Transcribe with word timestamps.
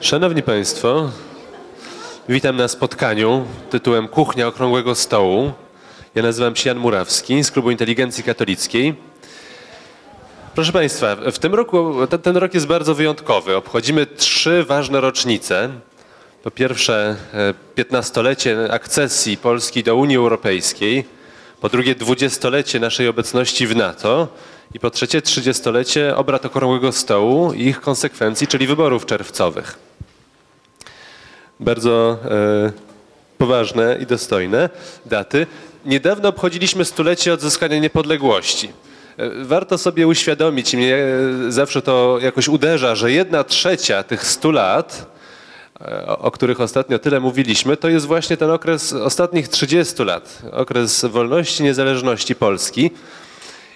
Szanowni 0.00 0.42
Państwo, 0.42 1.10
witam 2.28 2.56
na 2.56 2.68
spotkaniu 2.68 3.44
tytułem 3.70 4.08
Kuchnia 4.08 4.46
Okrągłego 4.46 4.94
Stołu. 4.94 5.52
Ja 6.14 6.22
nazywam 6.22 6.56
się 6.56 6.68
Jan 6.68 6.78
Murawski 6.78 7.44
z 7.44 7.50
Klubu 7.50 7.70
Inteligencji 7.70 8.24
Katolickiej. 8.24 8.94
Proszę 10.54 10.72
Państwa, 10.72 11.16
w 11.32 11.38
tym 11.38 11.54
roku, 11.54 12.06
ten, 12.06 12.20
ten 12.20 12.36
rok 12.36 12.54
jest 12.54 12.66
bardzo 12.66 12.94
wyjątkowy. 12.94 13.56
Obchodzimy 13.56 14.06
trzy 14.06 14.64
ważne 14.64 15.00
rocznice. 15.00 15.70
Po 16.42 16.50
pierwsze, 16.50 17.16
e, 17.34 17.54
15-lecie 17.76 18.72
akcesji 18.72 19.36
Polski 19.36 19.82
do 19.82 19.96
Unii 19.96 20.16
Europejskiej. 20.16 21.04
Po 21.60 21.68
drugie, 21.68 21.94
20-lecie 21.94 22.80
naszej 22.80 23.08
obecności 23.08 23.66
w 23.66 23.76
NATO. 23.76 24.28
I 24.74 24.80
po 24.80 24.90
trzecie, 24.90 25.20
30-lecie 25.20 26.16
obrad 26.16 26.46
Okrągłego 26.46 26.92
Stołu 26.92 27.52
i 27.52 27.66
ich 27.66 27.80
konsekwencji, 27.80 28.46
czyli 28.46 28.66
wyborów 28.66 29.06
czerwcowych. 29.06 29.78
Bardzo 31.60 32.18
e, 32.24 32.72
poważne 33.38 33.98
i 34.00 34.06
dostojne 34.06 34.70
daty. 35.06 35.46
Niedawno 35.86 36.28
obchodziliśmy 36.28 36.84
stulecie 36.84 37.32
odzyskania 37.32 37.78
niepodległości. 37.78 38.68
E, 39.16 39.44
Warto 39.44 39.78
sobie 39.78 40.06
uświadomić, 40.06 40.74
i 40.74 40.76
mnie 40.76 40.96
e, 40.96 41.52
zawsze 41.52 41.82
to 41.82 42.18
jakoś 42.22 42.48
uderza, 42.48 42.94
że 42.94 43.12
jedna 43.12 43.44
trzecia 43.44 44.02
tych 44.02 44.26
stu 44.26 44.50
lat, 44.50 45.09
o 46.06 46.30
których 46.30 46.60
ostatnio 46.60 46.98
tyle 46.98 47.20
mówiliśmy, 47.20 47.76
to 47.76 47.88
jest 47.88 48.06
właśnie 48.06 48.36
ten 48.36 48.50
okres 48.50 48.92
ostatnich 48.92 49.48
30 49.48 50.04
lat, 50.04 50.42
okres 50.52 51.04
wolności, 51.04 51.62
niezależności 51.62 52.34
Polski. 52.34 52.90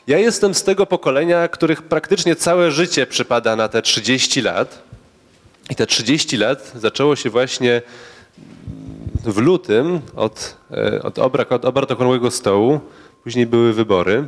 Ja 0.07 0.19
jestem 0.19 0.55
z 0.55 0.63
tego 0.63 0.87
pokolenia, 0.87 1.49
których 1.49 1.83
praktycznie 1.83 2.37
całe 2.37 2.71
życie 2.71 3.07
przypada 3.07 3.57
na 3.57 3.69
te 3.69 3.83
30 3.83 4.43
lat. 4.43 4.83
I 5.71 5.75
te 5.75 5.87
30 5.87 6.37
lat 6.37 6.73
zaczęło 6.75 7.17
się 7.17 7.31
właśnie 7.31 7.83
w 9.25 9.39
lutym 9.39 10.01
od, 10.17 10.57
e, 10.71 11.03
od, 11.03 11.19
od 11.19 11.65
obrad 11.65 11.91
okrągłego 11.91 12.31
stołu. 12.31 12.81
Później 13.23 13.47
były 13.47 13.73
wybory. 13.73 14.25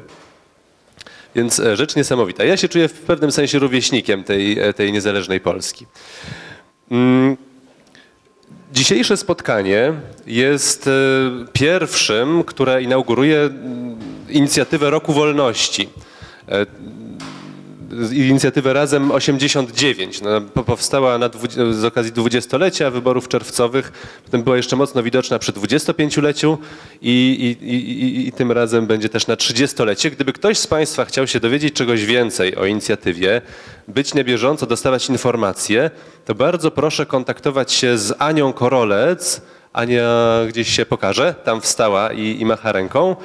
Więc 1.35 1.61
e, 1.61 1.77
rzecz 1.77 1.97
niesamowita. 1.97 2.45
Ja 2.45 2.57
się 2.57 2.69
czuję 2.69 2.89
w 2.89 3.01
pewnym 3.01 3.33
sensie 3.33 3.59
rówieśnikiem 3.59 4.25
tej, 4.25 4.59
e, 4.59 4.73
tej 4.73 4.93
niezależnej 4.93 5.41
Polski. 5.41 5.87
Mm, 6.91 7.37
Dzisiejsze 8.73 9.17
spotkanie 9.17 9.93
jest 10.27 10.87
e, 10.87 10.91
pierwszym, 11.53 12.45
które 12.45 12.83
inauguruje 12.83 13.41
mm, 13.41 13.97
inicjatywę 14.29 14.91
Roku 14.91 15.13
Wolności. 15.13 15.89
Inicjatywę 18.13 18.73
Razem 18.73 19.11
89. 19.11 20.21
No, 20.21 20.41
po- 20.41 20.65
powstała 20.65 21.19
na, 21.19 21.31
z 21.71 21.85
okazji 21.85 22.13
dwudziestolecia 22.13 22.91
wyborów 22.91 23.29
czerwcowych, 23.29 23.93
potem 24.25 24.43
była 24.43 24.57
jeszcze 24.57 24.77
mocno 24.77 25.03
widoczna 25.03 25.39
przy 25.39 25.53
25-leciu 25.53 26.57
i, 27.03 27.57
i, 27.63 27.75
i, 27.75 28.05
i, 28.05 28.29
i 28.29 28.33
tym 28.33 28.53
razem 28.53 28.87
będzie 28.87 29.09
też 29.09 29.27
na 29.27 29.35
30-lecie. 29.35 30.11
Gdyby 30.11 30.33
ktoś 30.33 30.59
z 30.59 30.67
Państwa 30.67 31.05
chciał 31.05 31.27
się 31.27 31.41
dowiedzieć 31.41 31.75
czegoś 31.75 32.05
więcej 32.05 32.57
o 32.57 32.67
inicjatywie, 32.67 33.43
być 33.89 34.15
na 34.15 34.25
bieżąco, 34.25 34.67
dostawać 34.67 35.09
informacje, 35.09 35.91
to 36.25 36.35
bardzo 36.35 36.71
proszę 36.71 37.07
kontaktować 37.07 37.73
się 37.73 37.99
z 37.99 38.15
Anią 38.19 38.53
Korolec. 38.53 39.41
Ania 39.73 40.11
gdzieś 40.49 40.69
się 40.77 40.87
pokaże, 40.87 41.35
tam 41.45 41.61
wstała 41.61 42.13
i, 42.13 42.41
i 42.41 42.45
macha 42.45 42.73
ręką. 42.73 43.17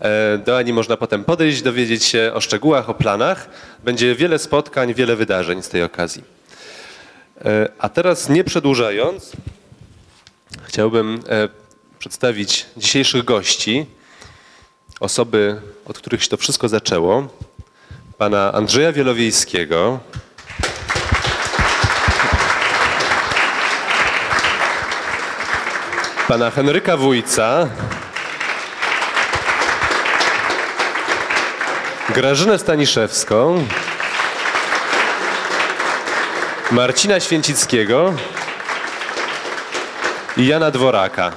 E, 0.00 0.38
Do 0.38 0.56
Ani 0.56 0.72
można 0.72 0.96
potem 0.96 1.24
podejść, 1.24 1.62
dowiedzieć 1.62 2.04
się 2.04 2.30
o 2.34 2.40
szczegółach, 2.40 2.90
o 2.90 2.94
planach. 2.94 3.48
Będzie 3.84 4.14
wiele 4.14 4.38
spotkań, 4.38 4.94
wiele 4.94 5.16
wydarzeń 5.16 5.62
z 5.62 5.68
tej 5.68 5.82
okazji. 5.82 6.24
E, 7.44 7.68
A 7.78 7.88
teraz 7.88 8.28
nie 8.28 8.44
przedłużając, 8.44 9.32
chciałbym 10.62 11.20
e, 11.28 11.48
przedstawić 11.98 12.66
dzisiejszych 12.76 13.24
gości, 13.24 13.86
osoby, 15.00 15.60
od 15.84 15.98
których 15.98 16.22
się 16.22 16.28
to 16.28 16.36
wszystko 16.36 16.68
zaczęło. 16.68 17.28
Pana 18.18 18.52
Andrzeja 18.52 18.92
Wielowiejskiego, 18.92 20.00
pana 26.28 26.50
Henryka 26.50 26.96
Wójca, 26.96 27.68
Grażynę 32.14 32.58
Staniszewską, 32.58 33.64
Marcina 36.70 37.20
Święcickiego 37.20 38.14
i 40.36 40.46
Jana 40.46 40.70
Dworaka. 40.70 41.32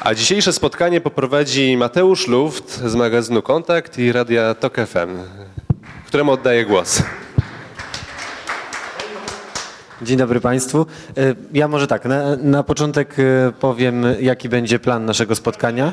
A 0.00 0.14
dzisiejsze 0.14 0.52
spotkanie 0.52 1.00
poprowadzi 1.00 1.76
Mateusz 1.76 2.26
Luft 2.26 2.78
z 2.78 2.94
magazynu 2.94 3.42
Kontakt 3.42 3.98
i 3.98 4.12
Radia 4.12 4.54
Tok 4.54 4.76
FM, 4.76 5.18
któremu 6.06 6.32
oddaję 6.32 6.64
głos. 6.66 7.02
Dzień 10.02 10.16
dobry 10.16 10.40
Państwu. 10.40 10.86
E, 11.16 11.34
Ja 11.52 11.68
może 11.68 11.86
tak, 11.86 12.04
na, 12.04 12.36
na 12.36 12.62
początek 12.62 13.16
e, 13.18 13.52
powiem, 13.60 14.06
jaki 14.20 14.48
będzie 14.48 14.78
plan 14.78 15.04
naszego 15.04 15.34
spotkania. 15.34 15.92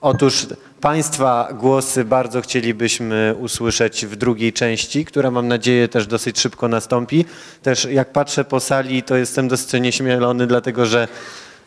Otóż 0.00 0.46
Państwa 0.80 1.48
głosy 1.52 2.04
bardzo 2.04 2.40
chcielibyśmy 2.40 3.34
usłyszeć 3.40 4.06
w 4.06 4.16
drugiej 4.16 4.52
części, 4.52 5.04
która 5.04 5.30
mam 5.30 5.48
nadzieję 5.48 5.88
też 5.88 6.06
dosyć 6.06 6.40
szybko 6.40 6.68
nastąpi. 6.68 7.24
Też 7.62 7.84
jak 7.84 8.12
patrzę 8.12 8.44
po 8.44 8.60
sali, 8.60 9.02
to 9.02 9.16
jestem 9.16 9.48
dosyć 9.48 9.80
nieśmielony, 9.82 10.46
dlatego 10.46 10.86
że 10.86 11.08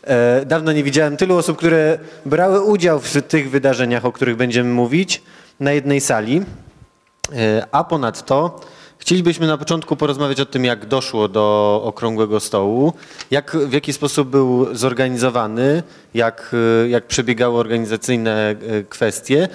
e, 0.02 0.46
dawno 0.46 0.72
nie 0.72 0.84
widziałem 0.84 1.16
tylu 1.16 1.36
osób, 1.36 1.58
które 1.58 1.98
brały 2.26 2.60
udział 2.60 3.00
w 3.00 3.22
tych 3.22 3.50
wydarzeniach, 3.50 4.04
o 4.04 4.12
których 4.12 4.36
będziemy 4.36 4.70
mówić, 4.70 5.22
na 5.60 5.72
jednej 5.72 6.00
sali. 6.00 6.42
E, 7.32 7.66
A 7.72 7.84
ponadto 7.84 8.60
chcielibyśmy 9.00 9.46
na 9.46 9.58
początku 9.58 9.96
porozmawiać 9.96 10.40
o 10.40 10.46
tym, 10.46 10.64
jak 10.64 10.86
doszło 10.86 11.28
do 11.28 11.80
okrągłego 11.84 12.40
stołu, 12.40 12.92
jak, 13.30 13.56
w 13.56 13.72
jaki 13.72 13.92
sposób 13.92 14.28
był 14.28 14.74
zorganizowany, 14.74 15.82
jak, 16.14 16.56
e, 16.84 16.88
jak 16.88 17.06
przebiegały 17.06 17.58
organizacyjne 17.58 18.50
e, 18.50 18.56
kwestie, 18.88 19.48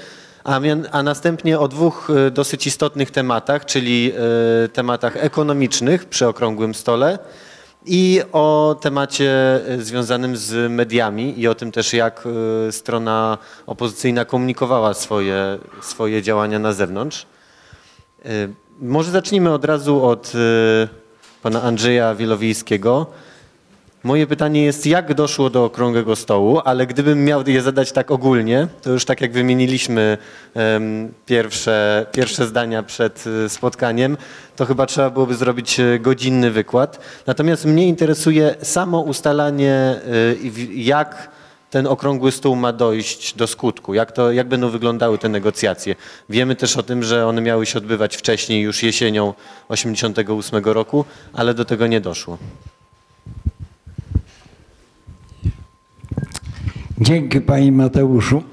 a, 0.43 0.59
a 0.91 1.03
następnie 1.03 1.59
o 1.59 1.67
dwóch 1.67 2.09
e, 2.09 2.31
dosyć 2.31 2.67
istotnych 2.67 3.11
tematach, 3.11 3.65
czyli 3.65 4.11
tematach 4.73 5.17
ekonomicznych 5.17 6.05
przy 6.05 6.27
okrągłym 6.27 6.75
stole 6.75 7.19
i 7.85 8.21
o 8.31 8.75
temacie 8.81 9.61
związanym 9.79 10.37
z 10.37 10.71
mediami 10.71 11.39
i 11.39 11.47
o 11.47 11.55
tym 11.55 11.71
też, 11.71 11.93
jak 11.93 12.23
strona 12.71 13.37
opozycyjna 13.65 14.25
komunikowała 14.25 14.93
swoje, 14.93 15.59
swoje 15.81 16.21
działania 16.21 16.59
na 16.59 16.73
zewnątrz. 16.73 17.25
Może 18.81 19.11
zacznijmy 19.11 19.53
od 19.53 19.65
razu 19.65 20.03
od 20.03 20.33
e, 20.35 20.87
pana 21.43 21.61
Andrzeja 21.61 22.15
Wielowiejskiego. 22.15 23.05
Moje 24.03 24.27
pytanie 24.27 24.63
jest, 24.63 24.85
jak 24.85 25.13
doszło 25.13 25.49
do 25.49 25.65
okrągłego 25.65 26.15
stołu, 26.15 26.61
ale 26.65 26.87
gdybym 26.87 27.25
miał 27.25 27.47
je 27.47 27.61
zadać 27.61 27.91
tak 27.91 28.11
ogólnie, 28.11 28.67
to 28.81 28.91
już 28.91 29.05
tak 29.05 29.21
jak 29.21 29.31
wymieniliśmy 29.31 30.17
em, 30.53 31.13
pierwsze, 31.25 32.05
pierwsze 32.11 32.47
zdania 32.47 32.83
przed 32.83 33.23
e, 33.45 33.49
spotkaniem, 33.49 34.17
to 34.55 34.65
chyba 34.65 34.85
trzeba 34.85 35.09
byłoby 35.09 35.35
zrobić 35.35 35.79
e, 35.79 35.99
godzinny 35.99 36.51
wykład. 36.51 36.99
Natomiast 37.27 37.65
mnie 37.65 37.87
interesuje 37.87 38.55
samo 38.61 38.99
ustalanie, 38.99 40.01
jak 40.73 41.29
ten 41.69 41.87
okrągły 41.87 42.31
stół 42.31 42.55
ma 42.55 42.73
dojść 42.73 43.35
do 43.35 43.47
skutku? 43.47 43.93
Jak, 43.93 44.11
to, 44.11 44.31
jak 44.31 44.47
będą 44.47 44.69
wyglądały 44.69 45.17
te 45.17 45.29
negocjacje? 45.29 45.95
Wiemy 46.29 46.55
też 46.55 46.77
o 46.77 46.83
tym, 46.83 47.03
że 47.03 47.27
one 47.27 47.41
miały 47.41 47.65
się 47.65 47.77
odbywać 47.77 48.15
wcześniej, 48.15 48.61
już 48.61 48.83
jesienią 48.83 49.33
1988 49.67 50.63
roku, 50.73 51.05
ale 51.33 51.53
do 51.53 51.65
tego 51.65 51.87
nie 51.87 52.01
doszło. 52.01 52.37
Dzięki 57.01 57.41
Panie 57.41 57.71
Mateuszu. 57.71 58.43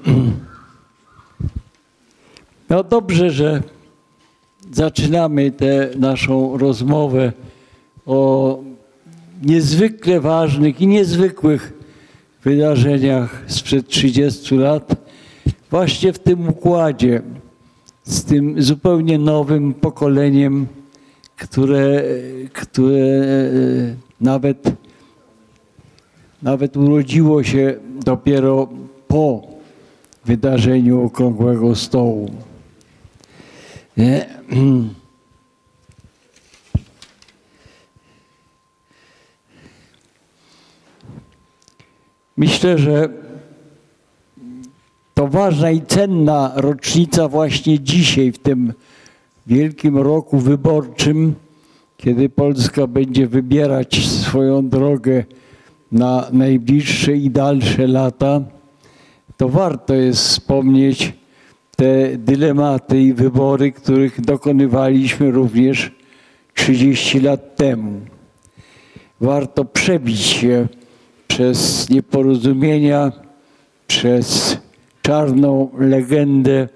No 2.69 2.83
dobrze, 2.83 3.31
że 3.31 3.61
zaczynamy 4.71 5.51
tę 5.51 5.89
naszą 5.95 6.57
rozmowę 6.57 7.31
o 8.05 8.59
niezwykle 9.41 10.19
ważnych 10.19 10.81
i 10.81 10.87
niezwykłych 10.87 11.73
wydarzeniach 12.43 13.43
sprzed 13.47 13.87
30 13.87 14.55
lat, 14.55 14.95
właśnie 15.71 16.13
w 16.13 16.19
tym 16.19 16.49
układzie, 16.49 17.21
z 18.03 18.23
tym 18.23 18.61
zupełnie 18.61 19.17
nowym 19.17 19.73
pokoleniem 19.73 20.67
które, 21.37 22.03
które 22.53 22.95
e, 22.95 23.95
nawet, 24.21 24.71
nawet 26.41 26.77
urodziło 26.77 27.43
się 27.43 27.75
dopiero 28.05 28.67
po 29.07 29.47
wydarzeniu 30.25 31.05
Okrągłego 31.05 31.75
Stołu. 31.75 32.31
Nie? 33.97 34.25
Myślę, 42.37 42.77
że 42.77 43.09
to 45.13 45.27
ważna 45.27 45.71
i 45.71 45.81
cenna 45.81 46.51
rocznica 46.55 47.27
właśnie 47.27 47.79
dzisiaj, 47.79 48.31
w 48.31 48.37
tym 48.37 48.73
wielkim 49.47 49.97
roku 49.97 50.37
wyborczym, 50.37 51.35
kiedy 51.97 52.29
Polska 52.29 52.87
będzie 52.87 53.27
wybierać 53.27 54.05
swoją 54.07 54.69
drogę 54.69 55.23
na 55.91 56.27
najbliższe 56.31 57.13
i 57.13 57.29
dalsze 57.29 57.87
lata, 57.87 58.41
to 59.37 59.49
warto 59.49 59.93
jest 59.93 60.19
wspomnieć 60.19 61.13
te 61.75 62.17
dylematy 62.17 63.01
i 63.01 63.13
wybory, 63.13 63.71
których 63.71 64.21
dokonywaliśmy 64.21 65.31
również 65.31 65.91
30 66.53 67.19
lat 67.19 67.55
temu. 67.55 68.01
Warto 69.21 69.65
przebić 69.65 70.19
się 70.19 70.67
przez 71.33 71.89
nieporozumienia, 71.89 73.11
przez 73.87 74.57
czarną 75.01 75.69
legendę 75.77 76.67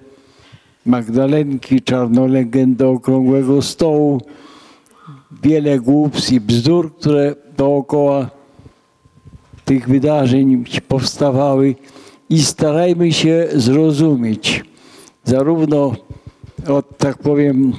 Magdalenki, 0.86 1.82
czarną 1.82 2.28
legendę 2.28 2.88
Okrągłego 2.88 3.62
Stołu, 3.62 4.22
wiele 5.44 5.80
głupstw 5.80 6.32
i 6.32 6.40
bzdur, 6.40 6.96
które 6.96 7.36
dookoła 7.58 8.30
tych 9.66 9.88
wydarzeń 9.88 10.66
powstawały. 10.88 11.76
I 12.30 12.44
starajmy 12.44 13.14
się 13.14 13.48
zrozumieć 13.54 14.64
zarówno 15.24 15.96
od, 16.68 16.98
tak 16.98 17.18
powiem, 17.18 17.74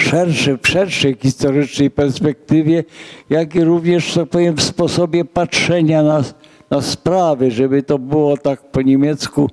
szersze, 0.00 0.58
w 0.62 0.68
szerszej 0.68 1.16
historycznej 1.22 1.90
perspektywie, 1.90 2.84
jak 3.30 3.54
i 3.54 3.64
również, 3.64 4.14
tak 4.14 4.28
powiem, 4.28 4.56
w 4.56 4.62
sposobie 4.62 5.24
patrzenia 5.24 6.02
na, 6.02 6.24
na 6.70 6.80
sprawy, 6.80 7.50
żeby 7.50 7.82
to 7.82 7.98
było 7.98 8.36
tak 8.36 8.70
po 8.70 8.82
niemiecku 8.82 9.50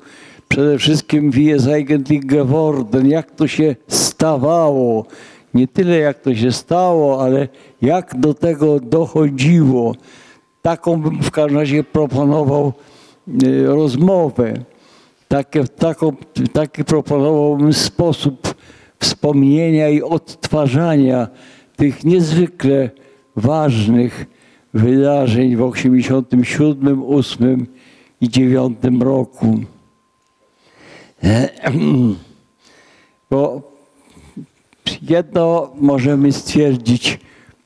przede 0.48 0.78
wszystkim 0.78 1.32
wie 1.32 1.56
es 1.56 1.68
eigentlich 1.68 2.26
geworden, 2.26 3.10
jak 3.10 3.32
to 3.32 3.48
się 3.48 3.76
stawało. 3.88 5.06
Nie 5.54 5.68
tyle 5.68 5.98
jak 5.98 6.22
to 6.22 6.36
się 6.36 6.52
stało, 6.52 7.24
ale 7.24 7.48
jak 7.82 8.20
do 8.20 8.34
tego 8.34 8.80
dochodziło. 8.80 9.96
Taką 10.62 11.02
bym 11.02 11.24
w 11.24 11.32
każdym 11.32 11.60
razie 11.60 11.84
proponował 11.84 12.74
y, 13.44 13.66
rozmowę. 13.66 14.54
Takie, 15.28 15.64
taką, 15.64 16.14
taki 16.54 16.84
proponowałbym 16.84 17.74
sposób 17.74 18.55
wspomnienia 19.00 19.90
i 19.90 20.02
odtwarzania 20.02 21.28
tych 21.76 22.04
niezwykle 22.04 22.90
ważnych 23.36 24.26
wydarzeń 24.74 25.56
w 25.56 25.62
87, 25.62 27.04
8 27.08 27.68
i 28.22 28.30
9 28.30 28.78
roku. 29.00 29.60
Bo 33.30 33.62
jedno 35.02 35.72
możemy 35.76 36.32
stwierdzić, 36.32 37.20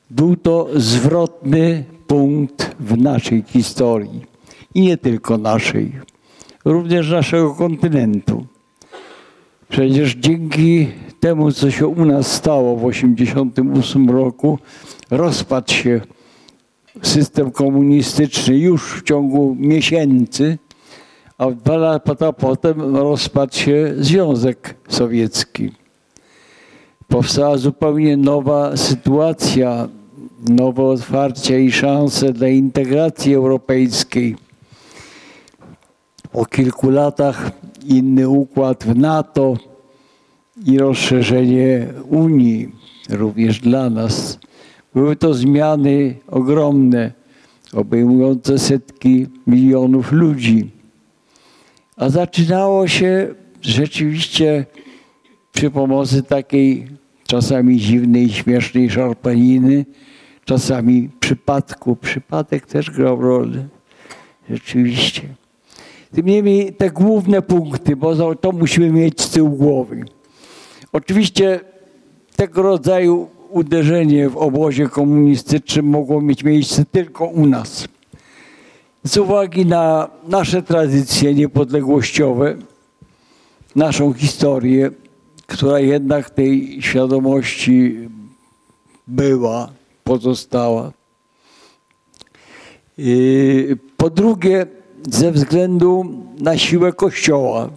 był 0.10 0.36
to 0.36 0.68
zwrotny 0.76 1.84
punkt 2.08 2.76
w 2.80 2.98
naszej 2.98 3.44
historii 3.48 4.26
i 4.76 4.81
nie 4.81 4.98
tylko 4.98 5.38
naszej, 5.38 5.92
również 6.66 7.12
naszego 7.12 7.56
kontynentu. 7.56 8.46
Przecież 9.69 10.16
dzięki 10.16 10.88
temu, 11.19 11.51
co 11.51 11.71
się 11.71 11.88
u 11.88 12.06
nas 12.06 12.31
stało 12.31 12.75
w 12.75 12.92
1988 12.92 14.10
roku, 14.10 14.60
rozpadł 15.12 15.71
się 15.74 16.01
system 17.01 17.51
komunistyczny 17.51 18.57
już 18.57 18.94
w 18.94 19.04
ciągu 19.04 19.56
miesięcy, 19.60 20.57
a 21.38 21.51
dwa 21.51 21.77
lata 21.77 22.33
potem 22.33 22.95
rozpadł 22.95 23.56
się 23.56 23.94
Związek 23.98 24.75
Sowiecki. 24.88 25.71
Powstała 27.07 27.57
zupełnie 27.57 28.18
nowa 28.18 28.77
sytuacja, 28.77 29.88
nowe 30.50 30.83
otwarcia 30.83 31.57
i 31.57 31.71
szanse 31.71 32.33
dla 32.33 32.48
integracji 32.48 33.33
europejskiej. 33.33 34.36
Po 36.31 36.45
kilku 36.45 36.89
latach 36.89 37.51
inny 37.84 38.30
układ 38.30 38.84
w 38.84 38.98
NATO 38.98 39.58
i 40.66 40.78
rozszerzenie 40.78 41.88
Unii, 42.10 42.72
również 43.10 43.60
dla 43.60 43.90
nas. 43.90 44.40
Były 44.94 45.16
to 45.16 45.34
zmiany 45.34 46.16
ogromne, 46.28 47.12
obejmujące 47.74 48.60
setki 48.60 49.28
milionów 49.48 50.12
ludzi. 50.12 50.70
A 51.98 52.10
zaczynało 52.10 52.88
się 52.88 53.28
rzeczywiście 53.62 54.66
przy 55.52 55.72
pomocy 55.72 56.24
takiej 56.24 56.88
czasami 57.28 57.78
dziwnej, 57.78 58.30
śmiesznej 58.30 58.90
szarpaniny, 58.90 59.86
czasami 60.46 61.10
przypadku. 61.20 61.96
Przypadek 61.96 62.66
też 62.66 62.92
grał 62.92 63.22
rolę. 63.22 63.68
Rzeczywiście. 64.50 65.22
Tym 66.13 66.25
niemniej 66.25 66.73
te 66.73 66.89
główne 66.89 67.41
punkty, 67.41 67.95
bo 67.95 68.35
to 68.35 68.51
musimy 68.51 68.91
mieć 68.91 69.21
z 69.21 69.29
tyłu 69.29 69.50
głowy. 69.50 70.06
Oczywiście 70.91 71.59
tego 72.35 72.61
rodzaju 72.61 73.27
uderzenie 73.50 74.29
w 74.29 74.38
obozie 74.38 74.88
komunistycznym 74.88 75.85
mogło 75.85 76.21
mieć 76.21 76.44
miejsce 76.44 76.85
tylko 76.85 77.25
u 77.25 77.45
nas. 77.45 77.88
Z 79.03 79.17
uwagi 79.17 79.65
na 79.65 80.09
nasze 80.27 80.61
tradycje 80.61 81.33
niepodległościowe, 81.33 82.56
naszą 83.75 84.13
historię, 84.13 84.91
która 85.47 85.79
jednak 85.79 86.29
tej 86.29 86.81
świadomości 86.81 88.09
była, 89.07 89.69
pozostała. 90.03 90.91
Po 93.97 94.09
drugie, 94.09 94.66
ze 95.07 95.31
względu 95.31 96.06
na 96.39 96.57
siłę 96.57 96.94
Kościoła. 96.94 97.69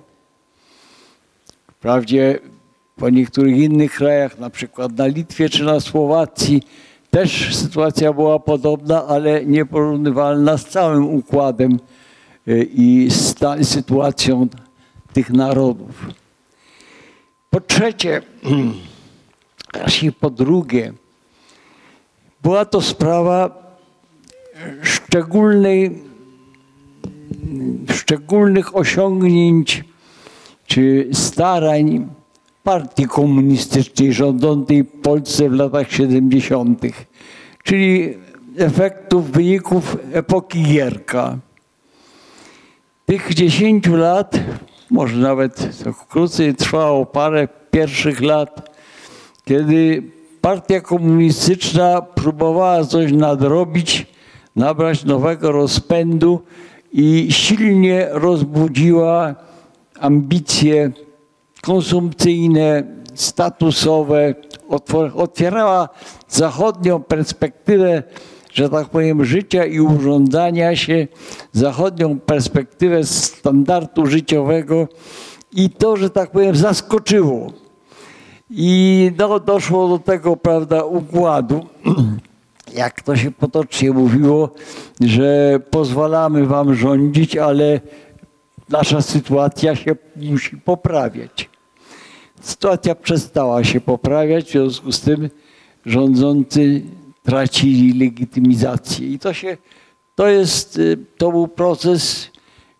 Wprawdzie 1.70 2.38
po 2.96 3.10
niektórych 3.10 3.56
innych 3.56 3.94
krajach, 3.94 4.38
na 4.38 4.50
przykład 4.50 4.96
na 4.96 5.06
Litwie 5.06 5.48
czy 5.48 5.64
na 5.64 5.80
Słowacji, 5.80 6.62
też 7.10 7.56
sytuacja 7.56 8.12
była 8.12 8.38
podobna, 8.38 9.06
ale 9.06 9.44
nieporównywalna 9.44 10.58
z 10.58 10.64
całym 10.64 11.14
układem 11.14 11.78
y, 12.48 12.68
i 12.74 13.08
sytuacją 13.62 14.48
tych 15.12 15.30
narodów. 15.30 16.06
Po 17.50 17.60
trzecie, 17.60 18.22
i 20.02 20.12
po 20.12 20.30
drugie, 20.30 20.92
była 22.42 22.64
to 22.64 22.80
sprawa 22.80 23.62
szczególnej, 24.82 26.02
szczególnych 27.90 28.76
osiągnięć 28.76 29.84
czy 30.66 31.08
starań 31.12 32.06
partii 32.62 33.06
komunistycznej 33.06 34.12
rządzącej 34.12 34.84
w 34.84 35.00
Polsce 35.02 35.48
w 35.48 35.52
latach 35.52 35.92
70., 35.92 36.80
czyli 37.62 38.14
efektów, 38.58 39.30
wyników 39.30 39.96
epoki 40.12 40.62
Gierka. 40.62 41.38
Tych 43.06 43.34
10 43.34 43.86
lat, 43.86 44.40
może 44.90 45.16
nawet 45.16 45.84
krócej 46.08 46.54
trwało 46.54 47.06
parę 47.06 47.48
pierwszych 47.70 48.20
lat, 48.20 48.70
kiedy 49.44 50.02
partia 50.40 50.80
komunistyczna 50.80 52.02
próbowała 52.02 52.84
coś 52.84 53.12
nadrobić, 53.12 54.06
nabrać 54.56 55.04
nowego 55.04 55.52
rozpędu 55.52 56.40
i 56.92 57.26
silnie 57.30 58.08
rozbudziła 58.10 59.34
ambicje 60.00 60.92
konsumpcyjne, 61.62 62.82
statusowe, 63.14 64.34
otwierała 65.14 65.88
zachodnią 66.28 67.02
perspektywę, 67.02 68.02
że 68.52 68.70
tak 68.70 68.88
powiem, 68.88 69.24
życia 69.24 69.64
i 69.64 69.80
urządzania 69.80 70.76
się, 70.76 71.06
zachodnią 71.52 72.18
perspektywę 72.18 73.04
standardu 73.04 74.06
życiowego 74.06 74.88
i 75.52 75.70
to, 75.70 75.96
że 75.96 76.10
tak 76.10 76.30
powiem, 76.30 76.56
zaskoczyło. 76.56 77.52
I 78.50 79.10
no, 79.18 79.40
doszło 79.40 79.88
do 79.88 79.98
tego, 79.98 80.36
prawda, 80.36 80.84
układu, 80.84 81.66
jak 82.74 83.02
to 83.02 83.16
się 83.16 83.30
potocznie 83.30 83.90
mówiło, 83.90 84.50
że 85.00 85.60
pozwalamy 85.70 86.46
wam 86.46 86.74
rządzić, 86.74 87.36
ale 87.36 87.80
nasza 88.68 89.02
sytuacja 89.02 89.76
się 89.76 89.96
musi 90.16 90.56
poprawiać. 90.56 91.50
Sytuacja 92.40 92.94
przestała 92.94 93.64
się 93.64 93.80
poprawiać, 93.80 94.44
w 94.44 94.50
związku 94.50 94.92
z 94.92 95.00
tym 95.00 95.30
rządzący 95.86 96.82
tracili 97.22 98.04
legitymizację. 98.04 99.08
I 99.08 99.18
to 99.18 99.32
się, 99.32 99.56
to 100.14 100.28
jest, 100.28 100.78
y, 100.78 100.98
to 101.16 101.30
był 101.30 101.48
proces 101.48 102.30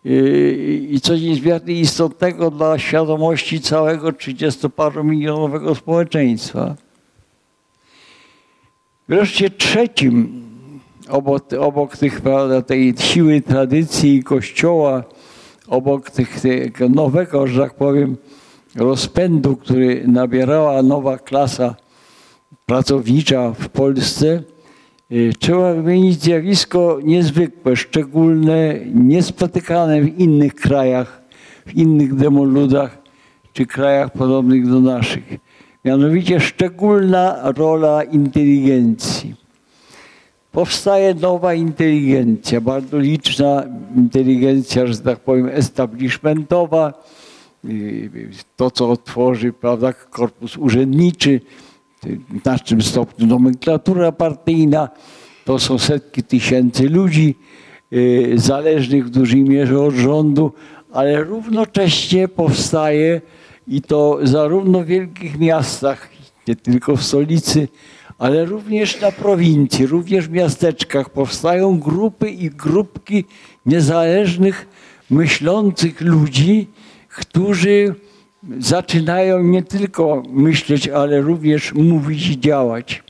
y, 0.05 0.87
i 0.91 1.01
coś 1.01 1.21
niezmiernie 1.21 1.73
istotnego 1.73 2.51
dla 2.51 2.79
świadomości 2.79 3.61
całego 3.61 4.09
30-paromilionowego 4.09 5.75
społeczeństwa. 5.75 6.75
Wreszcie 9.13 9.49
trzecim, 9.49 10.43
obok, 11.09 11.43
obok 11.59 11.97
tych, 11.97 12.21
prawda, 12.21 12.61
tej 12.61 12.93
siły 12.97 13.41
tradycji 13.41 14.15
i 14.15 14.23
kościoła, 14.23 15.03
obok 15.67 16.09
tych, 16.09 16.41
tego 16.41 16.89
nowego, 16.89 17.47
że 17.47 17.61
tak 17.61 17.75
powiem, 17.75 18.17
rozpędu, 18.75 19.55
który 19.55 20.07
nabierała 20.07 20.83
nowa 20.83 21.17
klasa 21.17 21.75
pracownicza 22.65 23.51
w 23.51 23.69
Polsce, 23.69 24.43
y, 25.11 25.33
trzeba 25.39 25.73
wymienić 25.73 26.21
zjawisko 26.21 26.99
niezwykłe, 27.03 27.75
szczególne, 27.75 28.79
niespotykane 28.93 30.01
w 30.01 30.19
innych 30.19 30.55
krajach, 30.55 31.21
w 31.65 31.73
innych 31.73 32.15
demoludach 32.15 32.97
czy 33.53 33.65
krajach 33.65 34.11
podobnych 34.11 34.69
do 34.69 34.79
naszych. 34.79 35.52
Mianowicie 35.85 36.39
szczególna 36.39 37.51
rola 37.51 38.03
inteligencji. 38.03 39.35
Powstaje 40.51 41.13
nowa 41.13 41.53
inteligencja, 41.53 42.61
bardzo 42.61 42.99
liczna 42.99 43.63
inteligencja, 43.95 44.87
że 44.87 44.97
tak 44.97 45.19
powiem, 45.19 45.49
establishmentowa, 45.49 47.03
to, 48.55 48.71
co 48.71 48.97
tworzy 48.97 49.53
prawda, 49.53 49.93
korpus 49.93 50.57
urzędniczy, 50.57 51.41
w 52.03 52.45
naszym 52.45 52.81
stopniu 52.81 53.27
nomenklatura 53.27 54.11
partyjna, 54.11 54.89
to 55.45 55.59
są 55.59 55.77
setki 55.77 56.23
tysięcy 56.23 56.89
ludzi 56.89 57.35
y, 57.93 58.33
zależnych 58.35 59.05
w 59.05 59.09
dużej 59.09 59.43
mierze 59.43 59.81
od 59.81 59.93
rządu, 59.93 60.51
ale 60.91 61.23
równocześnie 61.23 62.27
powstaje 62.27 63.21
i 63.67 63.81
to 63.81 64.19
zarówno 64.23 64.83
w 64.83 64.85
wielkich 64.85 65.39
miastach, 65.39 66.09
nie 66.47 66.55
tylko 66.55 66.95
w 66.95 67.03
stolicy, 67.03 67.67
ale 68.17 68.45
również 68.45 69.01
na 69.01 69.11
prowincji, 69.11 69.85
również 69.85 70.27
w 70.27 70.31
miasteczkach 70.31 71.09
powstają 71.09 71.79
grupy 71.79 72.29
i 72.29 72.49
grupki 72.49 73.25
niezależnych, 73.65 74.67
myślących 75.09 76.01
ludzi, 76.01 76.67
którzy 77.09 77.95
zaczynają 78.59 79.43
nie 79.43 79.63
tylko 79.63 80.23
myśleć, 80.29 80.87
ale 80.87 81.21
również 81.21 81.73
mówić 81.73 82.29
i 82.29 82.39
działać. 82.39 83.03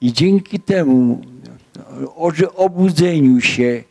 I 0.00 0.12
dzięki 0.12 0.60
temu 0.60 1.22
obudzeniu 2.56 3.40
się 3.40 3.84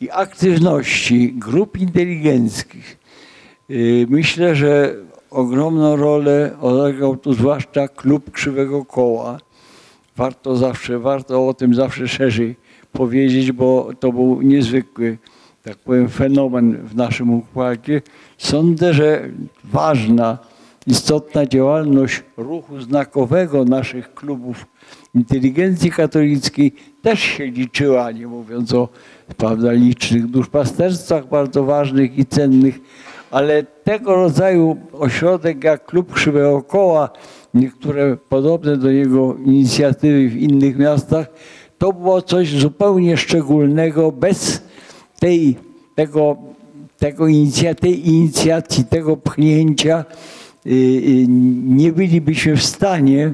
i 0.00 0.10
aktywności 0.10 1.32
grup 1.32 1.78
inteligenckich 1.78 2.98
y, 3.70 4.06
myślę, 4.08 4.56
że 4.56 4.94
ogromną 5.30 5.96
rolę 5.96 6.56
odegrał 6.60 7.16
tu 7.16 7.34
zwłaszcza 7.34 7.88
klub 7.88 8.30
Krzywego 8.30 8.84
Koła. 8.84 9.38
Warto 10.16 10.56
zawsze, 10.56 10.98
warto 10.98 11.48
o 11.48 11.54
tym 11.54 11.74
zawsze 11.74 12.08
szerzej 12.08 12.56
powiedzieć, 12.92 13.52
bo 13.52 13.90
to 14.00 14.12
był 14.12 14.42
niezwykły, 14.42 15.18
tak 15.62 15.76
powiem, 15.76 16.08
fenomen 16.08 16.76
w 16.76 16.96
naszym 16.96 17.34
układzie. 17.34 18.02
Sądzę, 18.38 18.94
że 18.94 19.28
ważna, 19.64 20.38
istotna 20.86 21.46
działalność 21.46 22.22
ruchu 22.36 22.80
znakowego 22.80 23.64
naszych 23.64 24.14
klubów 24.14 24.66
inteligencji 25.14 25.90
katolickiej 25.90 26.72
też 27.02 27.20
się 27.20 27.46
liczyła, 27.46 28.10
nie 28.10 28.26
mówiąc 28.26 28.74
o 28.74 28.88
prawda, 29.36 29.72
licznych 29.72 30.26
duszpasterstwach 30.26 31.28
bardzo 31.28 31.64
ważnych 31.64 32.18
i 32.18 32.26
cennych, 32.26 32.80
ale 33.30 33.62
tego 33.62 34.14
rodzaju 34.14 34.76
ośrodek 34.92 35.64
jak 35.64 35.86
Klub 35.86 36.12
Krzywego 36.12 36.62
Koła, 36.62 37.10
niektóre 37.54 38.16
podobne 38.16 38.76
do 38.76 38.92
niego 38.92 39.36
inicjatywy 39.44 40.28
w 40.28 40.36
innych 40.36 40.78
miastach, 40.78 41.26
to 41.78 41.92
było 41.92 42.22
coś 42.22 42.50
zupełnie 42.50 43.16
szczególnego. 43.16 44.12
Bez 44.12 44.62
tej, 45.20 45.56
tego, 45.94 46.36
tego 46.98 47.26
inicja, 47.26 47.74
tej 47.74 48.08
inicjacji, 48.08 48.84
tego 48.84 49.16
pchnięcia 49.16 50.04
y, 50.66 50.70
y, 50.70 51.26
nie 51.64 51.92
bylibyśmy 51.92 52.56
w 52.56 52.64
stanie, 52.64 53.32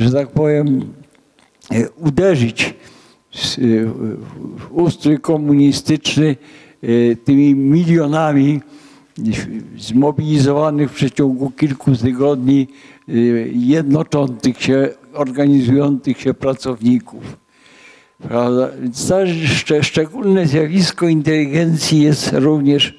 że 0.00 0.12
tak 0.12 0.28
powiem, 0.28 0.92
y, 1.72 1.88
uderzyć 1.96 2.74
w 4.58 4.68
ustrój 4.70 5.18
komunistyczny 5.18 6.36
tymi 7.24 7.54
milionami 7.54 8.60
zmobilizowanych 9.78 10.90
w 10.90 10.94
przeciągu 10.94 11.50
kilku 11.50 11.96
tygodni 11.96 12.68
y, 13.08 13.52
jednoczących 13.54 14.62
się, 14.62 14.88
organizujących 15.14 16.20
się 16.20 16.34
pracowników. 16.34 17.36
Prawda? 18.22 18.68
Szczególne 19.82 20.46
zjawisko 20.46 21.08
inteligencji 21.08 22.00
jest 22.00 22.32
również 22.32 22.98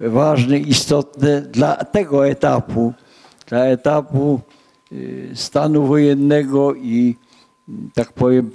ważne, 0.00 0.58
istotne 0.58 1.42
dla 1.42 1.76
tego 1.76 2.28
etapu, 2.28 2.92
dla 3.46 3.64
etapu 3.64 4.40
y, 4.92 5.30
stanu 5.34 5.86
wojennego 5.86 6.74
i 6.74 7.14
tak 7.94 8.12
powiem, 8.12 8.50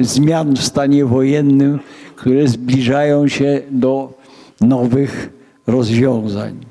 zmian 0.00 0.54
w 0.54 0.62
stanie 0.62 1.04
wojennym, 1.04 1.80
które 2.16 2.48
zbliżają 2.48 3.28
się 3.28 3.62
do 3.70 4.12
nowych 4.60 5.39
rozwiązań. 5.70 6.66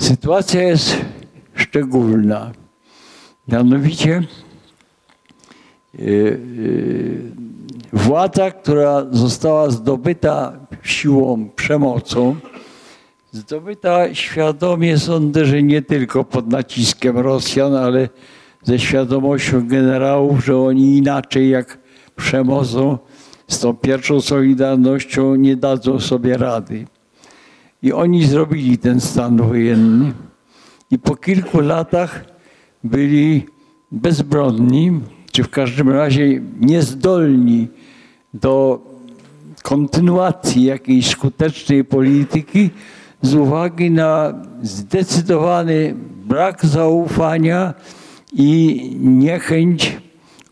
Sytuacja 0.00 0.62
jest 0.62 0.96
szczególna. 1.54 2.52
Mianowicie 3.48 4.22
y, 5.98 6.02
y, 6.02 7.32
władza, 7.92 8.50
która 8.50 9.06
została 9.10 9.70
zdobyta 9.70 10.52
siłą, 10.82 11.50
przemocą, 11.56 12.36
zdobyta 13.32 14.14
świadomie, 14.14 14.98
sądzę, 14.98 15.44
że 15.46 15.62
nie 15.62 15.82
tylko 15.82 16.24
pod 16.24 16.48
naciskiem 16.48 17.18
Rosjan, 17.18 17.74
ale 17.74 18.08
ze 18.62 18.78
świadomością 18.78 19.68
generałów, 19.68 20.44
że 20.44 20.58
oni 20.58 20.96
inaczej 20.96 21.50
jak 21.50 21.78
przemocą, 22.16 22.98
z 23.48 23.58
tą 23.58 23.76
pierwszą 23.76 24.20
solidarnością 24.20 25.34
nie 25.34 25.56
dadzą 25.56 26.00
sobie 26.00 26.36
rady. 26.36 26.86
I 27.86 27.92
oni 27.92 28.26
zrobili 28.26 28.78
ten 28.78 29.00
stan 29.00 29.36
wojenny. 29.36 30.12
I 30.90 30.98
po 30.98 31.16
kilku 31.16 31.60
latach 31.60 32.24
byli 32.84 33.46
bezbronni, 33.92 35.00
czy 35.32 35.42
w 35.42 35.50
każdym 35.50 35.88
razie 35.88 36.42
niezdolni 36.60 37.68
do 38.34 38.80
kontynuacji 39.62 40.64
jakiejś 40.64 41.10
skutecznej 41.10 41.84
polityki 41.84 42.70
z 43.22 43.34
uwagi 43.34 43.90
na 43.90 44.34
zdecydowany 44.62 45.94
brak 46.24 46.66
zaufania 46.66 47.74
i 48.32 48.90
niechęć, 49.00 49.98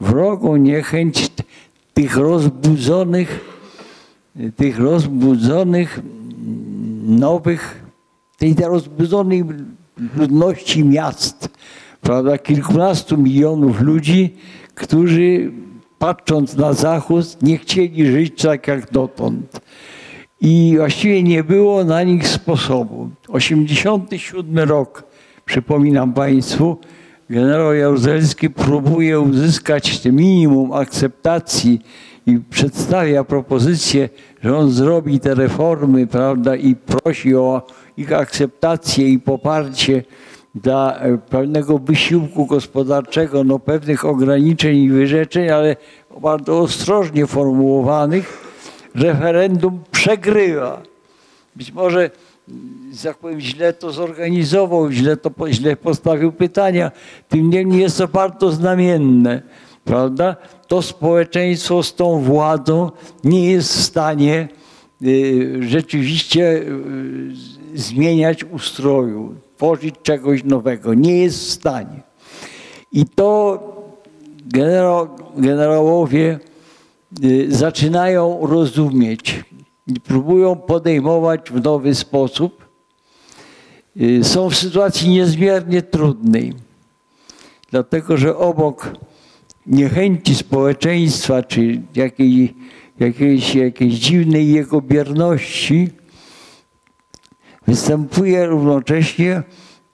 wrogą 0.00 0.56
niechęć 0.56 1.30
tych 1.94 2.16
rozbudzonych, 2.16 3.40
tych 4.56 4.78
rozbudzonych 4.78 6.00
nowych, 7.04 7.84
tej 8.38 8.54
rozbudzonej 8.54 9.44
ludności 10.16 10.84
miast, 10.84 11.48
prawda, 12.00 12.38
kilkunastu 12.38 13.18
milionów 13.18 13.80
ludzi, 13.80 14.34
którzy 14.74 15.52
patrząc 15.98 16.56
na 16.56 16.72
zachód 16.72 17.42
nie 17.42 17.58
chcieli 17.58 18.06
żyć 18.06 18.42
tak 18.42 18.68
jak 18.68 18.90
dotąd. 18.92 19.60
I 20.40 20.74
właściwie 20.76 21.22
nie 21.22 21.44
było 21.44 21.84
na 21.84 22.02
nich 22.02 22.28
sposobu. 22.28 23.10
87 23.28 24.58
rok, 24.68 25.04
przypominam 25.44 26.12
Państwu, 26.12 26.76
generał 27.30 27.74
Jaruzelski 27.74 28.50
próbuje 28.50 29.20
uzyskać 29.20 30.04
minimum 30.04 30.72
akceptacji 30.72 31.80
i 32.26 32.38
przedstawia 32.50 33.24
propozycję, 33.24 34.08
że 34.42 34.56
on 34.56 34.70
zrobi 34.70 35.20
te 35.20 35.34
reformy, 35.34 36.06
prawda, 36.06 36.56
i 36.56 36.76
prosi 36.76 37.34
o 37.34 37.62
ich 37.96 38.12
akceptację 38.12 39.08
i 39.08 39.18
poparcie 39.18 40.02
dla 40.54 40.98
e, 40.98 41.18
pewnego 41.18 41.78
wysiłku 41.78 42.46
gospodarczego, 42.46 43.44
no 43.44 43.58
pewnych 43.58 44.04
ograniczeń 44.04 44.76
i 44.76 44.90
wyrzeczeń, 44.90 45.50
ale 45.50 45.76
bardzo 46.20 46.58
ostrożnie 46.58 47.26
formułowanych, 47.26 48.44
referendum 48.94 49.82
przegrywa. 49.90 50.82
Być 51.56 51.72
może, 51.72 52.10
mm, 52.48 52.90
że 52.92 53.08
tak 53.08 53.18
powiem, 53.18 53.40
źle 53.40 53.72
to 53.72 53.92
zorganizował, 53.92 54.90
źle, 54.90 55.16
to, 55.16 55.30
źle 55.50 55.76
postawił 55.76 56.32
pytania. 56.32 56.90
Tym 57.28 57.50
niemniej 57.50 57.80
jest 57.80 57.98
to 57.98 58.08
bardzo 58.08 58.50
znamienne, 58.50 59.42
prawda? 59.84 60.36
To 60.68 60.82
społeczeństwo 60.82 61.82
z 61.82 61.94
tą 61.94 62.20
władzą 62.20 62.90
nie 63.24 63.50
jest 63.50 63.76
w 63.76 63.82
stanie 63.82 64.48
y, 65.02 65.58
rzeczywiście 65.60 66.42
y, 66.42 67.32
zmieniać 67.74 68.44
ustroju, 68.44 69.34
tworzyć 69.56 69.94
czegoś 70.02 70.44
nowego. 70.44 70.94
Nie 70.94 71.18
jest 71.18 71.38
w 71.38 71.50
stanie. 71.50 72.02
I 72.92 73.06
to 73.06 73.58
generał, 74.46 75.08
generałowie 75.36 76.38
y, 77.24 77.46
zaczynają 77.54 78.46
rozumieć 78.46 79.44
i 79.86 80.00
próbują 80.00 80.56
podejmować 80.56 81.50
w 81.50 81.64
nowy 81.64 81.94
sposób. 81.94 82.64
Są 84.22 84.50
w 84.50 84.56
sytuacji 84.56 85.08
niezmiernie 85.08 85.82
trudnej, 85.82 86.54
dlatego 87.70 88.16
że 88.16 88.36
obok 88.36 88.90
niechęci 89.66 90.34
społeczeństwa 90.34 91.42
czy 91.42 91.80
jakiej, 91.94 92.54
jakiejś, 93.00 93.54
jakiejś 93.54 93.94
dziwnej 93.94 94.52
jego 94.52 94.80
bierności 94.80 95.88
występuje 97.66 98.46
równocześnie 98.46 99.42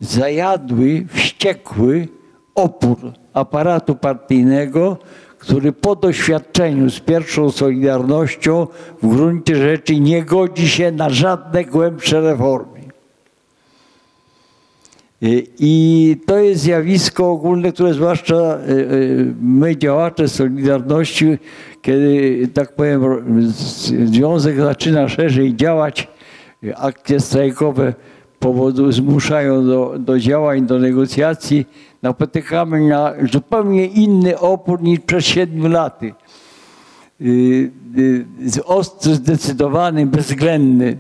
zajadły, 0.01 1.07
wściekły 1.13 2.09
opór 2.55 3.13
aparatu 3.33 3.95
partyjnego, 3.95 4.97
który 5.39 5.73
po 5.73 5.97
doświadczeniu 5.97 6.91
z 6.91 7.01
pierwszą 7.01 7.51
Solidarnością 7.51 8.67
w 9.03 9.09
gruncie 9.09 9.57
rzeczy 9.57 10.01
nie 10.01 10.23
godzi 10.23 10.69
się 10.69 10.93
na 10.93 11.11
żadne 11.11 11.65
głębsze 11.65 12.21
reformy. 12.21 12.80
Y, 15.23 15.47
I 15.59 16.17
to 16.27 16.39
jest 16.39 16.63
zjawisko 16.63 17.31
ogólne, 17.31 17.73
które 17.73 17.95
zwłaszcza 17.95 18.35
y, 18.35 18.71
y, 18.71 19.35
my, 19.43 19.77
działacze 19.77 20.29
Solidarności, 20.29 21.39
kiedy, 21.83 22.49
tak 22.55 22.75
powiem, 22.75 23.03
związek 24.05 24.57
zaczyna 24.57 25.09
szerzej 25.09 25.57
działać, 25.57 26.09
akcje 26.77 27.21
strajkowe 27.21 27.95
powodu, 28.39 28.93
zmuszają 28.93 29.67
do, 29.67 29.95
do 29.99 30.19
działań, 30.19 30.67
do 30.67 30.79
negocjacji, 30.79 31.67
napotykamy 32.03 32.89
na 32.89 33.15
zupełnie 33.33 33.87
inny 33.87 34.39
opór 34.39 34.83
niż 34.83 35.01
przed 35.01 35.25
siedmiu 35.25 35.69
laty. 35.69 36.15
Ostry, 38.65 39.15
zdecydowany, 39.15 40.07
bezwzględny. 40.07 40.97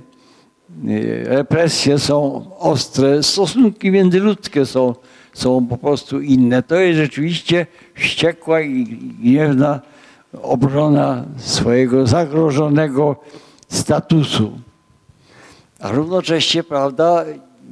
Y, 0.89 1.25
represje 1.29 1.99
są 1.99 2.47
ostre, 2.59 3.23
stosunki 3.23 3.91
międzyludzkie 3.91 4.67
są, 4.67 4.95
są 5.33 5.67
po 5.67 5.77
prostu 5.77 6.21
inne. 6.21 6.63
To 6.63 6.75
jest 6.75 6.97
rzeczywiście 6.97 7.67
wściekła 7.95 8.61
i 8.61 8.85
gniewna 9.21 9.81
obrona 10.43 11.25
swojego 11.37 12.07
zagrożonego 12.07 13.17
statusu. 13.69 14.61
A 15.81 15.93
równocześnie, 15.93 16.63
prawda, 16.63 17.25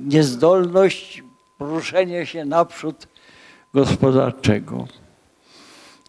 niezdolność 0.06 1.22
poruszenia 1.58 2.26
się 2.26 2.44
naprzód 2.44 3.08
gospodarczego. 3.74 4.86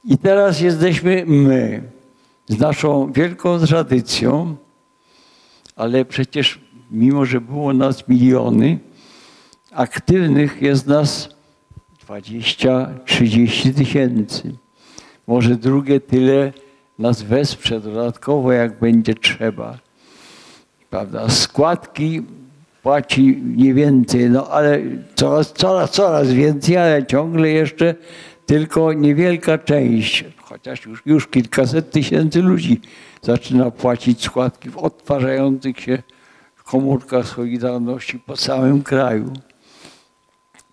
I 0.06 0.18
teraz 0.18 0.62
jesteśmy 0.62 1.24
my 1.28 1.84
z 2.48 2.60
naszą 2.60 3.12
wielką 3.12 3.60
tradycją, 3.60 4.56
ale 5.76 6.06
przecież 6.06 6.60
mimo, 6.92 7.26
że 7.26 7.42
było 7.42 7.74
nas 7.74 8.08
miliony, 8.08 8.80
aktywnych 9.72 10.62
jest 10.62 10.88
nas 10.88 11.30
20-30 12.08 13.74
tysięcy. 13.74 14.56
Może 15.28 15.56
drugie 15.56 16.00
tyle 16.00 16.54
nas 17.00 17.22
wesprze 17.22 17.80
dodatkowo, 17.80 18.52
jak 18.52 18.80
będzie 18.80 19.16
trzeba. 19.16 19.78
Prawda? 20.90 21.30
Składki 21.30 22.22
płaci 22.84 23.42
nie 23.56 23.74
więcej, 23.74 24.30
no 24.30 24.48
ale 24.48 24.82
coraz, 25.16 25.54
coraz, 25.54 25.92
coraz 25.92 26.32
więcej, 26.32 26.78
ale 26.78 27.06
ciągle 27.06 27.50
jeszcze 27.50 27.96
tylko 28.46 28.94
niewielka 28.94 29.58
część, 29.58 30.26
chociaż 30.38 30.86
już, 30.86 31.02
już 31.06 31.28
kilkaset 31.28 31.92
tysięcy 31.92 32.42
ludzi 32.42 32.82
zaczyna 33.22 33.72
płacić 33.72 34.24
składki 34.24 34.70
w 34.70 34.78
odtwarzających 34.78 35.80
się 35.80 36.04
komórkach 36.70 37.28
Solidarności 37.28 38.20
po 38.20 38.38
całym 38.38 38.84
kraju. 38.84 39.34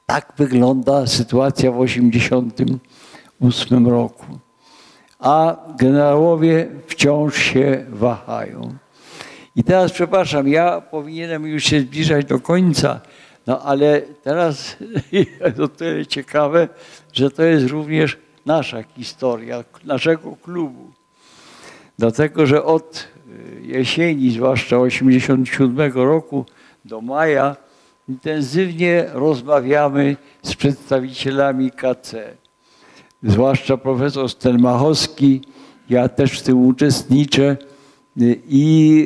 Tak 0.06 0.32
wygląda 0.36 1.06
sytuacja 1.06 1.72
w 1.72 1.86
1988 1.86 3.88
roku. 3.88 4.26
A 5.18 5.56
generałowie 5.78 6.68
wciąż 6.86 7.36
się 7.36 7.86
wahają. 7.88 8.74
I 9.56 9.64
teraz, 9.64 9.92
przepraszam, 9.92 10.48
ja 10.48 10.80
powinienem 10.80 11.46
już 11.46 11.64
się 11.64 11.80
zbliżać 11.80 12.24
do 12.24 12.40
końca, 12.40 13.00
no 13.46 13.62
ale 13.62 14.00
teraz 14.00 14.76
jest 15.12 15.60
o 15.60 15.68
tyle 15.68 16.06
ciekawe, 16.06 16.68
że 17.12 17.30
to 17.30 17.42
jest 17.42 17.66
również 17.66 18.18
nasza 18.46 18.82
historia, 18.82 19.64
naszego 19.84 20.36
klubu. 20.36 20.92
Dlatego, 21.98 22.46
że 22.46 22.64
od 22.64 23.15
jesieni, 23.62 24.30
zwłaszcza 24.30 24.78
87 24.78 25.92
roku 25.92 26.44
do 26.84 27.00
maja, 27.00 27.56
intensywnie 28.08 29.04
rozmawiamy 29.12 30.16
z 30.42 30.54
przedstawicielami 30.54 31.70
KC. 31.70 32.36
Zwłaszcza 33.22 33.76
profesor 33.76 34.30
Stelmachowski, 34.30 35.40
ja 35.90 36.08
też 36.08 36.40
w 36.40 36.42
tym 36.42 36.66
uczestniczę 36.66 37.56
y, 38.20 38.40
i, 38.48 39.04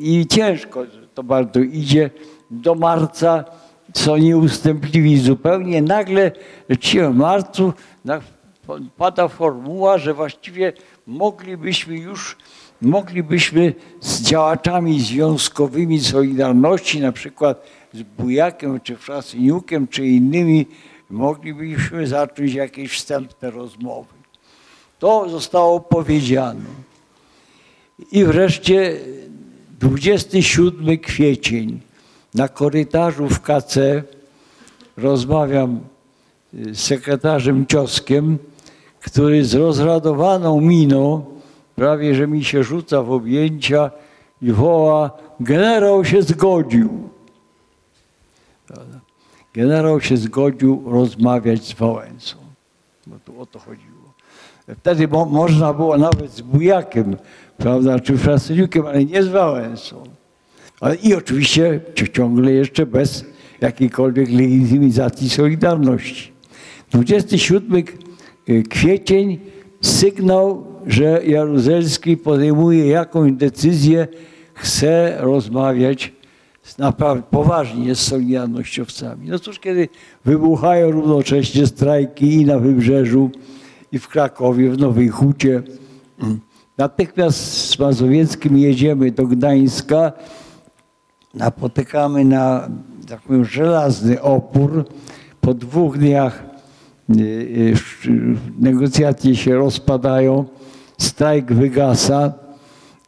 y, 0.00 0.04
i 0.04 0.26
ciężko 0.26 0.86
to 1.14 1.22
bardzo 1.22 1.60
idzie. 1.60 2.10
Do 2.50 2.74
marca 2.74 3.44
są 3.94 4.16
nieustępliwi 4.16 5.18
zupełnie. 5.18 5.82
Nagle 5.82 6.32
w 6.68 7.14
marcu 7.14 7.72
pada 8.96 9.28
formuła, 9.28 9.98
że 9.98 10.14
właściwie 10.14 10.72
moglibyśmy 11.06 11.98
już 11.98 12.36
moglibyśmy 12.84 13.74
z 14.00 14.22
działaczami 14.22 15.00
związkowymi 15.00 16.00
Solidarności, 16.00 17.00
na 17.00 17.12
przykład 17.12 17.66
z 17.92 18.02
Bujakiem, 18.02 18.80
czy 18.80 18.96
Frasyniukiem, 18.96 19.88
czy 19.88 20.06
innymi, 20.06 20.66
moglibyśmy 21.10 22.06
zacząć 22.06 22.54
jakieś 22.54 22.92
wstępne 22.92 23.50
rozmowy. 23.50 24.14
To 24.98 25.28
zostało 25.28 25.80
powiedziane. 25.80 26.60
I 28.12 28.24
wreszcie 28.24 28.96
27 29.80 30.98
kwiecień 30.98 31.80
na 32.34 32.48
korytarzu 32.48 33.28
w 33.28 33.40
KC 33.40 34.02
rozmawiam 34.96 35.80
z 36.52 36.78
sekretarzem 36.78 37.66
Cioskiem, 37.66 38.38
który 39.00 39.44
z 39.44 39.54
rozradowaną 39.54 40.60
miną, 40.60 41.24
prawie 41.76 42.14
że 42.14 42.26
mi 42.26 42.44
się 42.44 42.64
rzuca 42.64 43.02
w 43.02 43.10
objęcia 43.12 43.90
i 44.42 44.52
woła, 44.52 45.10
generał 45.40 46.04
się 46.04 46.22
zgodził. 46.22 47.08
Generał 49.54 50.00
się 50.00 50.16
zgodził 50.16 50.82
rozmawiać 50.86 51.64
z 51.64 51.72
Wałęsą, 51.72 52.36
bo 53.06 53.16
tu 53.24 53.40
o 53.40 53.46
to 53.46 53.58
chodziło. 53.58 53.94
Wtedy 54.78 55.08
mo 55.08 55.24
można 55.24 55.72
było 55.72 55.98
nawet 55.98 56.30
z 56.30 56.40
Bujakiem, 56.40 57.16
prawda, 57.56 58.00
czy 58.00 58.18
Frasyniukiem, 58.18 58.86
ale 58.86 59.04
nie 59.04 59.22
z 59.22 59.28
Wałęsą. 59.28 60.02
Ale 60.80 60.94
I 60.94 61.14
oczywiście 61.14 61.80
ci- 61.94 62.12
ciągle 62.12 62.52
jeszcze 62.52 62.86
bez 62.86 63.24
jakiejkolwiek 63.60 64.30
legitymizacji 64.30 65.30
Solidarności. 65.30 66.32
27 66.90 67.84
kwiecień 68.70 69.38
sygnał, 69.80 70.66
że 70.86 71.26
Jaruzelski 71.26 72.16
podejmuje 72.16 72.86
jakąś 72.88 73.32
decyzję, 73.32 74.08
chce 74.54 75.16
rozmawiać 75.20 76.12
z- 76.62 76.78
naprawdę 76.78 77.22
poważnie 77.30 77.94
z 77.94 78.00
Solidarnościowcami. 78.00 79.28
No 79.28 79.38
cóż, 79.38 79.58
kiedy 79.58 79.88
wybuchają 80.24 80.90
równocześnie 80.90 81.66
strajki 81.66 82.34
i 82.34 82.44
na 82.44 82.58
Wybrzeżu, 82.58 83.30
i 83.92 83.98
w 83.98 84.08
Krakowie, 84.08 84.70
w 84.70 84.78
Nowej 84.78 85.08
Hucie, 85.08 85.62
natychmiast 86.78 87.68
z 87.70 87.78
Mazowieckim 87.78 88.58
jedziemy 88.58 89.10
do 89.10 89.26
Gdańska, 89.26 90.12
napotykamy 91.34 92.24
na 92.24 92.68
tak 93.08 93.20
żelazny 93.42 94.22
opór 94.22 94.84
Po 95.40 95.54
dwóch 95.54 95.98
dniach 95.98 96.42
y, 97.10 97.22
y, 97.22 97.74
negocjacje 98.58 99.36
się 99.36 99.54
rozpadają, 99.54 100.44
strajk 101.04 101.52
wygasa. 101.52 102.32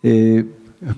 Y, 0.04 0.44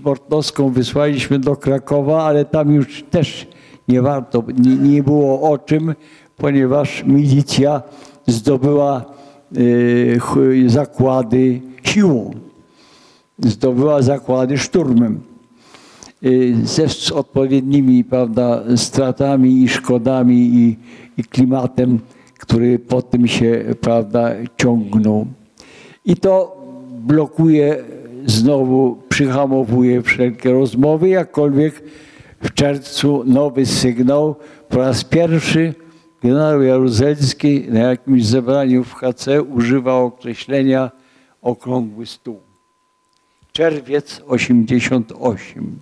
Bortnowską 0.02 0.70
wysłaliśmy 0.70 1.38
do 1.38 1.56
Krakowa, 1.56 2.24
ale 2.24 2.44
tam 2.44 2.74
już 2.74 3.04
też 3.10 3.46
nie 3.88 4.02
warto, 4.02 4.44
nie, 4.58 4.76
nie 4.76 5.02
było 5.02 5.50
o 5.50 5.58
czym, 5.58 5.94
ponieważ 6.36 7.04
milicja 7.06 7.82
zdobyła 8.26 9.04
y, 9.56 10.20
zakłady 10.66 11.60
siłą. 11.82 12.30
Zdobyła 13.38 14.02
zakłady 14.02 14.58
szturmem 14.58 15.20
y, 16.24 16.56
ze 16.64 17.14
odpowiednimi 17.14 18.04
prawda, 18.04 18.62
stratami 18.76 19.62
i 19.62 19.68
szkodami 19.68 20.36
i, 20.36 20.76
i 21.16 21.24
klimatem, 21.24 21.98
który 22.38 22.78
po 22.78 23.02
tym 23.02 23.28
się 23.28 23.64
prawda, 23.80 24.30
ciągnął. 24.56 25.26
I 26.04 26.16
to 26.16 26.57
blokuje, 27.08 27.84
znowu 28.26 29.02
przyhamowuje 29.08 30.02
wszelkie 30.02 30.52
rozmowy, 30.52 31.08
jakkolwiek 31.08 31.82
w 32.42 32.54
czerwcu 32.54 33.24
nowy 33.24 33.66
sygnał. 33.66 34.36
Po 34.68 34.78
raz 34.78 35.04
pierwszy 35.04 35.74
generał 36.22 36.62
Jaruzelski 36.62 37.64
na 37.68 37.80
jakimś 37.80 38.24
zebraniu 38.24 38.84
w 38.84 38.94
HC 38.94 39.26
używa 39.54 39.94
określenia 39.94 40.90
okrągły 41.42 42.06
stół. 42.06 42.40
Czerwiec 43.52 44.22
88 44.26 45.78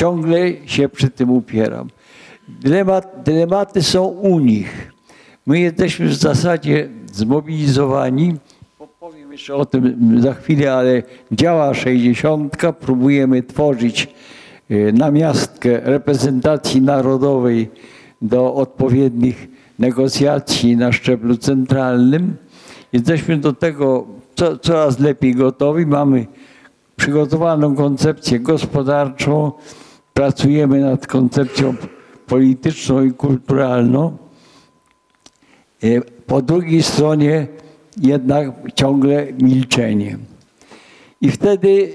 ciągle 0.00 0.38
się 0.66 0.88
przy 0.88 1.10
tym 1.10 1.30
upieram. 1.30 1.88
Dylemat, 2.48 3.22
dylematy 3.24 3.82
są 3.82 4.04
u 4.04 4.38
nich. 4.38 4.92
My 5.46 5.60
jesteśmy 5.60 6.06
w 6.06 6.14
zasadzie 6.14 6.88
zmobilizowani. 7.12 8.34
Jeszcze 9.36 9.54
o 9.54 9.66
tym 9.66 10.16
za 10.22 10.34
chwilę, 10.34 10.72
ale 10.74 11.02
działa 11.32 11.74
60. 11.74 12.56
Próbujemy 12.80 13.42
tworzyć 13.42 14.08
e, 14.70 14.92
namiastkę 14.92 15.80
reprezentacji 15.80 16.82
narodowej 16.82 17.70
do 18.22 18.54
odpowiednich 18.54 19.48
negocjacji 19.78 20.76
na 20.76 20.92
szczeblu 20.92 21.36
centralnym. 21.36 22.36
Jesteśmy 22.92 23.36
do 23.36 23.52
tego 23.52 24.06
co, 24.34 24.58
coraz 24.58 25.00
lepiej 25.00 25.34
gotowi. 25.34 25.86
Mamy 25.86 26.26
przygotowaną 26.96 27.76
koncepcję 27.76 28.40
gospodarczą, 28.40 29.52
pracujemy 30.14 30.80
nad 30.80 31.06
koncepcją 31.06 31.74
polityczną 32.26 33.04
i 33.04 33.12
kulturalną. 33.12 34.16
E, 35.82 36.00
Po 36.26 36.42
drugiej 36.42 36.82
stronie 36.82 37.46
jednak 37.96 38.48
ciągle 38.74 39.32
milczenie. 39.32 40.18
I 41.20 41.30
wtedy 41.30 41.94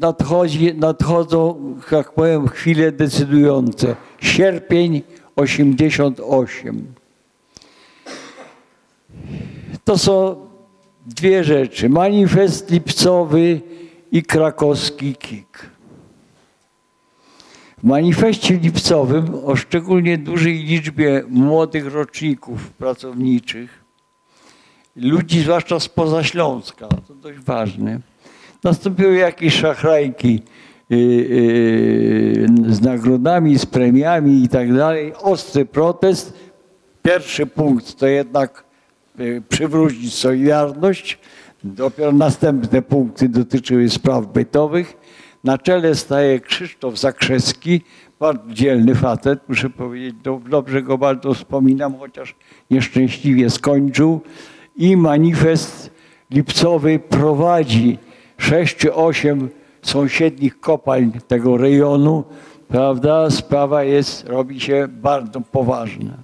nadchodzi, 0.00 0.74
nadchodzą, 0.74 1.74
jak 1.92 2.12
powiem, 2.12 2.48
chwile 2.48 2.92
decydujące. 2.92 3.96
Sierpień 4.20 5.02
88. 5.36 6.86
To 9.84 9.98
są 9.98 10.36
dwie 11.06 11.44
rzeczy. 11.44 11.88
Manifest 11.88 12.70
lipcowy 12.70 13.60
i 14.12 14.22
krakowski 14.22 15.14
KIK. 15.14 15.66
W 17.78 17.84
manifestie 17.84 18.56
lipcowym 18.56 19.34
o 19.44 19.56
szczególnie 19.56 20.18
dużej 20.18 20.54
liczbie 20.54 21.24
młodych 21.28 21.94
roczników 21.94 22.70
pracowniczych, 22.70 23.81
ludzi 24.96 25.40
zwłaszcza 25.40 25.80
spoza 25.80 26.24
Śląska, 26.24 26.88
to 27.08 27.14
dość 27.14 27.38
ważne, 27.38 28.00
nastąpiły 28.64 29.14
jakieś 29.14 29.54
szachrajki 29.54 30.42
yy, 30.90 30.98
yy, 30.98 32.74
z 32.74 32.80
nagrodami, 32.80 33.58
z 33.58 33.66
premiami 33.66 34.44
i 34.44 34.48
tak 34.48 34.74
dalej. 34.74 35.12
Ostry 35.22 35.64
protest. 35.64 36.34
Pierwszy 37.02 37.46
punkt 37.46 37.98
to 37.98 38.06
jednak 38.06 38.64
y, 39.20 39.42
przywrócić 39.48 40.14
Solidarność. 40.14 41.18
Dopiero 41.64 42.12
następne 42.12 42.82
punkty 42.82 43.28
dotyczyły 43.28 43.88
spraw 43.88 44.26
bytowych. 44.26 44.96
Na 45.44 45.58
czele 45.58 45.94
staje 45.94 46.40
Krzysztof 46.40 46.98
Zakrzewski, 46.98 47.80
bardzo 48.20 48.42
dzielny 48.52 48.94
facet, 48.94 49.40
muszę 49.48 49.70
powiedzieć, 49.70 50.14
do- 50.22 50.40
dobrze 50.48 50.82
go 50.82 50.98
bardzo 50.98 51.34
wspominam, 51.34 51.98
chociaż 51.98 52.34
nieszczęśliwie 52.70 53.50
skończył. 53.50 54.20
I 54.82 54.96
manifest 54.96 55.90
lipcowy 56.30 56.98
prowadzi 56.98 57.98
sześć 58.38 58.76
czy 58.76 58.94
osiem 58.94 59.48
sąsiednich 59.82 60.60
kopalń 60.60 61.10
tego 61.28 61.56
rejonu, 61.56 62.24
prawda? 62.68 63.30
Sprawa 63.30 63.84
jest, 63.84 64.28
robi 64.28 64.60
się 64.60 64.88
bardzo 64.88 65.40
poważna. 65.40 66.18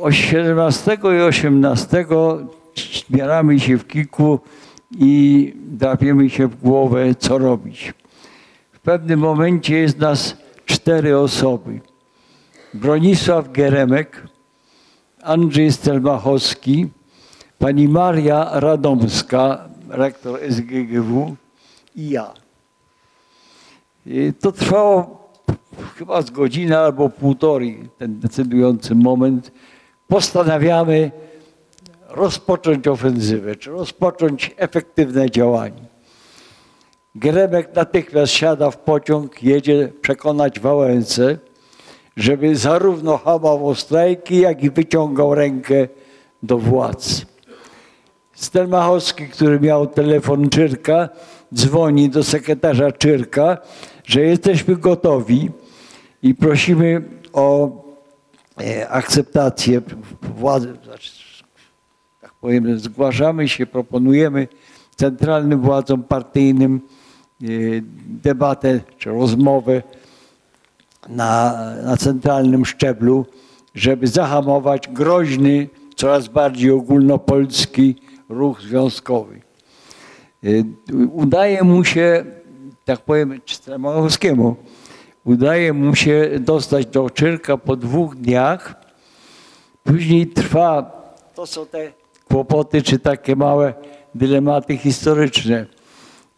O 0.00 0.12
17 0.12 0.98
i 1.02 1.22
18 1.22 2.06
zbieramy 3.08 3.60
się 3.60 3.78
w 3.78 3.86
kilku 3.86 4.40
i 4.98 5.52
drapiemy 5.56 6.30
się 6.30 6.46
w 6.46 6.60
głowę, 6.60 7.14
co 7.14 7.38
robić. 7.38 7.94
W 8.72 8.80
pewnym 8.80 9.20
momencie 9.20 9.78
jest 9.78 9.98
nas 9.98 10.36
cztery 10.66 11.18
osoby. 11.18 11.80
Bronisław 12.74 13.52
Geremek, 13.52 14.22
Andrzej 15.22 15.72
Stelmachowski, 15.72 16.86
pani 17.58 17.88
Maria 17.88 18.60
Radomska, 18.60 19.68
rektor 19.88 20.40
SGGW 20.50 21.36
i 21.96 22.10
ja. 22.10 22.34
I 24.06 24.32
To 24.40 24.52
trwało 24.52 25.28
chyba 25.96 26.22
z 26.22 26.30
godziny 26.30 26.78
albo 26.78 27.08
półtorej, 27.08 27.88
ten 27.98 28.20
decydujący 28.20 28.94
moment. 28.94 29.52
Postanawiamy 30.08 31.10
rozpocząć 32.08 32.88
ofensywę, 32.88 33.56
czy 33.56 33.70
rozpocząć 33.70 34.54
efektywne 34.56 35.30
działanie. 35.30 35.88
Gremek 37.14 37.74
natychmiast 37.74 38.32
siada 38.32 38.70
w 38.70 38.78
pociąg, 38.78 39.42
jedzie 39.42 39.92
przekonać 40.02 40.60
Wałęsę, 40.60 41.38
żeby 42.18 42.56
zarówno 42.56 43.18
hamował 43.18 43.74
strajki, 43.74 44.38
jak 44.38 44.62
i 44.62 44.70
wyciągał 44.70 45.34
rękę 45.34 45.88
do 46.42 46.58
władz. 46.58 47.26
Stelmachowski, 48.32 49.28
który 49.28 49.60
miał 49.60 49.86
telefon 49.86 50.48
Czyrka, 50.48 51.08
dzwoni 51.54 52.08
do 52.08 52.24
sekretarza 52.24 52.92
Czyrka, 52.92 53.58
że 54.04 54.20
jesteśmy 54.20 54.76
gotowi 54.76 55.50
i 56.22 56.34
prosimy 56.34 57.02
o 57.32 57.70
e, 58.60 58.88
akceptację 58.88 59.80
władzy, 60.36 60.76
znaczy, 60.84 61.12
tak 62.20 62.34
powiem, 62.34 62.78
zgłaszamy 62.78 63.48
się, 63.48 63.66
proponujemy 63.66 64.48
centralnym 64.96 65.60
władzom 65.60 66.02
partyjnym 66.02 66.80
e, 67.42 67.46
debatę 68.06 68.80
czy 68.98 69.10
rozmowę 69.10 69.82
na, 71.08 71.54
na 71.84 71.96
centralnym 71.96 72.64
szczeblu, 72.64 73.26
żeby 73.74 74.06
zahamować 74.06 74.88
groźny, 74.88 75.68
coraz 75.96 76.28
bardziej 76.28 76.70
ogólnopolski 76.70 77.96
ruch 78.28 78.60
związkowy. 78.62 79.40
Y, 80.44 80.64
Udaje 81.12 81.62
mu 81.62 81.84
się, 81.84 82.24
tak 82.84 83.00
powiem, 83.00 83.40
Stremachowskiemu, 83.46 84.56
udaje 85.24 85.72
mu 85.72 85.94
się 85.94 86.30
dostać 86.40 86.86
do 86.86 87.10
Czyrka 87.10 87.56
po 87.56 87.76
dwóch 87.76 88.16
dniach. 88.16 88.74
Później 89.84 90.26
trwa, 90.26 90.98
to 91.34 91.46
są 91.46 91.66
te 91.66 91.92
kłopoty, 92.28 92.82
czy 92.82 92.98
takie 92.98 93.36
małe 93.36 93.74
dylematy 94.14 94.76
historyczne. 94.76 95.66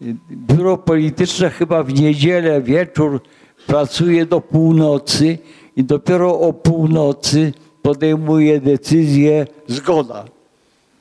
Y, 0.03 0.17
Biuro 0.31 0.79
polityczne 0.79 1.51
chyba 1.51 1.83
w 1.83 1.95
niedzielę 1.95 2.63
wieczór 2.63 3.21
pracuje 3.67 4.27
do 4.27 4.41
północy 4.41 5.39
i 5.77 5.85
dopiero 5.85 6.41
o 6.41 6.53
północy 6.53 7.53
podejmuje 7.83 8.61
decyzję 8.61 9.47
zgoda. 9.67 10.25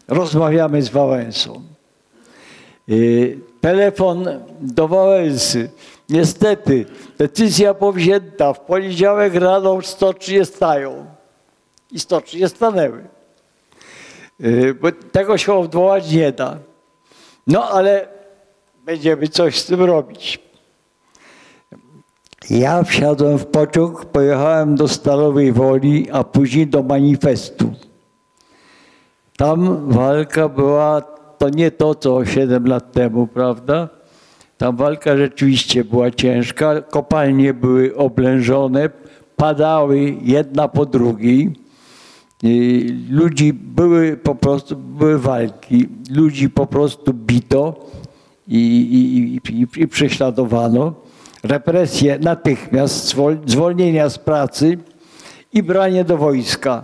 Rozmawiamy 0.08 0.82
z 0.82 0.90
Wałęsą. 0.90 1.62
Y, 2.90 3.40
Telefon 3.62 4.26
do 4.62 4.88
Wałęsy. 4.88 5.70
Niestety, 6.10 6.86
decyzja 7.18 7.74
powzięta. 7.74 8.54
W 8.54 8.60
poniedziałek 8.60 9.36
rano 9.36 9.82
stocznie 9.82 10.46
stają. 10.46 11.06
I 11.92 12.00
stocznie 12.00 12.50
stanęły. 12.50 13.04
Y, 14.42 14.74
Bo 14.82 14.92
tego 14.92 15.38
się 15.38 15.54
odwołać 15.54 16.12
nie 16.12 16.32
da. 16.32 16.58
No 17.48 17.70
ale 17.70 18.08
będziemy 18.86 19.28
coś 19.28 19.60
z 19.60 19.66
tym 19.66 19.84
robić. 19.84 20.49
Ja 22.50 22.84
wsiadłem 22.84 23.38
w 23.38 23.46
pociąg, 23.46 24.06
pojechałem 24.06 24.76
do 24.76 24.88
Stalowej 24.88 25.52
Woli, 25.54 26.12
a 26.12 26.24
później 26.24 26.68
do 26.68 26.84
manifestu. 26.84 27.72
Tam 29.38 29.90
walka 29.90 30.50
była, 30.50 31.02
to 31.38 31.50
nie 31.50 31.72
to, 31.72 31.96
co 31.96 32.26
7 32.26 32.68
lat 32.68 32.92
temu, 32.92 33.28
prawda? 33.28 33.90
Tam 34.58 34.76
walka 34.76 35.18
rzeczywiście 35.18 35.84
była 35.84 36.12
ciężka, 36.12 36.82
kopalnie 36.82 37.54
były 37.54 37.96
oblężone, 37.96 38.90
padały 39.36 40.16
jedna 40.22 40.68
po 40.68 40.86
drugiej. 40.86 41.56
Ludzi 43.10 43.54
były 43.54 44.18
po 44.18 44.36
prostu, 44.36 44.76
były 44.76 45.20
walki, 45.20 45.88
ludzi 46.12 46.50
po 46.50 46.66
prostu 46.66 47.14
bito 47.14 47.86
i, 48.48 48.58
i, 48.58 49.52
i, 49.54 49.82
i 49.82 49.88
prześladowano. 49.88 51.09
Represje 51.44 52.20
natychmiast, 52.20 53.14
zwol- 53.16 53.38
zwolnienia 53.46 54.10
z 54.10 54.18
pracy 54.18 54.78
i 55.54 55.64
branie 55.64 56.04
do 56.04 56.18
wojska. 56.18 56.84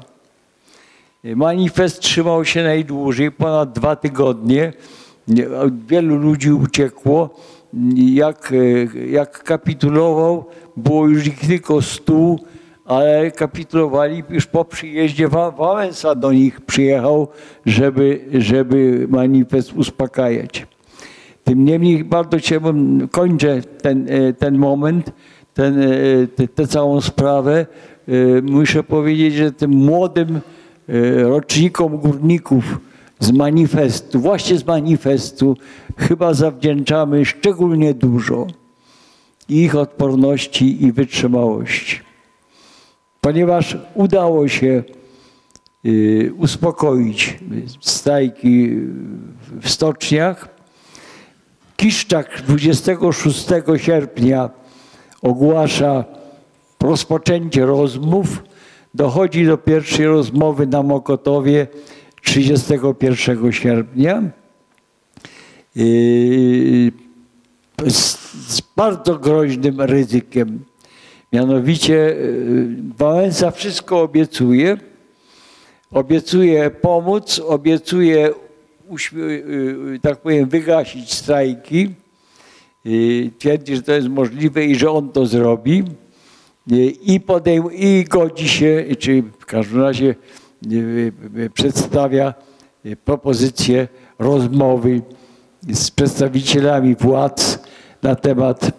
Manifest 1.23 1.99
trzymał 1.99 2.45
się 2.45 2.63
najdłużej, 2.63 3.31
ponad 3.31 3.71
dwa 3.71 3.95
tygodnie. 3.95 4.73
Nie, 5.27 5.47
Wielu 5.87 6.15
ludzi 6.15 6.51
uciekło. 6.51 7.29
Jak, 7.95 8.53
jak 9.09 9.43
kapitulował, 9.43 10.45
było 10.77 11.07
już 11.07 11.27
ich 11.27 11.39
tylko 11.39 11.81
stu, 11.81 12.39
ale 12.85 13.31
kapitulowali 13.31 14.23
już 14.29 14.45
po 14.45 14.65
przyjeździe. 14.65 15.27
Wa- 15.27 15.51
Wałęsa 15.51 16.15
do 16.15 16.31
nich 16.33 16.61
przyjechał, 16.61 17.27
żeby, 17.65 18.25
żeby 18.33 19.07
manifest 19.09 19.73
uspokajać. 19.73 20.67
Tym 21.45 21.65
niemniej 21.65 22.03
bardzo 22.03 22.37
chciałbym, 22.37 23.07
kończę 23.11 23.61
ten, 23.61 24.07
e, 24.09 24.33
ten 24.33 24.57
moment, 24.57 25.11
ten, 25.53 25.81
e, 25.81 26.47
tę 26.47 26.67
całą 26.67 27.01
sprawę. 27.01 27.65
E, 28.07 28.41
Muszę 28.41 28.83
powiedzieć, 28.83 29.33
że 29.33 29.51
tym 29.51 29.71
młodym 29.71 30.41
rocznikom 31.15 31.97
górników 31.97 32.79
z 33.19 33.31
manifestu, 33.31 34.19
właśnie 34.19 34.57
z 34.57 34.65
manifestu, 34.65 35.57
chyba 35.97 36.33
zawdzięczamy 36.33 37.25
szczególnie 37.25 37.93
dużo 37.93 38.47
ich 39.49 39.75
odporności 39.75 40.85
i 40.85 40.91
wytrzymałości. 40.91 41.99
Ponieważ 43.21 43.77
udało 43.93 44.47
się 44.47 44.83
uspokoić 46.37 47.39
stajki 47.81 48.69
w 49.61 49.69
stoczniach, 49.69 50.54
Kiszczak 51.77 52.41
26 52.47 53.47
sierpnia 53.77 54.49
ogłasza 55.21 56.05
rozpoczęcie 56.81 57.65
rozmów. 57.65 58.43
Dochodzi 58.93 59.45
do 59.45 59.57
pierwszej 59.57 60.05
rozmowy 60.05 60.67
na 60.67 60.83
Mokotowie 60.83 61.67
31 62.21 63.51
sierpnia. 63.51 64.23
Yy, 65.75 66.91
Z, 67.87 68.17
z 68.47 68.61
bardzo 68.75 69.19
groźnym 69.19 69.81
ryzykiem. 69.81 70.65
Mianowicie 71.33 71.93
yy, 71.93 72.67
Wałęsa 72.97 73.51
wszystko 73.51 74.01
obiecuje. 74.01 74.77
Obiecuje 75.91 76.69
pomóc, 76.69 77.41
obiecuje 77.47 78.29
tak 80.01 80.21
powiem, 80.21 80.49
wygasić 80.49 81.13
strajki. 81.13 81.89
Y, 82.85 83.31
Twierdzi, 83.39 83.75
że 83.75 83.81
to 83.81 83.91
jest 83.91 84.07
możliwe 84.07 84.65
i 84.65 84.75
że 84.75 84.91
on 84.91 85.09
to 85.09 85.25
zrobi. 85.25 85.83
Y, 86.71 86.75
I, 86.85 87.19
podejm- 87.19 87.73
i 87.73 88.03
godzi 88.09 88.49
się, 88.49 88.85
czy 88.99 89.23
w 89.39 89.45
każdym 89.45 89.81
razie 89.81 90.15
y, 90.71 91.11
y, 91.37 91.49
przedstawia 91.49 92.33
y, 92.85 92.95
propozycję 92.95 93.87
rozmowy 94.19 95.01
z 95.69 95.91
przedstawicielami 95.91 96.95
władz 96.95 97.59
na 98.01 98.15
temat 98.15 98.71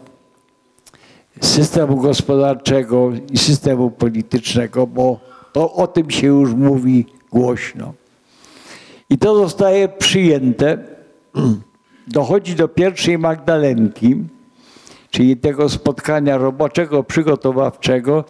systemu 1.40 1.96
gospodarczego 1.96 3.12
i 3.30 3.38
systemu 3.38 3.90
politycznego, 3.90 4.86
bo 4.86 5.20
to 5.52 5.72
o 5.72 5.86
tym 5.86 6.10
się 6.10 6.26
już 6.26 6.54
mówi 6.54 7.06
głośno. 7.30 7.94
I 9.10 9.18
to 9.18 9.36
zostaje 9.36 9.88
przyjęte. 9.88 10.78
Dochodzi 12.08 12.54
do 12.54 12.68
pierwszej 12.68 13.18
Magdalenki, 13.18 14.16
czyli 15.10 15.36
tego 15.36 15.68
spotkania 15.68 16.38
roboczego, 16.38 17.04
przygotowawczego, 17.04 18.24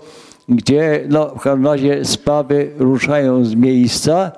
gdzie 0.49 1.05
no, 1.09 1.29
w 1.29 1.41
każdym 1.41 1.67
razie 1.67 2.05
sprawy 2.05 2.71
ruszają 2.79 3.45
z 3.45 3.55
miejsca 3.55 4.33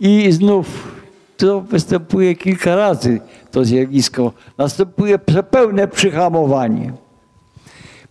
i 0.00 0.32
znów 0.32 0.94
to 1.36 1.60
występuje 1.60 2.34
kilka 2.34 2.76
razy 2.76 3.20
to 3.50 3.64
zjawisko. 3.64 4.32
Następuje 4.58 5.18
pełne 5.50 5.88
przyhamowanie. 5.88 6.92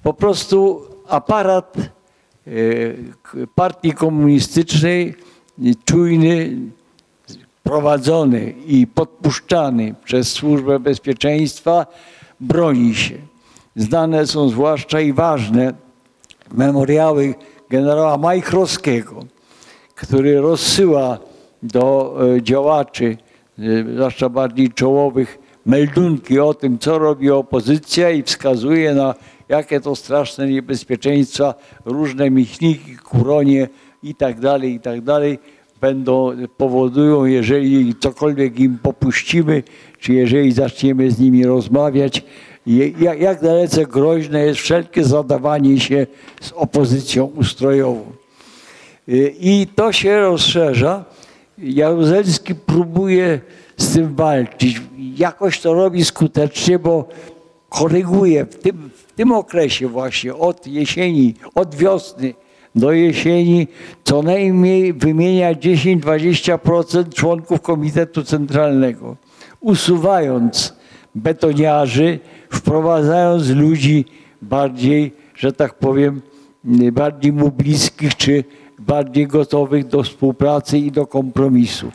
Po 0.03 0.13
prostu 0.13 0.81
aparat 1.07 1.77
e, 1.77 2.51
partii 3.55 3.91
komunistycznej, 3.91 5.15
czujny, 5.86 6.57
prowadzony 7.73 8.53
i 8.67 8.88
podpuszczany 8.88 9.95
przez 10.03 10.31
Służbę 10.31 10.79
Bezpieczeństwa, 10.79 11.86
broni 12.39 12.95
się. 12.95 13.15
Znane 13.75 14.27
są 14.27 14.49
zwłaszcza 14.49 15.01
i 15.01 15.13
ważne 15.13 15.73
memoriały 16.51 17.36
generała 17.69 18.17
Majchrowskiego, 18.17 19.25
który 19.95 20.41
rozsyła 20.41 21.17
do 21.63 22.15
e, 22.36 22.41
działaczy, 22.41 23.17
e, 23.59 23.63
zwłaszcza 23.95 24.29
bardziej 24.29 24.69
czołowych, 24.69 25.39
meldunki 25.65 26.39
o 26.39 26.53
tym, 26.53 26.79
co 26.79 26.99
robi 26.99 27.31
opozycja 27.31 28.09
i 28.09 28.23
wskazuje 28.23 28.95
na 28.95 29.15
jakie 29.49 29.81
to 29.81 29.95
straszne 29.95 30.47
niebezpieczeństwa, 30.47 31.53
różne 31.86 32.29
michniki, 32.29 32.97
kuronie 32.97 33.67
i 34.03 34.15
tak 34.15 34.39
będą, 35.84 36.32
powodują, 36.58 37.26
jeżeli 37.26 37.96
cokolwiek 37.96 38.60
im 38.60 38.78
popuścimy, 38.78 39.63
czy 40.00 40.13
jeżeli 40.13 40.52
zaczniemy 40.52 41.12
z 41.12 41.19
nimi 41.19 41.46
rozmawiać, 41.46 42.24
jak, 43.00 43.19
jak 43.19 43.41
dalece 43.41 43.86
groźne 43.86 44.46
jest 44.46 44.60
wszelkie 44.60 45.04
zadawanie 45.04 45.80
się 45.80 46.08
z 46.41 46.52
opozycją 46.52 47.26
ustrojową. 47.26 48.06
Y, 49.10 49.36
I 49.39 49.67
to 49.76 49.91
się 49.91 50.19
rozszerza. 50.19 51.06
Jaruzelski 51.58 52.56
próbuje 52.56 53.39
z 53.78 53.93
tym 53.93 54.15
walczyć. 54.15 54.82
Jakoś 55.17 55.60
to 55.60 55.74
robi 55.74 56.06
skutecznie, 56.06 56.80
bo 56.80 57.08
koryguje 57.69 58.46
w 58.46 58.56
tym, 58.56 58.89
w 59.08 59.12
tym 59.12 59.32
okresie 59.32 59.88
właśnie 59.88 60.36
od 60.36 60.67
jesieni, 60.67 61.36
od 61.56 61.76
wiosny 61.76 62.34
do 62.75 62.91
jesieni 62.91 63.67
co 64.03 64.21
najmniej 64.21 64.93
wymienia 64.93 65.53
10-20% 65.53 67.13
członków 67.13 67.62
Komitetu 67.62 68.23
Centralnego, 68.23 69.15
usuwając 69.59 70.73
betoniarzy, 71.15 72.19
wprowadzając 72.49 73.49
ludzi 73.49 74.05
bardziej, 74.41 75.13
że 75.36 75.53
tak 75.53 75.73
powiem, 75.73 76.21
bardziej 76.91 77.33
mu 77.33 77.51
bliskich 77.51 78.15
czy 78.15 78.43
bardziej 78.79 79.27
gotowych 79.27 79.88
do 79.88 80.03
współpracy 80.03 80.77
i 80.77 80.91
do 80.91 81.07
kompromisu. 81.07 81.91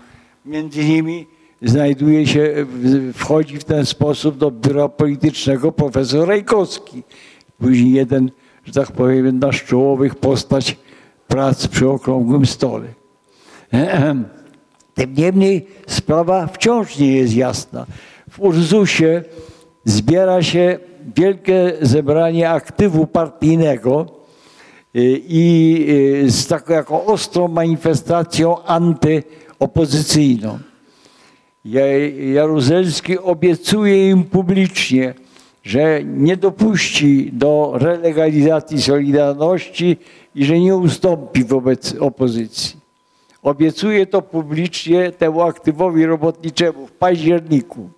Między 0.47 0.83
innymi 0.83 1.27
znajduje 1.63 2.27
się, 2.27 2.67
wchodzi 3.15 3.59
w 3.59 3.65
ten 3.65 3.87
sposób 3.87 4.39
do 4.39 4.51
biura 4.51 4.89
politycznego 4.89 5.73
profesor 5.73 6.29
Rajkowski. 6.29 7.03
Później 7.59 7.93
jeden, 7.93 8.31
że 8.69 8.75
tak 8.75 8.93
powiem, 8.93 9.27
jedna 9.27 9.53
z 9.53 9.55
czołowych 9.57 10.15
postać 10.15 10.77
prac 11.29 11.67
przy 11.69 11.89
okrągłym 11.89 12.47
stole. 12.47 12.87
Tym 14.95 15.15
niemniej 15.15 15.67
sprawa 15.87 16.47
wciąż 16.47 16.99
nie 16.99 17.13
jest 17.13 17.35
jasna. 17.35 17.87
W 18.31 18.41
Urzusie 18.41 19.23
zbiera 19.85 20.43
się 20.43 20.79
wielkie 21.17 21.73
zebranie 21.81 22.51
aktywu 22.51 23.07
partyjnego 23.07 24.07
y, 24.97 25.21
i 25.29 25.87
y, 26.25 26.31
z 26.31 26.47
taką 26.47 26.73
jako 26.73 27.05
ostrą 27.05 27.49
manifestacją 27.49 28.65
antyopozycyjną. 28.65 30.59
Ja- 31.65 32.09
Jaruzelski 32.33 33.19
obiecuje 33.19 34.11
im 34.11 34.25
publicznie, 34.25 35.15
że 35.63 36.05
nie 36.05 36.37
dopuści 36.37 37.31
do 37.33 37.73
relegalizacji 37.75 38.83
Solidarności 38.83 39.97
i 40.35 40.45
że 40.45 40.59
nie 40.59 40.77
ustąpi 40.77 41.45
wobec 41.45 41.95
opozycji. 41.95 42.77
Obiecuje 43.43 44.07
to 44.07 44.23
publicznie 44.23 45.13
temu 45.13 45.43
aktywowi 45.43 46.07
robotniczemu 46.07 46.87
w 46.87 46.93
październiku. 46.93 47.91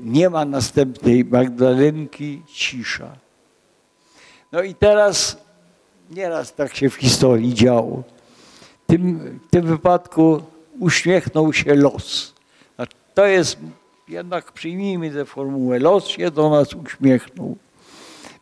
Nie 0.00 0.30
ma 0.30 0.44
następnej 0.44 1.24
Magdalenki, 1.24 2.42
cisza. 2.46 3.16
No 4.52 4.62
i 4.62 4.74
teraz 4.74 5.44
nieraz 6.10 6.54
tak 6.54 6.76
się 6.76 6.90
w 6.90 6.94
historii 6.94 7.54
działo. 7.54 8.02
Tym, 8.86 9.18
w 9.48 9.50
tym 9.50 9.66
wypadku 9.66 10.42
uśmiechnął 10.80 11.52
się 11.52 11.74
los. 11.74 12.34
To 13.14 13.26
jest, 13.26 13.58
jednak 14.08 14.52
przyjmijmy 14.52 15.10
tę 15.10 15.24
formułę, 15.24 15.78
los 15.78 16.06
się 16.06 16.30
do 16.30 16.50
nas 16.50 16.74
uśmiechnął. 16.74 17.56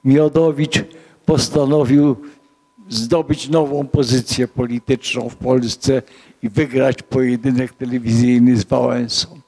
Miodowicz 0.04 0.84
postanowił 1.26 2.16
zdobyć 2.88 3.48
nową 3.48 3.86
pozycję 3.86 4.48
polityczną 4.48 5.28
w 5.28 5.36
Polsce 5.36 6.02
i 6.42 6.48
wygrać 6.48 7.02
pojedynek 7.02 7.72
telewizyjny 7.72 8.56
z 8.56 8.64
Wałęsą. 8.64 9.40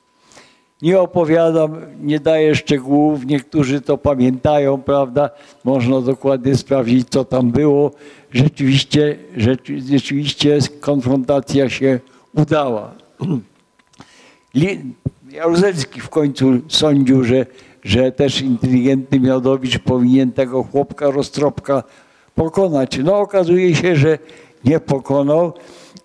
Nie 0.82 1.00
opowiadam, 1.00 1.76
nie 2.00 2.20
daję 2.20 2.54
szczegółów, 2.54 3.26
niektórzy 3.26 3.80
to 3.80 3.98
pamiętają, 3.98 4.82
prawda? 4.82 5.30
Można 5.64 6.00
dokładnie 6.00 6.56
sprawdzić, 6.56 7.08
co 7.08 7.24
tam 7.24 7.50
było. 7.50 7.90
Rzeczywiście, 8.30 9.18
rzeczy, 9.36 9.80
rzeczywiście 9.80 10.58
konfrontacja 10.80 11.70
się 11.70 12.00
udała. 12.34 12.94
Jaruzelski 15.34 16.00
w 16.00 16.08
końcu 16.08 16.52
sądził, 16.68 17.24
że, 17.24 17.46
że 17.84 18.12
też 18.12 18.40
inteligentny 18.40 19.20
Miodowicz 19.20 19.78
powinien 19.78 20.32
tego 20.32 20.62
chłopka 20.62 21.10
roztropka 21.10 21.82
pokonać. 22.34 22.98
No 23.04 23.18
okazuje 23.18 23.74
się, 23.74 23.96
że 23.96 24.18
nie 24.64 24.80
pokonał 24.80 25.52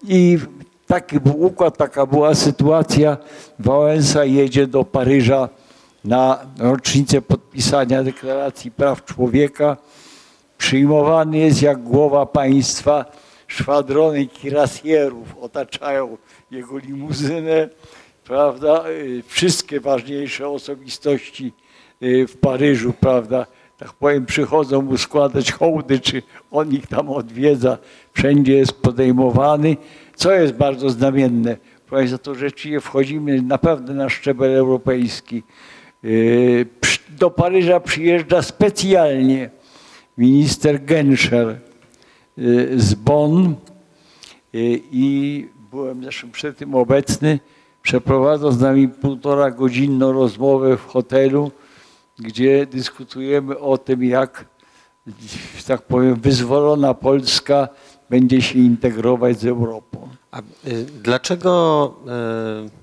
i 0.08 0.38
taki 0.88 1.20
był 1.20 1.44
układ, 1.44 1.78
taka 1.78 2.06
była 2.06 2.36
sytuacja. 2.36 3.18
Wałęsa 3.60 4.26
jedzie 4.26 4.68
do 4.68 4.84
Paryża 4.84 5.50
na 6.06 6.40
rocznicę 6.60 7.22
podpisania 7.22 8.04
Deklaracji 8.04 8.72
Praw 8.72 9.06
Człowieka. 9.06 9.78
Przyjmowany 10.58 11.38
jest 11.38 11.62
jak 11.62 11.84
głowa 11.84 12.26
państwa. 12.26 13.06
Szwadrony 13.48 14.26
kirasjerów 14.26 15.38
otaczają 15.42 16.18
jego 16.52 16.78
limuzynę, 16.78 17.70
prawda? 18.30 18.90
Y, 18.90 19.24
Wszystkie 19.28 19.80
ważniejsze 19.80 20.50
osobistości 20.50 21.54
y, 22.04 22.28
w 22.28 22.38
Paryżu, 22.38 22.94
prawda? 23.00 23.46
Tak 23.78 23.94
powiem, 23.94 24.26
przychodzą 24.26 24.82
mu 24.82 24.98
składać 24.98 25.52
hołdy, 25.52 26.00
czy 26.00 26.22
on 26.52 26.72
ich 26.72 26.88
tam 26.88 27.10
odwiedza. 27.10 27.78
Wszędzie 28.14 28.54
jest 28.54 28.74
podejmowany, 28.74 29.78
co 30.16 30.32
jest 30.32 30.54
bardzo 30.54 30.90
znamienne. 30.90 31.58
Proszę 31.86 32.08
za 32.08 32.18
to 32.18 32.36
rzeczywiście 32.36 32.82
wchodzimy 32.82 33.42
naprawdę 33.42 33.94
na 33.94 34.10
szczebel 34.10 34.56
europejski. 34.56 35.44
Y, 36.04 36.66
Do 37.10 37.32
Paryża 37.32 37.80
przyjeżdża 37.80 38.42
specjalnie 38.42 39.50
minister 40.18 40.86
Genscher 40.86 41.60
z 42.76 42.94
Bonn 42.94 43.56
i 44.92 45.48
byłem 45.72 46.04
zresztą 46.04 46.32
przy 46.32 46.54
tym 46.54 46.76
obecny. 46.76 47.40
Przeprowadzał 47.82 48.52
z 48.52 48.60
nami 48.60 48.88
półtora 48.88 49.52
godzinną 49.52 50.12
rozmowę 50.12 50.78
w 50.78 50.86
hotelu, 50.86 51.52
gdzie 52.20 52.66
dyskutujemy 52.66 53.60
o 53.60 53.78
tym, 53.78 54.04
jak, 54.04 54.46
tak 55.68 55.82
powiem, 55.82 56.16
wyzwolona 56.16 56.94
Polska 56.94 57.70
będzie 58.10 58.42
się 58.42 58.60
integrować 58.60 59.40
z 59.40 59.46
Europą. 59.46 60.10
A 60.32 60.40
y, 60.40 60.44
dlaczego 61.04 61.94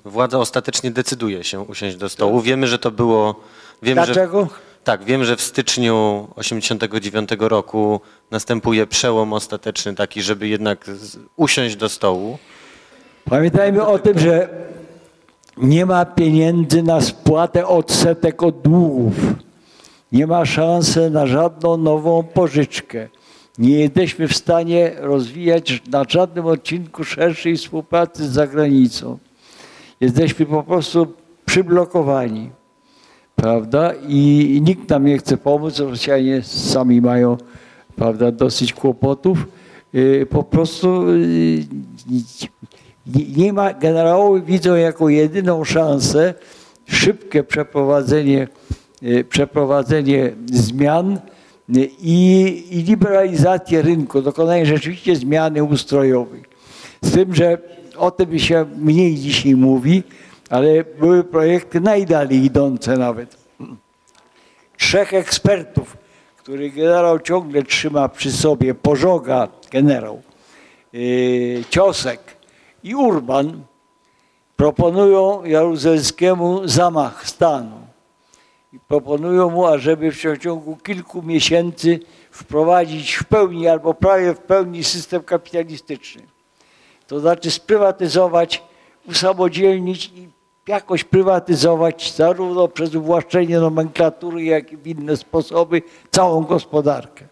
y, 0.04 0.10
władza 0.10 0.38
ostatecznie 0.38 0.90
decyduje 0.90 1.44
się 1.44 1.60
usiąść 1.60 1.96
do 1.96 2.08
stołu? 2.08 2.40
Wiemy, 2.40 2.66
że 2.66 2.78
to 2.78 2.90
było. 2.90 3.40
Wiemy, 3.82 4.04
Dlaczego? 4.04 4.42
Że, 4.44 4.50
tak, 4.84 5.04
wiem, 5.04 5.24
że 5.24 5.36
w 5.36 5.42
styczniu 5.42 6.28
89 6.36 7.30
roku 7.38 8.00
następuje 8.30 8.86
przełom 8.86 9.32
ostateczny 9.32 9.94
taki, 9.94 10.22
żeby 10.22 10.48
jednak 10.48 10.90
usiąść 11.36 11.76
do 11.76 11.88
stołu. 11.88 12.38
Pamiętajmy 13.24 13.86
o 13.86 13.98
tym, 13.98 14.18
że 14.18 14.48
nie 15.56 15.86
ma 15.86 16.04
pieniędzy 16.04 16.82
na 16.82 17.00
spłatę 17.00 17.66
odsetek 17.66 18.42
od 18.42 18.62
długów. 18.62 19.14
Nie 20.12 20.26
ma 20.26 20.44
szansy 20.44 21.10
na 21.10 21.26
żadną 21.26 21.76
nową 21.76 22.22
pożyczkę. 22.22 23.08
Nie 23.58 23.78
jesteśmy 23.80 24.28
w 24.28 24.36
stanie 24.36 24.92
rozwijać 25.00 25.82
na 25.90 26.04
żadnym 26.08 26.46
odcinku 26.46 27.04
szerszej 27.04 27.56
współpracy 27.56 28.28
z 28.28 28.32
zagranicą. 28.32 29.18
Jesteśmy 30.00 30.46
po 30.46 30.62
prostu 30.62 31.06
przyblokowani. 31.44 32.50
Prawda? 33.36 33.92
I, 34.08 34.60
nikt 34.64 34.90
nam 34.90 35.04
nie 35.04 35.18
chce 35.18 35.36
pomóc. 35.36 35.78
Rosjanie 35.78 36.42
sami 36.42 37.00
mają 37.00 37.36
prawda, 37.96 38.32
dosyć 38.32 38.72
kłopotów. 38.72 39.46
Y, 39.94 40.26
Po 40.30 40.42
prostu 40.42 41.10
y, 41.10 41.66
nie, 43.36 43.52
ma, 43.52 43.72
generałowie 43.74 44.42
widzą 44.42 44.74
jako 44.74 45.08
jedyną 45.08 45.64
szansę 45.64 46.34
szybkie 46.86 47.44
przeprowadzenie, 47.44 48.48
e, 49.02 49.24
przeprowadzenie 49.24 50.32
zmian 50.52 51.12
e, 51.14 51.20
i, 52.00 52.78
i 52.78 52.82
liberalizację 52.82 53.82
rynku, 53.82 54.22
dokonanie 54.22 54.66
rzeczywiście 54.66 55.16
zmiany 55.16 55.64
ustrojowej. 55.64 56.42
Z 57.02 57.12
tym, 57.12 57.34
że 57.34 57.58
o 57.96 58.10
tym 58.10 58.38
się 58.38 58.66
mniej 58.76 59.14
dzisiaj 59.14 59.54
mówi, 59.54 60.02
ale 60.50 60.84
były 60.84 61.24
projekty 61.24 61.80
najdalej 61.80 62.44
idące 62.44 62.96
nawet. 62.96 63.36
Trzech 64.76 65.14
ekspertów, 65.14 65.96
których 66.36 66.74
generał 66.74 67.18
ciągle 67.18 67.62
trzyma 67.62 68.08
przy 68.08 68.32
sobie, 68.32 68.74
Pożoga, 68.74 69.48
generał, 69.70 70.22
yy, 70.92 71.64
Ciosek 71.70 72.35
i 72.86 72.94
Urban 72.94 73.64
proponują 74.56 75.44
Jaruzelskiemu 75.44 76.68
zamach 76.68 77.28
stanu. 77.28 77.80
I 78.72 78.80
proponują 78.80 79.50
mu, 79.50 79.66
ażeby 79.66 80.12
w 80.12 80.38
ciągu 80.38 80.76
kilku 80.76 81.22
miesięcy 81.22 82.00
wprowadzić 82.30 83.14
w 83.14 83.24
pełni 83.24 83.68
albo 83.68 83.94
prawie 83.94 84.34
w 84.34 84.38
pełni 84.38 84.84
system 84.84 85.22
kapitalistyczny. 85.22 86.22
To 87.06 87.20
znaczy 87.20 87.50
sprywatyzować, 87.50 88.62
usamodzielnić 89.08 90.06
i 90.06 90.28
jakoś 90.68 91.04
prywatyzować 91.04 92.14
zarówno 92.16 92.68
przez 92.68 92.94
uwłaszczenie 92.94 93.60
nomenklatury, 93.60 94.44
jak 94.44 94.72
i 94.72 94.76
w 94.76 94.86
inne 94.86 95.16
sposoby 95.16 95.82
całą 96.10 96.42
gospodarkę. 96.44 97.24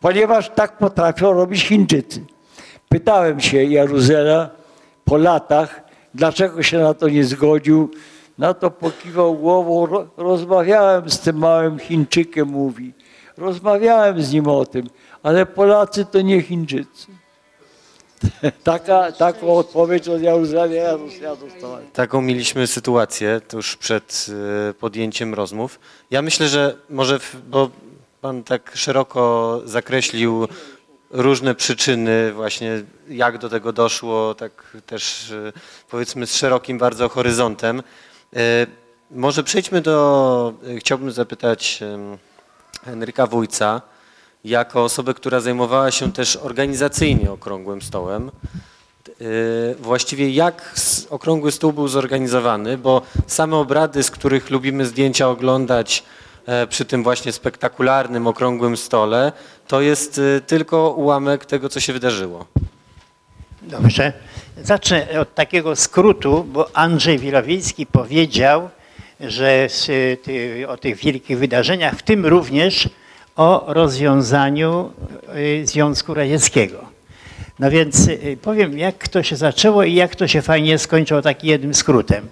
Ponieważ 0.00 0.50
tak 0.50 0.78
potrafią 0.78 1.32
robić 1.32 1.64
Chińczycy. 1.64 2.24
Pytałem 2.88 3.40
się 3.40 3.64
Jaruzela 3.64 4.57
po 5.08 5.16
latach, 5.16 5.80
dlaczego 6.14 6.62
się 6.62 6.78
na 6.78 6.94
to 6.94 7.08
nie 7.08 7.24
zgodził. 7.24 7.90
Na 8.38 8.54
to 8.54 8.70
pokiwał 8.70 9.34
głową. 9.34 9.86
Ro- 9.86 10.06
Rozmawiałem 10.16 11.10
z 11.10 11.20
tym 11.20 11.36
małym 11.38 11.78
Chińczykiem, 11.78 12.48
mówi. 12.48 12.92
Rozmawiałem 13.36 14.22
z 14.22 14.32
nim 14.32 14.48
o 14.48 14.66
tym, 14.66 14.86
ale 15.22 15.46
Polacy 15.46 16.04
to 16.04 16.20
nie 16.20 16.42
Chińczycy. 16.42 17.06
Taka, 18.64 19.12
taką 19.12 19.54
odpowiedź 19.54 20.08
od 20.08 20.22
Jaruzela 20.22 20.66
ja 20.66 20.98
dos- 20.98 21.18
ja 21.20 21.36
dostałem. 21.36 21.86
Taką 21.92 22.22
mieliśmy 22.22 22.66
sytuację 22.66 23.40
tuż 23.48 23.76
przed 23.76 24.26
y, 24.70 24.74
podjęciem 24.74 25.34
rozmów. 25.34 25.80
Ja 26.10 26.22
myślę, 26.22 26.48
że 26.48 26.76
może, 26.90 27.18
bo 27.48 27.70
pan 28.20 28.42
tak 28.44 28.72
szeroko 28.74 29.60
zakreślił 29.64 30.48
różne 31.10 31.54
przyczyny 31.54 32.32
właśnie, 32.32 32.82
jak 33.08 33.38
do 33.38 33.48
tego 33.48 33.72
doszło, 33.72 34.34
tak 34.34 34.76
też 34.86 35.30
y, 35.30 35.52
powiedzmy 35.90 36.26
z 36.26 36.36
szerokim 36.36 36.78
bardzo 36.78 37.08
horyzontem. 37.08 37.82
Y, 38.36 38.66
Może 39.10 39.44
przejdźmy 39.44 39.80
do, 39.80 40.52
y, 40.68 40.78
chciałbym 40.78 41.10
zapytać 41.10 41.80
Henryka 42.84 43.26
Wójca, 43.26 43.82
jako 44.44 44.84
osobę, 44.84 45.14
która 45.14 45.40
zajmowała 45.40 45.90
się 45.90 46.12
też 46.12 46.36
organizacyjnie 46.36 47.32
okrągłym 47.32 47.82
stołem. 47.82 48.30
Właściwie 49.78 50.30
jak 50.30 50.74
okrągły 51.10 51.52
stół 51.52 51.72
był 51.72 51.88
zorganizowany, 51.88 52.78
bo 52.78 53.02
same 53.26 53.56
obrady, 53.56 54.02
z 54.02 54.10
których 54.10 54.50
lubimy 54.50 54.86
zdjęcia 54.86 55.28
oglądać 55.28 56.04
e, 56.46 56.66
przy 56.66 56.84
tym 56.84 57.02
właśnie 57.02 57.32
spektakularnym 57.32 58.26
okrągłym 58.26 58.76
stole, 58.76 59.32
to 59.68 59.80
jest 59.80 60.18
y, 60.18 60.40
tylko 60.46 60.90
ułamek 60.90 61.46
tego, 61.46 61.68
co 61.68 61.80
się 61.80 61.92
wydarzyło. 61.92 62.46
Dobrze. 63.62 64.12
Zacznę 64.62 65.06
od 65.20 65.34
takiego 65.34 65.76
skrótu, 65.76 66.44
bo 66.44 66.76
Andrzej 66.76 67.18
Wilowiejski 67.18 67.86
powiedział, 67.86 68.70
że 69.20 69.68
ty, 70.22 70.64
o 70.68 70.76
tych 70.76 70.96
wielkich 70.96 71.38
wydarzeniach, 71.38 71.96
w 71.96 72.02
tym 72.02 72.26
również 72.26 72.88
o 73.36 73.64
rozwiązaniu 73.66 74.92
y, 75.36 75.66
Związku 75.66 76.14
Radzieckiego. 76.14 76.84
No 77.58 77.70
więc 77.70 78.08
y, 78.08 78.38
powiem, 78.42 78.78
jak 78.78 79.08
to 79.08 79.22
się 79.22 79.36
zaczęło 79.36 79.84
i 79.84 79.94
jak 79.94 80.16
to 80.16 80.28
się 80.28 80.42
fajnie 80.42 80.78
skończyło 80.78 81.22
takim 81.22 81.50
jednym 81.50 81.74
skrótem. 81.74 82.28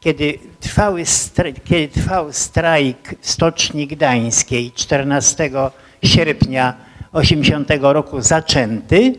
Kiedy, 0.00 0.38
kiedy 1.64 1.88
trwał 1.88 2.32
strajk 2.32 3.14
w 3.20 3.30
Stoczni 3.30 3.86
Gdańskiej 3.86 4.72
14 4.72 5.50
sierpnia 6.04 6.74
80 7.12 7.68
roku 7.80 8.20
zaczęty, 8.20 9.14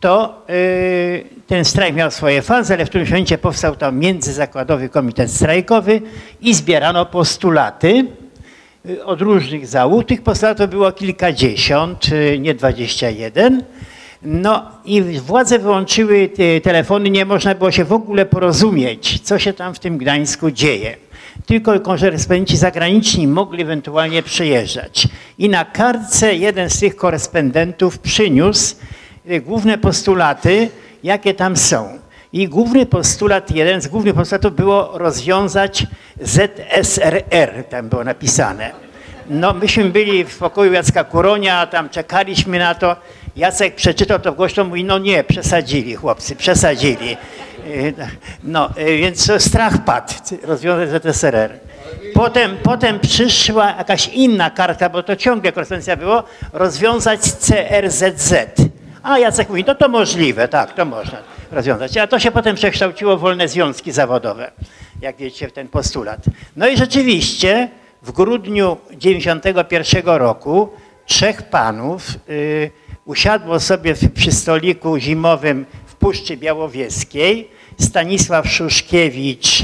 to 0.00 0.42
y, 0.50 1.24
ten 1.46 1.64
strajk 1.64 1.94
miał 1.94 2.10
swoje 2.10 2.42
fazy, 2.42 2.74
ale 2.74 2.86
w 2.86 2.88
którymś 2.88 3.10
momencie 3.10 3.38
powstał 3.38 3.76
tam 3.76 3.98
międzyzakładowy 3.98 4.88
komitet 4.88 5.30
strajkowy 5.30 6.02
i 6.40 6.54
zbierano 6.54 7.06
postulaty 7.06 8.06
y, 8.86 9.04
od 9.04 9.20
różnych 9.20 9.66
załóg. 9.66 10.04
Tych 10.04 10.22
postulatów 10.22 10.70
było 10.70 10.92
kilkadziesiąt, 10.92 12.08
y, 12.12 12.38
nie 12.38 12.54
21. 12.54 13.62
No 14.22 14.70
i 14.84 15.02
władze 15.02 15.58
wyłączyły 15.58 16.28
te 16.28 16.60
telefony, 16.60 17.10
nie 17.10 17.24
można 17.24 17.54
było 17.54 17.70
się 17.70 17.84
w 17.84 17.92
ogóle 17.92 18.26
porozumieć, 18.26 19.20
co 19.20 19.38
się 19.38 19.52
tam 19.52 19.74
w 19.74 19.78
tym 19.78 19.98
Gdańsku 19.98 20.50
dzieje. 20.50 20.96
Tylko 21.46 21.80
korespondenci 21.80 22.56
zagraniczni 22.56 23.26
mogli 23.26 23.62
ewentualnie 23.62 24.22
przyjeżdżać. 24.22 25.08
I 25.38 25.48
na 25.48 25.64
kartce 25.64 26.34
jeden 26.34 26.70
z 26.70 26.80
tych 26.80 26.96
korespondentów 26.96 27.98
przyniósł 27.98 28.76
y, 29.30 29.40
główne 29.40 29.78
postulaty, 29.78 30.70
jakie 31.02 31.34
tam 31.34 31.56
są. 31.56 31.98
I 32.32 32.48
główny 32.48 32.86
postulat, 32.86 33.50
jeden 33.50 33.80
z 33.80 33.88
głównych 33.88 34.14
postulatów 34.14 34.56
było 34.56 34.98
rozwiązać 34.98 35.86
ZSRR, 36.20 37.64
tam 37.70 37.88
było 37.88 38.04
napisane. 38.04 38.70
No 39.30 39.52
myśmy 39.52 39.84
byli 39.84 40.24
w 40.24 40.38
pokoju 40.38 40.72
Jacka 40.72 41.04
Kuronia, 41.04 41.66
tam 41.66 41.88
czekaliśmy 41.88 42.58
na 42.58 42.74
to. 42.74 42.96
Jacek 43.36 43.74
przeczytał 43.74 44.18
to 44.18 44.32
głośno, 44.32 44.64
mówi, 44.64 44.84
no 44.84 44.98
nie, 44.98 45.24
przesadzili 45.24 45.94
chłopcy, 45.94 46.36
przesadzili. 46.36 47.16
No, 48.44 48.70
więc 48.98 49.32
strach 49.42 49.84
padł, 49.84 50.12
rozwiązać 50.42 51.02
ZSRR. 51.02 51.50
Potem, 52.14 52.56
potem 52.62 53.00
przyszła 53.00 53.66
jakaś 53.66 54.08
inna 54.08 54.50
karta, 54.50 54.88
bo 54.88 55.02
to 55.02 55.16
ciągle 55.16 55.52
korespondencja 55.52 55.96
było, 55.96 56.24
rozwiązać 56.52 57.20
CRZZ. 57.20 58.34
A 59.02 59.18
Jacek 59.18 59.48
mówi, 59.48 59.64
no 59.66 59.74
to 59.74 59.88
możliwe, 59.88 60.48
tak, 60.48 60.74
to 60.74 60.84
można 60.84 61.18
rozwiązać. 61.50 61.96
A 61.96 62.06
to 62.06 62.18
się 62.18 62.30
potem 62.30 62.56
przekształciło 62.56 63.16
w 63.16 63.20
wolne 63.20 63.48
związki 63.48 63.92
zawodowe, 63.92 64.50
jak 65.00 65.16
wiecie, 65.16 65.48
w 65.48 65.52
ten 65.52 65.68
postulat. 65.68 66.20
No 66.56 66.68
i 66.68 66.76
rzeczywiście 66.76 67.68
w 68.02 68.12
grudniu 68.12 68.76
91 68.92 70.02
roku 70.04 70.68
trzech 71.06 71.42
panów 71.42 72.08
y, 72.28 72.70
usiadło 73.04 73.60
sobie 73.60 73.94
przy 74.14 74.32
stoliku 74.32 74.98
zimowym 74.98 75.66
w 75.86 75.94
Puszczy 75.94 76.36
Białowieskiej, 76.36 77.48
Stanisław 77.80 78.48
Szuszkiewicz, 78.48 79.62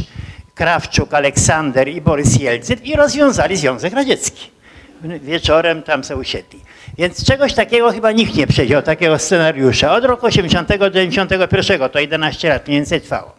Krawczuk, 0.54 1.14
Aleksander 1.14 1.88
i 1.88 2.00
Borys 2.00 2.40
Jelcyt 2.40 2.86
i 2.86 2.96
rozwiązali 2.96 3.56
Związek 3.56 3.92
Radziecki. 3.92 4.50
Wieczorem 5.22 5.82
tam 5.82 6.04
sobie 6.04 6.20
usiedli. 6.20 6.60
Więc 6.98 7.24
czegoś 7.24 7.54
takiego 7.54 7.92
chyba 7.92 8.12
nikt 8.12 8.34
nie 8.34 8.46
przewidział, 8.46 8.82
takiego 8.82 9.18
scenariusza. 9.18 9.94
Od 9.94 10.04
roku 10.04 10.26
80 10.26 10.76
do 10.76 10.90
91 10.90 11.88
to 11.90 11.98
11 11.98 12.48
lat 12.48 12.66
mniej 12.66 12.78
więcej 12.78 13.00
trwało. 13.00 13.32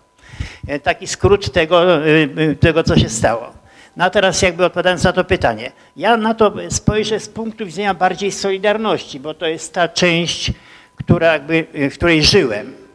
E, 0.68 0.80
Taki 0.80 1.08
skrót 1.08 1.52
tego, 1.52 2.06
y, 2.08 2.30
y, 2.40 2.56
tego, 2.56 2.84
co 2.84 3.00
się 3.00 3.10
stało. 3.10 3.54
No 3.96 4.06
a 4.06 4.10
teraz 4.10 4.42
jakby 4.42 4.66
odpowiadając 4.66 5.04
na 5.04 5.14
to 5.14 5.24
pytanie. 5.24 5.72
Ja 5.96 6.18
na 6.18 6.34
to 6.34 6.54
spojrzę 6.70 7.20
z 7.20 7.30
punktu 7.30 7.66
widzenia 7.66 7.94
bardziej 7.94 8.32
Solidarności, 8.32 9.20
bo 9.20 9.34
to 9.34 9.48
jest 9.48 9.74
ta 9.74 9.88
część, 9.88 10.52
która 10.96 11.34
jakby, 11.34 11.68
w 11.92 11.94
której 11.94 12.24
żyłem. 12.24 12.87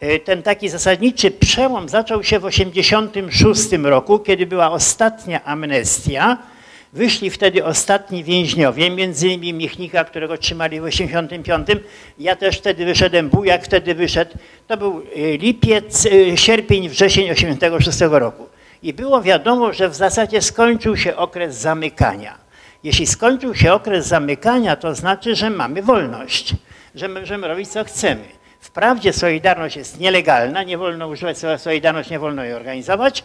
E, 0.00 0.18
Ten 0.18 0.42
taki 0.42 0.68
zasadniczy 0.68 1.30
przełom 1.30 1.88
zaczął 1.88 2.22
się 2.24 2.38
w 2.38 2.42
1986 2.42 3.72
roku, 3.82 4.18
kiedy 4.18 4.46
była 4.46 4.70
ostatnia 4.70 5.44
amnestia. 5.44 6.38
Wyszli 6.92 7.30
wtedy 7.30 7.64
ostatni 7.64 8.24
więźniowie, 8.24 8.90
między 8.90 9.28
innymi 9.28 9.52
Michnika, 9.52 10.04
którego 10.04 10.38
trzymali 10.38 10.80
w 10.80 10.84
1985. 10.84 11.84
Ja 12.18 12.36
też 12.36 12.58
wtedy 12.58 12.84
wyszedłem, 12.84 13.28
Bujak 13.28 13.64
wtedy 13.64 13.94
wyszedł. 13.94 14.30
To 14.66 14.76
był 14.76 15.02
e, 15.16 15.36
lipiec, 15.38 16.06
e, 16.06 16.36
sierpień, 16.36 16.88
wrzesień 16.88 17.24
1986 17.34 18.00
roku. 18.20 18.46
I 18.82 18.92
było 18.92 19.22
wiadomo, 19.22 19.72
że 19.72 19.88
w 19.88 19.94
zasadzie 19.94 20.42
skończył 20.42 20.96
się 20.96 21.16
okres 21.16 21.56
zamykania. 21.56 22.38
Jeśli 22.84 23.06
skończył 23.06 23.54
się 23.54 23.72
okres 23.72 24.06
zamykania, 24.06 24.76
to 24.76 24.94
znaczy, 24.94 25.34
że 25.34 25.50
mamy 25.50 25.82
wolność, 25.82 26.54
że 26.94 27.08
możemy 27.08 27.48
robić 27.48 27.68
co 27.68 27.84
chcemy. 27.84 28.39
Wprawdzie 28.60 29.12
Solidarność 29.12 29.76
jest 29.76 30.00
nielegalna, 30.00 30.62
nie 30.62 30.78
wolno 30.78 31.08
używać 31.08 31.38
słowa 31.38 31.58
Solidarność, 31.58 32.10
nie 32.10 32.18
wolno 32.18 32.44
jej 32.44 32.54
organizować, 32.54 33.24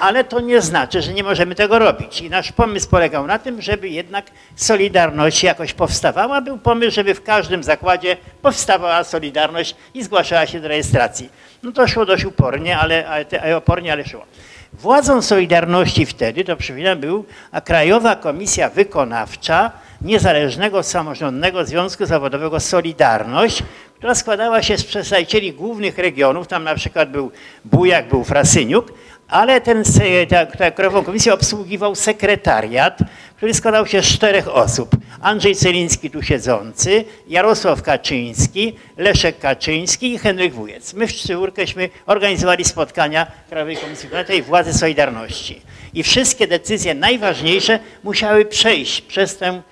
ale 0.00 0.24
to 0.24 0.40
nie 0.40 0.60
znaczy, 0.60 1.02
że 1.02 1.12
nie 1.12 1.22
możemy 1.22 1.54
tego 1.54 1.78
robić. 1.78 2.20
I 2.20 2.30
nasz 2.30 2.52
pomysł 2.52 2.88
polegał 2.88 3.26
na 3.26 3.38
tym, 3.38 3.62
żeby 3.62 3.88
jednak 3.88 4.24
Solidarność 4.56 5.42
jakoś 5.42 5.72
powstawała. 5.72 6.40
Był 6.40 6.58
pomysł, 6.58 6.94
żeby 6.94 7.14
w 7.14 7.22
każdym 7.22 7.62
zakładzie 7.62 8.16
powstawała 8.42 9.04
Solidarność 9.04 9.76
i 9.94 10.02
zgłaszała 10.02 10.46
się 10.46 10.60
do 10.60 10.68
rejestracji. 10.68 11.30
No 11.62 11.72
to 11.72 11.88
szło 11.88 12.06
dość 12.06 12.24
upornie, 12.24 12.78
ale, 12.78 13.08
ale, 13.08 13.24
ale 13.42 13.56
opornie, 13.56 13.92
ale 13.92 14.04
szło. 14.04 14.24
Władzą 14.72 15.22
Solidarności 15.22 16.06
wtedy, 16.06 16.44
to 16.44 16.56
przypominam, 16.56 16.98
był 16.98 17.24
a 17.52 17.60
Krajowa 17.60 18.16
Komisja 18.16 18.70
Wykonawcza 18.70 19.70
Niezależnego 20.04 20.82
Samorządnego 20.82 21.64
Związku 21.64 22.06
Zawodowego 22.06 22.60
Solidarność, 22.60 23.62
która 24.02 24.14
składała 24.14 24.62
się 24.62 24.78
z 24.78 24.84
przedstawicieli 24.84 25.52
głównych 25.52 25.98
regionów, 25.98 26.48
tam 26.48 26.64
na 26.64 26.74
przykład 26.74 27.10
był 27.10 27.30
Bujak, 27.64 28.08
był 28.08 28.24
Frasyniuk, 28.24 28.92
ale 29.28 29.60
ten, 29.60 29.82
ta, 30.28 30.46
ta 30.46 30.70
Krajową 30.70 31.04
Komisję 31.04 31.34
obsługiwał 31.34 31.94
sekretariat, 31.94 32.98
który 33.36 33.54
składał 33.54 33.86
się 33.86 34.02
z 34.02 34.06
czterech 34.06 34.48
osób. 34.48 34.90
Andrzej 35.20 35.56
Celiński 35.56 36.10
tu 36.10 36.22
siedzący, 36.22 37.04
Jarosław 37.28 37.82
Kaczyński, 37.82 38.76
Leszek 38.96 39.38
Kaczyński 39.38 40.12
i 40.12 40.18
Henryk 40.18 40.54
Wujec. 40.54 40.94
My 40.94 41.06
w 41.06 41.12
czwórkęśmy 41.12 41.88
organizowali 42.06 42.64
spotkania 42.64 43.26
Krajowej 43.48 43.76
Komisji 43.76 44.08
Wykonawczej 44.08 44.38
i 44.38 44.42
Władzy 44.42 44.74
Solidarności. 44.74 45.62
I 45.94 46.02
wszystkie 46.02 46.46
decyzje 46.46 46.94
najważniejsze 46.94 47.78
musiały 48.04 48.44
przejść 48.44 49.00
przez 49.00 49.36
tę, 49.36 49.62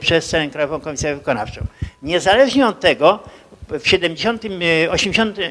przez 0.00 0.30
tę 0.30 0.48
Krajową 0.48 0.80
Komisję 0.80 1.14
Wykonawczą. 1.14 1.66
Niezależnie 2.02 2.66
od 2.66 2.80
tego, 2.80 3.18
w 3.80 3.88
70, 3.88 4.44
e, 4.44 4.90
80, 4.90 5.38
e, 5.38 5.42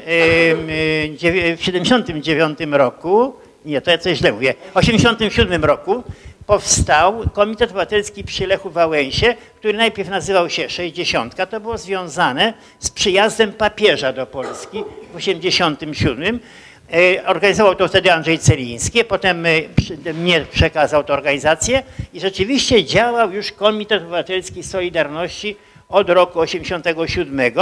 e, 1.52 1.56
79 1.56 2.58
roku, 2.70 3.34
nie, 3.64 3.80
to 3.80 3.90
ja 3.90 3.98
coś 3.98 4.18
źle 4.18 4.32
mówię, 4.32 4.54
w 4.74 4.76
87 4.76 5.64
roku 5.64 6.04
powstał 6.46 7.22
Komitet 7.32 7.70
Obywatelski 7.70 8.24
przy 8.24 8.46
Lechu 8.46 8.70
Wałęsie, 8.70 9.34
który 9.56 9.78
najpierw 9.78 10.08
nazywał 10.08 10.50
się 10.50 10.68
60. 10.68 11.50
To 11.50 11.60
było 11.60 11.78
związane 11.78 12.54
z 12.78 12.90
przyjazdem 12.90 13.52
papieża 13.52 14.12
do 14.12 14.26
Polski 14.26 14.84
w 15.12 15.16
87. 15.16 16.40
E, 16.92 17.26
Organizował 17.26 17.74
to 17.74 17.88
wtedy 17.88 18.12
Andrzej 18.12 18.38
Celiński, 18.38 19.04
potem 19.04 19.46
e, 19.46 19.50
mnie 20.14 20.40
przekazał 20.40 21.04
tę 21.04 21.12
organizację 21.12 21.82
i 22.14 22.20
rzeczywiście 22.20 22.84
działał 22.84 23.32
już 23.32 23.52
Komitet 23.52 24.02
Obywatelski 24.02 24.62
Solidarności 24.62 25.56
od 25.88 26.10
roku 26.10 26.40
87 26.40 27.52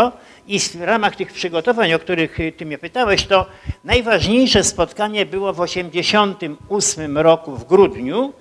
i 0.47 0.61
w 0.61 0.81
ramach 0.81 1.17
tych 1.17 1.33
przygotowań, 1.33 1.93
o 1.93 1.99
których 1.99 2.41
y, 2.41 2.53
ty 2.53 2.67
mnie 2.67 2.79
pytałeś, 2.79 3.27
to 3.27 3.47
najważniejsze 3.85 4.65
spotkanie 4.65 5.27
było 5.27 5.53
w 5.53 5.61
88 5.61 7.19
roku 7.19 7.57
w 7.57 7.65
grudniu 7.65 8.33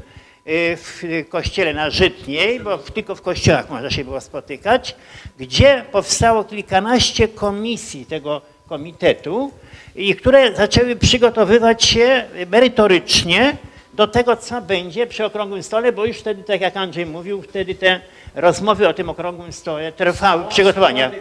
y, 0.47 0.77
w 0.77 1.03
kościele 1.29 1.73
na 1.73 1.89
Żytniej, 1.89 2.59
bo 2.59 2.77
tylko 2.77 3.15
w 3.15 3.21
kościołach 3.21 3.69
można 3.69 3.89
się 3.89 4.03
było 4.03 4.21
spotykać, 4.21 4.95
gdzie 5.39 5.85
powstało 5.91 6.43
kilkanaście 6.43 7.27
komisji 7.27 8.05
tego 8.05 8.41
komitetu 8.67 9.51
i 9.95 10.15
które 10.15 10.55
zaczęły 10.55 10.95
przygotowywać 10.95 11.83
się 11.83 12.23
merytorycznie 12.51 13.57
do 13.93 14.07
tego, 14.07 14.35
co 14.35 14.61
będzie 14.61 15.07
przy 15.07 15.25
okrągłym 15.25 15.63
stole, 15.63 15.91
bo 15.91 16.05
już 16.05 16.17
wtedy, 16.17 16.43
tak 16.43 16.61
jak 16.61 16.77
Andrzej 16.77 17.05
mówił, 17.05 17.41
wtedy 17.41 17.75
te 17.75 18.01
rozmowy 18.35 18.87
o 18.87 18.93
tym 18.93 19.09
okrągłym 19.09 19.53
stole 19.53 19.91
trwały, 19.91 20.43
przygotowania. 20.49 21.11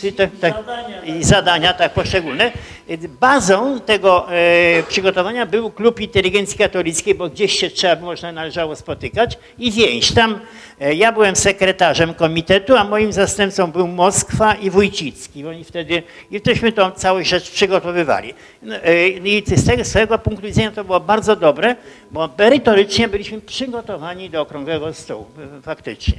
Czyli 0.00 0.12
te, 0.12 0.28
te, 0.28 0.54
I 1.04 1.24
zadania, 1.24 1.72
tak, 1.72 1.92
poszczególne. 1.92 2.52
Bazą 3.20 3.80
tego 3.80 4.32
e, 4.32 4.82
przygotowania 4.82 5.46
był 5.46 5.70
klub 5.70 6.00
inteligencji 6.00 6.58
katolickiej, 6.58 7.14
bo 7.14 7.28
gdzieś 7.28 7.52
się 7.58 7.70
trzeba 7.70 8.02
można 8.02 8.32
należało 8.32 8.76
spotykać 8.76 9.38
i 9.58 9.72
więź. 9.72 10.12
Tam 10.12 10.40
ja 10.80 11.12
byłem 11.12 11.36
sekretarzem 11.36 12.14
komitetu, 12.14 12.76
a 12.76 12.84
moim 12.84 13.12
zastępcą 13.12 13.72
był 13.72 13.88
Moskwa 13.88 14.54
i 14.54 14.70
Wójcicki. 14.70 15.46
Oni 15.46 15.64
wtedy, 15.64 16.02
i 16.30 16.38
wtedy 16.38 16.72
tą 16.72 16.90
całą 16.90 17.24
rzecz 17.24 17.50
przygotowywali. 17.50 18.34
No, 18.62 18.76
e, 18.76 19.08
I 19.08 19.42
z 19.46 19.66
tego, 19.66 19.82
tego 19.92 20.18
punktu 20.18 20.46
widzenia 20.46 20.70
to 20.70 20.84
było 20.84 21.00
bardzo 21.00 21.36
dobre, 21.36 21.76
bo 22.10 22.28
merytorycznie 22.38 23.08
byliśmy 23.08 23.40
przygotowani 23.40 24.30
do 24.30 24.40
okrągłego 24.40 24.94
stołu, 24.94 25.26
e, 25.58 25.62
faktycznie. 25.62 26.18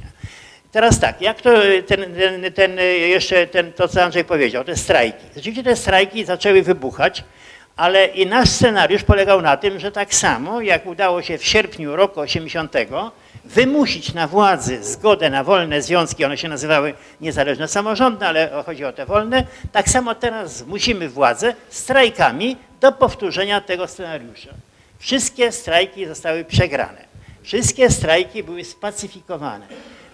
Teraz 0.72 1.00
tak, 1.00 1.22
jak 1.22 1.42
to 1.42 1.50
ten, 1.86 2.14
ten, 2.14 2.52
ten 2.52 2.78
jeszcze 3.08 3.46
ten, 3.46 3.72
to, 3.72 3.88
co 3.88 4.02
Andrzej 4.02 4.24
powiedział, 4.24 4.64
te 4.64 4.76
strajki. 4.76 5.24
Rzeczywiście 5.36 5.62
te 5.62 5.76
strajki 5.76 6.24
zaczęły 6.24 6.62
wybuchać, 6.62 7.24
ale 7.76 8.06
i 8.06 8.26
nasz 8.26 8.48
scenariusz 8.48 9.02
polegał 9.02 9.42
na 9.42 9.56
tym, 9.56 9.80
że 9.80 9.92
tak 9.92 10.14
samo 10.14 10.60
jak 10.60 10.86
udało 10.86 11.22
się 11.22 11.38
w 11.38 11.44
sierpniu 11.44 11.96
roku 11.96 12.20
80 12.20 12.72
wymusić 13.54 14.14
na 14.14 14.28
władzy 14.28 14.84
zgodę 14.84 15.30
na 15.30 15.44
wolne 15.44 15.82
związki, 15.82 16.24
one 16.24 16.38
się 16.38 16.48
nazywały 16.48 16.94
niezależne 17.20 17.68
samorządne, 17.68 18.28
ale 18.28 18.62
chodzi 18.66 18.84
o 18.84 18.92
te 18.92 19.06
wolne, 19.06 19.46
tak 19.72 19.88
samo 19.88 20.14
teraz 20.14 20.56
zmusimy 20.56 21.08
władzę 21.08 21.54
strajkami 21.68 22.56
do 22.80 22.92
powtórzenia 22.92 23.60
tego 23.60 23.88
scenariusza. 23.88 24.50
Wszystkie 24.98 25.52
strajki 25.52 26.06
zostały 26.06 26.44
przegrane. 26.44 27.10
Wszystkie 27.42 27.90
strajki 27.90 28.42
były 28.42 28.64
spacyfikowane, 28.64 29.66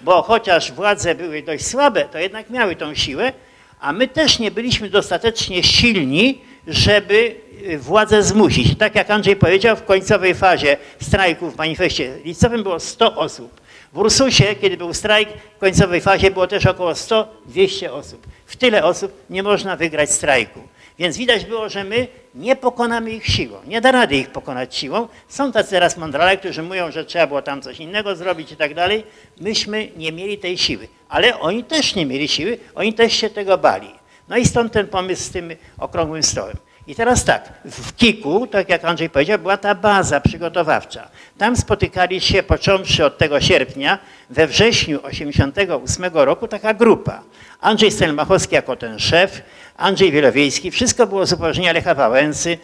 bo 0.02 0.22
chociaż 0.22 0.72
władze 0.72 1.14
były 1.14 1.42
dość 1.42 1.66
słabe, 1.66 2.04
to 2.04 2.18
jednak 2.18 2.50
miały 2.50 2.76
tą 2.76 2.94
siłę, 2.94 3.32
a 3.80 3.92
my 3.92 4.08
też 4.08 4.38
nie 4.38 4.50
byliśmy 4.50 4.90
dostatecznie 4.90 5.62
silni, 5.62 6.40
żeby 6.66 7.36
władzę 7.78 8.22
zmusić. 8.22 8.78
Tak 8.78 8.94
jak 8.94 9.10
Andrzej 9.10 9.36
powiedział, 9.36 9.76
w 9.76 9.84
końcowej 9.84 10.34
fazie 10.34 10.76
strajku 11.02 11.50
w 11.50 11.56
manifestie 11.56 12.18
listowym 12.24 12.62
było 12.62 12.80
100 12.80 13.14
osób. 13.14 13.60
W 13.92 13.98
Ursusie, 13.98 14.54
kiedy 14.60 14.76
był 14.76 14.94
strajk, 14.94 15.28
w 15.56 15.58
końcowej 15.58 16.00
fazie 16.00 16.30
było 16.30 16.46
też 16.46 16.66
około 16.66 16.92
100-200 16.92 17.88
osób. 17.90 18.26
W 18.46 18.56
tyle 18.56 18.84
osób 18.84 19.12
nie 19.30 19.42
można 19.42 19.76
wygrać 19.76 20.10
strajku. 20.10 20.60
Więc 20.98 21.16
widać 21.16 21.44
było, 21.44 21.68
że 21.68 21.84
my 21.84 22.08
nie 22.34 22.56
pokonamy 22.56 23.10
ich 23.10 23.26
siłą. 23.26 23.58
Nie 23.66 23.80
da 23.80 23.92
rady 23.92 24.16
ich 24.16 24.30
pokonać 24.30 24.76
siłą. 24.76 25.08
Są 25.28 25.52
tacy 25.52 25.70
teraz 25.70 25.96
mądrale, 25.96 26.36
którzy 26.36 26.62
mówią, 26.62 26.90
że 26.90 27.04
trzeba 27.04 27.26
było 27.26 27.42
tam 27.42 27.62
coś 27.62 27.80
innego 27.80 28.16
zrobić 28.16 28.52
i 28.52 28.56
tak 28.56 28.74
dalej. 28.74 29.04
Myśmy 29.40 29.88
nie 29.96 30.12
mieli 30.12 30.38
tej 30.38 30.58
siły. 30.58 30.88
Ale 31.08 31.40
oni 31.40 31.64
też 31.64 31.94
nie 31.94 32.06
mieli 32.06 32.28
siły, 32.28 32.58
oni 32.74 32.94
też 32.94 33.12
się 33.12 33.30
tego 33.30 33.58
bali. 33.58 33.90
No 34.28 34.36
i 34.36 34.46
stąd 34.46 34.72
ten 34.72 34.86
pomysł 34.86 35.22
z 35.22 35.30
tym 35.30 35.50
okrągłym 35.78 36.22
stołem. 36.22 36.56
I 36.86 36.94
teraz 36.94 37.24
tak, 37.24 37.52
w 37.64 37.96
KIK-u, 37.96 38.46
tak 38.46 38.68
jak 38.68 38.84
Andrzej 38.84 39.10
powiedział, 39.10 39.38
była 39.38 39.56
ta 39.56 39.74
baza 39.74 40.20
przygotowawcza. 40.20 41.08
Tam 41.38 41.56
spotykali 41.56 42.20
się, 42.20 42.42
począwszy 42.42 43.04
od 43.04 43.18
tego 43.18 43.40
sierpnia, 43.40 43.98
we 44.30 44.46
wrześniu 44.46 44.98
1988 44.98 46.14
roku 46.14 46.48
taka 46.48 46.74
grupa. 46.74 47.22
Andrzej 47.60 47.90
Stelmachowski 47.90 48.54
jako 48.54 48.76
ten 48.76 48.98
szef, 48.98 49.42
Andrzej 49.76 50.12
Wielowiejski, 50.12 50.70
wszystko 50.70 51.06
było 51.06 51.26
z 51.26 51.32
upoważnienia 51.32 51.72
Lecha 51.72 51.94
Wałęsy, 51.94 52.58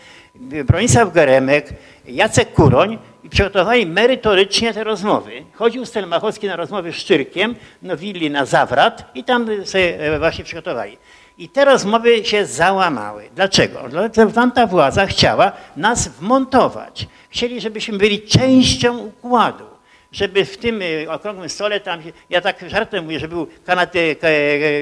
Bronisław 0.65 1.13
Geremek, 1.13 1.75
Jacek 2.07 2.53
Kuroń 2.53 2.99
i 3.25 3.29
przygotowali 3.29 3.87
merytorycznie 3.87 4.75
te 4.75 4.85
rozmowy. 4.85 5.45
Chodził 5.53 5.87
Stelmachowski 5.87 6.47
na 6.47 6.57
rozmowy 6.57 6.93
z 6.93 6.97
Szczyrkiem, 6.97 7.55
no 7.83 7.97
willi 7.97 8.31
na 8.31 8.45
Zawrat 8.45 9.11
i 9.15 9.25
tam 9.25 9.67
sobie 9.67 10.15
e, 10.15 10.19
właśnie 10.19 10.45
przygotowali. 10.45 10.99
I 11.43 11.49
te 11.49 11.65
rozmowy 11.65 12.25
się 12.25 12.47
załamały. 12.47 13.29
Dlaczego? 13.37 13.83
Dlatego 13.89 14.33
tamta 14.33 14.67
władza 14.67 15.07
chciała 15.07 15.53
nas 15.77 16.09
wmontować. 16.09 17.07
Chcieli, 17.31 17.61
żebyśmy 17.61 17.99
byli 17.99 18.23
częścią 18.23 18.99
układu. 18.99 19.65
Żeby 20.13 20.45
w 20.45 20.57
tym 20.59 20.83
y, 20.83 21.07
okrągłym 21.11 21.49
stole 21.49 21.81
tam, 21.81 22.01
ja 22.31 22.41
tak 22.41 22.57
żartem 22.71 23.05
mówię, 23.05 23.19
że 23.19 23.29
był 23.29 23.47
kanat, 23.67 23.97
y, 23.97 24.17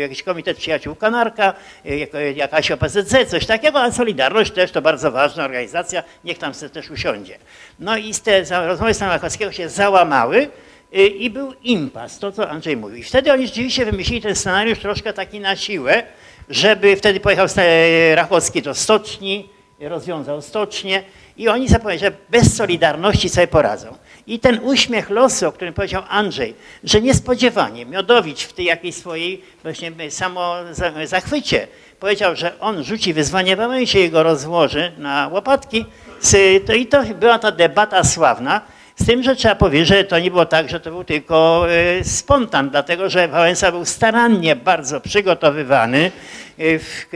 jakiś 0.01 0.23
komitet 0.23 0.57
przyjaciół 0.57 0.95
Kanarka, 0.95 1.55
y, 1.87 1.97
jak- 1.97 2.11
jakaś 2.37 2.71
OPZZ, 2.71 3.15
coś 3.31 3.47
takiego, 3.47 3.81
a 3.81 3.93
Solidarność 3.93 4.53
też 4.53 4.71
to 4.71 4.83
bardzo 4.83 5.11
ważna 5.11 5.45
organizacja, 5.45 6.03
niech 6.25 6.39
tam 6.39 6.53
też 6.73 6.91
usiądzie. 6.91 7.39
No 7.79 7.97
i 7.97 8.15
te 8.15 8.45
rozmowy 8.67 8.95
Stanowachowskiego 8.95 9.53
się 9.53 9.69
załamały, 9.69 10.49
I 11.19 11.31
był 11.31 11.53
impas, 11.63 12.19
to 12.19 12.33
co 12.33 12.51
Andrzej 12.51 12.77
mówił. 12.77 12.97
I 12.99 13.03
wtedy 13.03 13.33
oni 13.33 13.47
rzeczywiście 13.47 13.85
wymyślili 13.85 14.23
ten 14.23 14.37
scenariusz 14.37 14.79
troszkę 14.79 15.13
taki 15.13 15.41
na 15.41 15.57
siłę, 15.57 16.03
żeby 16.51 16.97
wtedy 16.97 17.21
pojechał 17.21 17.49
Sta- 17.49 17.63
Rachowski 18.15 18.63
do 18.63 18.75
stoczni, 18.75 19.49
rozwiązał 19.81 20.43
stocznię 20.43 21.03
i 21.37 21.49
oni 21.49 21.69
zapomnieli, 21.69 22.01
że 22.01 22.13
bez 22.29 22.57
Solidarności 22.57 23.29
sobie 23.29 23.47
poradzą. 23.47 23.97
I 24.27 24.39
ten 24.39 24.61
uśmiech 24.63 25.11
losu, 25.11 25.49
o 25.49 25.53
którym 25.53 25.75
powiedział 25.75 26.03
Andrzej, 26.09 26.55
że 26.85 27.01
niespodziewanie 27.01 27.87
Miodowicz 27.87 28.43
w 28.43 28.53
tej 28.53 28.65
jakiejś 28.65 28.95
swojej 28.95 29.43
właśnie 29.63 29.93
samo 30.11 30.55
za- 30.71 31.07
zachwycie 31.07 31.67
powiedział, 32.01 32.37
że 32.37 32.61
on 32.61 32.85
rzuci 32.85 33.13
wyzwanie 33.15 33.57
Wałęsie 33.57 34.01
i 34.01 34.11
go 34.11 34.23
rozłoży 34.23 34.93
na 34.99 35.29
łopatki. 35.33 35.85
I 36.79 36.87
to 36.87 37.03
była 37.03 37.39
ta 37.39 37.51
debata 37.53 38.05
sławna. 38.05 38.61
Z 39.01 39.07
tym, 39.07 39.23
że 39.23 39.37
trzeba 39.37 39.55
powiedzieć, 39.55 39.89
że 39.89 40.05
to 40.05 40.19
nie 40.19 40.31
było 40.31 40.47
tak, 40.47 40.71
że 40.71 40.81
to 40.81 40.91
był 40.91 41.05
tylko 41.05 41.67
e, 41.71 42.05
spontan, 42.05 42.71
dlatego 42.71 43.11
że 43.11 43.29
Wałęsa 43.29 43.73
był 43.73 43.85
starannie 43.85 44.57
bardzo 44.57 45.01
przygotowywany. 45.01 46.11
E, 46.59 46.79
W, 46.79 47.07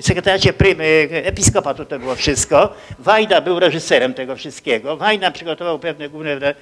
sekretariacie 0.00 0.52
prym, 0.52 0.80
e, 0.80 0.84
episkopatu 1.10 1.84
to 1.84 1.98
było 1.98 2.14
wszystko. 2.14 2.74
Wajda 2.98 3.40
był 3.40 3.60
reżyserem 3.60 4.14
tego 4.14 4.36
wszystkiego. 4.36 4.96
Wajda 4.96 5.30
przygotował 5.30 5.78
pewne 5.78 6.08
główne 6.08 6.54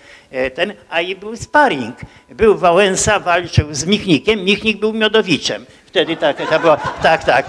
ten, 0.54 0.72
a 0.90 1.00
i 1.00 1.16
był 1.16 1.36
sparring. 1.36 1.96
Był 2.30 2.58
Wałęsa, 2.58 3.20
walczył 3.20 3.74
z 3.74 3.84
Michnikiem, 3.84 4.44
Michnik 4.44 4.80
był 4.80 4.92
Miodowiczem. 4.92 5.66
Wtedy 5.86 6.16
tak, 6.16 6.36
to 6.50 6.60
było, 6.60 6.76
tak, 7.02 7.24
tak. 7.24 7.46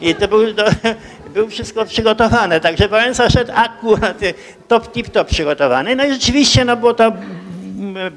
I 0.00 0.14
to 0.14 0.28
był, 0.28 0.40
no, 0.56 0.64
był 1.34 1.48
wszystko 1.48 1.84
przygotowane, 1.84 2.60
także 2.60 2.88
Wałęsa 2.88 3.30
szedł 3.30 3.52
akurat 3.54 4.22
y, 4.22 4.34
top 4.68 4.92
tip 4.92 5.08
top 5.08 5.28
przygotowany. 5.28 5.96
No 5.96 6.04
i 6.04 6.12
rzeczywiście 6.12 6.64
no, 6.64 6.76
było 6.76 6.94
to 6.94 7.12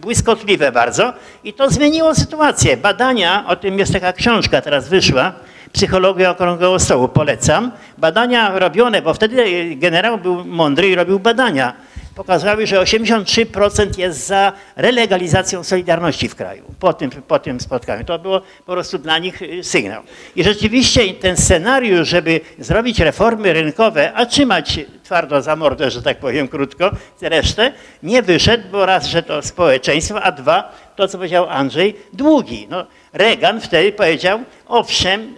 błyskotliwe 0.01 0.71
bardzo 0.71 1.13
i 1.43 1.53
to 1.53 1.69
zmieniło 1.69 2.15
sytuację. 2.15 2.77
Badania, 2.77 3.45
o 3.47 3.55
tym 3.55 3.79
jest 3.79 3.93
taka 3.93 4.13
książka, 4.13 4.61
teraz 4.61 4.89
wyszła, 4.89 5.33
Psychologia 5.73 6.29
Okrągłego 6.29 6.79
Stołu, 6.79 7.07
polecam. 7.07 7.71
Badania 7.97 8.59
robione, 8.59 9.01
bo 9.01 9.13
wtedy 9.13 9.41
y, 9.41 9.75
generał 9.75 10.17
był 10.17 10.45
mądry 10.45 10.89
i 10.89 10.95
robił 10.95 11.19
badania. 11.19 11.73
Pokazały, 12.15 12.67
że 12.67 12.81
83% 12.81 13.99
jest 13.99 14.27
za 14.27 14.53
relegalizacją 14.75 15.63
Solidarności 15.63 16.29
w 16.29 16.35
kraju 16.35 16.63
po 16.79 16.93
tym, 16.93 17.09
po 17.09 17.39
tym 17.39 17.59
spotkaniu. 17.59 18.05
To 18.05 18.19
było 18.19 18.41
po 18.65 18.73
prostu 18.73 18.97
dla 18.97 19.17
nich 19.17 19.41
y, 19.41 19.63
sygnał. 19.63 20.03
I 20.35 20.43
rzeczywiście 20.43 21.13
ten 21.13 21.37
scenariusz, 21.37 22.07
żeby 22.07 22.41
zrobić 22.59 22.99
reformy 22.99 23.53
rynkowe, 23.53 24.13
a 24.13 24.25
trzymać 24.25 24.79
twardo 25.03 25.41
za 25.41 25.55
mordę, 25.55 25.91
że 25.91 26.01
tak 26.01 26.19
powiem 26.19 26.47
krótko, 26.47 26.91
resztę, 27.21 27.73
nie 28.03 28.21
wyszedł, 28.21 28.63
bo 28.71 28.85
raz, 28.85 29.05
że 29.05 29.23
to 29.23 29.41
społeczeństwo, 29.41 30.21
a 30.23 30.31
dwa, 30.31 30.75
to 30.95 31.07
co 31.07 31.17
powiedział 31.17 31.49
Andrzej, 31.49 31.95
długi. 32.13 32.67
No, 32.69 32.85
Reagan 33.13 33.61
wtedy 33.61 33.91
powiedział, 33.91 34.39
owszem, 34.67 35.35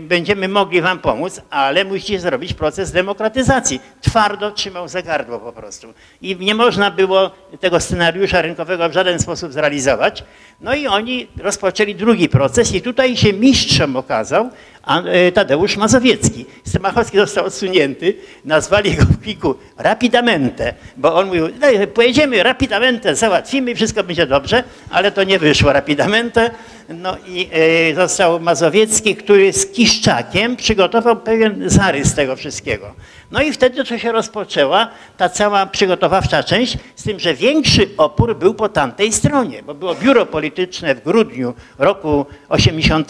będziemy 0.00 0.48
mogli 0.48 0.80
wam 0.80 0.98
pomóc, 0.98 1.40
ale 1.50 1.84
musicie 1.84 2.20
zrobić 2.20 2.54
proces 2.54 2.92
demokratyzacji. 2.92 3.80
Twardo 4.00 4.50
trzymał 4.50 4.88
za 4.88 5.02
gardło 5.02 5.38
po 5.38 5.52
prostu. 5.52 5.94
I 6.22 6.36
nie 6.36 6.54
można 6.54 6.90
było 6.90 7.30
tego 7.60 7.80
scenariusza 7.80 8.42
rynkowego 8.42 8.88
w 8.88 8.92
żaden 8.92 9.18
sposób 9.20 9.52
zrealizować. 9.52 10.24
No 10.60 10.74
i 10.74 10.86
oni 10.86 11.26
rozpoczęli 11.42 11.94
drugi 11.94 12.28
proces 12.28 12.74
i 12.74 12.82
tutaj 12.82 13.16
się 13.16 13.32
mistrzem 13.32 13.96
okazał 13.96 14.50
e, 14.86 15.32
Tadeusz 15.32 15.76
Mazowiecki. 15.76 16.46
Stemachowski 16.64 17.16
został 17.18 17.44
odsunięty, 17.44 18.14
nazwali 18.44 18.94
go 18.94 19.04
w 19.04 19.18
pliku 19.18 19.54
rapidamente, 19.78 20.74
bo 20.96 21.14
on 21.14 21.26
mówił, 21.26 21.48
"Daj, 21.48 21.86
pojedziemy 21.86 22.42
rapidamente, 22.42 23.16
załatwimy, 23.16 23.74
wszystko 23.74 24.04
będzie 24.04 24.26
dobrze, 24.26 24.64
ale 24.90 25.12
to 25.12 25.24
nie 25.24 25.38
wyszło 25.38 25.72
rapidamente. 25.72 26.50
No 26.94 27.16
i 27.26 27.48
e, 27.52 27.94
został 27.94 28.40
Mazowiecki, 28.40 29.16
który 29.16 29.52
z 29.52 29.66
Kiszczakiem 29.66 30.56
przygotował 30.56 31.16
pewien 31.16 31.70
zarys 31.70 32.14
tego 32.14 32.36
wszystkiego. 32.36 32.94
No 33.30 33.42
i 33.42 33.52
wtedy 33.52 33.84
to 33.84 33.98
się 33.98 34.12
rozpoczęła 34.12 34.88
ta 35.16 35.28
cała 35.28 35.66
przygotowawcza 35.66 36.42
część, 36.42 36.78
z 36.96 37.02
tym, 37.02 37.20
że 37.20 37.34
większy 37.34 37.88
opór 37.96 38.36
był 38.36 38.54
po 38.54 38.68
tamtej 38.68 39.12
stronie, 39.12 39.62
bo 39.62 39.74
było 39.74 39.94
biuro 39.94 40.26
polityczne 40.26 40.94
w 40.94 41.04
grudniu 41.04 41.54
roku 41.78 42.26
80, 42.48 43.08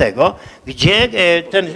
gdzie 0.66 0.94
e, 1.02 1.42
ten, 1.42 1.66
e, 1.66 1.70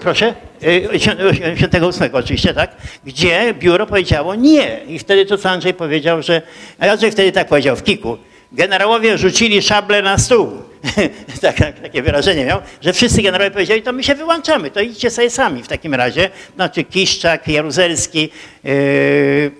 proszę, 0.00 0.34
e, 0.62 0.90
88 0.90 2.10
oczywiście, 2.12 2.54
tak, 2.54 2.76
gdzie 3.04 3.54
biuro 3.54 3.86
powiedziało 3.86 4.34
nie. 4.34 4.80
I 4.88 4.98
wtedy 4.98 5.26
to, 5.26 5.38
co 5.38 5.50
Andrzej 5.50 5.74
powiedział, 5.74 6.22
że, 6.22 6.42
Andrzej 6.78 7.12
wtedy 7.12 7.32
tak 7.32 7.48
powiedział 7.48 7.76
w 7.76 7.82
kiku, 7.82 8.18
generałowie 8.52 9.18
rzucili 9.18 9.62
szable 9.62 10.02
na 10.02 10.18
stół. 10.18 10.52
tak, 11.42 11.56
tak, 11.56 11.80
takie 11.80 12.02
wyrażenie 12.02 12.44
miał, 12.44 12.60
że 12.80 12.92
wszyscy 12.92 13.22
generałowie 13.22 13.50
powiedzieli, 13.50 13.82
to 13.82 13.92
my 13.92 14.02
się 14.02 14.14
wyłączamy, 14.14 14.70
to 14.70 14.80
idźcie 14.80 15.10
sobie 15.10 15.30
sami 15.30 15.62
w 15.62 15.68
takim 15.68 15.94
razie. 15.94 16.30
Znaczy 16.54 16.84
Kiszczak, 16.84 17.48
Jaruzelski, 17.48 18.30
yy, 18.64 19.52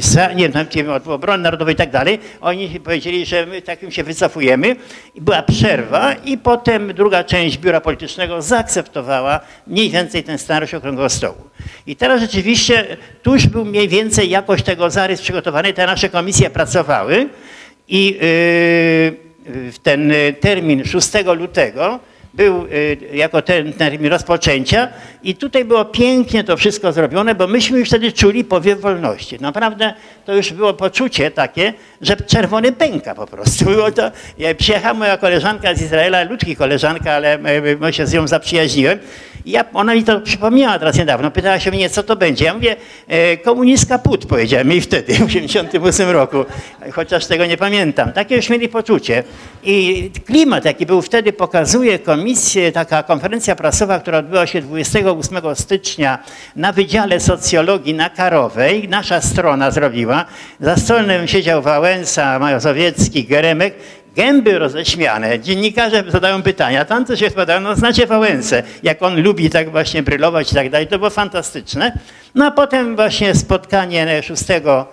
Sa- 0.00 0.34
nie 0.34 0.48
wiem, 0.48 0.90
obrony 1.06 1.42
narodowej 1.42 1.74
i 1.74 1.76
tak 1.76 1.90
dalej. 1.90 2.18
Oni 2.40 2.80
powiedzieli, 2.80 3.26
że 3.26 3.46
my 3.46 3.62
takim 3.62 3.90
się 3.92 4.04
wycofujemy. 4.04 4.76
I 5.14 5.20
była 5.20 5.42
przerwa 5.42 6.14
i 6.14 6.38
potem 6.38 6.94
druga 6.94 7.24
część 7.24 7.58
biura 7.58 7.80
politycznego 7.80 8.42
zaakceptowała 8.42 9.40
mniej 9.66 9.90
więcej 9.90 10.24
ten 10.24 10.38
scenariusz 10.38 10.74
okrągłego 10.74 11.08
stołu. 11.08 11.50
I 11.86 11.96
teraz 11.96 12.20
rzeczywiście 12.20 12.96
tu 13.22 13.32
już 13.34 13.46
był 13.46 13.64
mniej 13.64 13.88
więcej 13.88 14.30
jakoś 14.30 14.62
tego 14.62 14.90
zarys 14.90 15.20
przygotowany, 15.20 15.72
te 15.72 15.86
nasze 15.86 16.08
komisje 16.08 16.50
pracowały 16.50 17.28
i 17.88 18.18
yy, 19.12 19.25
w 19.46 19.78
ten 19.78 20.12
y, 20.12 20.34
termin 20.40 20.84
6 20.84 21.08
lutego 21.36 22.00
był 22.34 22.66
y, 22.66 22.98
jako 23.12 23.42
ten 23.42 23.72
termin 23.72 24.06
rozpoczęcia 24.06 24.88
i 25.22 25.34
tutaj 25.34 25.64
było 25.64 25.84
pięknie 25.84 26.44
to 26.44 26.56
wszystko 26.56 26.92
zrobione, 26.92 27.34
bo 27.34 27.46
myśmy 27.46 27.78
już 27.78 27.88
wtedy 27.88 28.12
czuli 28.12 28.44
powiew 28.44 28.80
wolności. 28.80 29.40
Naprawdę 29.40 29.94
to 30.24 30.34
już 30.34 30.52
było 30.52 30.74
poczucie 30.74 31.30
takie, 31.30 31.72
że 32.00 32.16
czerwony 32.16 32.72
pęka 32.72 33.14
po 33.14 33.26
prostu. 33.26 33.64
Było 33.76 33.90
to, 33.90 34.10
ja 34.38 34.54
przyjechała 34.54 34.94
moja 34.94 35.16
koleżanka 35.16 35.74
z 35.74 35.82
Izraela, 35.82 36.22
ludzki 36.22 36.56
koleżanka, 36.56 37.12
ale 37.12 37.38
y, 37.38 37.86
y, 37.88 37.92
się 37.92 38.06
z 38.06 38.12
nią 38.12 38.28
zaprzyjaźniłem. 38.28 38.98
Ja, 39.46 39.64
ona 39.74 39.94
mi 39.94 40.04
to 40.04 40.20
przypomniała 40.20 40.78
teraz 40.78 40.96
niedawno. 40.96 41.30
Pytała 41.30 41.60
się 41.60 41.70
mnie, 41.70 41.90
co 41.90 42.02
to 42.02 42.16
będzie. 42.16 42.44
Ja 42.44 42.54
mówię, 42.54 42.76
e, 43.08 43.36
komunistka 43.36 43.98
put, 43.98 44.26
powiedziałem 44.26 44.70
jej 44.70 44.80
wtedy, 44.80 45.12
w 45.12 45.26
1988 45.26 46.10
roku, 46.10 46.44
chociaż 46.92 47.26
tego 47.26 47.46
nie 47.46 47.56
pamiętam. 47.56 48.12
Takie 48.12 48.36
już 48.36 48.50
mieli 48.50 48.68
poczucie. 48.68 49.24
I 49.64 50.10
klimat, 50.26 50.64
jaki 50.64 50.86
był 50.86 51.02
wtedy, 51.02 51.32
pokazuje 51.32 51.98
komisję, 51.98 52.72
taka 52.72 53.02
konferencja 53.02 53.56
prasowa, 53.56 53.98
która 53.98 54.18
odbyła 54.18 54.46
się 54.46 54.62
28 54.62 55.56
stycznia 55.56 56.18
na 56.56 56.72
Wydziale 56.72 57.20
Socjologii 57.20 57.94
na 57.94 58.10
Karowej. 58.10 58.88
Nasza 58.88 59.20
strona 59.20 59.70
zrobiła. 59.70 60.24
Za 60.60 60.76
stołem 60.76 61.26
siedział 61.26 61.62
Wałęsa, 61.62 62.38
Mazowiecki, 62.38 63.24
Geremek 63.24 63.74
gęby 64.16 64.58
roześmiane. 64.58 65.40
Dziennikarze 65.40 66.04
zadają 66.08 66.42
pytania, 66.42 66.84
tam 66.84 67.06
coś 67.06 67.18
się 67.20 67.26
odpowiadają, 67.26 67.60
no 67.60 67.76
znacie 67.76 68.06
Wałęsę, 68.06 68.62
jak 68.82 69.02
on 69.02 69.22
lubi 69.22 69.50
tak 69.50 69.70
właśnie 69.70 70.02
brylować 70.02 70.52
i 70.52 70.54
tak 70.54 70.70
dalej, 70.70 70.86
to 70.86 70.98
było 70.98 71.10
fantastyczne. 71.10 71.98
No 72.34 72.46
a 72.46 72.50
potem 72.50 72.96
właśnie 72.96 73.34
spotkanie 73.34 74.22
6 74.22 74.50
e, 74.50 74.84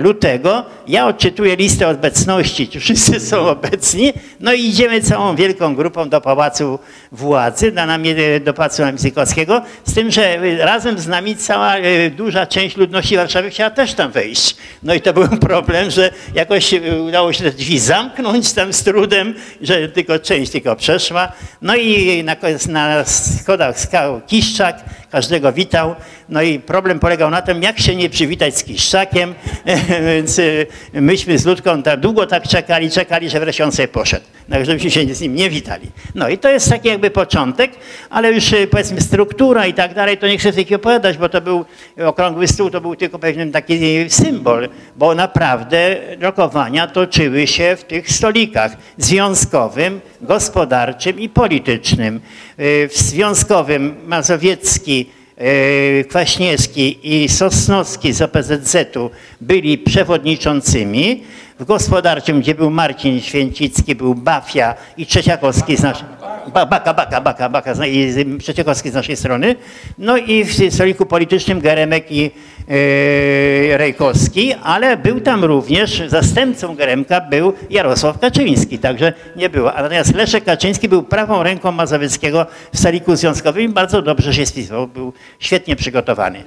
lutego, 0.00 0.64
ja 0.88 1.06
odczytuję 1.06 1.56
listę 1.56 1.88
obecności, 1.88 2.68
ci 2.68 2.80
wszyscy 2.80 3.20
są 3.20 3.48
obecni, 3.48 4.12
no 4.40 4.52
i 4.52 4.66
idziemy 4.66 5.00
całą 5.00 5.36
wielką 5.36 5.74
grupą 5.74 6.08
do 6.08 6.20
Pałacu 6.20 6.78
Władzy, 7.12 7.72
do, 7.72 7.80
nami- 7.80 8.40
do 8.44 8.54
Pałacu 8.54 8.82
Namizykowskiego, 8.82 9.62
z 9.84 9.94
tym, 9.94 10.10
że 10.10 10.38
razem 10.58 10.98
z 10.98 11.06
nami 11.06 11.36
cała 11.36 11.76
e, 11.76 12.10
duża 12.10 12.46
część 12.46 12.76
ludności 12.76 13.16
Warszawy 13.16 13.50
chciała 13.50 13.70
też 13.70 13.94
tam 13.94 14.10
wejść. 14.10 14.56
No 14.82 14.94
i 14.94 15.00
to 15.00 15.12
był 15.12 15.28
problem, 15.48 15.90
że 15.90 16.10
jakoś 16.34 16.74
e, 16.74 17.02
udało 17.02 17.32
się 17.32 17.44
te 17.44 17.50
drzwi 17.50 17.78
zamknąć 17.78 18.52
tam 18.52 18.72
z 18.72 18.82
trudem, 18.82 19.34
że 19.60 19.88
tylko 19.88 20.18
część 20.18 20.52
tylko 20.52 20.76
przeszła. 20.76 21.32
No 21.62 21.76
i 21.76 22.24
na, 22.24 22.36
na 22.68 23.04
schodach 23.04 23.80
skał 23.80 24.20
Kiszczak, 24.26 24.84
każdego 25.16 25.52
witał. 25.52 25.94
No 26.28 26.42
i 26.42 26.58
problem 26.58 26.98
polegał 26.98 27.30
na 27.30 27.42
tym, 27.42 27.62
jak 27.62 27.80
się 27.80 27.96
nie 27.96 28.10
przywitać 28.10 28.58
z 28.58 28.64
Kiszczakiem, 28.64 29.34
więc 30.06 30.38
y, 30.38 30.66
myśmy 30.92 31.38
z 31.38 31.46
Ludką 31.46 31.82
tak 31.82 32.00
długo 32.00 32.26
tak 32.26 32.48
czekali, 32.48 32.90
czekali, 32.90 33.30
że 33.30 33.40
wreszcie 33.40 33.64
on 33.64 33.72
sobie 33.72 33.88
poszedł. 33.88 34.24
No, 34.48 34.64
żebyśmy 34.64 34.90
się 34.90 35.14
z 35.14 35.20
nim 35.20 35.34
nie 35.34 35.50
witali. 35.50 35.88
No 36.14 36.28
i 36.28 36.38
to 36.38 36.48
jest 36.48 36.70
taki 36.70 36.88
jakby 36.88 37.10
początek, 37.10 37.70
ale 38.10 38.32
już 38.32 38.52
y, 38.52 38.66
powiedzmy 38.66 39.00
struktura 39.00 39.66
i 39.66 39.74
tak 39.74 39.94
dalej, 39.94 40.18
to 40.18 40.26
nie 40.26 40.38
chcę 40.38 40.52
tej 40.52 40.74
opowiadać, 40.74 41.18
bo 41.18 41.28
to 41.28 41.40
był 41.40 41.64
okrągły 42.06 42.48
stół, 42.48 42.70
to 42.70 42.80
był 42.80 42.96
tylko 42.96 43.18
pewien 43.18 43.52
taki 43.52 43.80
symbol, 44.08 44.68
bo 44.96 45.14
naprawdę 45.14 45.96
rokowania 46.20 46.86
toczyły 46.86 47.46
się 47.46 47.76
w 47.76 47.84
tych 47.84 48.10
stolikach 48.10 48.76
związkowym, 48.98 50.00
gospodarczym 50.20 51.20
i 51.20 51.28
politycznym. 51.28 52.20
Y, 52.60 52.88
W 52.88 52.96
związkowym 52.96 53.94
Mazowiecki 54.06 55.06
e, 55.36 56.04
Kwaśniewski 56.04 56.98
i 57.02 57.28
Sosnowski 57.28 58.12
z 58.12 58.22
OPZZ-u 58.22 59.10
byli 59.40 59.78
przewodniczącymi. 59.78 61.22
W 61.58 61.64
gospodarczym, 61.64 62.40
gdzie 62.40 62.54
był 62.54 62.70
Marcin 62.70 63.20
Święcicki, 63.20 63.94
był 63.94 64.14
Bafia 64.14 64.74
i 64.96 65.06
Trzeciakowski 65.06 65.76
z 65.76 65.82
naszej... 65.82 66.06
Ba, 66.54 66.66
baka, 66.66 66.94
baka, 66.94 67.20
baka, 67.20 67.48
baka 67.48 67.86
i 67.86 68.14
Trzeciakowski 68.40 68.90
z 68.90 68.94
naszej 68.94 69.16
strony. 69.16 69.56
No 69.98 70.16
i 70.16 70.44
w 70.44 70.74
stoliku 70.74 71.06
politycznym 71.06 71.60
Geremek 71.60 72.12
i 72.12 72.30
e, 72.68 73.76
Rejkowski, 73.76 74.54
ale 74.62 74.96
był 74.96 75.20
tam 75.20 75.44
również, 75.44 76.02
zastępcą 76.06 76.74
Geremka 76.76 77.20
był 77.20 77.52
Jarosław 77.70 78.18
Kaczyński, 78.18 78.78
także 78.78 79.12
nie 79.36 79.48
było. 79.48 79.72
Natomiast 79.76 80.14
Leszek 80.14 80.44
Kaczyński 80.44 80.88
był 80.88 81.02
prawą 81.02 81.42
ręką 81.42 81.72
Mazowieckiego 81.72 82.46
w 82.72 82.78
stoliku 82.78 83.16
związkowym 83.16 83.62
i 83.62 83.68
bardzo 83.68 84.02
dobrze 84.02 84.34
się 84.34 84.46
spisywał, 84.46 84.86
był 84.86 85.12
świetnie 85.38 85.76
przygotowany. 85.76 86.42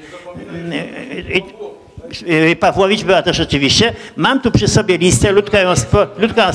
I- 1.34 1.69
Pawłowicz 2.60 3.04
była 3.04 3.22
też 3.22 3.40
oczywiście. 3.40 3.94
Mam 4.16 4.42
tu 4.42 4.52
przy 4.52 4.68
sobie 4.68 4.98
listę, 4.98 5.32
Ludka, 5.32 5.60
ją 5.60 5.76
spo, 5.76 6.08
Ludka, 6.18 6.52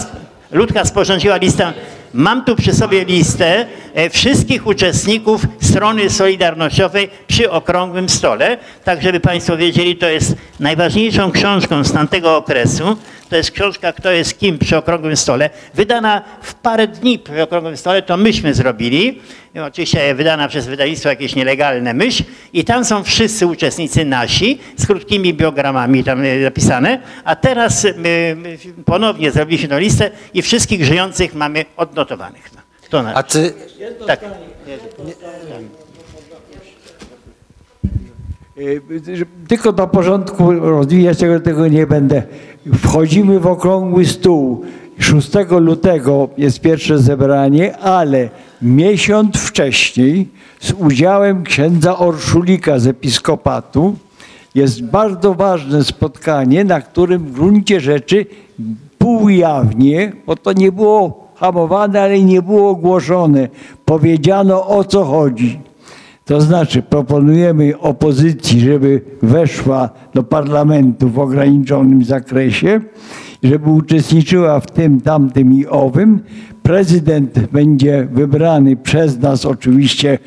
Ludka 0.53 0.85
sporządziła 0.85 1.37
listę. 1.37 1.73
Mam 2.15 2.45
tu 2.45 2.57
przy 2.57 2.75
sobie 2.75 3.05
listę 3.05 3.67
e, 3.95 4.11
wszystkich 4.11 4.67
uczestników 4.67 5.43
strony 5.61 6.11
solidarnościowej 6.11 7.11
przy 7.27 7.51
okrągłym 7.51 8.09
stole. 8.09 8.59
Tak, 8.85 9.03
żeby 9.03 9.21
Państwo 9.21 9.57
wiedzieli, 9.57 9.97
to 9.97 10.09
jest 10.09 10.35
najważniejszą 10.61 11.33
książką 11.33 11.85
z 11.85 11.93
tamtego 11.93 12.37
okresu. 12.37 12.97
To 13.31 13.37
jest 13.37 13.51
książka 13.51 13.93
Kto 13.93 14.11
jest 14.11 14.39
kim 14.39 14.59
przy 14.59 14.77
okrągłym 14.77 15.17
stole. 15.17 15.51
Wydana 15.75 16.23
w 16.43 16.55
parę 16.55 16.87
dni 16.87 17.19
przy 17.19 17.43
okrągłym 17.43 17.77
stole, 17.77 18.03
to 18.03 18.17
myśmy 18.17 18.55
zrobili. 18.55 19.21
Oczywiście 19.67 20.15
wydana 20.15 20.49
przez 20.49 20.67
wydawnictwo 20.67 21.09
jakieś 21.09 21.35
nielegalne 21.35 21.95
myśl. 21.95 22.23
I 22.53 22.65
tam 22.65 22.85
są 22.85 23.05
wszyscy 23.05 23.47
uczestnicy 23.47 24.05
nasi 24.05 24.59
z 24.77 24.87
krótkimi 24.87 25.35
biogramami 25.35 26.05
tam 26.05 26.23
e, 26.25 26.43
zapisane. 26.43 27.01
A 27.25 27.37
teraz 27.37 27.87
my, 27.97 28.37
my 28.39 28.59
ponownie 28.85 29.31
zrobiliśmy 29.31 29.69
tę 29.69 29.81
listę 29.81 30.11
i 30.35 30.43
wszystkich 30.43 30.85
żyjących 30.85 31.35
mamy 31.35 31.65
odnotowanych. 31.77 32.51
No. 32.55 32.61
Kto 32.83 33.03
na... 33.03 33.15
A 33.15 33.23
ty, 33.23 33.55
Tak. 34.07 34.21
Że- 34.21 35.84
Tylko 39.49 39.73
na 39.73 39.87
porządku 39.87 40.53
rozwijać 40.53 41.19
tego, 41.19 41.41
tego 41.41 41.69
nie 41.69 41.87
będę. 41.87 42.23
Wchodzimy 42.75 43.41
w 43.41 43.47
okrągły 43.47 44.07
stół. 44.07 44.65
6 44.99 45.31
lutego 45.61 46.29
jest 46.39 46.61
pierwsze 46.61 46.99
zebranie, 46.99 47.79
ale 47.79 48.29
miesiąc 48.63 49.37
wcześniej 49.37 50.29
z 50.61 50.73
udziałem 50.73 51.43
księdza 51.43 51.99
Orszulika 51.99 52.79
z 52.79 52.87
episkopatu 52.87 53.97
jest 54.55 54.83
bardzo 54.83 55.35
ważne 55.35 55.85
spotkanie, 55.85 56.65
na 56.65 56.81
którym 56.81 57.25
w 57.25 57.33
gruncie 57.33 57.81
rzeczy 57.81 58.27
półjawnie, 58.99 60.13
bo 60.27 60.37
to 60.37 60.53
nie 60.53 60.73
było 60.73 61.29
hamowane, 61.35 62.03
ale 62.03 62.23
nie 62.23 62.43
było 62.43 62.71
ogłoszone, 62.71 63.49
powiedziano 63.85 64.67
o 64.67 64.85
co 64.85 65.05
chodzi. 65.05 65.61
To 66.25 66.41
znaczy 66.41 66.83
proponujemy 66.83 67.79
opozycji, 67.79 68.61
żeby 68.61 69.01
weszła 69.23 69.91
do 70.15 70.23
parlamentu 70.23 71.09
w 71.09 71.19
ograniczonym 71.19 72.05
zakresie, 72.05 72.81
żeby 73.43 73.71
uczestniczyła 73.71 74.61
w 74.61 74.71
tym, 74.71 75.01
tamtym 75.01 75.53
i 75.53 75.67
owym. 75.67 76.21
Prezydent 76.63 77.41
będzie 77.53 78.09
wybrany 78.13 78.77
przez 78.77 79.19
nas 79.19 79.47
oczywiście 79.47 80.19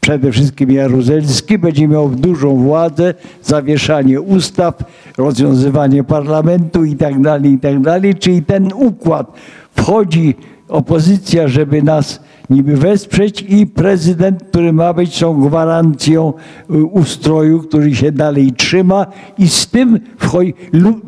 przede 0.00 0.32
wszystkim 0.32 0.70
Jaruzelski 0.70 1.58
będzie 1.58 1.88
miał 1.88 2.08
dużą 2.08 2.56
władzę, 2.56 3.14
zawieszanie 3.42 4.20
ustaw, 4.20 4.74
rozwiązywanie 5.18 6.04
parlamentu 6.04 6.84
i 6.84 6.96
tak 6.96 7.20
dalej, 7.20 7.52
i 7.52 7.58
tak. 7.58 7.74
Czyli 8.18 8.42
ten 8.42 8.72
układ 8.72 9.32
wchodzi 9.76 10.34
opozycja, 10.68 11.48
żeby 11.48 11.82
nas 11.82 12.20
niby 12.50 12.76
wesprzeć 12.76 13.44
i 13.48 13.66
prezydent, 13.66 14.44
który 14.44 14.72
ma 14.72 14.92
być 14.92 15.18
tą 15.18 15.40
gwarancją 15.40 16.32
y, 16.70 16.84
ustroju, 16.84 17.62
który 17.62 17.94
się 17.94 18.12
dalej 18.12 18.52
trzyma 18.52 19.06
i 19.38 19.48
z 19.48 19.66
tym 19.66 20.00
wchodzi. 20.18 20.54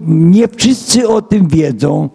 Nie 0.07 0.49
wszyscy 0.49 1.09
o 1.09 1.23
tym 1.23 1.49
wiedzą. 1.49 2.09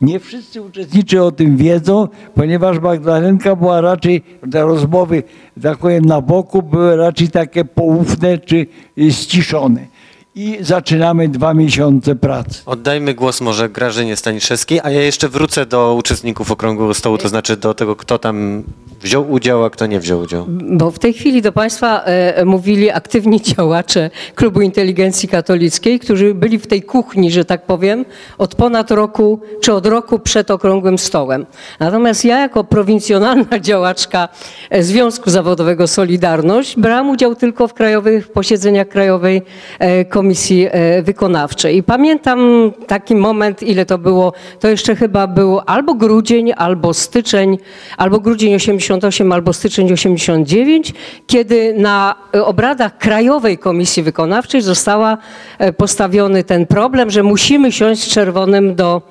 Nie 0.00 0.20
wszyscy 0.20 0.62
uczestnicy 0.62 1.22
o 1.22 1.32
tym 1.32 1.56
wiedzą, 1.56 2.08
ponieważ 2.34 2.80
Magdalenka 2.80 3.56
była 3.56 3.80
raczej, 3.80 4.22
te 4.50 4.62
rozmowy, 4.62 5.22
tak 5.62 5.78
powiem, 5.78 6.04
na 6.04 6.20
boku 6.20 6.62
były 6.62 6.96
raczej 6.96 7.28
takie 7.28 7.64
poufne 7.64 8.38
czy 8.38 8.66
y, 8.98 9.12
ściszone. 9.12 9.97
I 10.38 10.58
zaczynamy 10.60 11.28
dwa 11.28 11.54
miesiące 11.54 12.16
pracy. 12.16 12.62
oddajmy 12.66 13.14
głos 13.14 13.40
może 13.40 13.68
Grażynie 13.68 14.16
Staniszewskiej, 14.16 14.80
a 14.82 14.90
ja 14.90 15.02
jeszcze 15.02 15.28
wrócę 15.28 15.66
do 15.66 15.94
uczestników 15.94 16.50
Okrągłego 16.50 16.94
Stołu, 16.94 17.18
to 17.18 17.28
znaczy 17.28 17.56
do 17.56 17.74
tego, 17.74 17.96
kto 17.96 18.18
tam 18.18 18.62
wziął 19.00 19.30
udział, 19.30 19.64
a 19.64 19.70
kto 19.70 19.86
nie 19.86 20.00
wziął 20.00 20.20
udziału. 20.20 20.46
Bo 20.48 20.90
w 20.90 20.98
tej 20.98 21.12
chwili 21.12 21.42
do 21.42 21.52
Państwa 21.52 22.02
e, 22.04 22.44
mówili 22.44 22.90
aktywni 22.90 23.40
działacze 23.42 24.10
Klubu 24.34 24.60
Inteligencji 24.60 25.28
Katolickiej, 25.28 26.00
którzy 26.00 26.34
byli 26.34 26.58
w 26.58 26.66
tej 26.66 26.82
kuchni, 26.82 27.30
że 27.30 27.44
tak 27.44 27.66
powiem, 27.66 28.04
od 28.38 28.54
ponad 28.54 28.90
roku, 28.90 29.40
czy 29.60 29.72
od 29.72 29.86
roku 29.86 30.18
przed 30.18 30.50
Okrągłym 30.50 30.98
Stołem. 30.98 31.46
Natomiast 31.80 32.24
ja 32.24 32.38
jako 32.38 32.64
prowincjonalna 32.64 33.60
działaczka 33.68 34.28
e, 34.70 34.82
Związku 34.82 35.30
Zawodowego 35.30 35.86
Solidarność 35.86 36.76
brałam 36.76 37.10
udział 37.10 37.34
tylko 37.34 37.68
w 37.68 37.74
krajowych 37.74 38.32
posiedzeniach 38.32 38.88
Krajowej 38.88 39.42
e, 39.78 40.04
Komisji 40.04 40.27
komisji 40.28 40.68
e, 40.70 41.02
wykonawczej. 41.02 41.76
I 41.76 41.82
pamiętam 41.82 42.72
taki 42.86 43.14
moment, 43.14 43.62
ile 43.62 43.86
to 43.86 43.98
było, 43.98 44.32
to 44.60 44.68
jeszcze 44.68 44.96
chyba 44.96 45.26
był 45.26 45.60
albo 45.66 45.94
grudzień, 45.94 46.52
albo 46.56 46.94
styczeń, 46.94 47.58
albo 47.96 48.20
grudzień 48.20 48.54
88, 48.54 49.32
albo 49.32 49.52
styczeń 49.52 49.92
89, 49.92 50.94
kiedy 51.26 51.74
na 51.74 52.14
obradach 52.44 52.98
Krajowej 52.98 53.58
Komisji 53.58 54.02
Wykonawczej 54.02 54.60
została 54.60 55.18
e, 55.58 55.72
postawiony 55.72 56.44
ten 56.44 56.66
problem, 56.66 57.10
że 57.10 57.22
musimy 57.22 57.72
siąść 57.72 58.02
z 58.02 58.08
czerwonym 58.08 58.74
do 58.74 59.02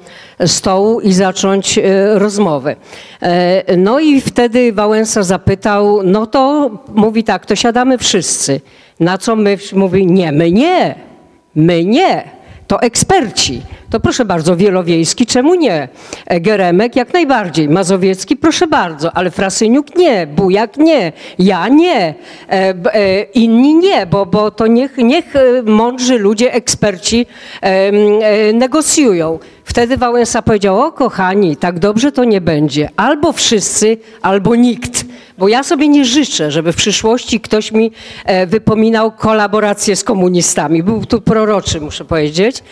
stołu 0.45 1.01
i 1.01 1.13
zacząć 1.13 1.77
e, 1.77 1.83
rozmowy. 2.19 2.75
E, 3.21 3.77
No 3.77 3.99
i 3.99 4.21
wtedy 4.21 4.73
Wałęsa 4.73 5.23
zapytał, 5.23 6.03
no 6.03 6.25
to 6.25 6.71
mówi 6.95 7.23
tak, 7.23 7.45
to 7.45 7.55
siadamy 7.55 7.97
wszyscy. 7.97 8.61
Na 8.99 9.17
co 9.17 9.35
my 9.35 9.57
mówi, 9.73 10.05
nie, 10.05 10.31
my 10.31 10.51
nie, 10.51 11.06
my 11.55 11.85
nie. 11.85 12.37
To 12.67 12.81
eksperci. 12.81 13.61
To 13.89 13.99
proszę 13.99 14.25
bardzo, 14.25 14.55
Wielowiejski, 14.55 15.25
czemu 15.25 15.55
nie? 15.55 15.87
E, 16.25 16.39
Geremek 16.39 16.95
jak 16.95 17.13
najbardziej, 17.13 17.69
Mazowiecki 17.69 18.35
proszę 18.35 18.67
bardzo, 18.67 19.17
ale 19.17 19.31
Frasyniuk 19.31 19.95
nie, 19.95 20.27
Bujak 20.27 20.77
nie, 20.77 21.11
ja 21.39 21.67
nie, 21.67 22.13
e, 22.49 22.73
e, 22.93 23.21
inni 23.23 23.75
nie, 23.75 24.05
bo, 24.05 24.25
bo 24.25 24.51
to 24.51 24.67
niech, 24.67 24.97
niech 24.97 25.35
e, 25.35 25.63
mądrzy 25.63 26.19
ludzie, 26.19 26.53
eksperci 26.53 27.25
e, 27.61 28.53
negocjują. 28.53 29.39
Wtedy 29.63 29.97
Wałęsa 29.97 30.41
powiedział, 30.41 30.79
o 30.81 30.91
kochani, 30.91 31.57
tak 31.57 31.79
dobrze 31.79 32.11
to 32.11 32.23
nie 32.23 32.41
będzie. 32.41 32.89
Albo 32.95 33.31
wszyscy, 33.31 33.97
albo 34.21 34.55
nikt. 34.55 35.06
Bo 35.37 35.47
ja 35.47 35.63
sobie 35.63 35.87
nie 35.87 36.05
życzę, 36.05 36.51
żeby 36.51 36.73
w 36.73 36.75
przyszłości 36.75 37.39
ktoś 37.39 37.71
mi 37.71 37.91
e, 38.25 38.47
wypominał 38.47 39.11
kolaborację 39.11 39.95
z 39.95 40.03
komunistami. 40.03 40.83
Był 40.83 41.05
tu 41.05 41.21
proroczy, 41.21 41.81
muszę 41.81 42.05
powiedzieć. 42.05 42.63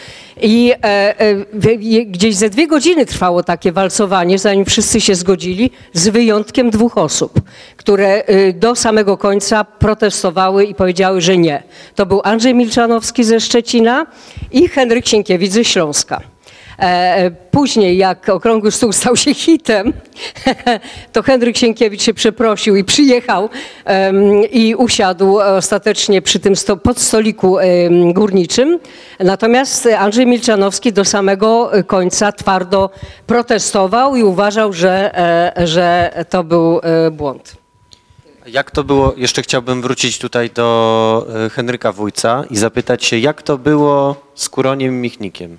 I 0.42 0.74
e, 0.84 1.20
e, 1.20 2.06
gdzieś 2.06 2.36
ze 2.36 2.50
dwie 2.50 2.68
godziny 2.68 3.06
trwało 3.06 3.44
takie 3.44 3.72
walcowanie, 3.72 4.40
zanim 4.40 4.66
wszyscy 4.66 5.02
się 5.02 5.16
zgodzili, 5.16 5.72
z 5.94 6.08
wyjątkiem 6.08 6.70
dwóch 6.70 6.98
osób, 6.98 7.42
które 7.78 8.24
do 8.54 8.76
samego 8.76 9.18
końca 9.18 9.64
protestowały 9.64 10.66
i 10.66 10.76
powiedziały, 10.76 11.22
że 11.22 11.38
nie. 11.38 11.64
To 11.96 12.06
był 12.06 12.22
Andrzej 12.24 12.56
Milczanowski 12.56 13.24
ze 13.24 13.40
Szczecina 13.40 14.06
i 14.52 14.68
Henryk 14.68 15.08
Sienkiewicz 15.08 15.52
ze 15.52 15.66
Śląska. 15.66 16.35
E, 16.80 17.32
Później, 17.56 17.98
jak 17.98 18.30
Okrągły 18.30 18.72
Stół 18.72 18.92
stał 18.92 19.16
się 19.16 19.34
hitem, 19.34 19.94
to 21.14 21.24
Henryk 21.24 21.58
Sienkiewicz 21.58 22.02
się 22.02 22.14
przeprosił 22.14 22.76
i 22.76 22.84
przyjechał 22.84 23.50
i 24.52 24.76
usiadł 24.76 25.40
ostatecznie 25.40 26.22
przy 26.22 26.40
tym 26.40 26.56
sto, 26.56 26.78
pod 26.78 27.00
stoliku 27.00 27.58
górniczym. 28.14 28.80
Natomiast 29.20 29.88
Andrzej 29.98 30.28
Milczanowski 30.28 30.94
do 30.94 31.06
samego 31.06 31.72
końca 31.88 32.32
twardo 32.32 32.90
protestował 33.28 34.16
i 34.16 34.24
uważał, 34.24 34.74
że, 34.74 35.18
e, 35.58 35.68
że 35.68 36.12
to 36.30 36.44
był 36.44 36.80
e, 36.84 37.12
błąd. 37.12 37.56
Jak 38.48 38.72
to 38.72 38.84
było, 38.84 39.14
jeszcze 39.18 39.42
chciałbym 39.42 39.82
wrócić 39.82 40.20
tutaj 40.20 40.50
do 40.50 41.28
Henryka 41.52 41.92
Wójca 41.92 42.44
i 42.50 42.58
zapytać 42.58 43.04
się, 43.04 43.18
jak 43.18 43.42
to 43.42 43.58
było 43.58 44.16
z 44.36 44.50
Kuroniem 44.50 45.02
Michnikiem? 45.02 45.58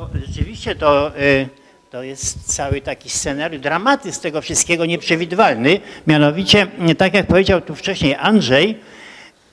Bo 0.00 0.08
rzeczywiście 0.26 0.74
to, 0.74 1.18
y, 1.18 1.48
to 1.90 2.02
jest 2.02 2.54
cały 2.56 2.80
taki 2.80 3.10
scenariusz, 3.10 3.62
dramatyzm 3.62 4.20
tego 4.20 4.40
wszystkiego 4.40 4.86
nieprzewidywalny. 4.86 5.80
Mianowicie, 6.06 6.66
tak 6.98 7.14
jak 7.14 7.26
powiedział 7.26 7.60
tu 7.60 7.74
wcześniej 7.74 8.14
Andrzej, 8.14 8.78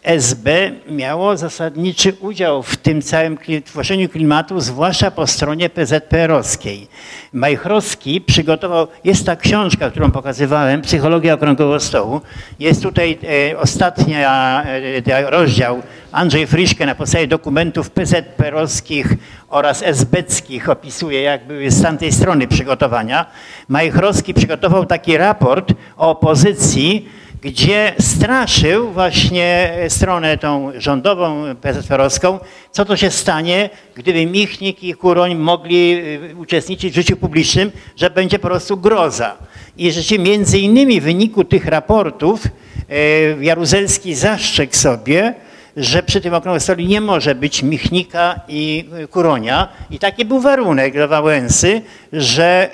SB 0.07 0.71
miało 0.89 1.37
zasadniczy 1.37 2.13
udział 2.19 2.63
w 2.63 2.77
tym 2.77 3.01
całym 3.01 3.37
tworzeniu 3.65 4.09
klimatu, 4.09 4.59
zwłaszcza 4.59 5.11
po 5.11 5.27
stronie 5.27 5.69
PZPR-owskiej. 5.69 6.87
Majchrowski 7.33 8.21
przygotował, 8.21 8.87
jest 9.03 9.25
ta 9.25 9.35
książka, 9.35 9.89
którą 9.89 10.11
pokazywałem, 10.11 10.81
Psychologia 10.81 11.33
Okrągłego 11.33 11.79
Stołu. 11.79 12.21
Jest 12.59 12.83
tutaj 12.83 13.17
e, 13.51 13.59
ostatnia 13.59 14.63
e, 15.07 15.31
rozdział 15.31 15.81
Andrzej 16.11 16.47
Friszke 16.47 16.85
na 16.85 16.95
podstawie 16.95 17.27
dokumentów 17.27 17.91
PZPR-owskich 17.91 19.15
oraz 19.49 19.83
esbeckich 19.83 20.69
opisuje, 20.69 21.21
jak 21.21 21.47
były 21.47 21.71
z 21.71 21.81
tamtej 21.81 22.11
strony 22.11 22.47
przygotowania. 22.47 23.25
Majchrowski 23.67 24.33
przygotował 24.33 24.85
taki 24.85 25.17
raport 25.17 25.73
o 25.97 26.09
opozycji, 26.09 27.09
gdzie 27.41 27.93
straszył 27.99 28.91
właśnie 28.91 29.77
stronę 29.89 30.37
tą 30.37 30.71
rządową, 30.77 31.55
PZPR-owską, 31.61 32.39
co 32.71 32.85
to 32.85 32.97
się 32.97 33.11
stanie, 33.11 33.69
gdyby 33.95 34.25
Michnik 34.25 34.83
i 34.83 34.93
Kuroń 34.93 35.35
mogli 35.35 35.93
y, 36.31 36.35
uczestniczyć 36.37 36.91
w 36.91 36.95
życiu 36.95 37.17
publicznym, 37.17 37.71
że 37.95 38.09
będzie 38.09 38.39
po 38.39 38.47
prostu 38.47 38.77
groza. 38.77 39.37
I 39.77 39.91
rzeczywiście 39.91 40.19
między 40.19 40.59
innymi 40.59 41.01
w 41.01 41.03
wyniku 41.03 41.43
tych 41.43 41.65
raportów 41.65 42.45
y, 42.45 43.37
Jaruzelski 43.41 44.15
zastrzegł 44.15 44.73
sobie, 44.73 45.33
że 45.77 46.03
przy 46.03 46.21
tym 46.21 46.33
okrągłym 46.33 46.59
stole 46.59 46.83
nie 46.83 47.01
może 47.01 47.35
być 47.35 47.63
Michnika 47.63 48.39
i 48.47 48.85
y, 49.03 49.07
Kuronia. 49.07 49.67
I 49.91 49.99
taki 49.99 50.25
był 50.25 50.39
warunek 50.39 50.93
dla 50.93 51.07
Wałęsy, 51.07 51.81
że 52.13 52.69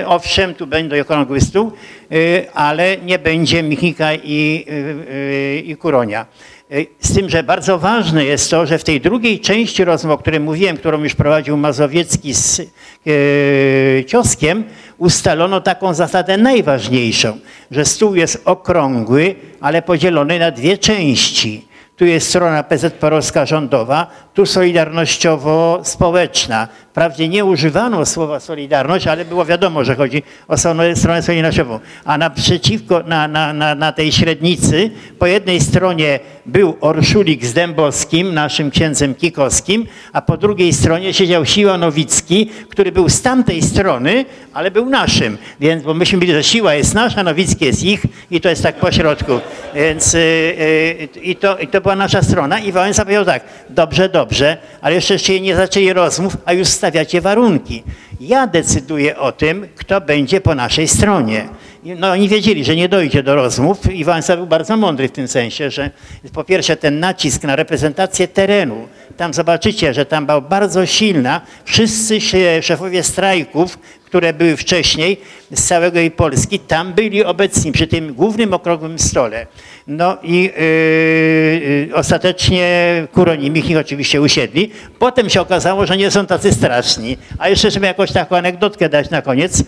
e, 0.00 0.08
owszem, 0.08 0.54
tu 0.54 0.66
będzie 0.66 1.02
okrągły 1.02 1.40
stół, 1.40 1.72
y, 2.12 2.46
ale 2.54 2.96
nie 2.96 3.18
będzie 3.18 3.62
Michnika 3.62 4.14
i, 4.14 4.64
y, 4.68 5.62
i 5.66 5.76
Kuronia. 5.76 6.26
Y, 6.72 6.86
Z 7.00 7.14
tym, 7.14 7.28
że 7.28 7.42
bardzo 7.42 7.78
ważne 7.78 8.24
jest 8.24 8.50
to, 8.50 8.66
że 8.66 8.78
w 8.78 8.84
tej 8.84 9.00
drugiej 9.00 9.40
części 9.40 9.84
rozmów, 9.84 10.12
o 10.12 10.18
której 10.18 10.40
mówiłem, 10.40 10.76
którą 10.76 11.02
już 11.02 11.14
prowadził 11.14 11.56
Mazowiecki 11.56 12.34
z 12.34 12.60
e, 12.60 14.04
Cioskiem, 14.04 14.64
ustalono 14.98 15.60
taką 15.60 15.94
zasadę 15.94 16.36
najważniejszą, 16.36 17.38
że 17.70 17.84
stół 17.84 18.14
jest 18.14 18.42
okrągły, 18.44 19.34
ale 19.60 19.82
podzielony 19.82 20.38
na 20.38 20.50
dwie 20.50 20.78
części. 20.78 21.69
Tu 22.00 22.06
jest 22.06 22.28
strona 22.28 22.62
PZPR-owska 22.62 23.46
rządowa, 23.46 24.06
tu 24.34 24.46
solidarnościowo-społeczna. 24.46 26.68
Wprawdzie 26.90 27.28
nie 27.28 27.44
używano 27.44 28.06
słowa 28.06 28.40
solidarność, 28.40 29.06
ale 29.06 29.24
było 29.24 29.44
wiadomo, 29.44 29.84
że 29.84 29.96
chodzi 29.96 30.22
o 30.48 30.56
stronę, 30.56 30.96
solidarnościową. 30.96 31.80
A 32.04 32.18
naprzeciwko, 32.18 33.02
na, 33.06 33.28
na, 33.28 33.52
na, 33.52 33.74
na 33.74 33.92
tej 33.92 34.12
średnicy, 34.12 34.90
po 35.18 35.26
jednej 35.26 35.60
stronie 35.60 36.20
był 36.46 36.76
Orszulik 36.80 37.44
z 37.44 37.52
Dębowskim, 37.52 38.34
naszym 38.34 38.70
księdzem 38.70 39.14
Kikowskim, 39.14 39.86
a 40.12 40.22
po 40.22 40.36
drugiej 40.36 40.72
stronie 40.72 41.14
siedział 41.14 41.46
Siła 41.46 41.78
Nowicki, 41.78 42.50
który 42.68 42.92
był 42.92 43.08
z 43.08 43.22
tamtej 43.22 43.62
strony, 43.62 44.24
ale 44.54 44.70
był 44.70 44.86
naszym. 44.86 45.38
Więc, 45.60 45.82
bo 45.82 45.94
myśmy 45.94 46.18
byli, 46.18 46.32
że 46.32 46.44
Siła 46.44 46.74
jest 46.74 46.94
nasza, 46.94 47.22
Nowicki 47.22 47.64
jest 47.64 47.84
ich 47.84 48.02
i 48.30 48.40
to 48.40 48.48
jest 48.48 48.62
tak 48.62 48.76
po 48.76 48.92
środku. 48.92 49.40
Więc 49.74 50.14
y, 50.14 50.18
y, 50.18 51.08
i, 51.22 51.36
to, 51.36 51.58
i 51.58 51.66
to 51.66 51.80
była 51.90 51.96
nasza 51.96 52.22
strona 52.22 52.60
i 52.60 52.72
Wałęsa 52.72 53.04
powiedział 53.04 53.24
tak, 53.24 53.44
dobrze, 53.70 54.08
dobrze, 54.08 54.56
ale 54.80 54.94
jeszcze 54.94 55.40
nie 55.40 55.56
zaczęli 55.56 55.92
rozmów, 55.92 56.36
a 56.44 56.52
już 56.52 56.68
stawiacie 56.68 57.20
warunki. 57.20 57.82
Ja 58.20 58.46
decyduję 58.46 59.16
o 59.18 59.32
tym, 59.32 59.68
kto 59.76 60.00
będzie 60.00 60.40
po 60.40 60.54
naszej 60.54 60.88
stronie. 60.88 61.48
No 61.84 62.10
oni 62.10 62.28
wiedzieli, 62.28 62.64
że 62.64 62.76
nie 62.76 62.88
dojdzie 62.88 63.22
do 63.22 63.34
rozmów 63.34 63.92
i 63.92 64.04
Wałęsa 64.04 64.36
był 64.36 64.46
bardzo 64.46 64.76
mądry 64.76 65.08
w 65.08 65.12
tym 65.12 65.28
sensie, 65.28 65.70
że 65.70 65.90
po 66.32 66.44
pierwsze 66.44 66.76
ten 66.76 67.00
nacisk 67.00 67.42
na 67.42 67.56
reprezentację 67.56 68.28
terenu, 68.28 68.88
tam 69.16 69.34
zobaczycie, 69.34 69.94
że 69.94 70.06
tam 70.06 70.26
była 70.26 70.40
bardzo 70.40 70.86
silna, 70.86 71.40
wszyscy 71.64 72.20
szefowie 72.62 73.02
strajków, 73.02 73.78
które 74.10 74.32
były 74.32 74.56
wcześniej 74.56 75.20
z 75.54 75.64
całego 75.64 75.98
jej 75.98 76.10
Polski, 76.10 76.58
tam 76.58 76.92
byli 76.92 77.24
obecni 77.24 77.72
przy 77.72 77.86
tym 77.86 78.14
głównym 78.14 78.54
okrągłym 78.54 78.98
stole. 78.98 79.46
No 79.86 80.16
i 80.22 80.42
yy, 80.42 81.88
yy, 81.88 81.94
ostatecznie 81.94 83.06
Kuroń 83.12 83.44
i 83.44 83.50
Michnik 83.50 83.78
oczywiście 83.78 84.20
usiedli. 84.20 84.70
Potem 84.98 85.30
się 85.30 85.40
okazało, 85.40 85.86
że 85.86 85.96
nie 85.96 86.10
są 86.10 86.26
tacy 86.26 86.52
straszni. 86.52 87.16
A 87.38 87.48
jeszcze 87.48 87.70
żeby 87.70 87.86
jakąś 87.86 88.12
taką 88.12 88.36
anegdotkę 88.36 88.88
dać 88.88 89.10
na 89.10 89.22
koniec. 89.22 89.64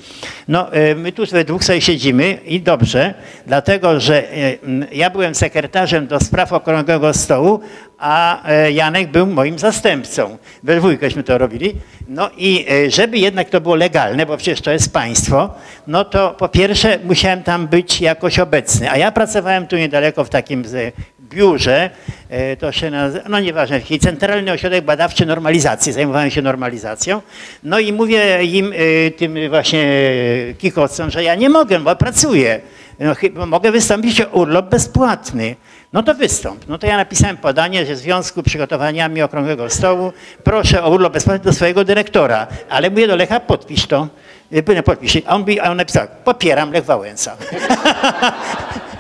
No 0.49 0.67
yy, 0.73 0.95
my 0.95 1.13
tu 1.13 1.27
we 1.27 1.45
dwóch 1.45 1.65
sobie 1.65 1.81
siedzimy 1.81 2.39
i 2.47 2.61
dobrze, 2.61 3.15
dlatego 3.47 4.01
że 4.01 4.23
yy, 4.67 4.87
ja 4.93 5.11
byłem 5.11 5.35
sekretarzem 5.35 6.07
do 6.07 6.21
spraw 6.21 6.53
okrągłego 6.53 7.15
stołu, 7.15 7.61
a 8.03 8.49
e, 8.49 8.73
Janek 8.73 9.11
był 9.11 9.27
moim 9.27 9.59
zastępcą. 9.59 10.39
We 10.63 10.77
dwójkeśmy 10.77 11.23
to 11.23 11.39
robili. 11.39 11.75
No 12.09 12.31
i 12.37 12.67
e, 12.71 12.91
żeby 12.91 13.19
jednak 13.19 13.51
to 13.51 13.61
było 13.61 13.75
legalne, 13.75 14.27
bo 14.27 14.37
przecież 14.37 14.61
to 14.61 14.71
jest 14.71 14.93
państwo, 14.93 15.55
no 15.87 16.05
to 16.05 16.31
po 16.31 16.49
pierwsze 16.49 16.99
musiałem 17.05 17.43
tam 17.43 17.69
być 17.69 18.01
jakoś 18.01 18.39
obecny. 18.39 18.91
A 18.91 18.97
ja 18.97 19.13
pracowałem 19.13 19.67
tu 19.67 19.77
niedaleko 19.77 20.25
w 20.25 20.29
takim 20.29 20.61
e, 20.61 20.93
biurze, 21.21 21.91
to 22.59 22.73
się 22.73 22.91
nazywa, 22.91 23.29
no 23.29 23.41
nieważne, 23.41 23.81
taki 23.81 23.99
Centralny 23.99 24.53
Ośrodek 24.53 24.85
Badawczy 24.85 25.27
Normalizacji, 25.27 25.93
zajmowałem 25.93 26.31
się 26.31 26.43
normalizacją. 26.43 27.23
No 27.63 27.79
i 27.79 27.93
mówię 27.93 28.45
im, 28.45 28.75
tym 29.17 29.35
właśnie 29.49 29.85
kikowcom, 30.59 31.11
że 31.11 31.25
ja 31.25 31.35
nie 31.35 31.49
mogę, 31.49 31.81
bo 31.81 31.97
pracuję. 31.97 32.61
No, 33.35 33.47
mogę 33.47 33.73
wystąpić 33.73 34.21
o 34.21 34.27
urlop 34.27 34.69
bezpłatny. 34.69 35.57
No 35.93 36.03
to 36.03 36.15
wystąp. 36.15 36.69
No 36.69 36.79
to 36.79 36.87
ja 36.87 36.97
napisałem 36.97 37.37
podanie, 37.37 37.87
że 37.87 37.95
w 37.95 37.99
związku 37.99 38.41
z 38.41 38.45
przygotowaniami 38.45 39.23
Okrągłego 39.23 39.71
Stołu 39.71 40.13
proszę 40.45 40.85
o 40.85 40.91
urlop 40.91 41.13
bezpłatny 41.13 41.45
do 41.45 41.53
swojego 41.53 41.85
dyrektora. 41.85 42.47
Ale 42.71 42.91
mówię 42.91 43.07
do 43.07 43.17
Lecha, 43.17 43.41
podpisz 43.41 43.87
to. 43.87 44.09
Y, 44.53 44.83
Podpisz. 44.83 45.19
A 45.27 45.35
on, 45.35 45.45
a 45.63 45.71
on 45.71 45.77
napisał, 45.77 46.07
popieram 46.25 46.73
Lech 46.73 46.85
Wałęsa. 46.85 47.37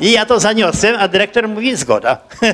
I 0.00 0.12
ja 0.12 0.26
to 0.26 0.40
zaniosłem, 0.40 0.96
a 0.98 1.08
dyrektor 1.08 1.48
mówi 1.48 1.76
zgoda. 1.76 2.18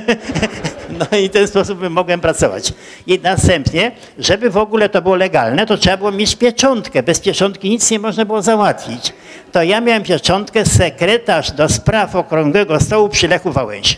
No 0.99 1.17
i 1.17 1.29
w 1.29 1.31
ten 1.31 1.47
sposób 1.47 1.89
mogłem 1.89 2.21
pracować. 2.21 2.73
I 3.07 3.19
następnie, 3.23 3.91
żeby 4.19 4.49
w 4.49 4.57
ogóle 4.57 4.89
to 4.89 5.01
było 5.01 5.15
legalne, 5.15 5.65
to 5.65 5.77
trzeba 5.77 5.97
było 5.97 6.11
mieć 6.11 6.35
pieczątkę. 6.35 7.03
Bez 7.03 7.19
pieczątki 7.19 7.69
nic 7.69 7.91
nie 7.91 7.99
można 7.99 8.25
było 8.25 8.41
załatwić. 8.41 9.13
To 9.51 9.63
ja 9.63 9.81
miałem 9.81 10.03
pieczątkę 10.03 10.65
sekretarz 10.65 11.51
do 11.51 11.69
spraw 11.69 12.15
Okrągłego 12.15 12.79
Stołu 12.79 13.09
przy 13.09 13.27
Lechu 13.27 13.51
Wałęsie. 13.51 13.95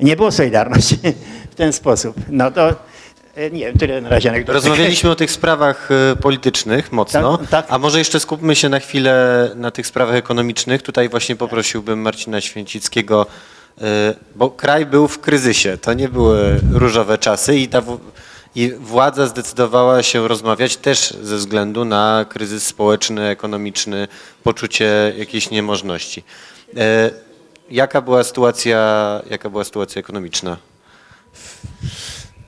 Nie 0.00 0.16
było 0.16 0.32
Solidarności 0.32 0.98
w 1.52 1.54
ten 1.54 1.72
sposób. 1.72 2.16
No 2.28 2.50
to 2.50 2.74
nie 3.36 3.60
wiem, 3.60 3.78
tyle 3.78 4.00
na 4.00 4.08
razie 4.08 4.28
anegdoty. 4.30 4.52
Rozmawialiśmy 4.52 5.10
o 5.10 5.14
tych 5.14 5.30
sprawach 5.30 5.88
e, 5.90 6.16
politycznych 6.16 6.92
mocno, 6.92 7.38
Tak, 7.38 7.48
tak. 7.48 7.66
a 7.68 7.78
może 7.78 7.98
jeszcze 7.98 8.20
skupmy 8.20 8.56
się 8.56 8.68
na 8.68 8.80
chwilę 8.80 9.50
na 9.54 9.70
tych 9.70 9.86
sprawach 9.86 10.14
ekonomicznych. 10.14 10.82
Tutaj 10.82 11.08
właśnie 11.08 11.36
poprosiłbym 11.36 11.98
Marcina 12.00 12.40
Święcickiego, 12.40 13.26
e, 13.80 13.84
bo 14.34 14.50
kraj 14.50 14.86
był 14.86 15.08
w 15.08 15.20
kryzysie, 15.20 15.78
to 15.78 15.92
nie 15.94 16.08
były 16.08 16.60
różowe 16.72 17.18
czasy 17.18 17.56
i 17.56 17.68
ta 17.68 17.82
i 18.56 18.72
władza 18.72 19.26
zdecydowała 19.26 20.02
się 20.02 20.28
rozmawiać 20.28 20.76
też 20.76 21.14
ze 21.22 21.36
względu 21.36 21.84
na 21.84 22.24
kryzys 22.28 22.66
społeczny, 22.66 23.28
ekonomiczny, 23.28 24.08
poczucie 24.42 25.12
jakiejś 25.18 25.50
niemożności. 25.50 26.22
E, 26.76 27.10
Jaka 27.70 28.00
była 28.00 28.24
sytuacja, 28.24 29.20
jaka 29.30 29.50
była 29.50 29.64
sytuacja 29.64 30.00
ekonomiczna? 30.00 30.56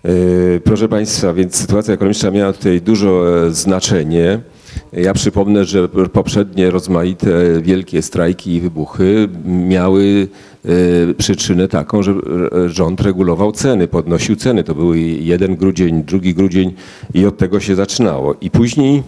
E, 0.07 0.61
Proszę 0.61 0.89
Państwa, 0.89 1.33
więc 1.33 1.57
sytuacja 1.57 1.95
ekonomiczna 1.95 2.31
miała 2.31 2.53
tutaj 2.53 2.81
dużo 2.81 3.39
e, 3.47 3.51
znaczenie. 3.51 4.41
Ja 4.93 5.15
przypomnę, 5.15 5.65
że 5.65 5.89
poprzednie 5.89 6.71
rozmaite 6.71 7.29
wielkie 7.63 8.03
strajki 8.03 8.55
i 8.55 8.61
wybuchy 8.61 9.29
miały 9.45 10.29
e, 10.65 11.15
przyczynę 11.15 11.69
taką, 11.69 12.03
że 12.03 12.15
rząd 12.67 13.01
regulował 13.01 13.53
ceny, 13.53 13.89
podnosił 13.89 14.37
ceny. 14.37 14.65
To 14.65 14.75
były 14.75 14.99
jeden 15.01 15.57
grudzień, 15.57 16.05
drugi 16.05 16.35
grudzień 16.35 16.75
i 17.15 17.27
od 17.27 17.39
tego 17.39 17.61
się 17.61 17.75
zaczynało. 17.75 18.35
I 18.41 18.51
później 18.51 19.03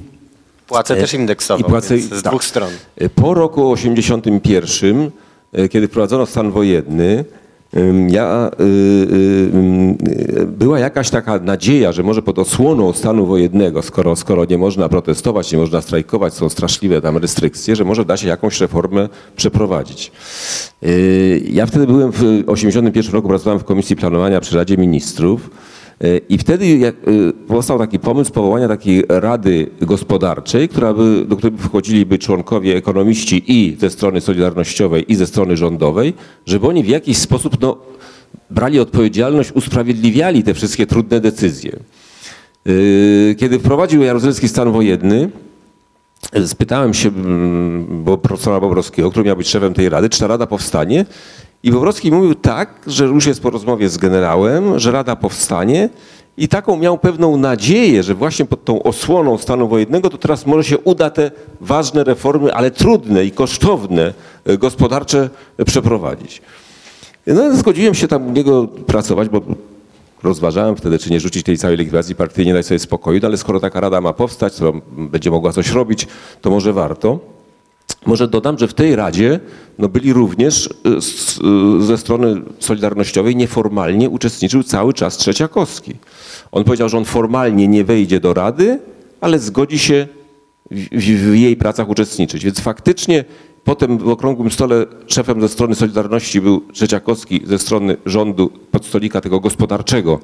Płace 0.66 0.96
też 0.96 1.14
indeksował, 1.14 1.68
i 1.68 1.72
płace- 1.72 1.98
z 1.98 2.08
tak. 2.22 2.32
dwóch 2.32 2.44
stron. 2.44 2.70
po 3.14 3.34
roku 3.34 3.70
81, 3.70 5.10
e, 5.52 5.68
kiedy 5.68 5.88
wprowadzono 5.88 6.26
stan 6.26 6.50
wojenny, 6.50 7.24
ja, 8.08 8.50
y, 8.60 8.64
y, 8.64 10.46
była 10.46 10.78
jakaś 10.78 11.10
taka 11.10 11.38
nadzieja, 11.38 11.92
że 11.92 12.02
może 12.02 12.22
pod 12.22 12.38
osłoną 12.38 12.92
stanu 12.92 13.26
wojennego, 13.26 13.82
skoro, 13.82 14.16
skoro 14.16 14.44
nie 14.44 14.58
można 14.58 14.88
protestować, 14.88 15.52
nie 15.52 15.58
można 15.58 15.80
strajkować, 15.80 16.34
są 16.34 16.48
straszliwe 16.48 17.00
tam 17.00 17.16
restrykcje, 17.16 17.76
że 17.76 17.84
może 17.84 18.04
da 18.04 18.16
się 18.16 18.28
jakąś 18.28 18.60
reformę 18.60 19.08
przeprowadzić. 19.36 20.12
Y, 20.82 21.42
Ja 21.50 21.66
wtedy 21.66 21.86
byłem 21.86 22.12
w 22.12 22.44
81 22.46 23.12
roku, 23.12 23.28
pracowałem 23.28 23.60
w 23.60 23.64
Komisji 23.64 23.96
Planowania 23.96 24.40
przy 24.40 24.56
Radzie 24.56 24.76
Ministrów. 24.76 25.50
I 26.28 26.38
wtedy 26.38 26.68
jak, 26.68 26.94
e, 26.94 27.32
powstał 27.32 27.78
taki 27.78 27.98
pomysł 27.98 28.32
powołania 28.32 28.68
takiej 28.68 29.04
rady 29.08 29.70
gospodarczej, 29.80 30.68
która 30.68 30.94
by, 30.94 31.24
do 31.28 31.36
której 31.36 31.56
by 31.56 31.62
wchodziliby 31.62 32.18
członkowie 32.18 32.76
ekonomiści 32.76 33.42
i 33.46 33.76
ze 33.80 33.90
strony 33.90 34.20
solidarnościowej, 34.20 35.12
i 35.12 35.14
ze 35.14 35.26
strony 35.26 35.56
rządowej, 35.56 36.14
żeby 36.46 36.66
oni 36.66 36.82
w 36.82 36.88
jakiś 36.88 37.18
sposób 37.18 37.60
no, 37.60 37.76
brali 38.50 38.80
odpowiedzialność, 38.80 39.52
usprawiedliwiali 39.52 40.42
te 40.42 40.54
wszystkie 40.54 40.86
trudne 40.86 41.20
decyzje. 41.20 41.72
E, 41.72 43.34
Kiedy 43.34 43.58
wprowadził 43.58 44.02
Jaruzelski 44.02 44.48
stan 44.48 44.72
wojenny, 44.72 45.30
Spytałem 46.46 46.94
się 46.94 47.08
mm, 47.08 48.04
bo 48.04 48.18
profesora 48.18 48.60
Bobrowskiego, 48.60 49.10
który 49.10 49.24
miał 49.24 49.36
być 49.36 49.48
szefem 49.48 49.74
tej 49.74 49.88
rady, 49.88 50.08
czy 50.08 50.20
ta 50.20 50.26
rada 50.26 50.46
powstanie. 50.46 51.06
I 51.62 51.70
Bobrowski 51.70 52.12
mówił 52.12 52.34
tak, 52.34 52.80
że 52.86 53.04
już 53.04 53.26
jest 53.26 53.42
po 53.42 53.50
rozmowie 53.50 53.88
z 53.88 53.98
generałem, 53.98 54.78
że 54.78 54.92
rada 54.92 55.16
powstanie 55.16 55.88
i 56.36 56.48
taką 56.48 56.76
miał 56.76 56.98
pewną 56.98 57.36
nadzieję, 57.36 58.02
że 58.02 58.14
właśnie 58.14 58.44
pod 58.44 58.64
tą 58.64 58.82
osłoną 58.82 59.38
stanu 59.38 59.68
wojennego 59.68 60.10
to 60.10 60.18
teraz 60.18 60.46
może 60.46 60.64
się 60.64 60.78
uda 60.78 61.10
te 61.10 61.30
ważne 61.60 62.04
reformy, 62.04 62.54
ale 62.54 62.70
trudne 62.70 63.24
i 63.24 63.30
kosztowne 63.30 64.14
e, 64.44 64.58
gospodarcze 64.58 65.30
przeprowadzić. 65.66 66.42
No, 67.26 67.56
zgodziłem 67.56 67.94
się 67.94 68.08
tam 68.08 68.26
u 68.26 68.30
niego 68.30 68.66
pracować, 68.66 69.28
bo 69.28 69.40
rozważałem 70.22 70.76
wtedy, 70.76 70.98
czy 70.98 71.10
nie 71.10 71.20
rzucić 71.20 71.46
tej 71.46 71.58
całej 71.58 71.76
likwidacji 71.76 72.14
partii, 72.14 72.46
nie 72.46 72.54
dać 72.54 72.66
sobie 72.66 72.78
spokoju, 72.78 73.20
no 73.22 73.28
ale 73.28 73.36
skoro 73.36 73.60
taka 73.60 73.80
rada 73.80 74.00
ma 74.00 74.12
powstać, 74.12 74.56
to 74.56 74.72
będzie 74.92 75.30
mogła 75.30 75.52
coś 75.52 75.70
robić, 75.70 76.06
to 76.40 76.50
może 76.50 76.72
warto. 76.72 77.18
Może 78.06 78.28
dodam, 78.28 78.58
że 78.58 78.68
w 78.68 78.74
tej 78.74 78.96
radzie 78.96 79.40
no, 79.78 79.88
byli 79.88 80.12
również 80.12 80.66
y, 80.66 81.00
z, 81.00 81.38
y, 81.80 81.86
ze 81.86 81.98
strony 81.98 82.42
Solidarnościowej 82.58 83.36
nieformalnie 83.36 84.10
uczestniczył 84.10 84.62
cały 84.62 84.92
czas 84.92 85.16
Trzeciakowski. 85.16 85.94
On 86.52 86.64
powiedział, 86.64 86.88
że 86.88 86.98
on 86.98 87.04
formalnie 87.04 87.68
nie 87.68 87.84
wejdzie 87.84 88.20
do 88.20 88.34
rady, 88.34 88.78
ale 89.20 89.38
zgodzi 89.38 89.78
się 89.78 90.06
w, 90.70 91.30
w 91.30 91.36
jej 91.36 91.56
pracach 91.56 91.88
uczestniczyć. 91.88 92.44
Więc 92.44 92.60
faktycznie 92.60 93.24
potem 93.68 93.98
w 93.98 94.08
okrągłym 94.08 94.50
stole 94.50 94.86
szefem 95.06 95.40
ze 95.40 95.48
strony 95.48 95.74
Solidarności 95.74 96.40
był 96.40 96.60
Trzeciakowski, 96.72 97.40
ze 97.44 97.58
strony 97.58 97.96
rządu 98.06 98.50
podstolika 98.70 99.20
tego 99.20 99.40
gospodarczego 99.40 100.18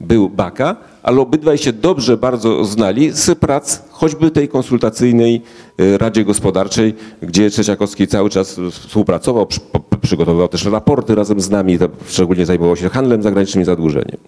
był 0.00 0.28
Baka, 0.28 0.76
ale 1.02 1.20
obydwaj 1.20 1.58
się 1.58 1.72
dobrze 1.72 2.16
bardzo 2.16 2.64
znali 2.64 3.10
z 3.12 3.38
prac 3.38 3.82
choćby 3.90 4.30
tej 4.30 4.48
konsultacyjnej 4.48 5.42
e, 5.78 5.98
Radzie 5.98 6.24
Gospodarczej, 6.24 6.94
gdzie 7.22 7.50
Trzeciakowski 7.50 8.06
cały 8.06 8.30
czas 8.30 8.60
współpracował, 8.70 9.46
przy- 9.46 9.60
przygotowywał 10.02 10.48
też 10.48 10.64
raporty 10.64 11.14
razem 11.14 11.40
z 11.40 11.50
nami, 11.50 11.78
szczególnie 12.06 12.46
zajmował 12.46 12.76
się 12.76 12.88
handlem 12.88 13.22
zagranicznym 13.22 13.62
i 13.62 13.64
zadłużeniem. 13.64 14.18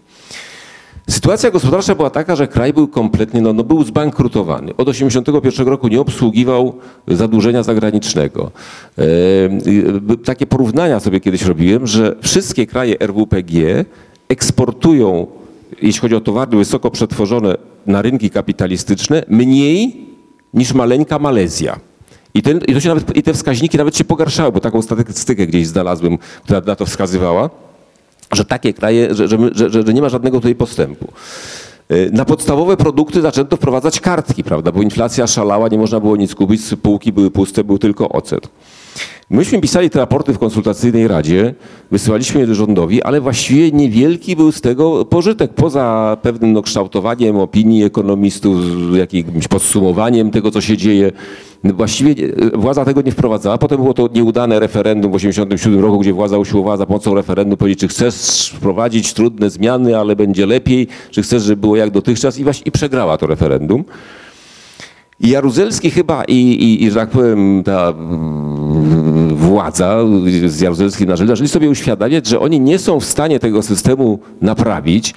Sytuacja 1.10 1.50
gospodarcza 1.50 1.94
była 1.94 2.10
taka, 2.10 2.36
że 2.36 2.48
kraj 2.48 2.72
był 2.72 2.88
kompletnie, 2.88 3.40
no, 3.40 3.52
no 3.52 3.64
był 3.64 3.84
zbankrutowany. 3.84 4.70
Od 4.76 4.86
1981 4.88 5.68
roku 5.68 5.88
nie 5.88 6.00
obsługiwał 6.00 6.74
zadłużenia 7.08 7.62
zagranicznego. 7.62 8.50
E, 8.98 9.02
y, 9.02 10.16
takie 10.24 10.46
porównania 10.46 11.00
sobie 11.00 11.20
kiedyś 11.20 11.42
robiłem, 11.42 11.86
że 11.86 12.16
wszystkie 12.22 12.66
kraje 12.66 13.00
RWPG 13.00 13.84
eksportują, 14.28 15.26
jeśli 15.82 16.00
chodzi 16.00 16.14
o 16.14 16.20
towary 16.20 16.56
wysoko 16.56 16.90
przetworzone 16.90 17.56
na 17.86 18.02
rynki 18.02 18.30
kapitalistyczne, 18.30 19.22
mniej 19.28 20.06
niż 20.54 20.74
maleńka 20.74 21.18
Malezja. 21.18 21.80
I, 22.34 22.42
ten, 22.42 22.60
i, 22.68 22.74
to 22.74 22.80
się 22.80 22.88
nawet, 22.88 23.16
I 23.16 23.22
te 23.22 23.34
wskaźniki 23.34 23.78
nawet 23.78 23.96
się 23.96 24.04
pogarszały, 24.04 24.52
bo 24.52 24.60
taką 24.60 24.82
statystykę 24.82 25.46
gdzieś 25.46 25.66
znalazłem, 25.66 26.18
która 26.44 26.60
na 26.60 26.76
to 26.76 26.86
wskazywała 26.86 27.50
że 28.32 28.44
takie 28.44 28.72
kraje, 28.72 29.14
że, 29.14 29.28
że, 29.28 29.38
że, 29.52 29.70
że, 29.70 29.94
nie 29.94 30.02
ma 30.02 30.08
żadnego 30.08 30.38
tutaj 30.38 30.54
postępu. 30.54 31.06
Y, 31.92 32.10
Na 32.12 32.24
podstawowe 32.24 32.76
produkty 32.76 33.20
zaczęto 33.20 33.56
wprowadzać 33.56 34.00
kartki, 34.00 34.44
prawda, 34.44 34.72
bo 34.72 34.82
inflacja 34.82 35.26
szalała, 35.26 35.68
nie 35.68 35.78
można 35.78 36.00
było 36.00 36.16
nic 36.16 36.34
kupić, 36.34 36.60
półki 36.82 37.12
były 37.12 37.30
puste, 37.30 37.64
był 37.64 37.78
tylko 37.78 38.08
ocet. 38.08 38.48
Myśmy 39.30 39.60
pisali 39.60 39.90
te 39.90 39.98
raporty 39.98 40.32
w 40.32 40.38
konsultacyjnej 40.38 41.08
radzie, 41.08 41.54
wysyłaliśmy 41.90 42.40
je 42.40 42.46
do 42.46 42.54
rządowi, 42.54 43.02
ale 43.02 43.20
właściwie 43.20 43.72
niewielki 43.72 44.36
był 44.36 44.52
z 44.52 44.60
tego 44.60 45.04
pożytek, 45.04 45.54
poza 45.54 46.16
pewnym 46.22 46.52
no, 46.52 46.62
kształtowaniem 46.62 47.36
opinii 47.36 47.84
ekonomistów, 47.84 48.56
jakimś 48.94 49.48
podsumowaniem 49.48 50.30
tego, 50.30 50.50
co 50.50 50.60
się 50.60 50.76
dzieje. 50.76 51.12
Właściwie 51.64 52.14
nie- 52.14 52.32
władza 52.54 52.84
tego 52.84 53.02
nie 53.02 53.12
wprowadzała. 53.12 53.58
Potem 53.58 53.76
było 53.80 53.94
to 53.94 54.08
nieudane 54.14 54.60
referendum 54.60 55.12
w 55.12 55.14
1987 55.14 55.80
roku, 55.80 55.98
gdzie 55.98 56.12
władza 56.12 56.38
usiłowała 56.38 56.76
za 56.76 56.86
pomocą 56.86 57.14
referendum 57.14 57.56
powiedzieć, 57.56 57.80
czy 57.80 57.88
chcesz 57.88 58.52
wprowadzić 58.56 59.12
trudne 59.14 59.50
zmiany, 59.50 59.98
ale 59.98 60.16
będzie 60.16 60.46
lepiej, 60.46 60.86
czy 61.10 61.22
chcesz, 61.22 61.42
żeby 61.42 61.60
było 61.60 61.76
jak 61.76 61.90
dotychczas 61.90 62.38
i, 62.38 62.44
właśnie, 62.44 62.62
i 62.66 62.70
przegrała 62.70 63.18
to 63.18 63.26
referendum. 63.26 63.84
I 65.20 65.28
Jaruzelski 65.28 65.90
chyba 65.90 66.24
i, 66.24 66.34
i, 66.34 66.84
i 66.84 66.90
że 66.90 66.96
tak 67.00 67.10
powiem, 67.10 67.62
ta 67.64 67.94
władza 69.34 69.98
z 70.46 70.60
Jaruzelskim 70.60 71.08
na 71.08 71.16
czele 71.16 71.28
zaczęli 71.28 71.48
sobie 71.48 71.70
uświadamiać, 71.70 72.26
że 72.26 72.40
oni 72.40 72.60
nie 72.60 72.78
są 72.78 73.00
w 73.00 73.04
stanie 73.04 73.38
tego 73.38 73.62
systemu 73.62 74.18
naprawić 74.42 75.14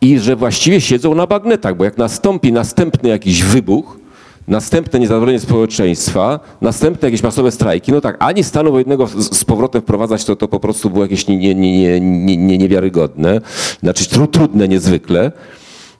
i 0.00 0.18
że 0.18 0.36
właściwie 0.36 0.80
siedzą 0.80 1.14
na 1.14 1.26
bagnetach, 1.26 1.76
bo 1.76 1.84
jak 1.84 1.98
nastąpi 1.98 2.52
następny 2.52 3.08
jakiś 3.08 3.42
wybuch, 3.44 3.98
następne 4.48 5.00
niezadowolenie 5.00 5.40
społeczeństwa, 5.40 6.40
następne 6.60 7.06
jakieś 7.06 7.22
masowe 7.22 7.50
strajki, 7.50 7.92
no 7.92 8.00
tak, 8.00 8.16
ani 8.18 8.44
stanu 8.44 8.72
wojennego 8.72 9.06
z, 9.06 9.44
powrotem 9.44 9.82
wprowadzać, 9.82 10.24
to, 10.24 10.36
to 10.36 10.48
po 10.48 10.60
prostu 10.60 10.90
było 10.90 11.04
jakieś 11.04 11.26
nie, 11.26 11.36
nie, 11.36 11.54
nie, 11.54 12.00
nie, 12.00 12.36
nie, 12.36 12.58
niewiarygodne, 12.58 13.40
znaczy 13.82 14.08
tru, 14.08 14.26
trudne 14.26 14.68
niezwykle. 14.68 15.32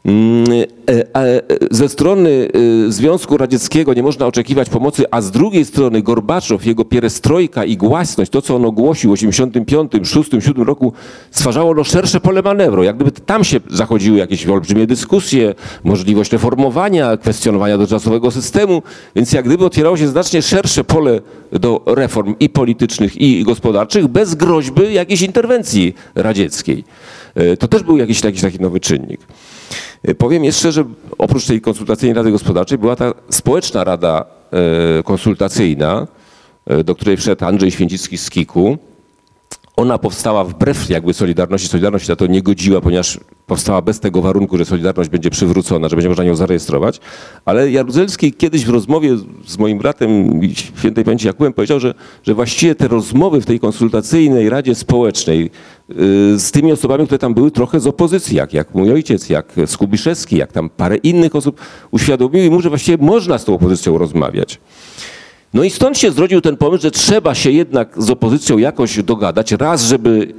Mm, 0.04 0.44
e, 0.88 1.16
e, 1.16 1.42
Ze 1.70 1.88
strony 1.88 2.48
e, 2.88 2.92
Związku 2.92 3.36
Radzieckiego 3.36 3.94
nie 3.94 4.02
można 4.02 4.26
oczekiwać 4.26 4.68
pomocy, 4.68 5.04
a 5.10 5.20
z 5.20 5.30
drugiej 5.30 5.64
strony 5.64 6.02
Gorbaczow, 6.02 6.66
jego 6.66 6.84
pierestrojka 6.84 7.64
i 7.64 7.76
głasność, 7.76 8.30
to 8.30 8.42
co 8.42 8.56
on 8.56 8.64
ogłosił 8.64 9.10
w 9.10 9.12
85, 9.12 9.92
6, 10.04 10.30
7 10.40 10.62
roku, 10.62 10.92
stwarzało 11.30 11.74
no 11.74 11.84
szersze 11.84 12.20
pole 12.20 12.42
manewru. 12.42 12.82
Jak 12.82 12.96
gdyby 12.96 13.10
tam 13.10 13.44
się 13.44 13.60
zachodziły 13.70 14.18
jakieś 14.18 14.46
olbrzymie 14.46 14.86
dyskusje, 14.86 15.54
możliwość 15.84 16.32
reformowania, 16.32 17.16
kwestionowania 17.16 17.78
dotychczasowego 17.78 18.30
systemu, 18.30 18.82
więc 19.16 19.32
jak 19.32 19.44
gdyby 19.44 19.64
otwierało 19.64 19.96
się 19.96 20.08
znacznie 20.08 20.42
szersze 20.42 20.84
pole 20.84 21.20
do 21.52 21.82
reform 21.86 22.34
i 22.40 22.48
politycznych, 22.48 23.16
i 23.16 23.44
gospodarczych, 23.44 24.06
bez 24.06 24.34
groźby 24.34 24.94
jakiejś 24.94 25.22
interwencji 25.22 25.94
radzieckiej. 26.14 26.84
To 27.58 27.68
też 27.68 27.82
był 27.82 27.98
jakiś 27.98 28.20
taki, 28.20 28.40
taki 28.40 28.60
nowy 28.60 28.80
czynnik. 28.80 29.20
E, 30.02 30.14
Powiem 30.14 30.44
jeszcze, 30.44 30.72
że 30.72 30.84
oprócz 31.18 31.46
tej 31.46 31.60
konsultacyjnej 31.60 32.14
Rady 32.14 32.30
Gospodarczej 32.30 32.78
była 32.78 32.96
ta 32.96 33.12
społeczna 33.30 33.84
rada 33.84 34.24
e, 34.98 35.02
konsultacyjna, 35.02 36.06
e, 36.66 36.84
do 36.84 36.94
której 36.94 37.16
wszedł 37.16 37.44
Andrzej 37.44 37.70
Święcicki 37.70 38.18
z 38.18 38.30
KIK-u. 38.30 38.78
Ona 39.78 39.98
powstała 39.98 40.44
wbrew 40.44 40.90
jakby 40.90 41.14
Solidarności. 41.14 41.68
Solidarność 41.68 42.06
się 42.06 42.12
na 42.12 42.16
to 42.16 42.26
nie 42.26 42.42
godziła, 42.42 42.80
ponieważ 42.80 43.20
powstała 43.46 43.82
bez 43.82 44.00
tego 44.00 44.22
warunku, 44.22 44.58
że 44.58 44.64
Solidarność 44.64 45.10
będzie 45.10 45.30
przywrócona, 45.30 45.88
że 45.88 45.96
będzie 45.96 46.08
można 46.08 46.24
ją 46.24 46.36
zarejestrować. 46.36 47.00
Ale 47.44 47.70
Jaruzelski 47.70 48.32
kiedyś 48.32 48.64
w 48.64 48.68
rozmowie 48.68 49.16
z 49.46 49.58
moim 49.58 49.78
bratem 49.78 50.40
świętej 50.76 51.04
pamięci 51.04 51.26
Jakubem 51.26 51.52
powiedział, 51.52 51.80
że, 51.80 51.94
że 52.22 52.34
właściwie 52.34 52.74
te 52.74 52.88
rozmowy 52.88 53.40
w 53.40 53.46
tej 53.46 53.60
konsultacyjnej 53.60 54.50
Radzie 54.50 54.74
Społecznej 54.74 55.50
y, 55.90 55.94
z 56.38 56.50
tymi 56.50 56.72
osobami, 56.72 57.06
które 57.06 57.18
tam 57.18 57.34
były 57.34 57.50
trochę 57.50 57.80
z 57.80 57.86
opozycji, 57.86 58.36
jak, 58.36 58.54
jak 58.54 58.74
mój 58.74 58.92
ojciec, 58.92 59.28
jak 59.28 59.52
Skubiszewski, 59.66 60.36
jak 60.36 60.52
tam 60.52 60.70
parę 60.70 60.96
innych 60.96 61.36
osób, 61.36 61.60
uświadomiły 61.90 62.50
mu, 62.50 62.60
że 62.60 62.68
właściwie 62.68 63.04
można 63.04 63.38
z 63.38 63.44
tą 63.44 63.54
opozycją 63.54 63.98
rozmawiać. 63.98 64.60
No 65.54 65.64
i 65.64 65.70
stąd 65.70 65.98
się 65.98 66.10
zrodził 66.10 66.40
ten 66.40 66.56
pomysł, 66.56 66.82
że 66.82 66.90
trzeba 66.90 67.34
się 67.34 67.50
jednak 67.50 68.02
z 68.02 68.10
opozycją 68.10 68.58
jakoś 68.58 69.02
dogadać. 69.02 69.52
Raz, 69.52 69.82
żeby 69.82 70.34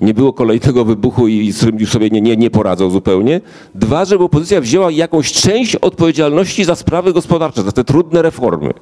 nie 0.00 0.14
było 0.14 0.32
kolejnego 0.32 0.84
wybuchu 0.84 1.28
i 1.28 1.52
z 1.52 1.56
którym 1.56 1.80
już 1.80 1.90
sobie 1.90 2.10
nie, 2.10 2.20
nie, 2.20 2.36
nie 2.36 2.50
poradzą 2.50 2.90
zupełnie. 2.90 3.40
Dwa, 3.74 4.04
żeby 4.04 4.24
opozycja 4.24 4.60
wzięła 4.60 4.90
jakąś 4.90 5.32
część 5.32 5.76
odpowiedzialności 5.76 6.64
za 6.64 6.74
sprawy 6.74 7.12
gospodarcze, 7.12 7.62
za 7.62 7.72
te 7.72 7.84
trudne 7.84 8.22
reformy. 8.22 8.72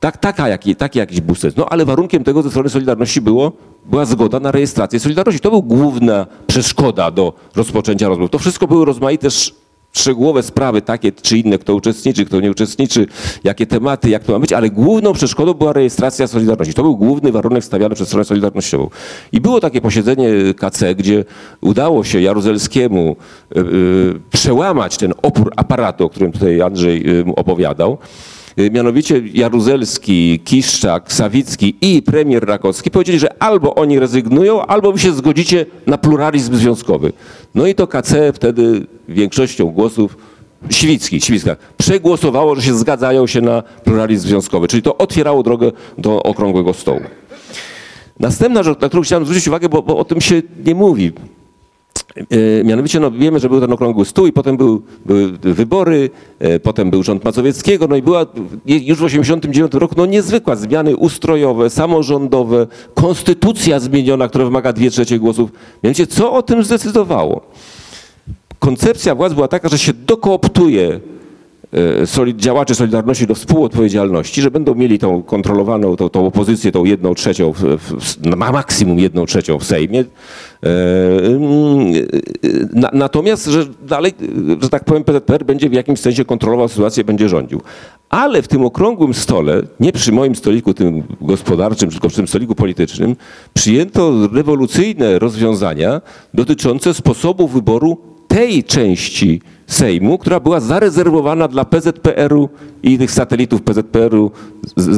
Tak, 0.00 0.16
taka, 0.16 0.48
jaki, 0.48 0.76
taki 0.76 0.98
jakiś 0.98 1.20
busec. 1.20 1.56
No 1.56 1.68
ale 1.68 1.84
warunkiem 1.84 2.24
tego 2.24 2.42
ze 2.42 2.50
strony 2.50 2.68
Solidarności 2.68 3.20
było, 3.20 3.52
była 3.86 4.04
zgoda 4.04 4.40
na 4.40 4.50
rejestrację 4.50 5.00
Solidarności. 5.00 5.40
To 5.40 5.50
była 5.50 5.62
główna 5.62 6.26
przeszkoda 6.46 7.10
do 7.10 7.32
rozpoczęcia 7.56 8.08
rozmów. 8.08 8.30
To 8.30 8.38
wszystko 8.38 8.66
były 8.66 8.84
rozmaite 8.84 9.28
szczegółowe 9.96 10.42
sprawy, 10.42 10.82
takie 10.82 11.12
czy 11.12 11.38
inne, 11.38 11.58
kto 11.58 11.74
uczestniczy, 11.74 12.24
kto 12.24 12.40
nie 12.40 12.50
uczestniczy, 12.50 13.06
jakie 13.44 13.66
tematy, 13.66 14.10
jak 14.10 14.24
to 14.24 14.32
ma 14.32 14.38
być, 14.38 14.52
ale 14.52 14.70
główną 14.70 15.12
przeszkodą 15.12 15.54
była 15.54 15.72
rejestracja 15.72 16.26
Solidarności. 16.26 16.74
To 16.74 16.82
był 16.82 16.96
główny 16.96 17.32
warunek 17.32 17.64
stawiany 17.64 17.94
przez 17.94 18.08
stronę 18.08 18.24
Solidarnościową. 18.24 18.90
I 19.32 19.40
było 19.40 19.60
takie 19.60 19.80
posiedzenie 19.80 20.28
KC, 20.56 20.94
gdzie 20.94 21.24
udało 21.60 22.04
się 22.04 22.20
Jaruzelskiemu 22.20 23.16
y, 23.56 23.60
y, 23.60 24.20
przełamać 24.30 24.96
ten 24.96 25.14
opór 25.22 25.52
aparatu, 25.56 26.04
o 26.04 26.08
którym 26.08 26.32
tutaj 26.32 26.62
Andrzej 26.62 27.04
opowiadał. 27.36 27.98
Y, 28.58 28.70
Mianowicie 28.70 29.22
Jaruzelski, 29.34 30.40
Kiszczak, 30.44 31.12
Sawicki 31.12 31.76
i 31.80 32.02
premier 32.02 32.44
Rakowski 32.44 32.90
powiedzieli, 32.90 33.18
że 33.18 33.42
albo 33.42 33.74
oni 33.74 33.98
rezygnują, 33.98 34.66
albo 34.66 34.92
wy 34.92 34.98
się 34.98 35.12
zgodzicie 35.12 35.66
na 35.86 35.98
pluralizm 35.98 36.56
związkowy. 36.56 37.12
No 37.54 37.66
i 37.66 37.74
to 37.74 37.86
KC 37.86 38.32
wtedy 38.32 38.86
większością 39.08 39.70
głosów 39.70 40.16
Siwicki, 40.70 41.20
Siwicka, 41.20 41.56
przegłosowało, 41.76 42.54
że 42.54 42.62
się 42.62 42.74
zgadzają 42.74 43.26
się 43.26 43.40
na 43.40 43.62
pluralizm 43.62 44.28
związkowy, 44.28 44.68
czyli 44.68 44.82
to 44.82 44.98
otwierało 44.98 45.42
drogę 45.42 45.72
do 45.98 46.22
okrągłego 46.22 46.74
stołu. 46.74 47.00
Następna 48.20 48.62
rzecz, 48.62 48.80
na 48.80 48.88
którą 48.88 49.02
chciałem 49.02 49.24
zwrócić 49.24 49.48
uwagę, 49.48 49.68
bo, 49.68 49.82
bo 49.82 49.98
o 49.98 50.04
tym 50.04 50.20
się 50.20 50.42
nie 50.66 50.74
mówi. 50.74 51.12
E, 52.16 52.64
Mianowicie 52.64 53.00
no, 53.00 53.10
wiemy, 53.10 53.40
że 53.40 53.48
był 53.48 53.60
ten 53.60 53.72
okrągły 53.72 54.04
stół 54.04 54.26
i 54.26 54.32
potem 54.32 54.56
był, 54.56 54.82
były 55.06 55.32
wybory, 55.42 56.10
e, 56.38 56.60
potem 56.60 56.90
był 56.90 57.02
rząd 57.02 57.24
Mazowieckiego, 57.24 57.86
no 57.86 57.96
i 57.96 58.02
była 58.02 58.20
już 58.66 58.98
w 58.98 59.04
1989 59.04 59.74
roku 59.74 59.94
no, 59.96 60.06
niezwykła 60.06 60.56
zmiany 60.56 60.96
ustrojowe, 60.96 61.70
samorządowe, 61.70 62.66
konstytucja 62.94 63.80
zmieniona, 63.80 64.28
która 64.28 64.44
wymaga 64.44 64.72
dwie 64.72 64.90
trzecie 64.90 65.18
głosów. 65.18 65.50
Mianowicie 65.82 66.06
co 66.06 66.32
o 66.32 66.42
tym 66.42 66.64
zdecydowało? 66.64 67.40
Koncepcja 68.58 69.14
władz 69.14 69.32
była 69.32 69.48
taka, 69.48 69.68
że 69.68 69.78
się 69.78 69.92
dokooptuje 69.92 71.00
solid, 72.04 72.36
działaczy 72.36 72.74
Solidarności 72.74 73.26
do 73.26 73.34
współodpowiedzialności, 73.34 74.42
że 74.42 74.50
będą 74.50 74.74
mieli 74.74 74.98
tą 74.98 75.22
kontrolowaną, 75.22 75.96
tą, 75.96 76.08
tą 76.08 76.26
opozycję, 76.26 76.72
tą 76.72 76.84
jedną 76.84 77.14
trzecią, 77.14 77.52
w, 77.52 77.60
w, 77.60 78.26
na 78.26 78.36
maksimum 78.36 78.98
jedną 78.98 79.26
trzecią 79.26 79.58
w 79.58 79.64
Sejmie. 79.64 80.00
E, 80.00 80.66
e, 80.66 80.70
na, 82.72 82.90
natomiast, 82.92 83.46
że 83.46 83.66
dalej, 83.88 84.12
e, 84.58 84.62
że 84.62 84.68
tak 84.68 84.84
powiem, 84.84 85.04
PZPR 85.04 85.44
będzie 85.44 85.68
w 85.68 85.72
jakimś 85.72 86.00
sensie 86.00 86.24
kontrolował 86.24 86.68
sytuację, 86.68 87.04
będzie 87.04 87.28
rządził. 87.28 87.60
Ale 88.08 88.42
w 88.42 88.48
tym 88.48 88.64
okrągłym 88.64 89.14
stole, 89.14 89.62
nie 89.80 89.92
przy 89.92 90.12
moim 90.12 90.34
stoliku 90.34 90.74
tym 90.74 91.02
gospodarczym, 91.20 91.90
tylko 91.90 92.08
przy 92.08 92.16
tym 92.16 92.28
stoliku 92.28 92.54
politycznym, 92.54 93.16
przyjęto 93.54 94.28
rewolucyjne 94.32 95.18
rozwiązania 95.18 96.00
dotyczące 96.34 96.94
sposobu 96.94 97.48
wyboru 97.48 97.98
tej 98.28 98.64
części 98.64 99.40
Sejmu, 99.66 100.18
która 100.18 100.40
była 100.40 100.60
zarezerwowana 100.60 101.48
dla 101.48 101.64
PZPR-u 101.64 102.48
i 102.82 102.98
tych 102.98 103.10
satelitów 103.10 103.62
PZPR-u, 103.62 104.30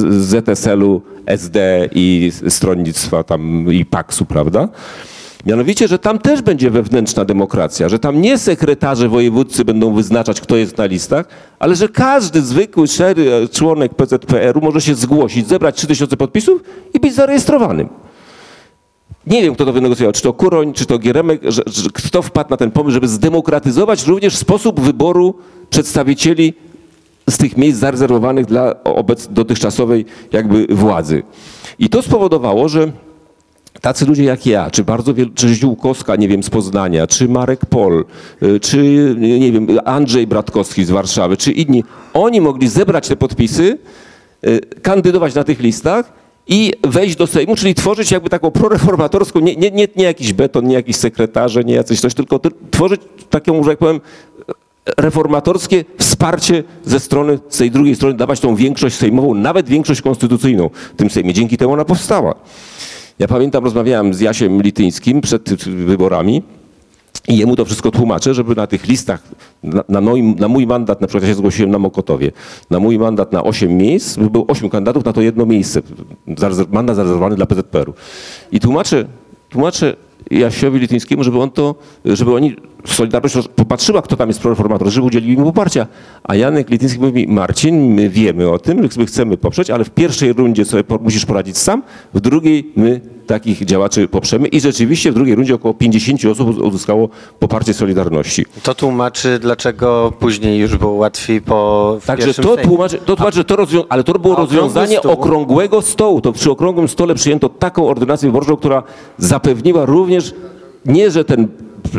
ZSL-u, 0.09 1.01
SD 1.25 1.89
i 1.91 2.31
stronnictwa 2.49 3.23
tam 3.23 3.73
i 3.73 3.85
PAKS-u, 3.85 4.25
prawda? 4.25 4.69
Mianowicie, 5.45 5.87
że 5.87 5.99
tam 5.99 6.19
też 6.19 6.41
będzie 6.41 6.69
wewnętrzna 6.69 7.25
demokracja, 7.25 7.89
że 7.89 7.99
tam 7.99 8.21
nie 8.21 8.37
sekretarze 8.37 9.09
wojewódzcy 9.09 9.65
będą 9.65 9.93
wyznaczać, 9.93 10.41
kto 10.41 10.55
jest 10.55 10.77
na 10.77 10.85
listach, 10.85 11.27
ale 11.59 11.75
że 11.75 11.89
każdy 11.89 12.41
zwykły, 12.41 12.87
szery 12.87 13.47
członek 13.51 13.95
PZPR-u 13.95 14.61
może 14.61 14.81
się 14.81 14.95
zgłosić, 14.95 15.47
zebrać 15.47 15.75
3000 15.75 16.17
podpisów 16.17 16.63
i 16.93 16.99
być 16.99 17.15
zarejestrowanym. 17.15 17.89
Nie 19.27 19.41
wiem, 19.41 19.55
kto 19.55 19.65
to 19.65 19.73
wynegocjował, 19.73 20.13
czy 20.13 20.21
to 20.21 20.33
Kuroń, 20.33 20.73
czy 20.73 20.85
to 20.85 20.99
Gieremek, 20.99 21.41
że, 21.43 21.61
że 21.65 21.89
kto 21.93 22.21
wpadł 22.21 22.49
na 22.49 22.57
ten 22.57 22.71
pomysł, 22.71 22.93
żeby 22.93 23.07
zdemokratyzować 23.07 24.07
również 24.07 24.35
sposób 24.35 24.79
wyboru 24.79 25.35
przedstawicieli 25.69 26.53
z 27.29 27.37
tych 27.37 27.57
miejsc 27.57 27.79
zarezerwowanych 27.79 28.45
dla 28.45 28.83
obec 28.83 29.27
dotychczasowej 29.27 30.05
jakby 30.31 30.67
władzy. 30.69 31.23
I 31.79 31.89
to 31.89 32.01
spowodowało, 32.01 32.69
że 32.69 32.91
tacy 33.81 34.05
ludzie 34.05 34.23
jak 34.23 34.45
ja, 34.45 34.71
czy 34.71 34.83
bardzo 34.83 35.13
wielu, 35.13 35.31
czy 35.35 35.55
Ziółkowska, 35.55 36.15
nie 36.15 36.27
wiem, 36.27 36.43
z 36.43 36.49
Poznania, 36.49 37.07
czy 37.07 37.27
Marek 37.27 37.65
Pol, 37.65 38.05
y, 38.43 38.59
czy 38.59 39.15
nie 39.17 39.51
wiem, 39.51 39.67
Andrzej 39.85 40.27
Bratkowski 40.27 40.85
z 40.85 40.89
Warszawy, 40.89 41.37
czy 41.37 41.51
inni, 41.51 41.83
oni 42.13 42.41
mogli 42.41 42.67
zebrać 42.67 43.07
te 43.07 43.15
podpisy, 43.15 43.77
y, 44.47 44.59
kandydować 44.81 45.35
na 45.35 45.43
tych 45.43 45.59
listach 45.59 46.26
i 46.47 46.73
wejść 46.83 47.15
do 47.15 47.27
Sejmu, 47.27 47.55
czyli 47.55 47.75
tworzyć 47.75 48.11
jakby 48.11 48.29
taką 48.29 48.51
proreformatorską, 48.51 49.39
nie, 49.39 49.55
nie, 49.55 49.71
nie, 49.71 49.87
nie 49.95 50.03
jakiś 50.05 50.33
beton, 50.33 50.67
nie 50.67 50.73
jakiś 50.75 50.95
sekretarze, 50.95 51.63
nie 51.63 51.73
jacyś 51.73 51.99
coś, 51.99 52.13
tylko 52.13 52.39
ty- 52.39 52.49
tworzyć 52.71 53.01
taką, 53.29 53.63
że 53.63 53.69
jak 53.69 53.79
powiem, 53.79 54.01
reformatorskie 54.97 55.85
wsparcie 55.97 56.63
ze 56.85 56.99
strony, 56.99 57.39
z 57.49 57.57
tej 57.57 57.71
drugiej 57.71 57.95
strony, 57.95 58.15
dawać 58.17 58.39
tą 58.39 58.55
większość 58.55 58.95
sejmową, 58.95 59.33
nawet 59.33 59.69
większość 59.69 60.01
konstytucyjną 60.01 60.69
w 60.93 60.97
tym 60.97 61.09
Sejmie. 61.09 61.33
Dzięki 61.33 61.57
temu 61.57 61.73
ona 61.73 61.85
powstała. 61.85 62.35
Ja 63.19 63.27
pamiętam, 63.27 63.63
rozmawiałem 63.63 64.13
z 64.13 64.19
Jasiem 64.19 64.61
Lityńskim 64.61 65.21
przed 65.21 65.63
wyborami 65.69 66.43
i 67.27 67.37
jemu 67.37 67.55
to 67.55 67.65
wszystko 67.65 67.91
tłumaczę, 67.91 68.33
żeby 68.33 68.55
na 68.55 68.67
tych 68.67 68.87
listach, 68.87 69.23
na, 69.63 69.83
na, 69.89 70.01
moim, 70.01 70.35
na 70.39 70.47
mój 70.47 70.67
mandat, 70.67 71.01
na 71.01 71.07
przykład 71.07 71.23
ja 71.23 71.29
się 71.29 71.35
zgłosiłem 71.35 71.71
na 71.71 71.79
Mokotowie, 71.79 72.31
na 72.69 72.79
mój 72.79 72.99
mandat 72.99 73.31
na 73.33 73.43
8 73.43 73.77
miejsc, 73.77 74.17
by 74.17 74.29
było 74.29 74.47
8 74.47 74.69
kandydatów 74.69 75.05
na 75.05 75.13
to 75.13 75.21
jedno 75.21 75.45
miejsce, 75.45 75.81
mandat 76.71 76.95
zarezerwowany 76.95 77.35
dla 77.35 77.45
PZPR-u. 77.45 77.93
I 78.51 78.59
tłumaczę, 78.59 79.05
tłumaczę 79.49 79.95
Jasiowi 80.31 80.79
Lityńskiemu, 80.79 81.23
żeby 81.23 81.39
on 81.39 81.51
to, 81.51 81.75
żeby 82.05 82.35
oni, 82.35 82.55
Solidarność 82.85 83.35
popatrzyła, 83.55 84.01
kto 84.01 84.15
tam 84.15 84.27
jest 84.27 84.39
proreformator, 84.41 84.89
żeby 84.89 85.07
udzielili 85.07 85.37
mu 85.37 85.45
poparcia. 85.45 85.87
A 86.23 86.35
Janek 86.35 86.69
Lityński 86.69 86.99
mówi, 86.99 87.27
Marcin, 87.27 87.93
my 87.93 88.09
wiemy 88.09 88.49
o 88.49 88.59
tym, 88.59 88.87
my 88.97 89.05
chcemy 89.05 89.37
poprzeć, 89.37 89.69
ale 89.69 89.83
w 89.83 89.89
pierwszej 89.89 90.33
rundzie 90.33 90.65
sobie 90.65 90.83
musisz 91.01 91.25
poradzić 91.25 91.57
sam, 91.57 91.83
w 92.13 92.19
drugiej 92.19 92.71
my 92.75 93.01
takich 93.27 93.65
działaczy 93.65 94.07
poprzemy 94.07 94.47
i 94.47 94.59
rzeczywiście 94.59 95.11
w 95.11 95.15
drugiej 95.15 95.35
rundzie 95.35 95.55
około 95.55 95.73
50 95.73 96.25
osób 96.25 96.61
uzyskało 96.61 97.09
poparcie 97.39 97.73
Solidarności. 97.73 98.45
To 98.63 98.75
tłumaczy, 98.75 99.39
dlaczego 99.39 100.13
później 100.19 100.59
już 100.59 100.77
było 100.77 100.91
łatwiej 100.91 101.41
po 101.41 101.97
Także 102.05 102.33
to 102.33 102.57
tłumaczy, 102.57 102.97
to 103.05 103.15
tłumaczy, 103.15 103.37
że 103.37 103.43
to 103.43 103.55
rozwią- 103.55 103.83
ale 103.89 104.03
to 104.03 104.13
było 104.19 104.35
rozwiązanie 104.35 104.97
stół? 104.97 105.11
okrągłego 105.11 105.81
stołu. 105.81 106.21
To 106.21 106.31
przy 106.33 106.51
okrągłym 106.51 106.87
stole 106.87 107.15
przyjęto 107.15 107.49
taką 107.49 107.87
ordynację 107.87 108.29
wyborczą, 108.29 108.55
która 108.55 108.83
zapewniła 109.17 109.85
również 109.85 110.33
nie, 110.85 111.11
że 111.11 111.25
ten 111.25 111.47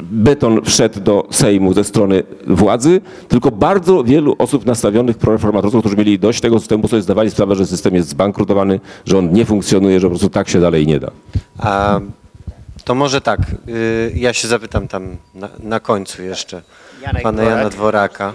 beton 0.02 0.64
wszedł 0.64 1.00
do 1.00 1.26
Sejmu 1.30 1.74
ze 1.74 1.84
strony 1.84 2.22
władzy, 2.46 3.00
tylko 3.28 3.50
bardzo 3.50 4.04
wielu 4.04 4.36
osób 4.38 4.66
nastawionych 4.66 5.18
proreformatorów, 5.18 5.80
którzy 5.80 5.96
mieli 5.96 6.18
dość 6.18 6.40
tego 6.40 6.58
systemu, 6.58 6.88
sobie 6.88 7.02
zdawali 7.02 7.30
sprawę, 7.30 7.54
że 7.54 7.66
system 7.66 7.94
jest 7.94 8.08
zbankrutowany, 8.08 8.80
że 9.06 9.18
on 9.18 9.32
nie 9.32 9.44
funkcjonuje, 9.44 10.00
że 10.00 10.06
po 10.06 10.10
prostu 10.10 10.30
tak 10.30 10.48
się 10.48 10.60
dalej 10.60 10.86
nie 10.86 11.00
da. 11.00 11.10
A 11.58 12.00
to 12.84 12.94
może 12.94 13.20
tak, 13.20 13.40
y, 13.68 14.12
ja 14.14 14.32
się 14.32 14.48
zapytam 14.48 14.88
tam 14.88 15.16
na, 15.34 15.48
na 15.62 15.80
końcu 15.80 16.22
jeszcze 16.22 16.62
Janek 17.02 17.22
pana 17.22 17.42
Dworak. 17.42 17.58
Jana 17.58 17.70
Dworaka. 17.70 18.34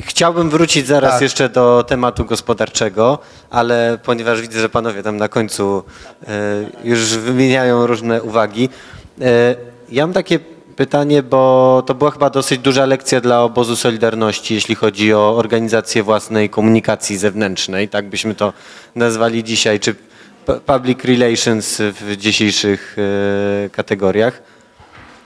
Chciałbym 0.00 0.50
wrócić 0.50 0.86
zaraz 0.86 1.12
Tak. 1.12 1.22
jeszcze 1.22 1.48
do 1.48 1.84
tematu 1.88 2.24
gospodarczego, 2.24 3.18
ale 3.50 3.98
ponieważ 4.04 4.40
widzę, 4.40 4.60
że 4.60 4.68
panowie 4.68 5.02
tam 5.02 5.16
na 5.16 5.28
końcu 5.28 5.82
e, 6.26 6.30
już 6.84 7.16
wymieniają 7.16 7.86
różne 7.86 8.22
uwagi, 8.22 8.68
e, 9.20 9.54
ja 9.90 10.06
mam 10.06 10.12
takie 10.14 10.38
pytanie, 10.76 11.22
bo 11.22 11.82
to 11.86 11.94
była 11.94 12.10
chyba 12.10 12.30
dosyć 12.30 12.58
duża 12.60 12.86
lekcja 12.86 13.20
dla 13.20 13.42
obozu 13.42 13.76
Solidarności, 13.76 14.54
jeśli 14.54 14.74
chodzi 14.74 15.14
o 15.14 15.36
organizację 15.36 16.02
własnej 16.02 16.50
komunikacji 16.50 17.16
zewnętrznej, 17.18 17.88
tak 17.88 18.08
byśmy 18.08 18.34
to 18.34 18.52
nazwali 18.94 19.44
dzisiaj, 19.44 19.80
czy 19.80 19.94
pu- 20.46 20.60
public 20.60 21.04
relations 21.04 21.78
w 22.00 22.16
dzisiejszych 22.16 22.96
e, 23.66 23.70
kategoriach. 23.70 24.42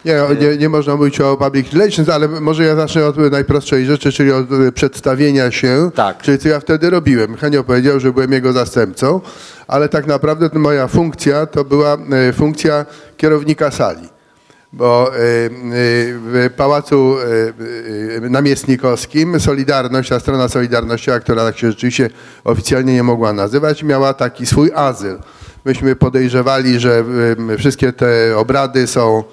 Nie, 0.04 0.14
nie, 0.40 0.56
nie 0.56 0.68
można 0.68 0.96
mówić 0.96 1.20
o 1.20 1.36
public 1.36 1.72
relations, 1.72 2.08
ale 2.08 2.28
może 2.28 2.64
ja 2.64 2.76
zacznę 2.76 3.06
od 3.06 3.16
najprostszej 3.16 3.86
rzeczy, 3.86 4.12
czyli 4.12 4.32
od 4.32 4.52
e, 4.52 4.72
przedstawienia 4.72 5.50
się, 5.50 5.90
Tak. 5.94 6.22
czyli 6.22 6.38
co 6.38 6.48
ja 6.48 6.60
wtedy 6.60 6.90
robiłem. 6.90 7.36
Henio 7.36 7.64
powiedział, 7.64 8.00
że 8.00 8.12
byłem 8.12 8.32
jego 8.32 8.52
zastępcą, 8.52 9.20
ale 9.68 9.88
tak 9.88 10.06
naprawdę 10.06 10.50
moja 10.58 10.88
funkcja 10.88 11.46
to 11.46 11.64
była 11.64 11.96
e, 12.28 12.32
funkcja 12.32 12.86
kierownika 13.16 13.70
sali. 13.70 14.08
Bo 14.72 15.14
e, 15.14 15.18
e, 15.18 15.50
w 15.50 16.50
Pałacu 16.56 17.16
e, 18.24 18.30
Namiestnikowskim 18.30 19.40
Solidarność, 19.40 20.08
ta 20.08 20.20
strona 20.20 20.48
Solidarnościowa, 20.48 21.20
która 21.20 21.44
tak 21.44 21.58
się 21.58 21.70
rzeczywiście 21.70 22.10
oficjalnie 22.44 22.94
nie 22.94 23.02
mogła 23.02 23.32
nazywać, 23.32 23.82
miała 23.82 24.14
taki 24.14 24.46
swój 24.46 24.70
azyl. 24.74 25.18
Myśmy 25.64 25.96
podejrzewali, 25.96 26.80
że 26.80 27.04
wszystkie 27.58 27.92
te 27.92 28.36
obrady 28.36 28.86
są 28.86 29.24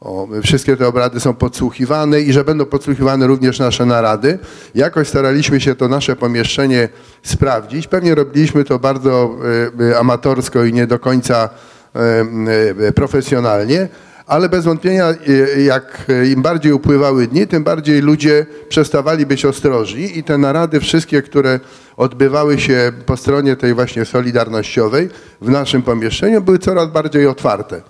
o, 0.00 0.28
wszystkie 0.42 0.76
te 0.76 0.88
obrady 0.88 1.20
są 1.20 1.34
podsłuchiwane 1.34 2.20
i 2.20 2.32
że 2.32 2.44
będą 2.44 2.66
podsłuchiwane 2.66 3.26
również 3.26 3.58
nasze 3.58 3.86
narady. 3.86 4.38
Jakoś 4.74 5.08
staraliśmy 5.08 5.60
się 5.60 5.74
to 5.74 5.88
nasze 5.88 6.16
pomieszczenie 6.16 6.88
sprawdzić. 7.22 7.86
Pewnie 7.86 8.14
robiliśmy 8.14 8.64
to 8.64 8.78
bardzo 8.78 9.36
amatorsko 9.98 10.64
i 10.64 10.72
nie 10.72 10.86
do 10.86 10.98
końca 10.98 11.48
profesjonalnie, 12.94 13.88
ale 14.28 14.48
bez 14.48 14.64
wątpienia 14.64 15.08
e, 15.08 15.62
jak 15.62 16.06
im 16.32 16.42
bardziej 16.42 16.72
upływały 16.72 17.26
dni, 17.26 17.46
tym 17.46 17.64
bardziej 17.64 18.00
ludzie 18.00 18.46
przestawali 18.68 19.26
być 19.26 19.44
ostrożni 19.44 20.18
i 20.18 20.24
te 20.24 20.38
narady 20.38 20.80
wszystkie, 20.80 21.22
które 21.22 21.60
odbywały 21.96 22.60
się 22.60 22.92
po 23.06 23.16
stronie 23.16 23.56
tej 23.56 23.74
właśnie 23.74 24.04
solidarnościowej 24.04 25.08
w 25.40 25.50
naszym 25.50 25.82
pomieszczeniu 25.82 26.40
były 26.40 26.58
coraz 26.58 26.90
bardziej 26.90 27.26
otwarte. 27.26 27.82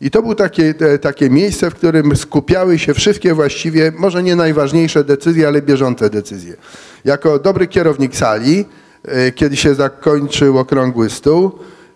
I 0.00 0.10
to 0.10 0.22
było 0.22 0.34
takie, 0.34 0.74
takie 1.00 1.30
miejsce, 1.30 1.70
w 1.70 1.74
którym 1.74 2.16
skupiały 2.16 2.78
się 2.78 2.94
wszystkie 2.94 3.34
właściwie, 3.34 3.92
może 3.98 4.22
nie 4.22 4.36
najważniejsze 4.36 5.04
decyzje, 5.04 5.48
ale 5.48 5.62
bieżące 5.62 6.10
decyzje. 6.10 6.56
Jako 7.04 7.38
dobry 7.38 7.66
kierownik 7.66 8.16
sali, 8.16 8.64
e, 9.04 9.32
kiedy 9.32 9.56
się 9.56 9.74
zakończył 9.74 10.58
okrągły 10.58 11.10
stół, 11.10 11.52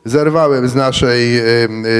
zerwałem 0.07 0.69
z, 0.69 0.75
naszej, 0.75 1.41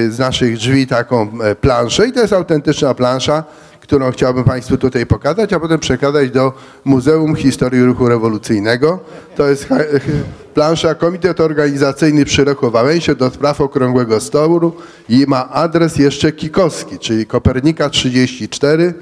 z 0.09 0.19
naszych 0.19 0.57
drzwi 0.57 0.87
taką 0.87 1.29
e, 1.41 1.55
planszę 1.55 2.09
i 2.09 2.13
to 2.13 2.21
jest 2.21 2.33
autentyczna 2.33 2.95
plansza, 2.95 3.45
którą 3.81 4.11
chciałbym 4.13 4.45
Państwu 4.45 4.77
tutaj 4.77 5.07
pokazać, 5.07 5.53
a 5.53 5.61
potem 5.61 5.79
przekazać 5.79 6.31
do 6.31 6.53
Muzeum 6.85 7.37
Historii 7.37 7.85
Ruchu 7.85 8.09
Rewolucyjnego. 8.09 8.99
To 9.37 9.49
jest 9.49 9.69
plansza 10.55 10.95
Komitet 10.95 11.41
Organizacyjny 11.41 12.25
przy 12.25 12.45
Lechu 12.45 12.71
Wałęsie 12.71 13.15
do 13.15 13.31
spraw 13.31 13.61
Okrągłego 13.61 14.21
Stołu 14.21 14.73
i 15.09 15.25
ma 15.29 15.51
adres 15.51 15.97
jeszcze 15.97 16.33
kikowski, 16.33 16.99
czyli 16.99 17.27
Kopernika 17.27 17.91
34. 17.91 18.95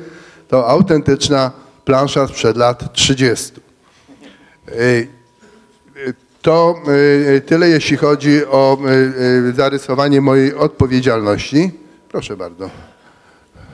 To 0.48 0.68
autentyczna 0.68 1.50
plansza 1.84 2.28
sprzed 2.28 2.56
lat 2.56 2.92
30. 2.92 3.52
Y, 6.44 6.46
y, 6.46 6.50
To 6.50 6.76
y, 7.36 7.40
tyle, 7.40 7.68
jeśli 7.68 7.96
chodzi 7.96 8.46
o 8.46 8.78
y, 9.48 9.52
zarysowanie 9.52 10.20
mojej 10.20 10.54
odpowiedzialności. 10.54 11.70
Proszę 12.08 12.36
bardzo. 12.36 12.70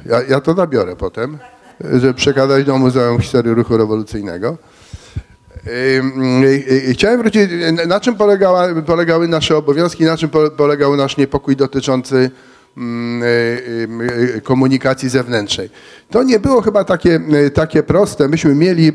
Ja, 0.06 0.22
ja 0.28 0.40
to 0.40 0.54
zabiorę 0.54 0.96
potem, 0.96 1.38
żeby 1.80 2.14
przekazać 2.14 2.64
do 2.64 2.78
Muzeum 2.78 3.20
Historii 3.20 3.54
Ruchu 3.54 3.76
Rewolucyjnego. 3.76 4.56
Chciałem 6.90 7.20
wrócić, 7.20 7.50
na 7.86 8.00
czym 8.00 8.16
polegały 8.86 9.28
nasze 9.28 9.56
obowiązki, 9.56 10.04
na 10.04 10.16
czym 10.16 10.28
po- 10.28 10.50
polegał 10.50 10.96
nasz 10.96 11.16
niepokój 11.16 11.56
dotyczący 11.56 12.30
komunikacji 14.42 15.08
zewnętrznej. 15.08 15.70
To 16.10 16.22
nie 16.22 16.38
było 16.38 16.62
chyba 16.62 16.84
takie, 16.84 17.20
takie 17.54 17.82
proste. 17.82 18.28
Myśmy 18.28 18.54
mieli 18.54 18.92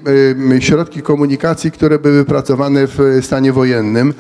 środki 0.60 1.02
komunikacji, 1.02 1.72
które 1.72 2.00
były 2.00 2.16
wypracowane 2.16 2.88
w 2.88 3.20
stanie 3.22 3.54
wojennym. 3.54 4.14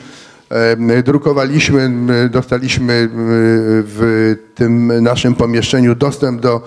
E, 0.49 1.03
Drukowaliśmy, 1.03 1.91
dostaliśmy 2.29 3.09
w 3.11 4.35
tym 4.55 5.03
naszym 5.03 5.35
pomieszczeniu 5.35 5.95
dostęp 5.95 6.41
do 6.41 6.61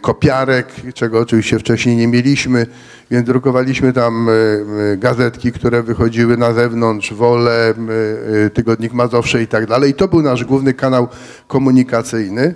kopiarek, 0.00 0.66
czego 0.94 1.20
oczywiście 1.20 1.58
wcześniej 1.58 1.96
nie 1.96 2.08
mieliśmy, 2.08 2.66
więc 3.10 3.26
drukowaliśmy 3.26 3.92
tam 3.92 4.28
e, 4.28 4.96
gazetki, 4.96 5.52
które 5.52 5.82
wychodziły 5.82 6.36
na 6.36 6.52
zewnątrz, 6.52 7.12
Wolę, 7.12 7.74
e, 8.46 8.50
Tygodnik 8.50 8.92
Mazowsze 8.92 9.42
i 9.42 9.46
tak 9.46 9.66
dalej. 9.66 9.90
I 9.90 9.94
to 9.94 10.08
był 10.08 10.22
nasz 10.22 10.44
główny 10.44 10.74
kanał 10.74 11.08
komunikacyjny. 11.48 12.54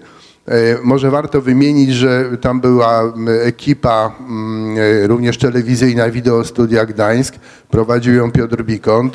E, 0.48 0.78
Może 0.82 1.10
warto 1.10 1.40
wymienić, 1.40 1.92
że 1.92 2.24
tam 2.40 2.60
była 2.60 3.12
ekipa 3.44 4.12
m, 4.20 4.76
e, 4.78 5.06
również 5.06 5.38
telewizyjna 5.38 6.10
Wideo 6.10 6.44
Studia 6.44 6.86
Gdańsk. 6.86 7.34
Prowadził 7.70 8.14
ją 8.14 8.32
Piotr 8.32 8.64
Bikont 8.64 9.14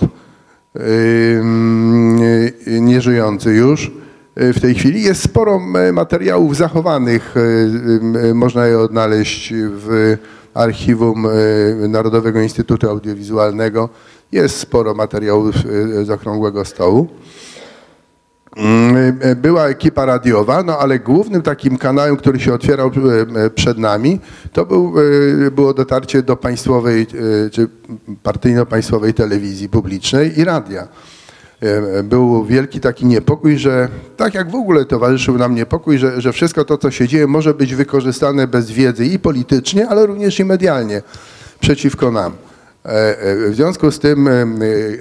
nieżyjący 2.82 3.53
już 3.53 3.91
w 4.36 4.60
tej 4.62 4.76
chwili. 4.76 5.02
Jest 5.02 5.22
sporo 5.22 5.56
m, 5.56 5.94
materiałów 5.94 6.58
zachowanych, 6.58 7.38
y, 7.38 7.40
y, 8.30 8.34
można 8.34 8.68
je 8.68 8.80
odnaleźć 8.80 9.54
w 9.56 10.18
archiwum 10.54 11.26
y, 11.26 11.88
Narodowego 11.90 12.42
Instytutu 12.42 12.90
Audiowizualnego. 12.90 13.90
Jest 14.32 14.58
sporo 14.58 14.94
materiałów 14.94 15.56
y, 15.66 16.06
z 16.06 16.10
Okrągłego 16.10 16.66
Stołu. 16.66 17.08
Mm, 18.58 19.20
Była 19.36 19.68
ekipa 19.68 20.06
radiowa, 20.06 20.64
no 20.64 20.78
ale 20.78 21.00
głównym 21.00 21.42
takim 21.42 21.78
kanałem, 21.78 22.18
który 22.18 22.40
się 22.40 22.54
otwierał 22.54 22.92
przed 23.56 23.78
nami, 23.78 24.20
to 24.54 24.66
był, 24.66 24.94
było 25.52 25.74
dotarcie 25.74 26.24
do 26.24 26.36
państwowej 26.36 27.08
czy 27.52 27.68
partyjno-państwowej 28.24 29.14
telewizji 29.14 29.70
publicznej 29.70 30.40
i 30.40 30.44
radia. 30.44 30.88
E, 31.64 32.03
Był 32.03 32.45
wielki 32.45 32.80
taki 32.80 33.05
niepokój, 33.05 33.57
że 33.57 33.89
tak 34.18 34.34
jak 34.34 34.51
w 34.51 34.55
ogóle 34.55 34.86
towarzyszył 34.86 35.38
nam 35.38 35.55
niepokój, 35.55 35.97
że, 35.97 36.22
że 36.22 36.34
wszystko 36.34 36.66
to, 36.66 36.78
co 36.78 36.91
się 36.91 37.07
dzieje, 37.07 37.28
może 37.28 37.53
być 37.53 37.76
wykorzystane 37.76 38.47
bez 38.47 38.71
wiedzy 38.71 39.05
i 39.05 39.20
politycznie, 39.20 39.88
ale 39.88 40.05
również 40.05 40.39
i 40.39 40.46
medialnie 40.46 41.01
przeciwko 41.59 42.12
nam. 42.12 42.33
E, 42.86 42.89
e, 43.20 43.50
W 43.50 43.55
związku 43.55 43.92
z 43.92 44.00
tym 44.00 44.29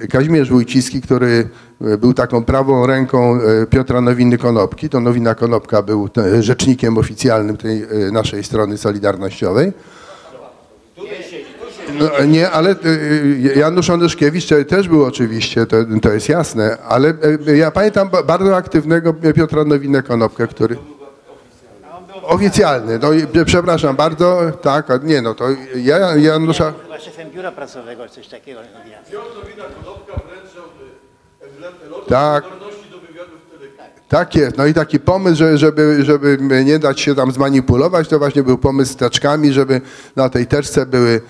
Kazimierz 0.09 0.49
Wójcicki, 0.49 1.01
który 1.01 1.49
był 1.97 2.13
taką 2.13 2.43
prawą 2.43 2.85
ręką 2.85 3.39
Piotra 3.69 4.01
Nowiny 4.01 4.37
Konopki, 4.37 4.89
to 4.89 4.99
Nowina 4.99 5.35
Konopka 5.35 5.81
był 5.81 6.09
rzecznikiem 6.39 6.97
oficjalnym 6.97 7.57
tej 7.57 7.85
naszej 8.11 8.43
strony 8.43 8.77
solidarnościowej. 8.77 9.71
No, 11.99 12.25
nie, 12.25 12.51
ale 12.51 12.69
e, 12.71 12.75
Janusz 13.59 13.89
Onyszkiewicz 13.89 14.47
te- 14.47 14.65
też 14.65 14.87
był 14.87 15.05
oczywiście, 15.05 15.65
to, 15.65 15.77
to 16.01 16.11
jest 16.11 16.29
jasne, 16.29 16.77
ale 16.87 17.13
e, 17.47 17.57
ja 17.57 17.71
pamiętam 17.71 18.09
ba- 18.09 18.23
bardzo 18.23 18.55
aktywnego 18.55 19.13
Piotra 19.35 19.63
Nowinę 19.63 20.03
Konopkę, 20.03 20.47
który... 20.47 20.77
Oficjalny, 22.23 22.99
no 22.99 23.13
i 23.13 23.27
przepraszam 23.45 23.95
bardzo, 23.95 24.41
tak, 24.61 24.91
a 24.91 24.97
nie 24.97 25.21
no 25.21 25.33
to 25.33 25.45
ja 25.75 26.15
Janusza... 26.15 26.73
Chyba 26.83 26.99
szefem 26.99 27.29
biura 27.31 27.51
pracowego, 27.51 28.09
coś 28.09 28.27
takiego. 28.27 28.59
Tak, 32.07 32.43
Tak 34.09 34.35
jest. 34.35 34.57
No 34.57 34.65
i 34.65 34.73
taki 34.73 34.99
pomysł, 34.99 35.35
że, 35.35 35.57
żeby, 35.57 35.97
żeby 36.05 36.37
nie 36.65 36.79
dać 36.79 37.01
się 37.01 37.15
tam 37.15 37.31
zmanipulować, 37.31 38.07
to 38.07 38.19
właśnie 38.19 38.43
był 38.43 38.57
pomysł 38.57 38.93
z 38.93 38.95
teczkami, 38.95 39.53
żeby 39.53 39.81
na 40.15 40.29
tej 40.29 40.47
teczce 40.47 40.85
były, 40.85 41.21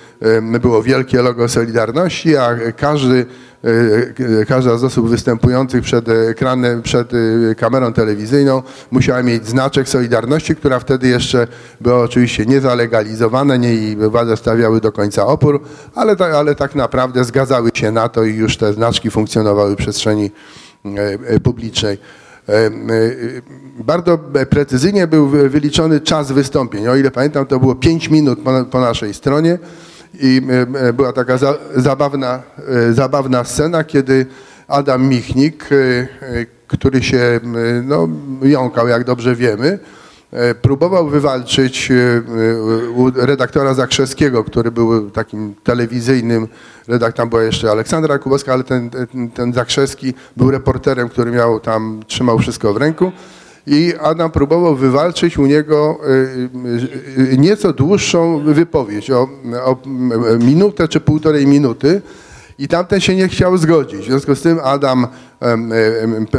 było 0.61 0.83
wielkie 0.83 1.21
logo 1.21 1.47
Solidarności, 1.47 2.37
a 2.37 2.55
każdy, 2.77 3.25
e, 4.39 4.45
każda 4.45 4.77
z 4.77 4.83
osób 4.83 5.09
występujących 5.09 5.83
przed 5.83 6.09
ekranem, 6.09 6.81
przed 6.81 7.11
e, 7.13 7.55
kamerą 7.55 7.93
telewizyjną 7.93 8.63
musiała 8.91 9.23
mieć 9.23 9.47
znaczek 9.47 9.89
Solidarności, 9.89 10.55
która 10.55 10.79
wtedy 10.79 11.07
jeszcze 11.07 11.47
była 11.81 11.99
oczywiście 11.99 12.45
niezalegalizowana, 12.45 13.55
nie 13.55 13.75
i 13.75 13.95
władze 13.95 14.37
stawiały 14.37 14.81
do 14.81 14.91
końca 14.91 15.25
opór, 15.25 15.61
ale, 15.95 16.15
ta, 16.15 16.25
ale 16.25 16.55
tak 16.55 16.75
naprawdę 16.75 17.23
zgadzały 17.23 17.69
się 17.73 17.91
na 17.91 18.09
to 18.09 18.23
i 18.23 18.35
już 18.35 18.57
te 18.57 18.73
znaczki 18.73 19.11
funkcjonowały 19.11 19.75
w 19.75 19.77
przestrzeni 19.77 20.31
e, 20.85 20.89
e, 21.27 21.39
publicznej. 21.39 21.97
E, 22.49 22.53
Bardzo 23.79 24.17
precyzyjnie 24.49 25.07
był 25.07 25.27
wy- 25.27 25.49
wyliczony 25.49 26.01
czas 26.01 26.31
wystąpień. 26.31 26.87
O 26.87 26.95
ile 26.95 27.11
pamiętam, 27.11 27.45
to 27.45 27.59
było 27.59 27.75
5 27.75 28.09
minut 28.09 28.39
po, 28.71 28.79
naszej 28.79 29.13
stronie 29.13 29.57
i 30.21 30.41
e, 30.75 30.93
była 30.93 31.13
taka 31.13 31.37
za, 31.37 31.53
zabawna, 31.75 32.41
e, 32.89 32.93
zabawna 32.93 33.43
scena, 33.43 33.83
kiedy 33.83 34.25
Adam 34.67 35.07
Michnik, 35.07 35.69
który 36.67 37.03
się 37.03 37.39
no, 37.83 38.07
jąkał, 38.41 38.87
jak 38.87 39.03
dobrze 39.03 39.35
wiemy, 39.35 39.79
próbował 40.61 41.07
wywalczyć 41.07 41.91
e, 41.91 41.95
e, 41.95 42.89
u 42.89 43.11
redaktora 43.11 43.73
Zakrzewskiego, 43.73 44.43
który 44.43 44.71
był 44.71 45.09
takim 45.09 45.55
telewizyjnym 45.63 46.47
redaktorem, 46.87 47.29
była 47.29 47.43
jeszcze 47.43 47.71
Aleksandra 47.71 48.19
Kubowska, 48.19 48.53
ale 48.53 48.63
ten, 48.63 48.89
ten, 49.33 49.53
Zakrzewski 49.53 50.13
był 50.37 50.51
reporterem, 50.51 51.09
który 51.09 51.31
miał 51.31 51.59
tam, 51.59 51.99
trzymał 52.07 52.39
wszystko 52.39 52.73
w 52.73 52.77
ręku. 52.77 53.11
I 53.67 53.93
Adam 54.01 54.31
próbował 54.31 54.75
wywalczyć 54.75 55.37
u 55.37 55.45
niego 55.45 55.97
e, 57.17 57.33
e, 57.33 57.37
nieco 57.37 57.73
dłuższą 57.73 58.39
wypowiedź, 58.45 59.11
o, 59.11 59.29
o 59.65 59.77
minutę 60.39 60.87
czy 60.87 60.99
półtorej 60.99 61.47
minuty. 61.47 62.01
I 62.59 62.67
tamten 62.67 63.01
się 63.01 63.15
nie 63.15 63.27
chciał 63.27 63.57
zgodzić. 63.57 64.01
W 64.01 64.05
związku 64.05 64.35
z 64.35 64.41
tym 64.41 64.59
Adam 64.63 65.07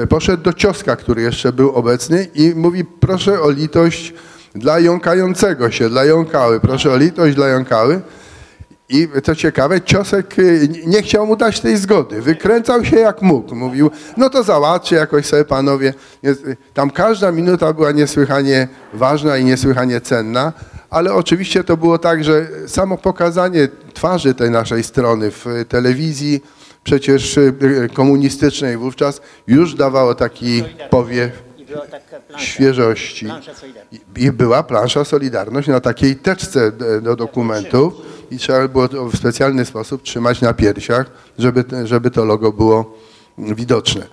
poszedł 0.09 0.43
do 0.43 0.53
cioska, 0.53 0.97
który 0.97 1.23
jeszcze 1.23 1.53
był 1.53 1.71
obecny 1.71 2.29
i 2.35 2.53
mówi, 2.57 2.85
proszę 2.85 3.41
o 3.41 3.51
litość 3.51 4.15
dla 4.55 4.79
jąkającego 4.79 5.71
się, 5.71 5.89
dla 5.89 6.05
jąkały. 6.05 6.61
Proszę 6.61 6.93
o 6.93 6.97
litość 6.97 7.35
dla 7.37 7.49
jąkały. 7.49 8.01
I 8.89 9.09
co 9.25 9.35
ciekawe, 9.35 9.81
ciosek 9.81 10.39
y, 10.39 10.69
nie 10.87 11.03
chciał 11.03 11.27
mu 11.27 11.37
dać 11.37 11.61
tej 11.61 11.77
zgody. 11.77 12.23
Wykręcał 12.23 12.85
się 12.85 12.97
jak 12.97 13.23
mógł. 13.23 13.55
Mówił, 13.55 13.91
no 14.17 14.31
to 14.31 14.43
załatwcie 14.43 14.97
jakoś 14.97 15.27
sobie 15.27 15.45
panowie. 15.45 15.95
Tam 16.75 16.91
każda 16.91 17.33
minuta 17.33 17.73
była 17.73 17.93
niesłychanie 17.93 18.69
ważna 18.93 19.37
i 19.37 19.45
niesłychanie 19.45 20.01
cenna, 20.01 20.53
ale 20.95 21.15
oczywiście 21.15 21.65
to 21.65 21.77
było 21.77 21.99
tak, 21.99 22.25
że 22.25 22.47
samo 22.67 22.99
pokazanie 22.99 23.69
twarzy 23.95 24.35
tej 24.35 24.51
naszej 24.51 24.85
strony 24.85 25.31
w 25.31 25.47
telewizji, 25.69 26.41
przecież 26.85 27.37
y, 27.37 27.55
y, 27.63 27.89
komunistycznej 27.95 28.77
wówczas, 28.77 29.21
już 29.47 29.75
dawało 29.75 30.15
taki 30.15 30.63
powiew 30.91 31.31
świeżości. 32.37 33.27
I 34.17 34.33
była 34.33 34.63
plansza 34.63 35.05
Solidarność 35.05 35.69
na 35.69 35.81
takiej 35.81 36.17
teczce 36.17 36.73
do, 36.73 37.01
do 37.01 37.17
dokumentów 37.17 37.95
i 38.31 38.39
trzeba 38.39 38.69
było 38.69 38.89
to 38.89 39.05
w 39.05 39.17
specjalny 39.17 39.65
sposób 39.65 40.03
trzymać 40.03 40.41
na 40.41 40.53
piersiach, 40.53 41.11
żeby, 41.39 41.65
żeby 41.85 42.11
to 42.11 42.25
logo 42.25 42.53
było 42.53 42.99
widoczne. 43.39 44.07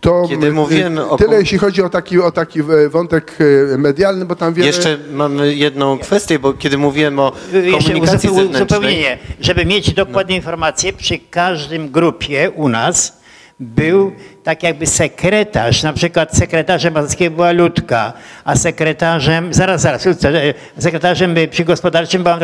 To 0.00 0.26
Kiedy 0.28 0.46
m, 0.46 0.54
mówiłem 0.54 0.98
o 0.98 1.16
tyle 1.16 1.36
jeśli 1.40 1.58
chodzi 1.58 1.82
o 1.82 1.88
taki, 1.88 2.20
o 2.20 2.30
taki 2.32 2.60
e, 2.60 2.88
wątek 2.88 3.38
e, 3.74 3.78
medialny, 3.78 4.24
bo 4.24 4.36
tam 4.36 4.54
wiele... 4.54 4.66
Jeszcze 4.66 4.98
mamy 5.12 5.54
jedną 5.54 5.98
kwestię, 5.98 6.38
bo 6.38 6.52
kiedy 6.52 6.78
mówiłem 6.78 7.18
o 7.18 7.32
Jeszcze 7.52 7.70
komunikacji 7.88 8.28
uzupeł- 8.28 8.34
zewnętrznej... 8.34 8.62
uzupełnienie. 8.66 9.18
Żeby 9.40 9.64
mieć 9.66 9.94
dokładne 9.94 10.34
informacje, 10.34 10.92
przy 10.92 11.18
każdym 11.30 11.88
grupie 11.90 12.50
u 12.50 12.68
nas 12.68 13.20
był 13.60 14.12
tak 14.44 14.62
jakby 14.62 14.86
sekretarz, 14.86 15.82
na 15.82 15.92
przykład 15.92 16.36
sekretarzem 16.36 16.94
Mazowskiego 16.94 17.34
była 17.36 17.52
Ludka, 17.52 18.12
a 18.44 18.56
sekretarzem, 18.56 19.54
zaraz, 19.54 19.80
zaraz, 19.80 20.06
e, 20.06 20.10
sekretarzem 20.78 21.34
przy 21.50 21.64
gospodarczym 21.64 22.22
była 22.22 22.38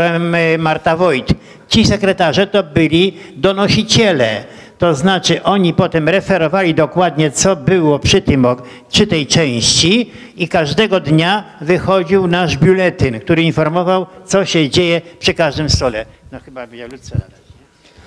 Marta 0.58 0.96
Wojt. 0.96 1.28
Ci 1.68 1.84
sekretarze 1.84 2.46
to 2.46 2.62
byli 2.62 3.16
donosiciele. 3.36 4.44
To 4.82 4.94
znaczy 4.94 5.42
oni 5.42 5.74
potem 5.74 6.08
referowali 6.08 6.74
dokładnie, 6.74 7.30
co 7.30 7.56
było 7.56 7.98
przy, 7.98 8.22
tym, 8.22 8.46
przy 8.88 9.06
tej 9.06 9.26
części 9.26 10.12
i 10.36 10.48
każdego 10.48 11.00
dnia 11.00 11.44
wychodził 11.60 12.26
nasz 12.26 12.56
biuletyn, 12.56 13.20
który 13.20 13.42
informował, 13.42 14.06
co 14.24 14.44
się 14.44 14.70
dzieje 14.70 15.00
przy 15.18 15.34
każdym 15.34 15.70
stole. 15.70 16.06
No 16.32 16.40
chyba 16.44 16.60
ja 16.72 16.86
Ludce 16.86 17.14
nadać. 17.14 17.40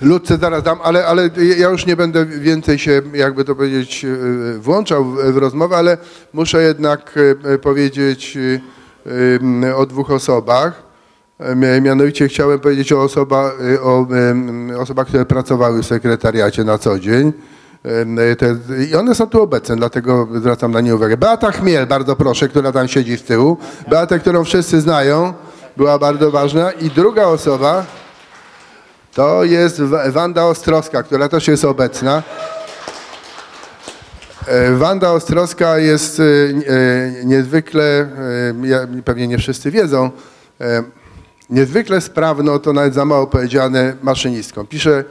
Ludce 0.02 0.38
zaraz 0.38 0.64
dam, 0.64 0.80
ale, 0.84 1.06
ale 1.06 1.30
ja 1.58 1.70
już 1.70 1.86
nie 1.86 1.96
będę 1.96 2.26
więcej 2.26 2.80
się, 2.80 3.02
jakby 3.14 3.46
to 3.46 3.56
powiedzieć, 3.56 4.06
e, 4.06 4.60
włączał 4.60 5.06
w, 5.06 5.38
rozmowę, 5.38 5.78
ale 5.78 5.98
muszę 6.34 6.62
jednak 6.64 7.20
e, 7.46 7.58
powiedzieć 7.58 8.38
e, 9.66 9.76
o 9.76 9.86
dwóch 9.86 10.12
osobach. 10.12 10.84
E, 11.40 11.56
mia- 11.56 11.82
Mianowicie 11.82 12.28
chciałem 12.28 12.60
powiedzieć 12.60 12.92
o, 12.92 13.02
osoba, 13.02 13.52
e, 13.76 13.82
o 13.82 14.08
osobach, 14.80 15.08
które 15.08 15.26
pracowały 15.26 15.84
w 15.84 15.86
sekretariacie 15.86 16.64
na 16.64 16.78
co 16.78 17.00
dzień. 17.00 17.34
E, 18.32 18.36
Te, 18.36 18.56
I 18.92 18.96
one 18.96 19.16
są 19.16 19.28
tu 19.28 19.42
obecne, 19.42 19.76
dlatego 19.76 20.28
zwracam 20.36 20.72
na 20.72 20.82
nie 20.82 20.96
uwagę. 20.96 21.18
Beata 21.18 21.52
Chmiel, 21.52 21.88
bardzo 21.88 22.16
proszę, 22.16 22.48
która 22.50 22.72
tam 22.72 22.88
siedzi 22.88 23.18
z 23.18 23.24
tyłu. 23.24 23.58
Beatę, 23.90 24.20
którą 24.20 24.44
wszyscy 24.44 24.82
znają, 24.82 25.34
była 25.78 26.00
bardzo 26.00 26.32
ważna. 26.32 26.72
I 26.72 26.90
druga 26.90 27.24
osoba, 27.26 27.86
to 29.14 29.44
jest 29.44 29.82
Wa- 29.82 30.12
Wanda 30.12 30.46
Ostrowska, 30.46 31.04
która 31.04 31.30
też 31.30 31.48
jest 31.48 31.66
obecna. 31.66 32.24
Wanda 34.74 35.12
Ostrowska 35.12 35.78
jest 35.80 36.22
niezwykle, 37.26 38.10
pewnie 39.06 39.28
nie 39.28 39.38
wszyscy 39.38 39.72
wiedzą, 39.72 40.12
niezwykle 41.50 42.02
sprawną, 42.02 42.60
to 42.60 42.74
nawet 42.74 42.94
za 42.94 43.06
mało 43.06 43.28
powiedziane, 43.28 43.96
maszynistką. 44.04 44.68
Pisze 44.68 45.00
e, 45.00 45.04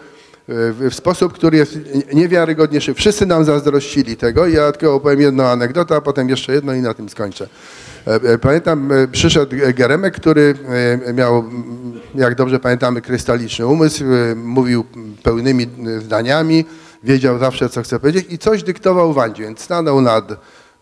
w 0.91 0.95
sposób, 0.95 1.33
który 1.33 1.57
jest 1.57 1.79
niewiarygodniejszy. 2.13 2.95
Wszyscy 2.95 3.27
nam 3.27 3.45
zazdrościli 3.45 4.17
tego. 4.17 4.47
Ja 4.47 4.73
tylko 4.73 4.95
opowiem 4.95 5.21
jedną 5.21 5.45
anegdotę, 5.45 5.97
a 5.97 6.01
potem 6.01 6.29
jeszcze 6.29 6.55
jedno 6.55 6.75
i 6.75 6.81
na 6.81 6.95
tym 6.95 7.09
skończę. 7.09 7.49
E, 8.07 8.15
e, 8.15 8.39
Pamiętam, 8.39 8.91
przyszedł 9.13 9.57
Geremek, 9.75 10.15
który 10.15 10.55
miał, 11.15 11.45
jak 12.15 12.35
dobrze 12.35 12.61
pamiętamy, 12.61 13.03
krystaliczny 13.03 13.67
umysł, 13.67 14.05
mówił 14.37 14.85
pełnymi 15.23 15.67
zdaniami, 15.99 16.65
wiedział 17.03 17.39
zawsze, 17.39 17.69
co 17.69 17.83
chce 17.83 18.01
powiedzieć 18.01 18.27
i 18.31 18.39
coś 18.39 18.63
dyktował 18.63 19.13
Wandzie, 19.13 19.43
więc 19.43 19.61
stanął 19.61 20.01
nad 20.01 20.25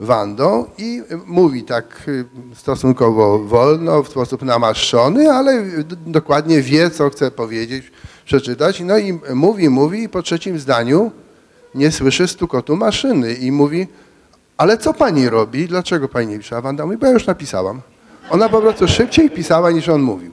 Wandą 0.03 0.67
i 0.79 1.03
mówi 1.27 1.63
tak 1.63 1.85
e, 2.09 2.55
stosunkowo 2.55 3.39
wolno, 3.39 4.03
w 4.03 4.09
sposób 4.09 4.43
namaszczony, 4.43 5.33
ale 5.33 5.65
dokładnie 6.07 6.63
wie, 6.63 6.91
co 6.91 7.11
chce 7.11 7.31
powiedzieć, 7.31 7.93
przeczytać. 8.25 8.81
No 8.81 8.99
i 8.99 9.19
mówi, 9.35 9.69
mówi 9.69 10.03
i 10.03 10.09
po 10.09 10.23
trzecim 10.23 10.59
zdaniu 10.59 11.11
nie 11.75 11.93
słyszy 11.93 12.29
stukotu 12.29 12.77
maszyny 12.77 13.35
i 13.35 13.53
mówi, 13.53 13.87
ale 14.57 14.79
co 14.79 14.95
pani 14.95 15.29
robi? 15.29 15.69
Dlaczego 15.69 16.09
pani 16.09 16.27
nie 16.27 16.39
pisze? 16.39 16.57
A 16.57 16.61
Wanda 16.61 16.87
mówi, 16.87 16.99
bo 16.99 17.07
ja 17.07 17.13
już 17.13 17.27
napisałam. 17.27 17.81
Ona 18.31 18.49
po 18.49 18.61
prostu 18.61 18.89
szybciej 18.89 19.31
pisała 19.31 19.71
niż 19.71 19.89
on 19.89 20.03
mówił. 20.03 20.33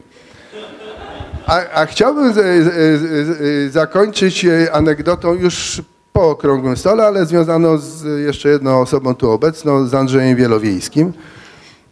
A, 1.47 1.69
a 1.73 1.85
chciałbym 1.85 2.33
z, 2.33 2.35
z, 2.35 2.67
z, 3.01 3.73
zakończyć 3.73 4.45
e, 4.45 4.71
anegdotą 4.73 5.33
już 5.33 5.81
po 6.19 6.29
okrągłym 6.29 6.77
stole, 6.77 7.07
ale 7.07 7.25
związaną 7.25 7.77
z 7.77 8.19
jeszcze 8.25 8.49
jedną 8.49 8.79
osobą 8.81 9.15
tu 9.15 9.31
obecną, 9.31 9.87
z 9.87 9.93
Andrzejem 9.93 10.37
Wielowiejskim. 10.37 11.13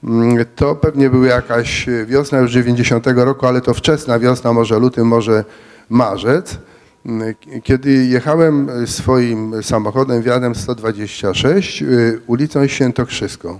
Mm, 0.04 0.46
To 0.56 0.76
pewnie 0.76 1.10
była 1.10 1.28
jakaś 1.28 1.86
wiosna 2.06 2.38
już 2.40 2.52
90 2.52 3.08
roku, 3.08 3.46
ale 3.46 3.62
to 3.62 3.74
wczesna 3.74 4.20
wiosna, 4.20 4.54
może 4.54 4.80
luty, 4.80 5.04
może 5.04 5.44
marzec. 5.90 6.58
Mm, 7.06 7.34
Kiedy 7.64 8.06
jechałem 8.06 8.70
swoim 8.86 9.64
samochodem 9.64 10.22
Wiadem 10.22 10.56
126 10.56 11.82
y, 11.82 12.22
ulicą 12.28 12.68
Świętokrzyską, 12.68 13.60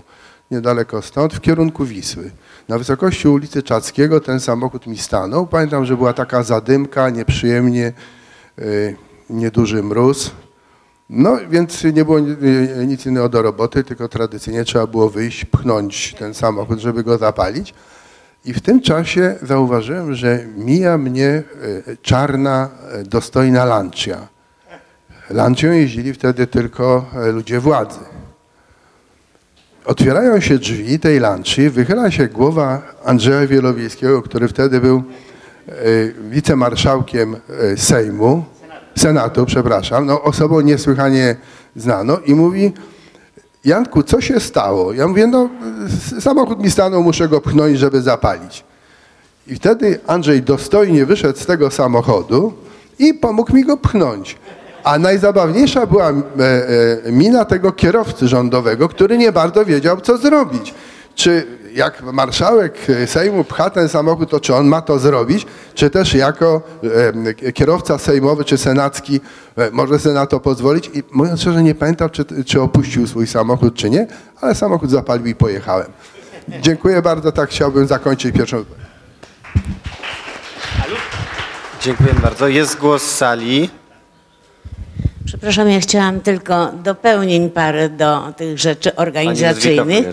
niedaleko 0.50 1.02
stąd, 1.02 1.34
w 1.34 1.40
kierunku 1.40 1.84
Wisły. 1.84 2.30
Na 2.68 2.78
wysokości 2.78 3.28
ulicy 3.28 3.62
Czackiego 3.62 4.20
ten 4.20 4.40
samochód 4.40 4.86
mi 4.86 4.98
stanął. 4.98 5.46
Pamiętam, 5.46 5.84
że 5.84 5.96
była 5.96 6.12
taka 6.12 6.42
zadymka, 6.42 7.10
nieprzyjemnie, 7.10 7.92
y, 8.58 8.96
nieduży 9.30 9.82
mróz. 9.82 10.30
No 11.10 11.38
więc 11.50 11.84
nie 11.84 12.04
było 12.04 12.20
ni- 12.20 12.36
nic 12.86 13.06
innego 13.06 13.28
do 13.28 13.42
roboty, 13.42 13.84
tylko 13.84 14.08
tradycyjnie 14.08 14.64
trzeba 14.64 14.86
było 14.86 15.10
wyjść, 15.10 15.44
pchnąć 15.44 16.14
ten 16.18 16.34
samochód, 16.34 16.78
żeby 16.78 17.04
go 17.04 17.18
zapalić. 17.18 17.74
I 18.44 18.52
w 18.52 18.60
tym 18.60 18.80
czasie 18.80 19.36
zauważyłem, 19.42 20.14
że 20.14 20.46
mija 20.56 20.98
mnie 20.98 21.42
y, 21.88 21.96
czarna, 22.02 22.70
y, 23.00 23.04
dostojna 23.04 23.64
Lancia. 23.64 24.28
Lancią 25.30 25.72
jeździli 25.72 26.12
wtedy 26.12 26.46
tylko 26.46 27.04
e, 27.14 27.32
ludzie 27.32 27.60
władzy. 27.60 27.98
Otwierają 29.84 30.40
się 30.40 30.58
drzwi 30.58 30.98
tej 30.98 31.20
lanczy, 31.20 31.70
wychyla 31.70 32.10
się 32.10 32.26
głowa 32.28 32.82
Andrzeja 33.04 33.46
Wielowiejskiego, 33.46 34.22
który 34.22 34.48
wtedy 34.48 34.80
był 34.80 35.02
e, 35.68 35.72
wicemarszałkiem 36.30 37.36
e, 37.36 37.76
Sejmu, 37.76 38.44
Senatu, 38.98 39.46
przepraszam, 39.46 40.06
no, 40.06 40.22
osobą 40.22 40.60
niesłychanie 40.60 41.36
znaną 41.76 42.16
i 42.26 42.34
mówi, 42.34 42.72
Janku, 43.64 44.02
co 44.02 44.20
się 44.20 44.40
stało? 44.40 44.92
Ja 44.92 45.08
mówię, 45.08 45.26
no 45.26 45.48
samochód 46.20 46.62
mi 46.62 46.70
stanął, 46.70 47.02
muszę 47.02 47.28
go 47.28 47.40
pchnąć, 47.40 47.78
żeby 47.78 48.02
zapalić. 48.02 48.64
I 49.46 49.54
wtedy 49.54 50.00
Andrzej 50.06 50.42
dostojnie 50.42 51.06
wyszedł 51.06 51.38
z 51.38 51.46
tego 51.46 51.70
samochodu 51.70 52.52
i 52.98 53.14
pomógł 53.14 53.54
mi 53.54 53.64
go 53.64 53.76
pchnąć. 53.76 54.36
A 54.84 54.98
najzabawniejsza 54.98 55.86
była 55.86 56.10
e, 56.10 56.12
e, 57.06 57.12
mina 57.12 57.44
tego 57.44 57.72
kierowcy 57.72 58.28
rządowego, 58.28 58.88
który 58.88 59.18
nie 59.18 59.32
bardzo 59.32 59.64
wiedział, 59.64 60.00
co 60.00 60.16
zrobić. 60.16 60.74
Czy 61.18 61.46
jak 61.74 62.02
marszałek 62.02 62.90
e, 62.90 63.06
Sejmu 63.06 63.44
pcha 63.44 63.70
ten 63.70 63.88
samochód, 63.88 64.30
to 64.30 64.40
czy 64.40 64.54
on 64.54 64.66
ma 64.66 64.82
to 64.82 64.98
zrobić, 64.98 65.46
czy 65.74 65.90
też 65.90 66.14
jako 66.14 66.62
e, 67.42 67.52
kierowca 67.52 67.98
sejmowy 67.98 68.44
czy 68.44 68.58
senacki 68.58 69.20
e, 69.56 69.70
może 69.70 69.98
sobie 69.98 70.14
na 70.14 70.26
to 70.26 70.40
pozwolić. 70.40 70.90
I 70.94 71.02
mówiąc 71.12 71.40
szczerze, 71.40 71.62
nie 71.62 71.74
pamiętam, 71.74 72.10
czy, 72.10 72.24
czy 72.44 72.60
opuścił 72.60 73.06
swój 73.06 73.26
samochód, 73.26 73.74
czy 73.74 73.90
nie, 73.90 74.06
ale 74.40 74.54
samochód 74.54 74.90
zapalił 74.90 75.26
i 75.26 75.34
pojechałem. 75.34 75.86
Dziękuję 76.60 77.02
bardzo, 77.02 77.32
tak 77.32 77.50
chciałbym 77.50 77.86
zakończyć 77.86 78.36
pierwszą. 78.36 78.64
Dziękuję 81.80 82.14
bardzo. 82.22 82.48
Jest 82.48 82.78
głos 82.78 83.02
z 83.02 83.14
sali. 83.14 83.70
Przepraszam, 85.28 85.70
ja 85.70 85.80
chciałam 85.80 86.20
tylko 86.20 86.72
dopełnień 86.72 87.50
parę 87.50 87.88
do 87.88 88.32
tych 88.36 88.58
rzeczy 88.58 88.96
organizacyjnych. 88.96 90.06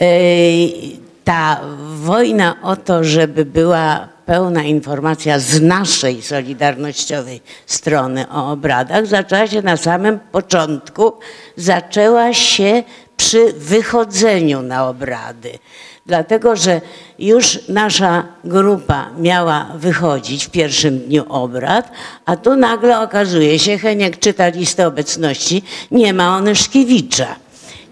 Ej, 0.00 1.00
Ta 1.24 1.60
wojna 1.96 2.56
o 2.62 2.76
to, 2.76 3.04
żeby 3.04 3.44
była 3.44 4.08
pełna 4.26 4.62
informacja 4.62 5.38
z 5.38 5.60
naszej 5.60 6.22
solidarnościowej 6.22 7.40
strony 7.66 8.26
o 8.30 8.50
obradach, 8.52 9.06
zaczęła 9.06 9.46
się 9.46 9.62
na 9.62 9.76
samym 9.76 10.18
początku. 10.32 11.12
Zaczęła 11.56 12.32
się 12.32 12.82
przy 13.16 13.52
wychodzeniu 13.52 14.62
na 14.62 14.88
obrady. 14.88 15.58
Dlatego, 16.06 16.56
że 16.56 16.80
już 17.18 17.58
nasza 17.68 18.24
grupa 18.44 19.10
miała 19.18 19.66
wychodzić 19.74 20.46
w 20.46 20.50
pierwszym 20.50 20.98
dniu 20.98 21.24
obrad, 21.28 21.90
a 22.24 22.36
tu 22.36 22.56
nagle 22.56 23.00
okazuje 23.00 23.58
się, 23.58 23.78
Heniek 23.78 24.18
czyta 24.18 24.48
listę 24.48 24.86
obecności, 24.86 25.62
nie 25.90 26.12
ma 26.12 26.36
Onyszkiewicza. 26.36 27.36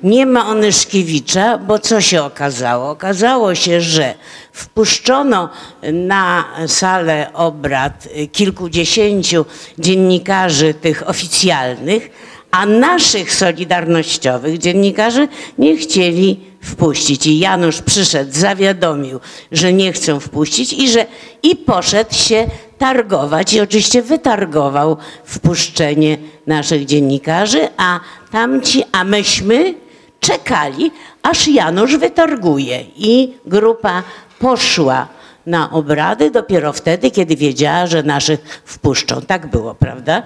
Nie 0.02 0.26
ma 0.26 0.46
Onyszkiewicza, 0.46 1.58
bo 1.58 1.78
co 1.78 2.00
się 2.00 2.22
okazało? 2.22 2.90
Okazało 2.90 3.54
się, 3.54 3.80
że 3.80 4.14
wpuszczono 4.52 5.48
na 5.92 6.44
salę 6.66 7.30
obrad 7.34 8.08
kilkudziesięciu 8.32 9.44
dziennikarzy 9.78 10.74
tych 10.74 11.08
oficjalnych, 11.08 12.10
a 12.52 12.66
naszych 12.66 13.34
solidarnościowych 13.34 14.58
dziennikarzy 14.58 15.28
nie 15.58 15.76
chcieli 15.76 16.40
wpuścić. 16.60 17.26
I 17.26 17.38
Janusz 17.38 17.82
przyszedł, 17.82 18.32
zawiadomił, 18.32 19.20
że 19.52 19.72
nie 19.72 19.92
chcą 19.92 20.20
wpuścić 20.20 20.72
i 20.72 20.88
że 20.88 21.06
i 21.42 21.56
poszedł 21.56 22.14
się 22.14 22.46
targować 22.78 23.52
i 23.52 23.60
oczywiście 23.60 24.02
wytargował 24.02 24.96
wpuszczenie 25.24 26.18
naszych 26.46 26.84
dziennikarzy, 26.84 27.68
a 27.76 28.00
tamci, 28.30 28.84
a 28.92 29.04
myśmy 29.04 29.74
czekali, 30.20 30.90
aż 31.22 31.48
Janusz 31.48 31.96
wytarguje 31.96 32.84
i 32.96 33.34
grupa 33.46 34.02
poszła 34.38 35.08
na 35.46 35.70
obrady 35.70 36.30
dopiero 36.30 36.72
wtedy, 36.72 37.10
kiedy 37.10 37.36
wiedziała, 37.36 37.86
że 37.86 38.02
naszych 38.02 38.62
wpuszczą. 38.64 39.22
Tak 39.22 39.46
było, 39.50 39.74
prawda? 39.74 40.22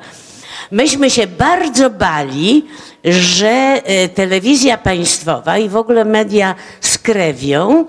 Myśmy 0.71 1.11
się 1.11 1.27
bardzo 1.27 1.91
bali, 1.91 2.65
że 3.05 3.49
e, 3.49 4.09
telewizja 4.09 4.79
państwowa 4.79 5.59
i 5.59 5.69
w 5.69 5.77
ogóle 5.77 6.05
media 6.05 6.55
skrewią 6.81 7.85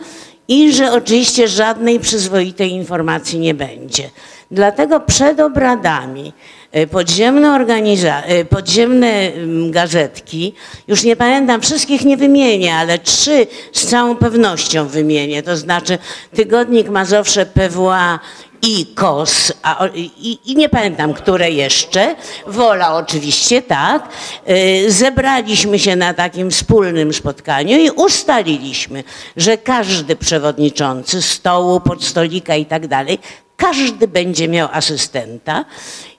i 0.47 0.73
że 0.73 0.93
oczywiście 0.93 1.47
żadnej 1.47 1.99
przyzwoitej 1.99 2.71
informacji 2.71 3.39
nie 3.39 3.53
będzie. 3.53 4.09
Dlatego 4.51 4.99
przed 4.99 5.39
obradami 5.39 6.33
e, 6.71 6.87
podziemne, 6.87 7.47
organiza- 7.47 8.21
e, 8.25 8.45
podziemne 8.45 9.31
gazetki, 9.69 10.53
już 10.87 11.03
nie 11.03 11.15
pamiętam, 11.15 11.61
wszystkich 11.61 12.05
nie 12.05 12.17
wymienię, 12.17 12.75
ale 12.75 12.99
trzy 12.99 13.47
z 13.73 13.85
całą 13.85 14.15
pewnością 14.15 14.87
wymienię, 14.87 15.43
to 15.43 15.57
znaczy 15.57 15.97
Tygodnik 16.35 16.89
Mazowsze 16.89 17.45
PWA 17.45 18.19
i 18.61 18.85
KOS, 18.95 19.53
a, 19.63 19.87
i, 19.95 20.39
i 20.45 20.55
nie 20.55 20.69
pamiętam, 20.69 21.13
które 21.13 21.51
jeszcze, 21.51 22.15
Wola 22.47 22.95
oczywiście, 22.95 23.61
tak. 23.61 24.09
Y, 24.49 24.91
Zebraliśmy 24.91 25.79
się 25.79 25.95
na 25.95 26.13
takim 26.13 26.51
wspólnym 26.51 27.13
spotkaniu 27.13 27.77
i 27.77 27.89
ustaliliśmy, 27.89 29.03
że 29.37 29.57
każdy 29.57 30.15
przewodniczący 30.15 31.21
stołu, 31.21 31.79
podstolika 31.79 32.55
i 32.55 32.65
tak 32.65 32.87
dalej, 32.87 33.19
każdy 33.57 34.07
będzie 34.07 34.47
miał 34.47 34.69
asystenta. 34.71 35.65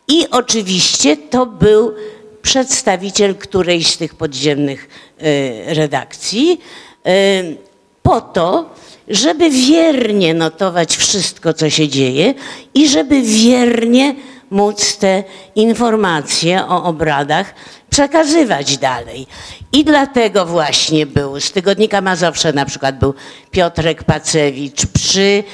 I 0.08 0.30
oczywiście 0.30 1.16
to 1.16 1.46
był 1.46 1.94
przedstawiciel 2.42 3.34
którejś 3.34 3.86
z 3.86 3.98
tych 3.98 4.14
podziemnych 4.14 4.88
y, 5.22 5.74
redakcji. 5.74 6.60
Y, 7.06 7.56
po 8.02 8.20
to, 8.20 8.70
żeby 9.10 9.50
wiernie 9.50 10.34
notować 10.34 10.96
wszystko, 10.96 11.52
co 11.52 11.70
się 11.70 11.88
dzieje 11.88 12.34
i 12.74 12.88
żeby 12.88 13.22
wiernie 13.22 14.14
móc 14.50 14.96
te 14.96 15.24
informacje 15.54 16.66
o 16.66 16.84
obradach 16.84 17.54
przekazywać 17.90 18.78
dalej. 18.78 19.26
I 19.72 19.84
dlatego 19.84 20.46
właśnie 20.46 21.06
był, 21.06 21.40
z 21.40 21.52
Tygodnika 21.52 22.00
Mazowsze 22.00 22.52
na 22.52 22.64
przykład 22.64 22.98
był 22.98 23.14
Piotrek 23.50 24.04
Pacewicz, 24.04 24.86
przy 24.86 25.44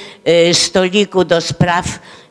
y, 0.49 0.53
stoliku 0.53 1.25
do 1.25 1.41
spraw 1.41 1.85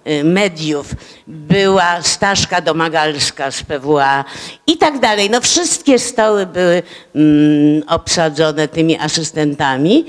y, 0.06 0.24
mediów 0.24 0.94
była 1.26 2.02
Staszka 2.02 2.60
Domagalska 2.60 3.50
z 3.50 3.62
PWA 3.62 4.24
i 4.66 4.76
tak 4.76 4.98
dalej. 4.98 5.30
No 5.30 5.40
wszystkie 5.40 5.98
stoły 5.98 6.46
były 6.46 6.82
mm, 7.14 7.82
obsadzone 7.88 8.68
tymi 8.68 8.98
asystentami. 8.98 10.04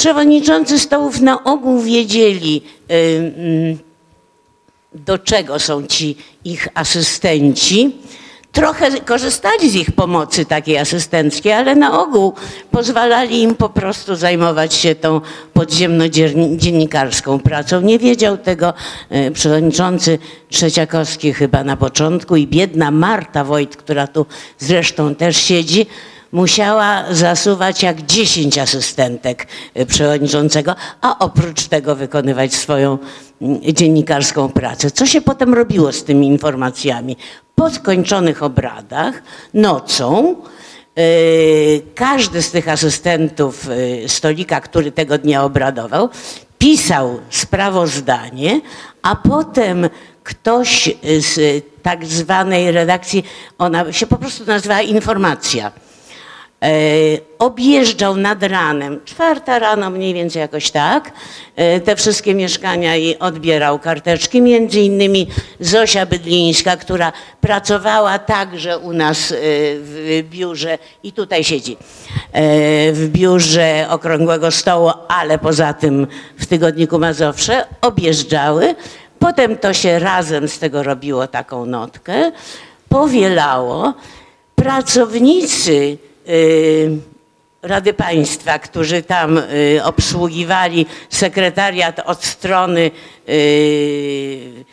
Przewodniczący 0.00 0.78
stołów 0.78 1.20
na 1.20 1.44
ogół 1.44 1.80
wiedzieli, 1.80 2.62
y, 2.90 3.76
do 4.94 5.18
czego 5.18 5.58
są 5.58 5.86
ci 5.86 6.16
ich 6.44 6.68
asystenci. 6.74 7.92
Trochę 8.52 9.00
korzystali 9.00 9.70
z 9.70 9.74
ich 9.74 9.92
pomocy 9.92 10.44
takiej 10.44 10.78
asystenckiej, 10.78 11.52
ale 11.52 11.74
na 11.74 12.02
ogół 12.02 12.34
pozwalali 12.70 13.42
im 13.42 13.54
po 13.54 13.68
prostu 13.68 14.16
zajmować 14.16 14.74
się 14.74 14.94
tą 14.94 15.20
podziemno-dziennikarską 15.54 17.38
pracą. 17.38 17.80
Nie 17.80 17.98
wiedział 17.98 18.38
tego 18.38 18.74
e, 19.10 19.30
przewodniczący 19.30 20.18
Trzeciakowski 20.48 21.32
chyba 21.32 21.64
na 21.64 21.76
początku 21.76 22.36
i 22.36 22.46
biedna 22.46 22.90
Marta 22.90 23.44
Wojt, 23.44 23.76
która 23.76 24.06
tu 24.06 24.26
zresztą 24.58 25.14
też 25.14 25.36
siedzi, 25.36 25.86
musiała 26.32 27.04
zasuwać 27.10 27.82
jak 27.82 28.06
10 28.06 28.58
asystentek 28.58 29.46
e, 29.74 29.86
przewodniczącego, 29.86 30.74
a 31.00 31.18
oprócz 31.18 31.66
tego 31.66 31.96
wykonywać 31.96 32.54
swoją 32.54 32.98
mm, 33.42 33.60
dziennikarską 33.62 34.48
pracę. 34.48 34.90
Co 34.90 35.06
się 35.06 35.20
potem 35.20 35.54
robiło 35.54 35.92
z 35.92 36.04
tymi 36.04 36.26
informacjami? 36.26 37.16
Po 37.54 37.70
skończonych 37.70 38.42
obradach 38.42 39.22
nocą 39.54 40.36
e, 40.96 41.02
każdy 41.94 42.42
z 42.42 42.50
tych 42.50 42.68
asystentów 42.68 43.68
e, 44.04 44.08
stolika, 44.08 44.60
który 44.60 44.92
tego 44.92 45.18
dnia 45.18 45.44
obradował, 45.44 46.08
pisał 46.58 47.20
sprawozdanie, 47.30 48.60
a 49.02 49.16
potem 49.16 49.88
ktoś 50.24 50.90
z 51.18 51.64
tak 51.82 52.06
zwanej 52.06 52.70
redakcji, 52.72 53.24
ona 53.58 53.92
się 53.92 54.06
po 54.06 54.16
prostu 54.16 54.44
nazywała 54.44 54.80
informacja, 54.80 55.72
objeżdżał 57.38 58.16
nad 58.16 58.42
ranem, 58.42 59.00
czwarta 59.04 59.58
rano 59.58 59.90
mniej 59.90 60.14
więcej 60.14 60.40
jakoś 60.40 60.70
tak, 60.70 61.12
e, 61.56 61.80
te 61.80 61.96
wszystkie 61.96 62.34
mieszkania 62.34 62.96
i 62.96 63.18
odbierał 63.18 63.78
karteczki. 63.78 64.42
Między 64.42 64.80
innymi 64.80 65.26
Zosia 65.60 66.06
Bydlińska, 66.06 66.76
która 66.76 67.12
pracowała 67.40 68.18
także 68.18 68.78
u 68.78 68.92
nas 68.92 69.32
e, 69.32 69.34
w 69.80 70.22
biurze 70.30 70.78
i 71.02 71.12
tutaj 71.12 71.44
siedzi, 71.44 71.76
e, 72.32 72.42
w 72.92 73.08
biurze 73.08 73.86
Okrągłego 73.88 74.50
Stołu, 74.50 74.90
ale 75.08 75.38
poza 75.38 75.72
tym 75.72 76.06
w 76.38 76.46
Tygodniku 76.46 76.98
Mazowsze, 76.98 77.66
objeżdżały. 77.80 78.74
Potem 79.18 79.56
to 79.56 79.72
się 79.72 79.98
razem 79.98 80.48
z 80.48 80.58
tego 80.58 80.82
robiło 80.82 81.26
taką 81.26 81.66
notkę. 81.66 82.32
powielało. 82.88 83.94
Pracownicy 84.54 85.98
Rady 87.62 87.92
Państwa, 87.92 88.58
którzy 88.58 89.02
tam 89.02 89.38
y, 89.38 89.80
obsługiwali 89.84 90.86
sekretariat 91.08 92.00
od 92.04 92.24
strony 92.24 92.90
y, 93.28 93.32
y, 93.32 94.64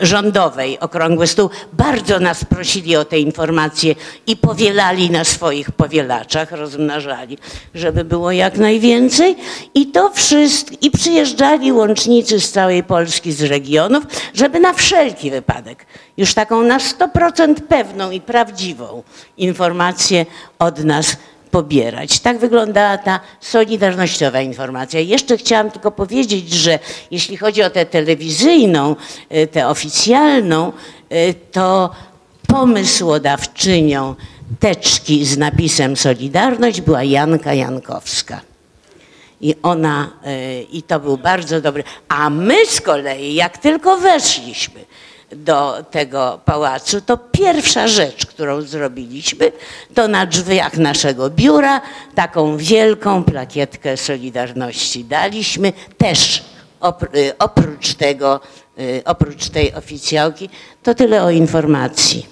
rządowej, 0.00 0.80
Okrągły 0.80 1.26
Stół, 1.26 1.50
bardzo 1.72 2.20
nas 2.20 2.44
prosili 2.44 2.96
o 2.96 3.04
te 3.04 3.18
informacje 3.18 3.94
i 4.26 4.36
powielali 4.36 5.10
na 5.10 5.24
swoich 5.24 5.70
powielaczach, 5.70 6.52
rozmnażali, 6.52 7.38
żeby 7.74 8.04
było 8.04 8.32
jak 8.32 8.58
najwięcej. 8.58 9.36
I 9.74 9.86
to 9.86 10.10
wszystko, 10.10 10.76
i 10.80 10.90
przyjeżdżali 10.90 11.72
łącznicy 11.72 12.40
z 12.40 12.52
całej 12.52 12.84
Polski, 12.84 13.32
z 13.32 13.42
regionów, 13.42 14.04
żeby 14.34 14.60
na 14.60 14.72
wszelki 14.72 15.30
wypadek, 15.30 15.86
już 16.16 16.34
taką 16.34 16.62
na 16.62 16.78
100% 16.78 17.54
pewną 17.54 18.10
i 18.10 18.20
prawdziwą 18.20 19.02
informację 19.36 20.26
od 20.58 20.84
nas 20.84 21.16
pobierać. 21.56 22.20
Tak 22.20 22.38
wyglądała 22.38 22.98
ta 22.98 23.20
solidarnościowa 23.40 24.40
informacja. 24.40 25.00
Jeszcze 25.00 25.36
chciałam 25.36 25.70
tylko 25.70 25.90
powiedzieć, 25.90 26.52
że 26.52 26.78
jeśli 27.10 27.36
chodzi 27.36 27.62
o 27.62 27.70
tę 27.70 27.86
telewizyjną, 27.86 28.96
y, 29.34 29.46
tę 29.46 29.68
oficjalną, 29.68 30.72
y, 31.12 31.34
to 31.52 31.90
pomysłodawczynią 32.46 34.14
teczki 34.60 35.24
z 35.24 35.38
napisem 35.38 35.96
Solidarność 35.96 36.80
była 36.80 37.02
Janka 37.02 37.54
Jankowska. 37.54 38.40
I 39.40 39.54
ona, 39.62 40.10
y, 40.26 40.62
i 40.72 40.82
to 40.82 41.00
był 41.00 41.18
bardzo 41.18 41.60
dobry. 41.60 41.84
A 42.08 42.30
my 42.30 42.66
z 42.66 42.80
kolei, 42.80 43.34
jak 43.34 43.58
tylko 43.58 43.96
weszliśmy 43.96 44.80
do 45.32 45.84
tego 45.90 46.40
pałacu, 46.44 47.00
to 47.00 47.16
pierwsza 47.16 47.88
rzecz, 47.88 48.26
którą 48.26 48.62
zrobiliśmy, 48.62 49.52
to 49.94 50.08
na 50.08 50.26
drzwiach 50.26 50.76
naszego 50.76 51.30
biura 51.30 51.80
taką 52.14 52.56
wielką 52.56 53.24
plakietkę 53.24 53.96
Solidarności 53.96 55.04
daliśmy. 55.04 55.72
Też 55.98 56.44
y, 57.16 57.38
oprócz 57.38 57.94
tego, 57.94 58.40
y, 58.78 59.02
oprócz 59.04 59.48
tej 59.48 59.74
oficjałki, 59.74 60.48
to 60.82 60.94
tyle 60.94 61.22
o 61.22 61.30
informacji. 61.30 62.26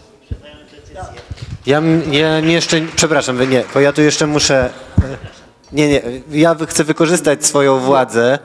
Ja, 1.66 1.83
ja 2.11 2.39
jeszcze, 2.39 2.81
przepraszam, 2.97 3.51
nie, 3.51 3.65
bo 3.75 3.81
ja 3.81 3.93
tu 3.93 4.03
jeszcze 4.03 4.27
muszę, 4.27 4.71
e, 4.99 5.34
nie, 5.74 5.88
nie, 5.88 6.02
ja 6.30 6.56
chcę 6.68 6.84
wykorzystać 6.84 7.46
swoją 7.46 7.78
władzę 7.78 8.38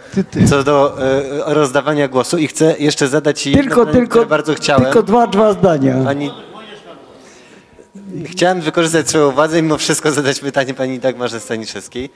co 0.49 0.63
do 0.63 0.97
e, 1.01 1.53
rozdawania 1.53 2.07
głosu 2.07 2.37
i 2.37 2.47
chcę 2.47 2.75
jeszcze 2.79 3.07
zadać 3.07 3.43
Tylko, 3.43 3.69
pytanie, 3.69 3.91
tylko, 3.91 4.09
które 4.09 4.25
bardzo 4.25 4.53
chciałem. 4.53 4.83
tylko 4.83 5.03
dwa, 5.03 5.27
dwa 5.27 5.53
zdania. 5.53 5.95
Pani... 6.03 6.31
Chciałem 8.25 8.61
wykorzystać 8.61 9.09
swoją 9.09 9.31
władzę 9.31 9.59
i 9.59 9.63
mimo 9.63 9.77
wszystko 9.77 10.11
zadać 10.11 10.39
pytanie 10.39 10.73
pani 10.73 10.99
Dagmarze 10.99 11.39
Staniszewskiej. 11.39 12.09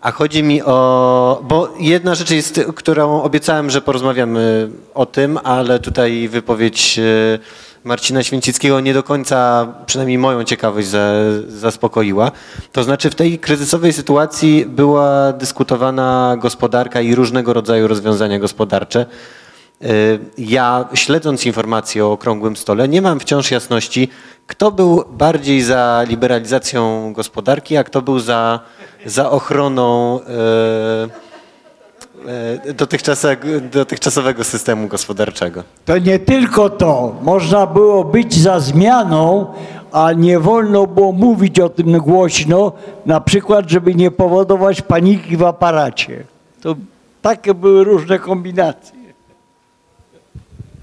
A 0.00 0.10
chodzi 0.12 0.42
mi 0.42 0.62
o. 0.62 1.40
Bo 1.42 1.74
jedna 1.80 2.14
rzecz 2.14 2.30
jest, 2.30 2.60
którą 2.76 3.22
obiecałem, 3.22 3.70
że 3.70 3.80
porozmawiamy 3.80 4.68
o 4.94 5.06
tym, 5.06 5.38
ale 5.44 5.78
tutaj 5.78 6.28
wypowiedź 6.28 6.98
e, 6.98 7.38
Marcina 7.84 8.22
Święcickiego 8.22 8.80
nie 8.80 8.94
do 8.94 9.02
końca, 9.02 9.66
przynajmniej 9.86 10.18
moją 10.18 10.44
ciekawość, 10.44 10.88
za, 10.88 11.10
zaspokoiła. 11.48 12.30
To 12.72 12.84
znaczy, 12.84 13.10
w 13.10 13.14
tej 13.14 13.38
kryzysowej 13.38 13.92
sytuacji 13.92 14.66
była 14.66 15.32
dyskutowana 15.32 16.36
gospodarka 16.38 17.00
i 17.00 17.14
różnego 17.14 17.52
rodzaju 17.52 17.88
rozwiązania 17.88 18.38
gospodarcze. 18.38 19.06
Y, 19.82 20.18
Ja, 20.38 20.88
śledząc 20.94 21.46
informacje 21.46 22.06
o 22.06 22.12
okrągłym 22.12 22.56
stole, 22.56 22.88
nie 22.88 23.02
mam 23.02 23.20
wciąż 23.20 23.50
jasności, 23.50 24.08
kto 24.46 24.70
był 24.70 25.04
bardziej 25.10 25.62
za 25.62 26.04
liberalizacją 26.08 27.12
gospodarki, 27.12 27.76
a 27.76 27.84
kto 27.84 28.02
był 28.02 28.18
za, 28.18 28.60
za 29.06 29.30
ochroną 29.30 30.20
e, 30.20 31.27
dotychczasowego, 32.74 33.46
dotychczasowego 33.72 34.44
systemu 34.44 34.88
gospodarczego. 34.88 35.62
To 35.84 35.98
nie 35.98 36.18
tylko 36.18 36.70
to. 36.70 37.14
Można 37.22 37.66
było 37.66 38.04
być 38.04 38.34
za 38.34 38.60
zmianą, 38.60 39.46
a 39.92 40.12
nie 40.12 40.40
wolno 40.40 40.86
było 40.86 41.12
mówić 41.12 41.60
o 41.60 41.68
tym 41.68 41.98
głośno, 41.98 42.72
na 43.06 43.20
przykład, 43.20 43.70
żeby 43.70 43.94
nie 43.94 44.10
powodować 44.10 44.82
paniki 44.82 45.36
w 45.36 45.42
aparacie. 45.42 46.24
To 46.62 46.76
takie 47.22 47.54
były 47.54 47.84
różne 47.84 48.18
kombinacje. 48.18 48.97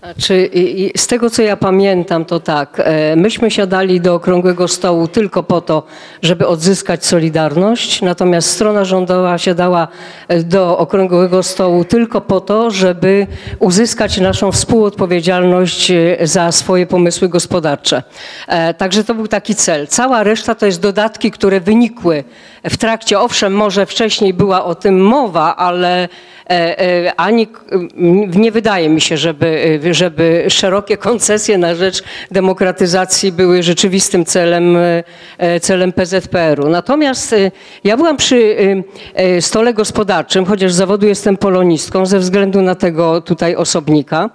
Znaczy, 0.05 0.49
z 0.97 1.07
tego 1.07 1.29
co 1.29 1.41
ja 1.41 1.57
pamiętam, 1.57 2.25
to 2.25 2.39
tak, 2.39 2.81
e, 2.83 3.15
myśmy 3.15 3.51
siadali 3.51 4.01
do 4.01 4.15
okrągłego 4.15 4.67
stołu 4.67 5.07
tylko 5.07 5.43
po 5.43 5.61
to, 5.61 5.83
żeby 6.21 6.47
odzyskać 6.47 7.05
Solidarność, 7.05 8.01
natomiast 8.01 8.49
strona 8.49 8.85
rządowa 8.85 9.37
siadała 9.37 9.87
e, 10.27 10.43
do 10.43 10.77
okrągłego 10.77 11.43
stołu 11.43 11.85
tylko 11.85 12.21
po 12.21 12.41
to, 12.41 12.71
żeby 12.71 13.27
uzyskać 13.59 14.17
naszą 14.17 14.51
współodpowiedzialność 14.51 15.91
e, 15.91 16.17
za 16.21 16.51
swoje 16.51 16.85
pomysły 16.85 17.29
gospodarcze. 17.29 18.03
Także 18.77 19.03
to 19.03 19.15
był 19.15 19.27
taki 19.27 19.55
cel. 19.55 19.87
Cała 19.87 20.23
reszta 20.23 20.55
to 20.55 20.65
jest 20.65 20.81
dodatki, 20.81 21.31
które 21.31 21.59
wynikły 21.59 22.23
w 22.69 22.77
trakcie, 22.77 23.19
owszem, 23.19 23.53
może 23.53 23.85
wcześniej 23.85 24.33
była 24.33 24.65
o 24.65 24.75
tym 24.75 25.01
mowa, 25.01 25.55
ale 25.55 26.03
e, 26.49 26.79
e, 26.79 27.13
ani 27.19 27.47
nie 28.35 28.51
wydaje 28.51 28.89
mi 28.89 29.01
się, 29.01 29.17
żeby, 29.17 29.79
e, 29.85 29.93
żeby 29.93 30.45
szerokie 30.49 30.97
koncesje 30.97 31.57
na 31.57 31.75
rzecz 31.75 32.03
demokratyzacji 32.31 33.31
były 33.31 33.63
rzeczywistym 33.63 34.25
celem, 34.25 34.77
celem 35.61 35.93
PZPR-u. 35.93 36.69
Natomiast 36.69 37.35
ja 37.83 37.97
byłam 37.97 38.17
przy 38.17 38.55
stole 39.39 39.73
gospodarczym, 39.73 40.45
chociaż 40.45 40.73
z 40.73 40.75
zawodu 40.75 41.07
jestem 41.07 41.37
polonistką, 41.37 42.05
ze 42.05 42.19
względu 42.19 42.61
na 42.61 42.75
tego 42.75 43.21
tutaj 43.21 43.55
osobnika, 43.55 44.29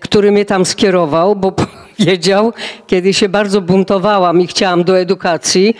który 0.00 0.32
mnie 0.32 0.44
tam 0.44 0.66
skierował, 0.66 1.36
bo 1.36 1.52
powiedział, 1.98 2.52
kiedy 2.86 3.14
się 3.14 3.28
bardzo 3.28 3.60
buntowałam 3.60 4.40
i 4.40 4.46
chciałam 4.46 4.84
do 4.84 4.98
edukacji, 4.98 5.76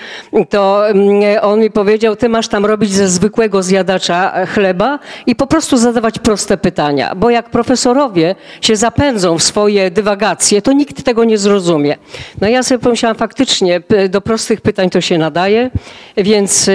to 0.49 0.89
mm, 0.89 1.39
on 1.43 1.61
mi 1.61 1.70
powiedział, 1.70 2.16
ty 2.16 2.28
masz 2.28 2.49
tam 2.49 2.66
robić 2.66 2.93
ze 2.93 3.09
zwykłego 3.09 3.62
zjadacza 3.62 4.47
chleba 4.47 4.99
i 5.27 5.35
po 5.35 5.47
prostu 5.47 5.77
zadawać 5.77 6.19
proste 6.19 6.57
pytania, 6.57 7.15
bo 7.15 7.31
jak 7.31 7.51
profesorowie 7.51 8.35
się 8.61 8.77
zapędzą 8.77 9.39
w 9.39 9.43
swoje 9.43 9.90
dywagacje, 9.90 10.62
to 10.62 10.73
nikt 10.73 11.03
tego 11.03 11.24
nie 11.24 11.39
zrozumie. 11.39 11.97
No 12.40 12.49
ja 12.49 12.62
sobie 12.62 12.78
pomyślałam, 12.78 13.16
faktycznie 13.16 13.82
do 14.09 14.20
prostych 14.20 14.61
pytań 14.61 14.90
to 14.90 15.01
się 15.01 15.19
nadaje, 15.19 15.70
więc, 16.16 16.69
y, 16.69 16.73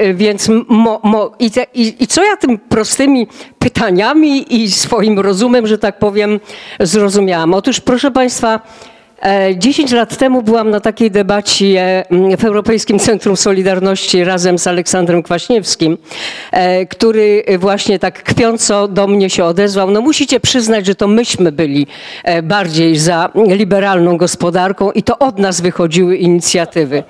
y, 0.00 0.14
więc 0.14 0.48
mo, 0.68 1.00
mo, 1.02 1.32
i, 1.38 1.50
te, 1.50 1.66
i, 1.74 2.02
i 2.02 2.06
co 2.06 2.24
ja 2.24 2.36
tym 2.36 2.58
prostymi 2.58 3.26
pytaniami 3.58 3.71
i 4.62 4.70
swoim 4.70 5.18
rozumem, 5.18 5.66
że 5.66 5.78
tak 5.78 5.98
powiem, 5.98 6.40
zrozumiałam? 6.80 7.54
Otóż 7.54 7.80
proszę 7.80 8.10
Państwa, 8.10 8.60
10 9.56 9.92
lat 9.92 10.16
temu 10.16 10.42
byłam 10.42 10.70
na 10.70 10.80
takiej 10.80 11.10
debacie 11.10 12.04
mm, 12.10 12.36
w 12.36 12.44
Europejskim 12.44 12.98
Centrum 12.98 13.36
Solidarności 13.36 14.24
razem 14.24 14.58
z 14.58 14.66
Aleksandrem 14.66 15.22
Kwaśniewskim, 15.22 15.98
e, 16.52 16.86
który 16.86 17.44
właśnie 17.58 17.98
tak 17.98 18.22
kwiąco 18.22 18.88
do 18.88 19.06
mnie 19.06 19.30
się 19.30 19.44
odezwał. 19.44 19.90
No 19.90 20.00
musicie 20.00 20.40
przyznać, 20.40 20.86
że 20.86 20.94
to 20.94 21.08
myśmy 21.08 21.52
byli 21.52 21.86
e, 22.24 22.42
bardziej 22.42 22.96
za 22.96 23.30
liberalną 23.46 24.16
gospodarką 24.16 24.92
i 24.92 25.02
to 25.02 25.18
od 25.18 25.38
nas 25.38 25.60
wychodziły 25.60 26.16
inicjatywy. 26.16 27.02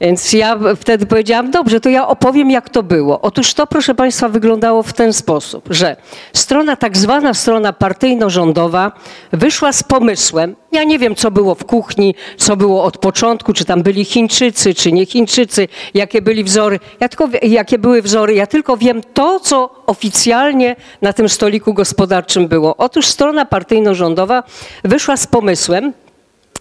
Więc 0.00 0.32
ja 0.32 0.58
wtedy 0.76 1.06
powiedziałam, 1.06 1.50
dobrze, 1.50 1.80
to 1.80 1.88
ja 1.88 2.08
opowiem 2.08 2.50
jak 2.50 2.68
to 2.68 2.82
było. 2.82 3.20
Otóż 3.20 3.54
to, 3.54 3.66
proszę 3.66 3.94
Państwa, 3.94 4.28
wyglądało 4.28 4.82
w 4.82 4.92
ten 4.92 5.12
sposób, 5.12 5.64
że 5.70 5.96
strona, 6.32 6.76
tak 6.76 6.96
zwana 6.96 7.34
strona 7.34 7.72
partyjno-rządowa 7.72 8.92
wyszła 9.32 9.72
z 9.72 9.82
pomysłem, 9.82 10.56
ja 10.72 10.84
nie 10.84 10.98
wiem, 10.98 11.14
co 11.14 11.30
było 11.30 11.54
w 11.54 11.64
kuchni, 11.64 12.14
co 12.36 12.56
było 12.56 12.84
od 12.84 12.98
początku, 12.98 13.52
czy 13.52 13.64
tam 13.64 13.82
byli 13.82 14.04
Chińczycy, 14.04 14.74
czy 14.74 14.92
nie 14.92 15.06
Chińczycy, 15.06 15.68
jakie 15.94 16.22
byli 16.22 16.44
wzory, 16.44 16.80
ja 17.00 17.08
tylko, 17.08 17.28
jakie 17.42 17.78
były 17.78 18.02
wzory, 18.02 18.34
ja 18.34 18.46
tylko 18.46 18.76
wiem 18.76 19.00
to, 19.14 19.40
co 19.40 19.70
oficjalnie 19.86 20.76
na 21.02 21.12
tym 21.12 21.28
stoliku 21.28 21.74
gospodarczym 21.74 22.48
było. 22.48 22.76
Otóż 22.76 23.06
strona 23.06 23.44
partyjno-rządowa 23.44 24.42
wyszła 24.84 25.16
z 25.16 25.26
pomysłem, 25.26 25.92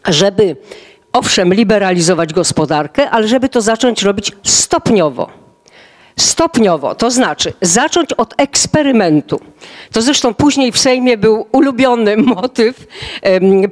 żeby 0.07 0.56
owszem 1.14 1.53
liberalizować 1.53 2.34
gospodarkę, 2.34 3.10
ale 3.10 3.27
żeby 3.27 3.49
to 3.49 3.61
zacząć 3.61 4.03
robić 4.03 4.31
stopniowo. 4.44 5.48
Stopniowo, 6.21 6.95
to 6.95 7.11
znaczy 7.11 7.53
zacząć 7.61 8.13
od 8.13 8.33
eksperymentu. 8.37 9.39
To 9.91 10.01
zresztą 10.01 10.33
później 10.33 10.71
w 10.71 10.77
Sejmie 10.77 11.17
był 11.17 11.45
ulubiony 11.51 12.17
motyw 12.35 12.87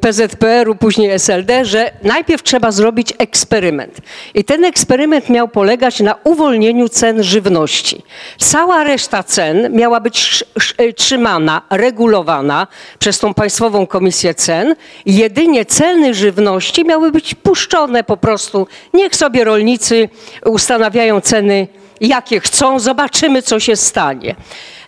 PZPR-u, 0.02 0.76
później 0.76 1.12
SLD, 1.12 1.66
że 1.66 1.92
najpierw 2.04 2.44
trzeba 2.44 2.72
zrobić 2.72 3.14
eksperyment. 3.18 3.98
I 4.34 4.44
ten 4.44 4.66
eksperyment 4.66 5.30
miał 5.30 5.48
polegać 5.48 6.00
na 6.00 6.16
uwolnieniu 6.24 6.90
cen 6.90 7.24
żywności. 7.24 8.04
Cała 8.38 8.84
reszta 8.84 9.24
cen 9.24 9.74
miała 9.74 10.00
być 10.00 10.44
e, 10.78 10.94
trzymana, 10.94 11.62
regulowana 11.70 12.68
przez 13.00 13.20
tą 13.20 13.34
Państwową 13.34 13.88
Komisję 13.88 14.34
Cen. 14.34 14.76
Jedynie 15.06 15.66
ceny 15.66 16.14
żywności 16.14 16.86
miały 16.86 17.12
być 17.12 17.36
puszczone 17.36 18.04
po 18.04 18.18
prostu. 18.18 18.68
Niech 18.94 19.16
sobie 19.16 19.44
rolnicy 19.44 20.10
ustanawiają 20.46 21.22
ceny, 21.22 21.68
jakie 22.02 22.40
chcą, 22.40 22.80
zobaczymy, 22.80 23.42
co 23.42 23.60
się 23.60 23.76
stanie. 23.76 24.36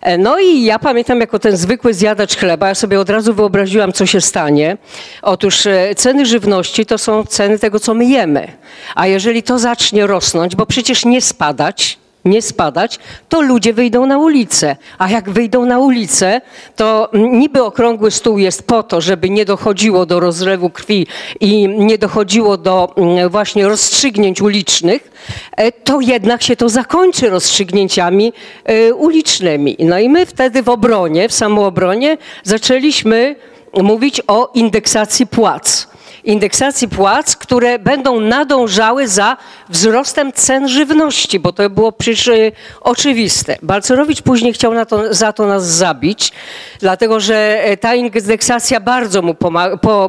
E, 0.01 0.17
No 0.17 0.39
i 0.39 0.63
ja 0.63 0.79
pamiętam, 0.79 1.19
jako 1.19 1.39
ten 1.39 1.57
zwykły 1.57 1.93
zjadacz 1.93 2.37
chleba, 2.37 2.67
ja 2.67 2.75
sobie 2.75 2.99
od 2.99 3.09
razu 3.09 3.33
wyobraziłam, 3.33 3.93
co 3.93 4.05
się 4.05 4.21
stanie. 4.21 4.77
Otóż 5.21 5.65
e, 5.65 5.95
ceny 5.95 6.25
żywności 6.25 6.85
to 6.85 6.97
są 6.97 7.23
ceny 7.25 7.59
tego, 7.59 7.79
co 7.79 7.93
my 7.93 8.05
jemy. 8.05 8.47
A 8.95 9.07
jeżeli 9.07 9.43
to 9.43 9.59
zacznie 9.59 10.07
rosnąć, 10.07 10.55
bo 10.55 10.65
przecież 10.65 11.05
nie 11.05 11.21
spadać, 11.21 11.98
nie 12.25 12.41
spadać, 12.41 12.99
to 13.29 13.41
ludzie 13.41 13.73
wyjdą 13.73 14.05
na 14.05 14.17
ulicę. 14.17 14.75
A 14.97 15.09
jak 15.09 15.29
wyjdą 15.29 15.65
na 15.65 15.79
ulicę, 15.79 16.41
to 16.75 17.09
niby 17.13 17.63
okrągły 17.63 18.11
stół 18.11 18.37
jest 18.37 18.63
po 18.63 18.83
to, 18.83 19.01
żeby 19.01 19.29
nie 19.29 19.45
dochodziło 19.45 20.05
do 20.05 20.19
rozlewu 20.19 20.69
krwi 20.69 21.07
i 21.39 21.67
nie 21.67 21.97
dochodziło 21.97 22.57
do 22.57 22.93
mm, 22.97 23.29
właśnie 23.29 23.67
rozstrzygnięć 23.67 24.41
ulicznych, 24.41 25.11
e, 25.57 25.71
to 25.71 26.01
jednak 26.01 26.43
się 26.43 26.55
to 26.55 26.69
zakończy 26.69 27.29
rozstrzygnięciami 27.29 28.33
e, 28.63 28.93
ulicznymi. 28.93 29.75
No 29.79 29.99
i 29.99 30.09
my 30.09 30.25
wtedy 30.25 30.63
w 30.63 30.69
obronie, 30.69 31.29
w 31.29 31.33
samoobronie 31.33 32.17
zaczęliśmy 32.43 33.35
mówić 33.73 34.21
o 34.27 34.51
indeksacji 34.53 35.27
płac 35.27 35.87
indeksacji 36.23 36.87
płac, 36.87 37.35
które 37.35 37.79
będą 37.79 38.19
nadążały 38.19 39.07
za 39.07 39.37
wzrostem 39.69 40.33
cen 40.33 40.67
żywności, 40.67 41.39
bo 41.39 41.53
to 41.53 41.69
było 41.69 41.91
przecież 41.91 42.27
y, 42.27 42.51
oczywiste. 42.81 43.57
Balcerowicz 43.61 44.21
później 44.21 44.53
chciał 44.53 44.73
na 44.73 44.85
to, 44.85 45.13
za 45.13 45.33
to 45.33 45.45
nas 45.45 45.67
zabić, 45.67 46.31
dlatego 46.79 47.19
że 47.19 47.63
e, 47.63 47.77
ta 47.77 47.95
indeksacja 47.95 48.79
bardzo 48.79 49.21
mu 49.21 49.35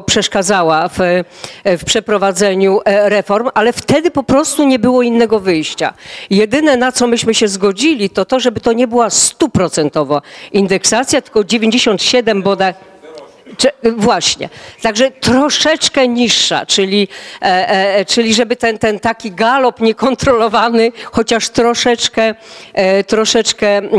przeszkadzała 0.05 0.87
w, 0.87 1.01
e, 1.01 1.77
w 1.77 1.85
przeprowadzeniu 1.85 2.79
e, 2.85 3.09
reform, 3.09 3.49
ale 3.53 3.73
wtedy 3.73 4.11
po 4.11 4.23
prostu 4.23 4.67
nie 4.67 4.79
było 4.79 5.01
innego 5.01 5.39
wyjścia. 5.39 5.93
Jedyne 6.29 6.77
na 6.77 6.91
co 6.91 7.07
myśmy 7.07 7.33
się 7.33 7.47
zgodzili, 7.47 8.09
to 8.09 8.25
to, 8.25 8.39
żeby 8.39 8.59
to 8.59 8.73
nie 8.73 8.87
była 8.87 9.09
stuprocentowa 9.09 10.21
indeksacja, 10.51 11.21
tylko 11.21 11.43
97 11.43 12.41
bodaj. 12.41 12.90
Właśnie. 13.97 14.49
Także 14.81 15.11
troszeczkę 15.11 16.07
niższa, 16.07 16.65
czyli, 16.65 17.07
e, 17.41 17.69
e, 17.69 18.05
czyli 18.05 18.33
żeby 18.33 18.55
ten, 18.55 18.77
ten 18.77 18.99
taki 18.99 19.31
galop 19.31 19.79
niekontrolowany 19.79 20.91
chociaż 21.11 21.49
troszeczkę, 21.49 22.35
e, 22.73 23.03
troszeczkę 23.03 23.77
mm, 23.77 23.91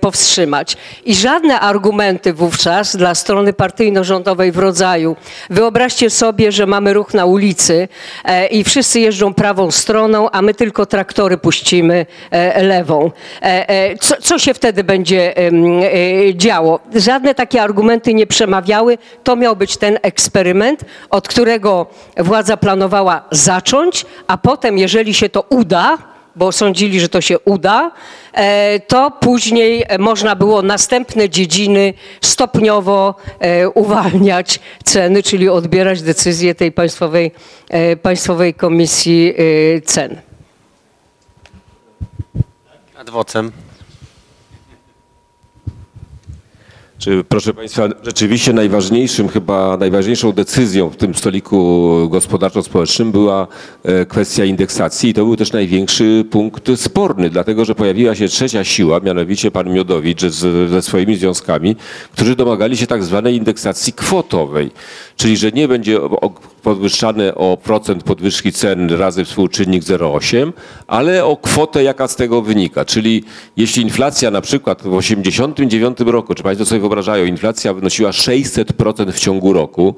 powstrzymać. 0.00 0.76
I 1.04 1.14
żadne 1.14 1.60
argumenty 1.60 2.32
wówczas 2.32 2.96
dla 2.96 3.14
strony 3.14 3.52
partyjno-rządowej 3.52 4.52
w 4.52 4.58
rodzaju 4.58 5.16
wyobraźcie 5.50 6.10
sobie, 6.10 6.52
że 6.52 6.66
mamy 6.66 6.92
ruch 6.92 7.14
na 7.14 7.24
ulicy 7.24 7.88
e, 8.24 8.46
i 8.46 8.64
wszyscy 8.64 9.00
jeżdżą 9.00 9.34
prawą 9.34 9.70
stroną, 9.70 10.30
a 10.30 10.42
my 10.42 10.54
tylko 10.54 10.86
traktory 10.86 11.38
puścimy 11.38 12.06
e, 12.30 12.62
lewą. 12.62 13.10
E, 13.42 13.68
e, 13.68 13.96
co, 13.96 14.16
co 14.16 14.38
się 14.38 14.54
wtedy 14.54 14.84
będzie 14.84 15.34
e, 15.36 15.50
działo? 16.34 16.80
Żadne 16.94 17.34
takie 17.34 17.62
argumenty 17.62 18.14
nie 18.14 18.26
przemawiały. 18.26 18.97
To 19.24 19.36
miał 19.36 19.56
być 19.56 19.76
ten 19.76 19.98
eksperyment, 20.02 20.84
od 21.10 21.28
którego 21.28 21.86
władza 22.16 22.56
planowała 22.56 23.24
zacząć, 23.30 24.06
a 24.26 24.38
potem, 24.38 24.78
jeżeli 24.78 25.14
się 25.14 25.28
to 25.28 25.44
uda, 25.48 25.98
bo 26.38 26.52
sądzili, 26.52 27.00
że 27.00 27.08
to 27.08 27.20
się 27.20 27.38
uda, 27.38 27.90
e, 28.32 28.80
to 28.80 29.10
później 29.10 29.84
można 29.98 30.36
było 30.36 30.62
następne 30.62 31.28
dziedziny 31.28 31.94
stopniowo 32.20 33.14
e, 33.40 33.68
uwalniać 33.68 34.60
ceny, 34.84 35.22
czyli 35.22 35.48
odbierać 35.48 36.02
decyzję 36.02 36.54
tej 36.54 36.72
Państwowej, 36.72 37.30
e, 37.68 37.96
Państwowej 37.96 38.54
Komisji 38.54 39.34
Cen. 39.84 40.20
Nad 42.94 43.10
Czy, 46.98 47.24
proszę 47.28 47.54
Państwa, 47.54 47.88
rzeczywiście 48.02 48.52
najważniejszym, 48.52 49.28
chyba 49.28 49.76
najważniejszą 49.76 50.32
decyzją 50.32 50.90
w 50.90 50.96
tym 50.96 51.14
stoliku 51.14 52.08
gospodarczo-społecznym 52.10 53.12
była 53.12 53.46
e, 53.84 54.06
kwestia 54.06 54.44
indeksacji 54.44 55.10
i 55.10 55.14
to 55.14 55.24
był 55.24 55.36
też 55.36 55.52
największy 55.52 56.24
punkt 56.30 56.70
sporny, 56.76 57.30
dlatego 57.30 57.64
że 57.64 57.74
pojawiła 57.74 58.14
się 58.14 58.28
trzecia 58.28 58.64
siła, 58.64 59.00
mianowicie 59.00 59.50
pan 59.50 59.72
Miodowicz 59.72 60.24
ze 60.68 60.82
swoimi 60.82 61.16
związkami, 61.16 61.76
którzy 62.12 62.36
domagali 62.36 62.76
się 62.76 62.86
tak 62.86 63.04
zwanej 63.04 63.36
indeksacji 63.36 63.92
kwotowej, 63.92 64.70
czyli 65.16 65.36
że 65.36 65.52
nie 65.52 65.68
będzie 65.68 66.00
podwyższane 66.62 67.34
o 67.34 67.56
procent 67.56 68.02
podwyżki 68.02 68.52
cen 68.52 68.90
razy 68.90 69.24
współczynnik 69.24 69.82
0,8, 69.82 70.52
ale 70.86 71.24
o 71.24 71.36
kwotę, 71.36 71.82
jaka 71.82 72.08
z 72.08 72.16
tego 72.16 72.42
wynika. 72.42 72.84
Czyli 72.84 73.24
jeśli 73.56 73.82
inflacja 73.82 74.30
na 74.30 74.40
przykład 74.40 74.82
w 74.82 74.94
89 74.94 75.98
roku, 76.00 76.34
czy 76.34 76.42
Państwo 76.42 76.66
sobie 76.66 76.80
wyobrażają, 76.80 77.24
inflacja 77.24 77.74
wynosiła 77.74 78.10
600% 78.10 79.12
w 79.12 79.20
ciągu 79.20 79.52
roku, 79.52 79.94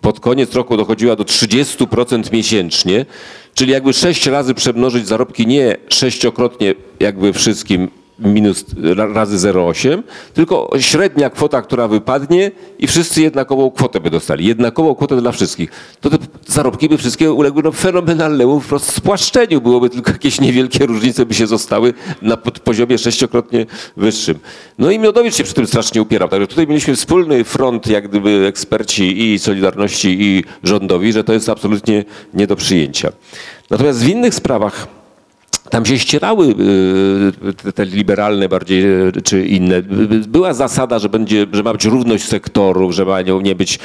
pod 0.00 0.20
koniec 0.20 0.54
roku 0.54 0.76
dochodziła 0.76 1.16
do 1.16 1.24
30% 1.24 2.32
miesięcznie, 2.32 3.06
czyli 3.54 3.72
jakby 3.72 3.92
sześć 3.92 4.26
razy 4.26 4.54
przemnożyć 4.54 5.08
zarobki 5.08 5.46
nie 5.46 5.76
sześciokrotnie 5.88 6.74
jakby 7.00 7.32
wszystkim 7.32 7.88
minus 8.18 8.64
ra- 8.96 9.12
razy 9.12 9.48
0,8, 9.52 10.02
tylko 10.34 10.70
średnia 10.78 11.30
kwota, 11.30 11.62
która 11.62 11.88
wypadnie 11.88 12.50
i 12.78 12.86
wszyscy 12.86 13.22
jednakową 13.22 13.70
kwotę 13.70 14.00
by 14.00 14.10
dostali. 14.10 14.46
Jednakową 14.46 14.94
kwotę 14.94 15.16
dla 15.16 15.32
wszystkich. 15.32 15.70
To 16.00 16.10
te 16.10 16.18
zarobki 16.46 16.88
by 16.88 16.98
wszystkie 16.98 17.32
uległy 17.32 17.62
no, 17.62 17.72
fenomenalnemu 17.72 18.60
wprost 18.60 18.92
spłaszczeniu. 18.92 19.60
Byłoby 19.60 19.90
tylko 19.90 20.10
jakieś 20.10 20.40
niewielkie 20.40 20.86
różnice 20.86 21.26
by 21.26 21.34
się 21.34 21.46
zostały 21.46 21.94
na 22.22 22.36
poziomie 22.36 22.98
sześciokrotnie 22.98 23.66
wyższym. 23.96 24.38
No 24.78 24.90
i 24.90 24.98
Miodowicz 24.98 25.34
się 25.34 25.44
przy 25.44 25.54
tym 25.54 25.66
strasznie 25.66 26.02
upierał. 26.02 26.28
Także 26.28 26.46
tutaj 26.46 26.66
mieliśmy 26.66 26.96
wspólny 26.96 27.44
front, 27.44 27.86
jak 27.86 28.08
gdyby 28.08 28.46
eksperci 28.46 29.32
i 29.32 29.38
Solidarności 29.38 30.16
i 30.20 30.44
rządowi, 30.64 31.12
że 31.12 31.24
to 31.24 31.32
jest 31.32 31.48
absolutnie 31.48 32.04
nie 32.34 32.46
do 32.46 32.56
przyjęcia. 32.56 33.12
Natomiast 33.70 34.04
w 34.04 34.08
innych 34.08 34.34
sprawach 34.34 34.97
tam 35.70 35.86
się 35.86 35.98
ścierały 35.98 36.46
y, 37.66 37.72
te- 37.72 37.84
liberalne 37.84 38.48
bardziej 38.48 38.84
y, 39.08 39.12
czy 39.24 39.46
inne. 39.46 39.76
Y, 39.76 39.82
Była 40.28 40.54
zasada, 40.54 40.98
że, 40.98 41.08
będzie, 41.08 41.46
że 41.52 41.62
ma 41.62 41.72
być 41.72 41.84
równość 41.84 42.24
sektorów, 42.24 42.92
że 42.92 43.04
ma 43.04 43.18
nie 43.22 43.54
być 43.54 43.78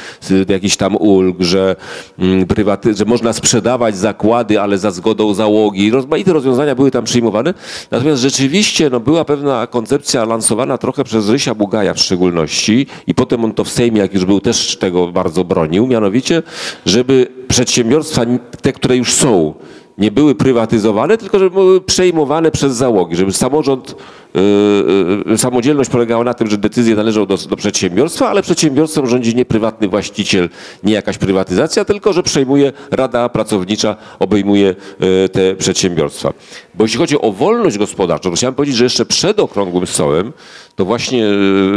jakichś 0.48 0.76
tam 0.76 0.96
ulg, 0.96 1.36
że, 1.40 1.76
mm, 2.18 2.46
prywaty, 2.46 2.94
że 2.94 3.04
można 3.04 3.32
sprzedawać 3.32 3.96
zakłady, 3.96 4.60
ale 4.60 4.78
za 4.78 4.90
zgodą 4.90 5.34
załogi. 5.34 5.90
Rozmaite 5.90 6.32
rozwiązania 6.32 6.74
były 6.74 6.90
tam 6.90 7.04
przyjmowane. 7.04 7.54
Natomiast 7.90 8.22
rzeczywiście 8.22 8.90
no, 8.90 9.00
była 9.00 9.24
pewna 9.24 9.66
koncepcja 9.66 10.24
lansowana 10.24 10.78
trochę 10.78 11.04
przez 11.04 11.28
Rysia 11.28 11.54
Bugaja 11.54 11.94
w 11.94 11.98
szczególności 11.98 12.86
i 13.06 13.14
potem 13.14 13.44
on 13.44 13.52
to 13.52 13.64
w 13.64 13.68
Sejmie, 13.70 14.00
jak 14.00 14.14
już 14.14 14.24
był, 14.24 14.40
też 14.40 14.76
tego 14.76 15.08
bardzo 15.12 15.44
bronił, 15.44 15.86
mianowicie, 15.86 16.42
żeby 16.86 17.26
przedsiębiorstwa, 17.48 18.22
te, 18.62 18.72
które 18.72 18.96
już 18.96 19.12
są, 19.12 19.54
nie 19.98 20.10
były 20.10 20.34
prywatyzowane, 20.34 21.18
tylko 21.18 21.38
żeby 21.38 21.50
były 21.50 21.80
przejmowane 21.80 22.50
przez 22.50 22.76
załogi, 22.76 23.16
żeby 23.16 23.32
samorząd, 23.32 23.96
samodzielność 25.36 25.90
polegała 25.90 26.24
na 26.24 26.34
tym, 26.34 26.50
że 26.50 26.58
decyzje 26.58 26.94
należą 26.94 27.26
do, 27.26 27.36
do 27.36 27.56
przedsiębiorstwa, 27.56 28.28
ale 28.28 28.42
przedsiębiorstwem 28.42 29.06
rządzi 29.06 29.34
nie 29.34 29.44
prywatny 29.44 29.88
właściciel, 29.88 30.48
nie 30.84 30.92
jakaś 30.92 31.18
prywatyzacja, 31.18 31.84
tylko 31.84 32.12
że 32.12 32.22
przejmuje 32.22 32.72
Rada 32.90 33.28
Pracownicza, 33.28 33.96
obejmuje 34.18 34.74
te 35.32 35.54
przedsiębiorstwa. 35.54 36.32
Bo 36.74 36.84
jeśli 36.84 36.98
chodzi 36.98 37.20
o 37.20 37.32
wolność 37.32 37.78
gospodarczą, 37.78 38.30
to 38.30 38.36
chciałem 38.36 38.54
powiedzieć, 38.54 38.76
że 38.76 38.84
jeszcze 38.84 39.06
przed 39.06 39.40
Okrągłym 39.40 39.86
Stołem 39.86 40.32
to 40.76 40.84
właśnie 40.84 41.24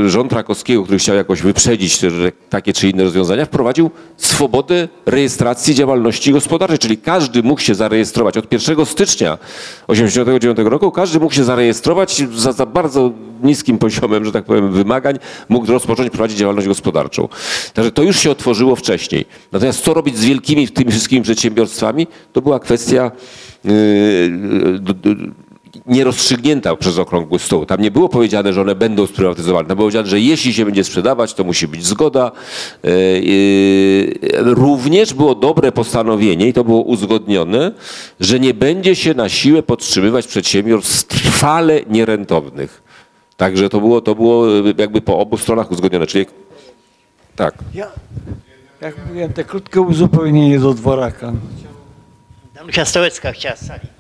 rząd 0.06 0.34
Rakowskiego, 0.34 0.84
który 0.84 1.00
chciał 1.00 1.16
jakoś 1.16 1.42
wyprzedzić 1.42 1.98
te, 1.98 2.08
takie 2.50 2.74
czy 2.74 2.90
inne 2.90 3.04
rozwiązania, 3.04 3.46
wprowadził 3.46 3.92
swobodę 4.18 4.88
rejestracji 5.06 5.76
działalności 5.76 6.32
gospodarczej, 6.32 6.80
czyli 6.80 6.98
każdy 6.98 7.44
mógł 7.44 7.62
się 7.62 7.76
zarejestrować 7.76 8.38
od 8.38 8.52
1 8.54 8.86
stycznia 8.86 9.38
1989 9.38 10.58
roku, 10.70 10.92
każdy 10.92 11.20
mógł 11.20 11.34
się 11.34 11.44
zarejestrować 11.44 12.24
za, 12.48 12.52
za 12.52 12.66
bardzo 12.66 13.12
niskim 13.44 13.78
poziomem, 13.78 14.26
że 14.26 14.32
tak 14.32 14.46
powiem, 14.46 14.72
wymagań, 14.72 15.18
mógł 15.50 15.72
rozpocząć 15.72 16.10
prowadzić 16.10 16.38
działalność 16.38 16.68
gospodarczą. 16.68 17.28
Także 17.74 17.92
to 17.92 18.04
już 18.04 18.20
się 18.20 18.32
otworzyło 18.32 18.76
wcześniej. 18.76 19.26
Natomiast 19.52 19.84
co 19.84 19.94
robić 19.94 20.18
z 20.18 20.26
wielkimi 20.26 20.68
tymi 20.68 20.92
wszystkimi 20.92 21.22
przedsiębiorstwami, 21.22 22.08
to 22.34 22.42
była 22.42 22.60
kwestia 22.60 23.12
yy, 23.64 23.72
d- 24.80 24.94
d- 24.94 25.16
nierozstrzygnięta 25.88 26.76
przez 26.76 26.98
okrągły 26.98 27.40
stół. 27.40 27.66
Tam 27.66 27.82
nie 27.82 27.92
było 27.92 28.10
powiedziane, 28.10 28.54
że 28.54 28.62
one 28.62 28.76
będą 28.76 29.08
sprywatyzowane. 29.08 29.68
Tam 29.68 29.78
było 29.78 29.86
powiedziane, 29.86 30.10
że 30.10 30.20
jeśli 30.20 30.54
się 30.54 30.66
będzie 30.66 30.84
sprzedawać, 30.84 31.34
to 31.34 31.44
musi 31.44 31.68
być 31.68 31.86
zgoda. 31.86 32.32
E, 32.84 32.88
e, 32.88 34.44
Również 34.54 35.14
było 35.14 35.36
dobre 35.36 35.72
postanowienie 35.72 36.48
i 36.48 36.54
to 36.54 36.64
było 36.64 36.82
uzgodnione, 36.82 37.72
że 38.20 38.40
nie 38.40 38.54
będzie 38.54 38.96
się 38.96 39.14
na 39.14 39.30
siłę 39.30 39.64
podtrzymywać 39.64 40.28
przedsiębiorstw 40.28 41.04
trwale 41.04 41.82
nierentownych. 41.90 42.84
Także 43.38 43.70
to 43.70 43.80
było, 43.80 44.02
to 44.02 44.16
było 44.16 44.48
e, 44.48 44.74
jakby 44.78 45.02
po 45.02 45.20
obu 45.20 45.38
stronach 45.38 45.72
uzgodnione. 45.72 46.08
Czyli 46.08 46.26
tak. 47.36 47.56
Ja, 47.74 47.88
jak 48.82 48.96
mówiłem, 49.08 49.34
te 49.34 49.44
krótkie 49.44 49.82
uzupełnienie 49.82 50.60
do 50.60 50.74
dworaka. 50.74 51.34
Danusia 52.56 52.86
Stołecka 52.86 53.32
chciała 53.32 53.56
z 53.56 53.68
sali. 53.68 53.97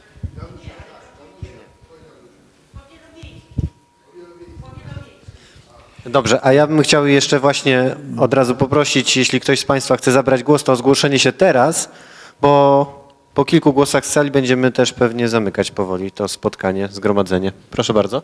Dobrze, 6.10 6.40
a 6.46 6.54
ja 6.54 6.68
bym 6.68 6.82
chciał 6.82 7.08
jeszcze 7.08 7.40
właśnie 7.40 7.96
od 8.18 8.34
razu 8.34 8.56
poprosić, 8.56 9.18
jeśli 9.18 9.40
ktoś 9.40 9.60
z 9.60 9.66
Państwa 9.66 9.98
chce 9.98 10.12
zabrać 10.12 10.44
głos, 10.44 10.64
to 10.64 10.72
o 10.72 10.76
zgłoszenie 10.76 11.20
się 11.20 11.32
teraz, 11.32 11.90
bo 12.42 13.08
po 13.34 13.46
kilku 13.46 13.74
głosach 13.74 14.06
z 14.06 14.12
sali 14.12 14.32
będziemy 14.32 14.72
też 14.72 14.94
pewnie 14.94 15.30
zamykać 15.30 15.72
powoli 15.72 16.12
to 16.12 16.28
spotkanie, 16.28 16.88
zgromadzenie. 16.92 17.52
Proszę 17.72 17.94
bardzo. 17.94 18.22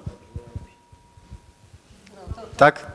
Tak? 2.58 2.92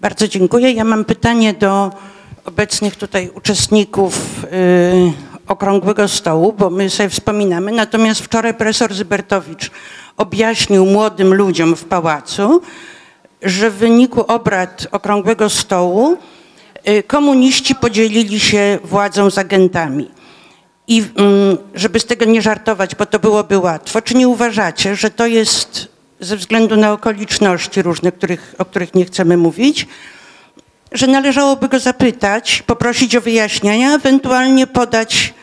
Bardzo 0.00 0.28
dziękuję. 0.28 0.72
Ja 0.72 0.84
mam 0.84 1.04
pytanie 1.04 1.54
do 1.54 1.90
obecnych 2.44 2.96
tutaj 2.96 3.30
uczestników 3.34 4.44
y, 4.44 5.27
Okrągłego 5.48 6.08
Stołu, 6.08 6.52
bo 6.52 6.70
my 6.70 6.90
sobie 6.90 7.08
wspominamy. 7.08 7.72
Natomiast 7.72 8.20
wczoraj 8.20 8.54
profesor 8.54 8.94
Zybertowicz 8.94 9.70
objaśnił 10.16 10.86
młodym 10.86 11.34
ludziom 11.34 11.76
w 11.76 11.84
pałacu, 11.84 12.62
że 13.42 13.70
w 13.70 13.74
wyniku 13.74 14.20
obrad 14.20 14.86
Okrągłego 14.90 15.50
Stołu 15.50 16.16
y, 16.88 17.02
komuniści 17.02 17.74
podzielili 17.74 18.40
się 18.40 18.78
władzą 18.84 19.30
z 19.30 19.38
agentami. 19.38 20.10
I 20.88 21.04
mm, 21.16 21.56
żeby 21.74 22.00
z 22.00 22.04
tego 22.04 22.24
nie 22.24 22.42
żartować, 22.42 22.94
bo 22.94 23.06
to 23.06 23.18
byłoby 23.18 23.58
łatwo, 23.58 24.02
czy 24.02 24.14
nie 24.14 24.28
uważacie, 24.28 24.96
że 24.96 25.10
to 25.10 25.26
jest 25.26 25.88
ze 26.20 26.36
względu 26.36 26.76
na 26.76 26.92
okoliczności 26.92 27.82
różne, 27.82 28.12
których, 28.12 28.54
o 28.58 28.64
których 28.64 28.94
nie 28.94 29.04
chcemy 29.04 29.36
mówić, 29.36 29.86
że 30.92 31.06
należałoby 31.06 31.68
go 31.68 31.78
zapytać, 31.78 32.62
poprosić 32.66 33.16
o 33.16 33.20
wyjaśnienia, 33.20 33.94
ewentualnie 33.94 34.66
podać 34.66 35.34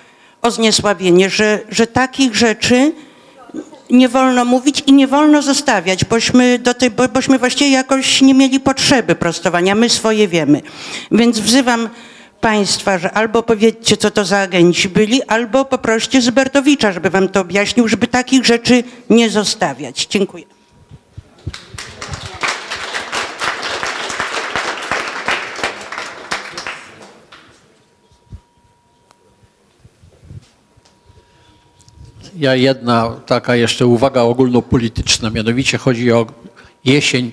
o 0.46 0.52
zniesławienie, 0.52 1.30
że, 1.30 1.60
że 1.70 1.88
takich 1.88 2.36
rzeczy 2.36 2.92
nie 3.90 4.10
wolno 4.10 4.46
mówić 4.46 4.84
i 4.88 4.94
nie 4.94 5.08
wolno 5.08 5.42
zostawiać, 5.42 6.06
bośmy, 6.06 6.60
do 6.60 6.74
tej, 6.74 6.92
bo, 6.92 7.08
bośmy 7.08 7.40
właściwie 7.40 7.72
jakoś 7.72 8.22
nie 8.22 8.34
mieli 8.34 8.60
potrzeby 8.60 9.16
prostowania, 9.16 9.76
my 9.76 9.90
swoje 9.90 10.28
wiemy. 10.28 10.62
Więc 11.12 11.40
wzywam 11.40 11.90
Państwa, 12.42 12.98
że 12.98 13.12
albo 13.12 13.44
powiedzcie, 13.44 13.98
co 13.98 14.12
to 14.12 14.26
za 14.26 14.40
agenci 14.40 14.90
byli, 14.90 15.24
albo 15.24 15.66
poproście 15.66 16.22
Zybertowicza, 16.22 16.92
żeby 16.92 17.10
Wam 17.10 17.30
to 17.30 17.42
objaśnił, 17.42 17.88
żeby 17.88 18.08
takich 18.08 18.46
rzeczy 18.46 18.84
nie 19.10 19.30
zostawiać. 19.30 20.08
Dziękuję. 20.10 20.55
Ja 32.36 32.56
jedna 32.56 33.16
taka 33.26 33.56
jeszcze 33.56 33.88
uwaga 33.88 34.22
ogólnopolityczna, 34.22 35.30
mianowicie 35.30 35.78
chodzi 35.78 36.12
o 36.12 36.28
jesień 36.86 37.32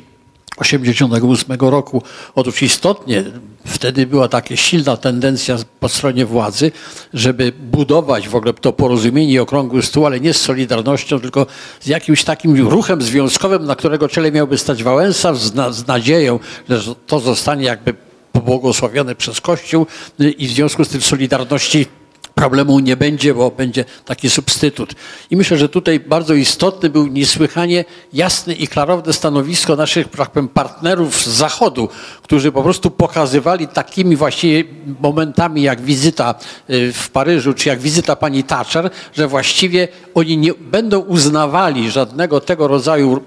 88 0.56 1.56
roku. 1.60 2.02
Otóż 2.34 2.62
istotnie 2.62 3.24
wtedy 3.66 4.06
była 4.06 4.28
taka 4.28 4.56
silna 4.56 4.96
tendencja 4.96 5.56
po 5.80 5.88
stronie 5.88 6.26
władzy, 6.26 6.72
żeby 7.14 7.52
budować 7.52 8.28
w 8.28 8.34
ogóle 8.34 8.54
to 8.54 8.72
porozumienie 8.72 9.42
okrągły 9.42 9.82
stół, 9.82 10.06
ale 10.06 10.20
nie 10.20 10.34
z 10.34 10.40
Solidarnością, 10.40 11.20
tylko 11.20 11.46
z 11.80 11.86
jakimś 11.86 12.24
takim 12.24 12.68
ruchem 12.68 13.02
związkowym, 13.02 13.64
na 13.64 13.76
którego 13.76 14.08
czele 14.08 14.32
miałby 14.32 14.58
stać 14.58 14.82
Wałęsa 14.82 15.34
z 15.70 15.86
nadzieją, 15.86 16.38
że 16.68 16.94
to 17.06 17.20
zostanie 17.20 17.64
jakby 17.64 17.94
pobłogosławione 18.32 19.14
przez 19.14 19.40
Kościół 19.40 19.86
y, 20.20 20.30
i 20.30 20.46
w 20.48 20.50
związku 20.50 20.84
z 20.84 20.88
tym 20.88 21.00
Solidarności 21.00 21.86
problemu 22.34 22.78
nie 22.78 22.96
będzie, 22.96 23.34
bo 23.34 23.50
będzie 23.50 23.84
taki 24.04 24.30
substytut. 24.30 24.94
I 25.30 25.36
myślę, 25.36 25.58
że 25.58 25.68
tutaj 25.68 26.00
bardzo 26.00 26.34
istotny 26.34 26.90
był 26.90 27.06
niesłychanie 27.06 27.84
jasne 28.12 28.54
i 28.54 28.68
klarowne 28.68 29.12
stanowisko 29.12 29.76
naszych 29.76 30.08
tak 30.08 30.30
powiem, 30.30 30.48
partnerów 30.48 31.22
z 31.22 31.26
Zachodu, 31.26 31.88
którzy 32.22 32.52
po 32.52 32.62
prostu 32.62 32.90
pokazywali 32.90 33.68
takimi 33.68 34.16
właściwie 34.16 34.64
momentami 35.00 35.62
jak 35.62 35.80
wizyta 35.80 36.34
y, 36.70 36.92
w 36.92 37.10
Paryżu, 37.10 37.54
czy 37.54 37.68
jak 37.68 37.80
wizyta 37.80 38.16
pani 38.16 38.44
Thatcher, 38.44 38.90
że 39.14 39.28
właściwie 39.28 39.88
oni 40.14 40.38
nie 40.38 40.54
będą 40.54 40.98
uznawali 40.98 41.90
żadnego 41.90 42.40
tego 42.40 42.68
rodzaju 42.68 43.20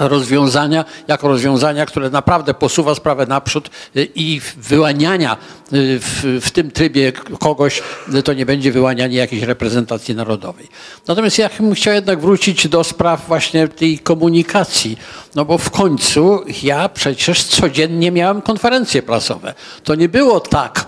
rozwiązania 0.00 0.84
jako 1.08 1.28
rozwiązania, 1.28 1.86
które 1.86 2.10
naprawdę 2.10 2.54
posuwa 2.54 2.94
sprawę 2.94 3.26
naprzód 3.26 3.70
y, 3.96 4.08
i 4.14 4.40
wyłaniania 4.56 5.36
y, 5.72 6.00
w, 6.00 6.40
w 6.42 6.50
tym 6.50 6.70
trybie 6.70 7.12
kogoś, 7.38 7.82
y, 8.14 8.22
to 8.22 8.32
nie 8.32 8.46
będzie 8.46 8.72
wyłanianie 8.72 9.16
jakiejś 9.16 9.42
reprezentacji 9.42 10.14
narodowej. 10.14 10.68
Natomiast 11.06 11.38
ja 11.38 11.50
bym 11.60 11.74
chciał 11.74 11.94
jednak 11.94 12.20
wrócić 12.20 12.68
do 12.68 12.84
spraw 12.84 13.26
właśnie 13.28 13.68
tej 13.68 13.98
komunikacji, 13.98 14.98
no 15.34 15.44
bo 15.44 15.58
w 15.58 15.70
końcu 15.70 16.44
ja 16.62 16.88
przecież 16.88 17.44
codziennie 17.44 18.10
miałem 18.10 18.42
konferencje 18.42 19.02
prasowe. 19.02 19.54
To 19.84 19.94
nie 19.94 20.08
było 20.08 20.40
tak, 20.40 20.86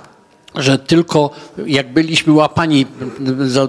że 0.54 0.78
tylko 0.78 1.30
jak 1.66 1.92
byliśmy 1.92 2.32
łapani 2.32 2.86
za, 3.46 3.68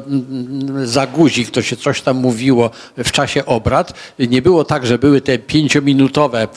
za 0.83 1.07
guzik, 1.07 1.51
to 1.51 1.61
się 1.61 1.75
coś 1.75 2.01
tam 2.01 2.17
mówiło 2.17 2.69
w 2.97 3.11
czasie 3.11 3.45
obrad. 3.45 3.93
Nie 4.19 4.41
było 4.41 4.63
tak, 4.63 4.85
że 4.85 4.97
były 4.99 5.21
te 5.21 5.39
pięciominutowe 5.39 6.47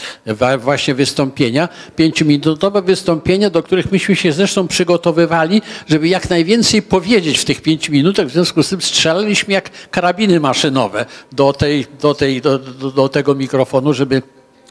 właśnie 0.58 0.94
wystąpienia. 0.94 1.68
Pięciominutowe 1.96 2.82
wystąpienia, 2.82 3.50
do 3.50 3.62
których 3.62 3.92
myśmy 3.92 4.16
się 4.16 4.32
zresztą 4.32 4.68
przygotowywali, 4.68 5.62
żeby 5.86 6.08
jak 6.08 6.30
najwięcej 6.30 6.82
powiedzieć 6.82 7.38
w 7.38 7.44
tych 7.44 7.62
pięciu 7.62 7.92
minutach. 7.92 8.26
W 8.26 8.32
związku 8.32 8.62
z 8.62 8.68
tym 8.68 8.82
strzelaliśmy 8.82 9.54
jak 9.54 9.70
karabiny 9.90 10.40
maszynowe 10.40 11.06
do, 11.32 11.52
tej, 11.52 11.86
do, 12.00 12.14
tej, 12.14 12.40
do, 12.40 12.58
do, 12.58 12.90
do 12.90 13.08
tego 13.08 13.34
mikrofonu, 13.34 13.94
żeby 13.94 14.22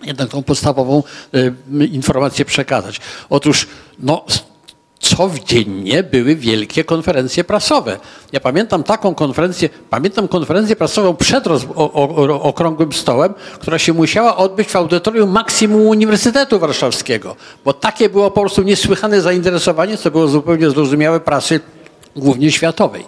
jednak 0.03 0.29
tą 0.29 0.43
podstawową 0.43 1.03
y, 1.35 1.53
informację 1.85 2.45
przekazać. 2.45 2.99
Otóż 3.29 3.67
no, 3.99 4.25
codziennie 5.03 6.03
były 6.03 6.35
wielkie 6.35 6.83
konferencje 6.83 7.43
prasowe. 7.43 7.99
Ja 8.31 8.39
pamiętam 8.39 8.83
taką 8.83 9.15
konferencję, 9.15 9.69
pamiętam 9.89 10.27
konferencję 10.27 10.75
prasową 10.75 11.15
przed 11.15 11.47
roz, 11.47 11.65
o, 11.75 11.93
o, 11.93 12.41
okrągłym 12.41 12.93
stołem, 12.93 13.33
która 13.59 13.79
się 13.79 13.93
musiała 13.93 14.37
odbyć 14.37 14.69
w 14.69 14.75
audytorium 14.75 15.29
maksimum 15.29 15.81
Uniwersytetu 15.81 16.59
Warszawskiego, 16.59 17.35
bo 17.65 17.73
takie 17.73 18.09
było 18.09 18.31
po 18.31 18.41
prostu 18.41 18.61
niesłychane 18.61 19.21
zainteresowanie, 19.21 19.97
co 19.97 20.11
było 20.11 20.27
zupełnie 20.27 20.69
zrozumiałe 20.69 21.19
prasy 21.19 21.59
głównie 22.15 22.51
światowej. 22.51 23.05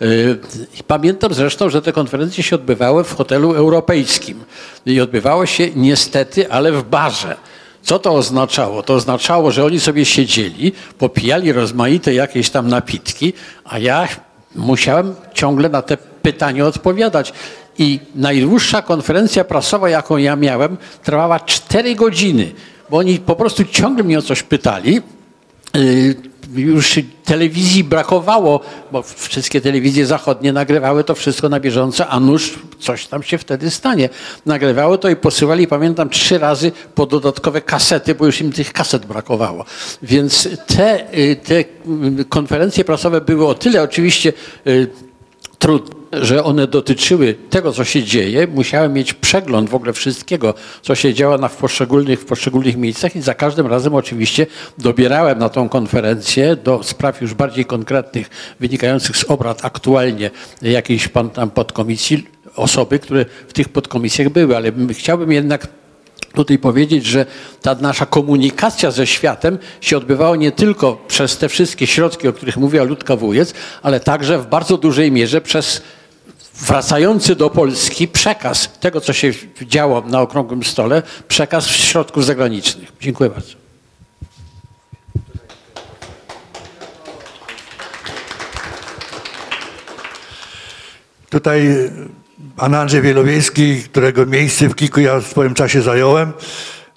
Yy, 0.00 0.38
Pamiętam 0.86 1.34
zresztą, 1.34 1.70
że 1.70 1.82
te 1.82 1.92
konferencje 1.92 2.44
się 2.44 2.56
odbywały 2.56 3.04
w 3.04 3.14
hotelu 3.16 3.52
europejskim 3.54 4.44
i 4.86 5.00
odbywały 5.00 5.46
się 5.46 5.68
niestety, 5.76 6.50
ale 6.50 6.72
w 6.72 6.82
barze. 6.82 7.36
Co 7.84 7.98
to 7.98 8.12
oznaczało? 8.12 8.82
To 8.82 8.94
oznaczało, 8.94 9.50
że 9.50 9.64
oni 9.64 9.80
sobie 9.80 10.04
siedzieli, 10.04 10.72
popijali 10.98 11.52
rozmaite 11.52 12.14
jakieś 12.14 12.50
tam 12.50 12.68
napitki, 12.68 13.32
a 13.64 13.78
ja 13.78 14.08
musiałem 14.54 15.14
ciągle 15.34 15.68
na 15.68 15.82
te 15.82 15.96
pytania 15.96 16.66
odpowiadać. 16.66 17.32
I 17.78 18.00
najdłuższa 18.14 18.82
konferencja 18.82 19.44
prasowa, 19.44 19.88
jaką 19.88 20.16
ja 20.16 20.36
miałem, 20.36 20.76
trwała 21.02 21.40
4 21.40 21.94
godziny, 21.94 22.52
bo 22.90 22.96
oni 22.96 23.18
po 23.18 23.36
prostu 23.36 23.64
ciągle 23.64 24.04
mnie 24.04 24.18
o 24.18 24.22
coś 24.22 24.42
pytali. 24.42 25.02
Już 26.54 26.98
telewizji 27.24 27.84
brakowało, 27.84 28.60
bo 28.92 29.02
wszystkie 29.02 29.60
telewizje 29.60 30.06
zachodnie 30.06 30.52
nagrywały 30.52 31.04
to 31.04 31.14
wszystko 31.14 31.48
na 31.48 31.60
bieżąco, 31.60 32.08
a 32.08 32.20
nuż 32.20 32.58
coś 32.78 33.06
tam 33.06 33.22
się 33.22 33.38
wtedy 33.38 33.70
stanie. 33.70 34.08
Nagrywały 34.46 34.98
to 34.98 35.08
i 35.08 35.16
posyłali, 35.16 35.66
pamiętam, 35.66 36.08
trzy 36.08 36.38
razy 36.38 36.72
po 36.94 37.06
dodatkowe 37.06 37.60
kasety, 37.60 38.14
bo 38.14 38.26
już 38.26 38.40
im 38.40 38.52
tych 38.52 38.72
kaset 38.72 39.06
brakowało. 39.06 39.64
Więc 40.02 40.48
te, 40.66 41.18
y, 41.18 41.36
te 41.36 41.60
y, 41.60 41.64
konferencje 42.28 42.84
prasowe 42.84 43.20
były 43.20 43.46
o 43.46 43.54
tyle 43.54 43.82
oczywiście 43.82 44.32
y, 44.66 44.88
trudne, 45.64 46.24
że 46.24 46.44
one 46.44 46.66
dotyczyły 46.66 47.34
tego, 47.50 47.72
co 47.72 47.84
się 47.84 48.02
dzieje, 48.02 48.46
musiałem 48.46 48.92
mieć 48.92 49.14
przegląd 49.14 49.70
w 49.70 49.74
ogóle 49.74 49.92
wszystkiego, 49.92 50.54
co 50.82 50.94
się 50.94 51.14
działo 51.14 51.38
na, 51.38 51.48
w, 51.48 51.56
poszczególnych, 51.56 52.20
w 52.20 52.24
poszczególnych 52.24 52.76
miejscach 52.76 53.16
i 53.16 53.22
za 53.22 53.34
każdym 53.34 53.66
razem 53.66 53.94
oczywiście 53.94 54.46
dobierałem 54.78 55.38
na 55.38 55.48
tą 55.48 55.68
konferencję 55.68 56.56
do 56.56 56.82
spraw 56.82 57.22
już 57.22 57.34
bardziej 57.34 57.64
konkretnych, 57.64 58.30
wynikających 58.60 59.16
z 59.16 59.24
obrad 59.24 59.64
aktualnie 59.64 60.30
jakiejś 60.62 61.08
pan 61.08 61.30
tam 61.30 61.50
podkomisji, 61.50 62.26
osoby, 62.56 62.98
które 62.98 63.24
w 63.48 63.52
tych 63.52 63.68
podkomisjach 63.68 64.28
były, 64.28 64.56
ale 64.56 64.72
chciałbym 64.92 65.32
jednak 65.32 65.68
tutaj 66.34 66.58
powiedzieć, 66.58 67.06
że 67.06 67.26
ta 67.62 67.74
nasza 67.74 68.06
komunikacja 68.06 68.90
ze 68.90 69.06
światem 69.06 69.58
się 69.80 69.96
odbywała 69.96 70.36
nie 70.36 70.52
tylko 70.52 71.04
przez 71.08 71.38
te 71.38 71.48
wszystkie 71.48 71.86
środki, 71.86 72.28
o 72.28 72.32
których 72.32 72.56
mówiła 72.56 72.84
Ludka 72.84 73.16
Wujec, 73.16 73.54
ale 73.82 74.00
także 74.00 74.38
w 74.38 74.46
bardzo 74.46 74.76
dużej 74.76 75.12
mierze 75.12 75.40
przez 75.40 75.82
wracający 76.54 77.36
do 77.36 77.50
Polski 77.50 78.08
przekaz 78.08 78.70
tego, 78.80 79.00
co 79.00 79.12
się 79.12 79.32
działo 79.62 80.00
na 80.00 80.20
okrągłym 80.20 80.64
stole, 80.64 81.02
przekaz 81.28 81.66
środków 81.66 82.24
zagranicznych. 82.24 82.92
Dziękuję 83.00 83.30
bardzo. 83.30 83.64
Tutaj 91.30 91.68
pan 92.56 92.74
Andrzej 92.74 93.02
Wielowiejski, 93.02 93.82
którego 93.82 94.26
miejsce 94.26 94.68
w 94.68 94.74
Kiku 94.74 95.00
ja 95.00 95.20
w 95.20 95.26
swoim 95.26 95.54
czasie 95.54 95.82
zająłem, 95.82 96.32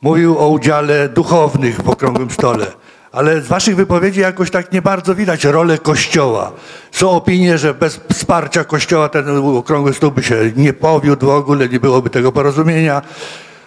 mówił 0.02 0.40
o 0.40 0.48
udziale 0.48 1.10
duchownych 1.10 1.82
w 1.82 1.90
okrągłym 1.90 2.32
stole. 2.32 2.66
Ale 3.12 3.42
z 3.42 3.48
waszych 3.48 3.76
wypowiedzi 3.76 4.20
jakoś 4.20 4.52
tak 4.52 4.72
nie 4.72 4.82
bardzo 4.82 5.16
widać 5.16 5.44
rolę 5.44 5.78
Kościoła. 5.78 6.52
Są 6.92 7.10
opinie, 7.10 7.58
że 7.58 7.74
bez 7.74 8.00
wsparcia 8.14 8.64
Kościoła 8.64 9.10
ten 9.10 9.38
okrągły 9.58 9.94
stół 9.94 10.12
by 10.12 10.24
się 10.24 10.36
nie 10.56 10.74
powiódł 10.74 11.26
w 11.26 11.30
ogóle, 11.30 11.70
nie 11.70 11.80
byłoby 11.80 12.10
tego 12.10 12.32
porozumienia. 12.32 13.02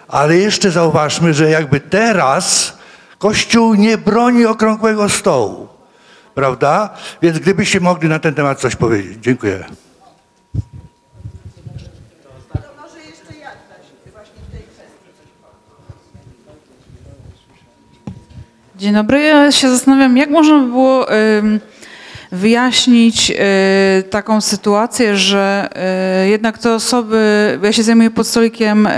Ale 0.09 0.37
jeszcze 0.37 0.71
zauważmy, 0.71 1.35
że 1.35 1.51
jakby 1.51 1.81
teraz 1.81 2.79
Kościół 3.19 3.75
nie 3.75 3.99
broni 3.99 4.47
okrągłego 4.47 5.09
stołu. 5.09 5.69
Prawda? 6.35 6.91
Więc 7.23 7.39
gdybyście 7.39 7.81
mogli 7.81 8.09
na 8.09 8.19
ten 8.19 8.35
temat 8.35 8.61
coś 8.61 8.77
powiedzieć. 8.77 9.19
Dziękuję. 9.21 9.65
Dzień 18.81 18.95
dobry. 18.95 19.23
Ja 19.23 19.53
się 19.53 19.71
zastanawiam, 19.71 20.17
jak 20.17 20.31
można 20.31 20.59
by 20.59 20.67
było 20.67 21.07
wyjaśnić 22.33 23.31
y, 23.31 24.03
taką 24.03 24.41
sytuację, 24.41 25.17
że 25.17 25.69
y, 26.25 26.29
jednak 26.29 26.59
te 26.59 26.75
osoby, 26.75 27.59
ja 27.63 27.73
się 27.73 27.83
zajmuję 27.83 28.11
pod 28.11 28.27
stolikiem 28.27 28.87
y, 28.87 28.91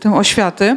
tym 0.00 0.12
oświaty 0.12 0.76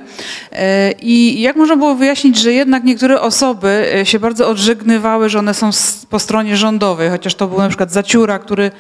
i 1.02 1.42
jak 1.42 1.56
można 1.56 1.76
było 1.76 1.96
wyjaśnić, 1.96 2.38
że 2.38 2.54
jednak 2.54 2.84
niektóre 2.84 3.22
osoby 3.22 3.86
się 4.04 4.20
bardzo 4.20 4.50
odżegnywały, 4.50 5.30
że 5.30 5.40
one 5.40 5.54
są 5.54 5.70
po 6.10 6.20
stronie 6.20 6.58
rządowej, 6.58 7.10
chociaż 7.10 7.36
to 7.36 7.48
był 7.48 7.58
na 7.58 7.68
przykład 7.68 7.92
Zaciura, 7.92 8.40
który 8.40 8.72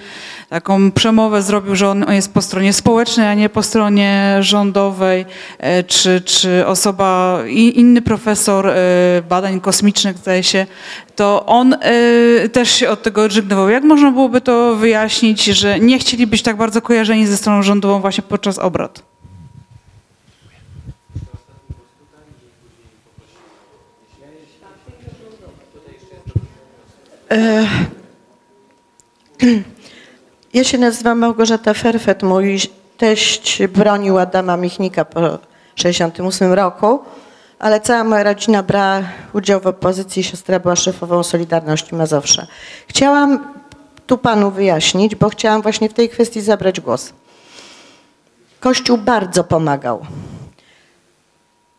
taką 0.49 0.91
przemowę 0.91 1.41
zrobił, 1.41 1.75
że 1.75 1.89
on 1.89 2.05
jest 2.09 2.33
po 2.33 2.41
stronie 2.41 2.73
społecznej, 2.73 3.27
a 3.27 3.33
nie 3.33 3.49
po 3.49 3.63
stronie 3.63 4.37
rządowej, 4.39 5.25
e, 5.57 5.83
czy, 5.83 6.21
czy 6.21 6.67
osoba, 6.67 7.39
inny 7.47 8.01
profesor 8.01 8.67
e, 8.67 8.73
badań 9.29 9.61
kosmicznych, 9.61 10.17
zdaje 10.17 10.43
się, 10.43 10.65
to 11.15 11.45
on 11.45 11.73
e, 11.73 12.49
też 12.49 12.71
się 12.71 12.89
od 12.89 13.03
tego 13.03 13.23
odżegnywał. 13.23 13.69
Jak 13.69 13.83
można 13.83 14.11
byłoby 14.11 14.41
to 14.41 14.75
wyjaśnić, 14.75 15.43
że 15.45 15.79
nie 15.79 15.99
chcieli 15.99 16.27
być 16.27 16.41
tak 16.41 16.57
bardzo 16.57 16.81
kojarzeni 16.81 17.27
ze 17.27 17.37
stroną 17.37 17.63
rządową 17.63 18.01
właśnie 18.01 18.23
podczas 18.23 18.59
obrad? 18.59 19.03
Ja 30.53 30.63
się 30.63 30.77
nazywam 30.77 31.19
Małgorzata 31.19 31.73
Ferfet. 31.73 32.23
Mój 32.23 32.59
teść 32.97 33.67
bronił 33.67 34.17
Adama 34.17 34.57
Michnika 34.57 35.05
po 35.05 35.19
1968 35.19 36.53
roku, 36.53 36.99
ale 37.59 37.81
cała 37.81 38.03
moja 38.03 38.23
rodzina 38.23 38.63
brała 38.63 39.01
udział 39.33 39.59
w 39.59 39.67
opozycji. 39.67 40.23
Siostra 40.23 40.59
była 40.59 40.75
szefową 40.75 41.23
Solidarności 41.23 41.95
Mazowsza. 41.95 42.47
Chciałam 42.87 43.53
tu 44.07 44.17
panu 44.17 44.51
wyjaśnić, 44.51 45.15
bo 45.15 45.29
chciałam 45.29 45.61
właśnie 45.61 45.89
w 45.89 45.93
tej 45.93 46.09
kwestii 46.09 46.41
zabrać 46.41 46.79
głos. 46.79 47.13
Kościół 48.59 48.97
bardzo 48.97 49.43
pomagał. 49.43 50.05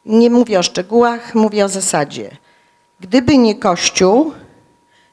Nie 0.06 0.30
mówię 0.30 0.59
o 0.59 0.62
szczegółach, 0.62 1.34
mówię 1.34 1.64
o 1.64 1.68
zasadzie. 1.68 2.30
Gdyby 3.01 3.38
nie 3.38 3.55
Kościół, 3.55 4.32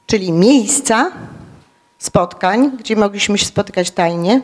czyli 0.05 0.31
miejsca, 0.31 1.11
spotkań, 1.99 2.71
gdzie 2.79 2.95
mogliśmy 2.95 3.37
się 3.37 3.45
spotykać 3.45 3.91
tajnie, 3.91 4.41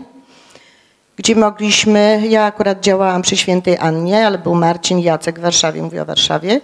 gdzie 1.15 1.35
mogliśmy, 1.35 2.23
ja 2.29 2.43
akurat 2.43 2.79
działałam 2.81 3.21
przy 3.21 3.37
Świętej 3.37 3.77
Annie, 3.77 4.27
ale 4.27 4.37
był 4.37 4.55
Marcin 4.55 4.99
Jacek 4.99 5.39
w 5.39 5.41
Warszawie, 5.41 5.81
mówię 5.81 6.01
o 6.01 6.05
Warszawie, 6.05 6.61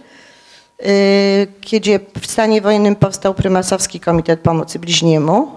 yy, 0.79 0.87
kiedy 1.61 1.99
w 2.21 2.31
stanie 2.31 2.61
wojennym 2.61 2.95
powstał 2.95 3.33
Prymasowski 3.33 3.99
Komitet 3.99 4.39
Pomocy 4.39 4.79
Bliźniemu. 4.79 5.51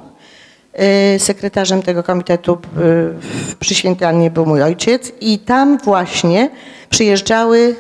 Yy, 1.13 1.19
Sekretarzem 1.19 1.83
tego 1.83 2.03
komitetu 2.03 2.59
yy, 2.77 3.15
przy 3.61 3.75
Świętej 3.75 4.09
Annie 4.09 4.31
był 4.31 4.47
mój 4.47 4.63
ojciec 4.63 5.13
i 5.21 5.39
tam 5.39 5.79
właśnie 5.79 6.51
przyjeżdżały 6.91 7.77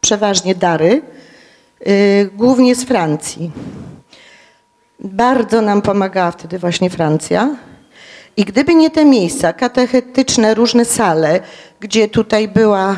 przeważnie 0.00 0.54
dary, 0.54 1.02
głównie 2.34 2.74
z 2.74 2.84
Francji. 2.84 3.50
Bardzo 5.04 5.62
nam 5.62 5.82
pomagała 5.82 6.30
wtedy 6.30 6.58
właśnie 6.58 6.90
Francja. 6.90 7.56
I 8.36 8.44
gdyby 8.44 8.74
nie 8.74 8.90
te 8.90 9.04
miejsca 9.04 9.52
katechetyczne, 9.52 10.54
różne 10.54 10.84
sale, 10.84 11.40
gdzie 11.80 12.08
tutaj 12.08 12.48
była, 12.48 12.96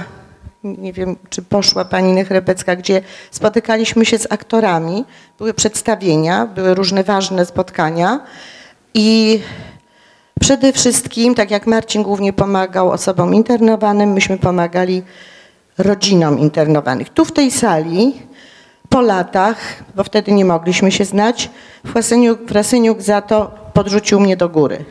nie 0.64 0.92
wiem, 0.92 1.16
czy 1.30 1.42
poszła 1.42 1.84
pani 1.84 2.12
Nechrebecka, 2.12 2.76
gdzie 2.76 3.02
spotykaliśmy 3.30 4.06
się 4.06 4.18
z 4.18 4.32
aktorami, 4.32 5.04
były 5.38 5.54
przedstawienia, 5.54 6.46
były 6.46 6.74
różne 6.74 7.04
ważne 7.04 7.46
spotkania 7.46 8.20
i 8.94 9.40
przede 10.40 10.72
wszystkim, 10.72 11.34
tak 11.34 11.50
jak 11.50 11.66
Marcin 11.66 12.02
głównie 12.02 12.32
pomagał 12.32 12.90
osobom 12.90 13.34
internowanym, 13.34 14.12
myśmy 14.12 14.38
pomagali 14.38 15.02
rodzinom 15.78 16.38
internowanych. 16.38 17.08
Tu 17.08 17.24
w 17.24 17.32
tej 17.32 17.50
sali 17.50 18.14
po 18.94 19.00
latach, 19.00 19.56
bo 19.96 20.04
wtedy 20.04 20.32
nie 20.32 20.44
mogliśmy 20.44 20.92
się 20.92 21.04
znać, 21.04 21.50
Frasyniuk, 21.86 22.38
Frasyniuk 22.48 23.02
za 23.02 23.22
to 23.22 23.50
podrzucił 23.72 24.20
mnie 24.20 24.36
do 24.36 24.48
góry. 24.48 24.84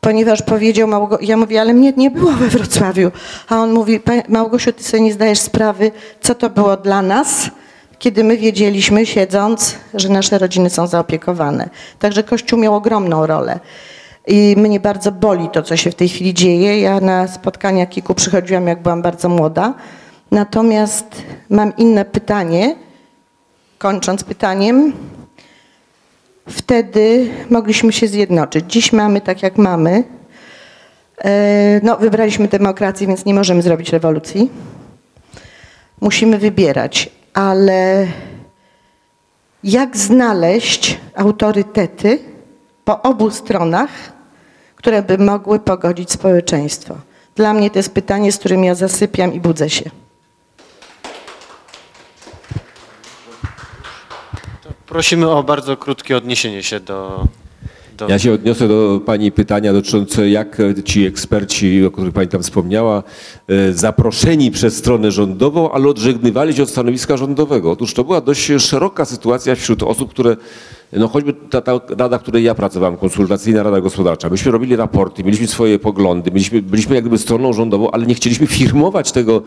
Ponieważ 0.00 0.42
powiedział, 0.42 0.88
Małgo- 0.88 1.18
ja 1.20 1.36
mówię, 1.36 1.60
ale 1.60 1.74
mnie 1.74 1.92
nie 1.96 2.10
było 2.10 2.32
we 2.32 2.48
Wrocławiu. 2.48 3.10
A 3.48 3.56
on 3.56 3.72
mówi, 3.72 4.00
"Pa- 4.00 4.12
Małgosiu, 4.28 4.72
ty 4.72 4.82
sobie 4.84 5.02
nie 5.02 5.12
zdajesz 5.12 5.38
sprawy, 5.38 5.90
co 6.20 6.34
to 6.34 6.50
było 6.50 6.76
dla 6.76 7.02
nas, 7.02 7.50
kiedy 7.98 8.24
my 8.24 8.36
wiedzieliśmy, 8.36 9.06
siedząc, 9.06 9.74
że 9.94 10.08
nasze 10.08 10.38
rodziny 10.38 10.70
są 10.70 10.86
zaopiekowane. 10.86 11.68
Także 11.98 12.22
Kościół 12.22 12.58
miał 12.58 12.74
ogromną 12.74 13.26
rolę. 13.26 13.60
I 14.26 14.54
mnie 14.58 14.80
bardzo 14.80 15.12
boli 15.12 15.48
to, 15.48 15.62
co 15.62 15.76
się 15.76 15.90
w 15.90 15.94
tej 15.94 16.08
chwili 16.08 16.34
dzieje. 16.34 16.80
Ja 16.80 17.00
na 17.00 17.28
spotkania 17.28 17.86
KIK-u 17.86 18.14
przychodziłam, 18.14 18.66
jak 18.66 18.82
byłam 18.82 19.02
bardzo 19.02 19.28
młoda. 19.28 19.74
Natomiast 20.30 21.06
mam 21.50 21.76
inne 21.76 22.04
pytanie, 22.04 22.87
kończąc 23.78 24.24
pytaniem, 24.24 24.92
wtedy 26.48 27.30
mogliśmy 27.50 27.92
się 27.92 28.08
zjednoczyć. 28.08 28.64
Dziś 28.68 28.92
mamy 28.92 29.20
tak, 29.20 29.42
jak 29.42 29.58
mamy. 29.58 30.04
E, 31.18 31.80
No, 31.82 31.96
wybraliśmy 31.96 32.48
demokrację, 32.48 33.06
więc 33.06 33.24
nie 33.24 33.34
możemy 33.34 33.62
zrobić 33.62 33.90
rewolucji. 33.90 34.50
Musimy 36.00 36.38
wybierać, 36.38 37.10
ale 37.34 38.06
jak 39.64 39.96
znaleźć 39.96 40.98
autorytety 41.14 42.18
po 42.84 43.02
obu 43.02 43.30
stronach, 43.30 43.90
które 44.76 45.02
by 45.02 45.18
mogły 45.18 45.58
pogodzić 45.58 46.12
społeczeństwo? 46.12 46.94
Dla 47.34 47.54
mnie 47.54 47.70
to 47.70 47.78
jest 47.78 47.94
pytanie, 47.94 48.32
z 48.32 48.38
którym 48.38 48.64
ja 48.64 48.74
zasypiam 48.74 49.32
i 49.34 49.40
budzę 49.40 49.70
się. 49.70 49.90
Prosimy 54.88 55.30
o 55.30 55.42
bardzo 55.42 55.76
krótkie 55.76 56.16
odniesienie 56.16 56.62
się 56.62 56.80
do... 56.80 57.26
do... 57.96 58.08
Ja 58.08 58.18
się 58.18 58.32
odniosę 58.32 58.68
do 58.68 59.00
Pani 59.06 59.32
pytania 59.32 59.72
dotyczące 59.72 60.30
jak 60.30 60.58
ci 60.84 61.06
eksperci, 61.06 61.84
o 61.84 61.90
których 61.90 62.14
Pani 62.14 62.28
tam 62.28 62.42
wspomniała, 62.42 63.02
e, 63.48 63.72
zaproszeni 63.72 64.50
przez 64.50 64.76
stronę 64.76 65.10
rządową, 65.10 65.72
ale 65.72 65.88
odżegnywali 65.88 66.54
się 66.54 66.62
od 66.62 66.70
stanowiska 66.70 67.16
rządowego. 67.16 67.70
Otóż 67.70 67.94
to 67.94 68.04
była 68.04 68.20
dość 68.20 68.50
szeroka 68.58 69.04
sytuacja 69.04 69.54
wśród 69.54 69.82
osób, 69.82 70.10
które 70.10 70.36
no 70.92 71.08
choćby 71.08 71.34
ta, 71.50 71.60
ta 71.60 71.80
rada, 71.98 72.18
w 72.18 72.22
której 72.22 72.44
ja 72.44 72.54
pracowałem, 72.54 72.96
konsultacyjna 72.96 73.62
rada 73.62 73.80
gospodarcza, 73.80 74.28
myśmy 74.28 74.52
robili 74.52 74.76
raporty, 74.76 75.24
mieliśmy 75.24 75.46
swoje 75.46 75.78
poglądy, 75.78 76.30
byliśmy, 76.30 76.62
byliśmy 76.62 76.94
jakby 76.94 77.18
stroną 77.18 77.52
rządową, 77.52 77.90
ale 77.90 78.06
nie 78.06 78.14
chcieliśmy 78.14 78.46
firmować 78.46 79.12
tego 79.12 79.42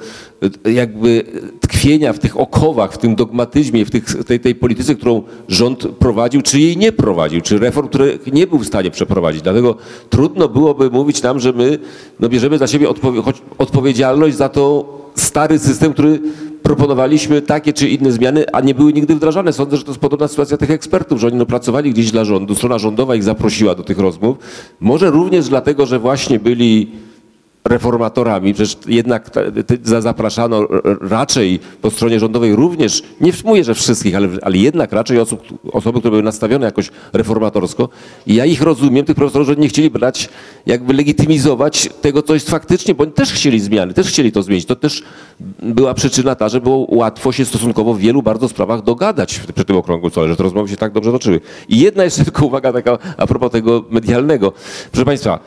e, 0.65 0.71
jakby 0.71 1.23
tkwienia 1.61 2.13
w 2.13 2.19
tych 2.19 2.39
okowach, 2.39 2.93
w 2.93 2.97
tym 2.97 3.15
dogmatyzmie, 3.15 3.85
w 3.85 3.91
tych, 3.91 4.23
tej, 4.23 4.39
tej 4.39 4.55
polityce, 4.55 4.95
którą 4.95 5.23
rząd 5.47 5.87
prowadził, 5.99 6.41
czy 6.41 6.59
jej 6.59 6.77
nie 6.77 6.91
prowadził, 6.91 7.41
czy 7.41 7.59
reform, 7.59 7.87
które 7.87 8.05
nie 8.33 8.47
był 8.47 8.59
w 8.59 8.67
stanie 8.67 8.91
przeprowadzić. 8.91 9.41
Dlatego 9.41 9.75
trudno 10.09 10.49
byłoby 10.49 10.89
mówić 10.89 11.21
nam, 11.21 11.39
że 11.39 11.53
my 11.53 11.79
no, 12.19 12.29
bierzemy 12.29 12.57
za 12.57 12.67
siebie 12.67 12.87
odpowiedzialność 13.57 14.35
za 14.35 14.49
to 14.49 14.97
stary 15.15 15.59
system, 15.59 15.93
który 15.93 16.19
proponowaliśmy 16.63 17.41
takie 17.41 17.73
czy 17.73 17.89
inne 17.89 18.11
zmiany, 18.11 18.45
a 18.53 18.61
nie 18.61 18.75
były 18.75 18.93
nigdy 18.93 19.15
wdrażane. 19.15 19.53
Sądzę, 19.53 19.77
że 19.77 19.83
to 19.83 19.91
jest 19.91 20.01
podobna 20.01 20.27
sytuacja 20.27 20.57
tych 20.57 20.71
ekspertów, 20.71 21.19
że 21.19 21.27
oni 21.27 21.35
no, 21.35 21.45
pracowali 21.45 21.91
gdzieś 21.91 22.11
dla 22.11 22.25
rządu, 22.25 22.55
strona 22.55 22.79
rządowa 22.79 23.15
ich 23.15 23.23
zaprosiła 23.23 23.75
do 23.75 23.83
tych 23.83 23.99
rozmów. 23.99 24.37
Może 24.79 25.09
również 25.09 25.49
dlatego, 25.49 25.85
że 25.85 25.99
właśnie 25.99 26.39
byli 26.39 26.91
reformatorami, 27.65 28.53
przecież 28.53 28.77
jednak 28.87 29.29
zapraszano 29.99 30.67
raczej 31.01 31.59
po 31.81 31.91
stronie 31.91 32.19
rządowej 32.19 32.55
również, 32.55 33.03
nie 33.21 33.31
mówię, 33.45 33.63
że 33.63 33.73
wszystkich, 33.73 34.15
ale, 34.15 34.27
ale 34.41 34.57
jednak 34.57 34.91
raczej 34.91 35.19
osób, 35.19 35.41
osoby, 35.71 35.99
które 35.99 36.11
były 36.11 36.23
nastawione 36.23 36.65
jakoś 36.65 36.89
reformatorsko. 37.13 37.89
I 38.27 38.35
ja 38.35 38.45
ich 38.45 38.61
rozumiem, 38.61 39.05
tych 39.05 39.15
profesorów, 39.15 39.47
że 39.47 39.55
nie 39.55 39.67
chcieli 39.67 39.89
brać, 39.89 40.29
jakby 40.65 40.93
legitymizować 40.93 41.89
tego, 42.01 42.21
co 42.21 42.33
jest 42.33 42.49
faktycznie, 42.49 42.95
bo 42.95 43.03
oni 43.03 43.11
też 43.11 43.33
chcieli 43.33 43.59
zmiany, 43.59 43.93
też 43.93 44.07
chcieli 44.07 44.31
to 44.31 44.43
zmienić. 44.43 44.65
To 44.65 44.75
też 44.75 45.03
była 45.59 45.93
przyczyna 45.93 46.35
ta, 46.35 46.49
że 46.49 46.61
było 46.61 46.85
łatwo 46.89 47.31
się 47.31 47.45
stosunkowo 47.45 47.93
w 47.93 47.99
wielu 47.99 48.21
bardzo 48.21 48.49
sprawach 48.49 48.81
dogadać 48.81 49.41
przy 49.55 49.65
tym 49.65 49.75
okrągłym 49.75 50.11
stole, 50.11 50.27
że 50.27 50.35
te 50.35 50.43
rozmowy 50.43 50.69
się 50.69 50.77
tak 50.77 50.91
dobrze 50.91 51.11
toczyły. 51.11 51.39
I 51.69 51.79
jedna 51.79 52.03
jeszcze 52.03 52.23
tylko 52.23 52.45
uwaga 52.45 52.73
taka 52.73 52.97
a 53.17 53.27
propos 53.27 53.51
tego 53.51 53.83
medialnego. 53.89 54.53
Proszę 54.91 55.05
Państwa, 55.05 55.39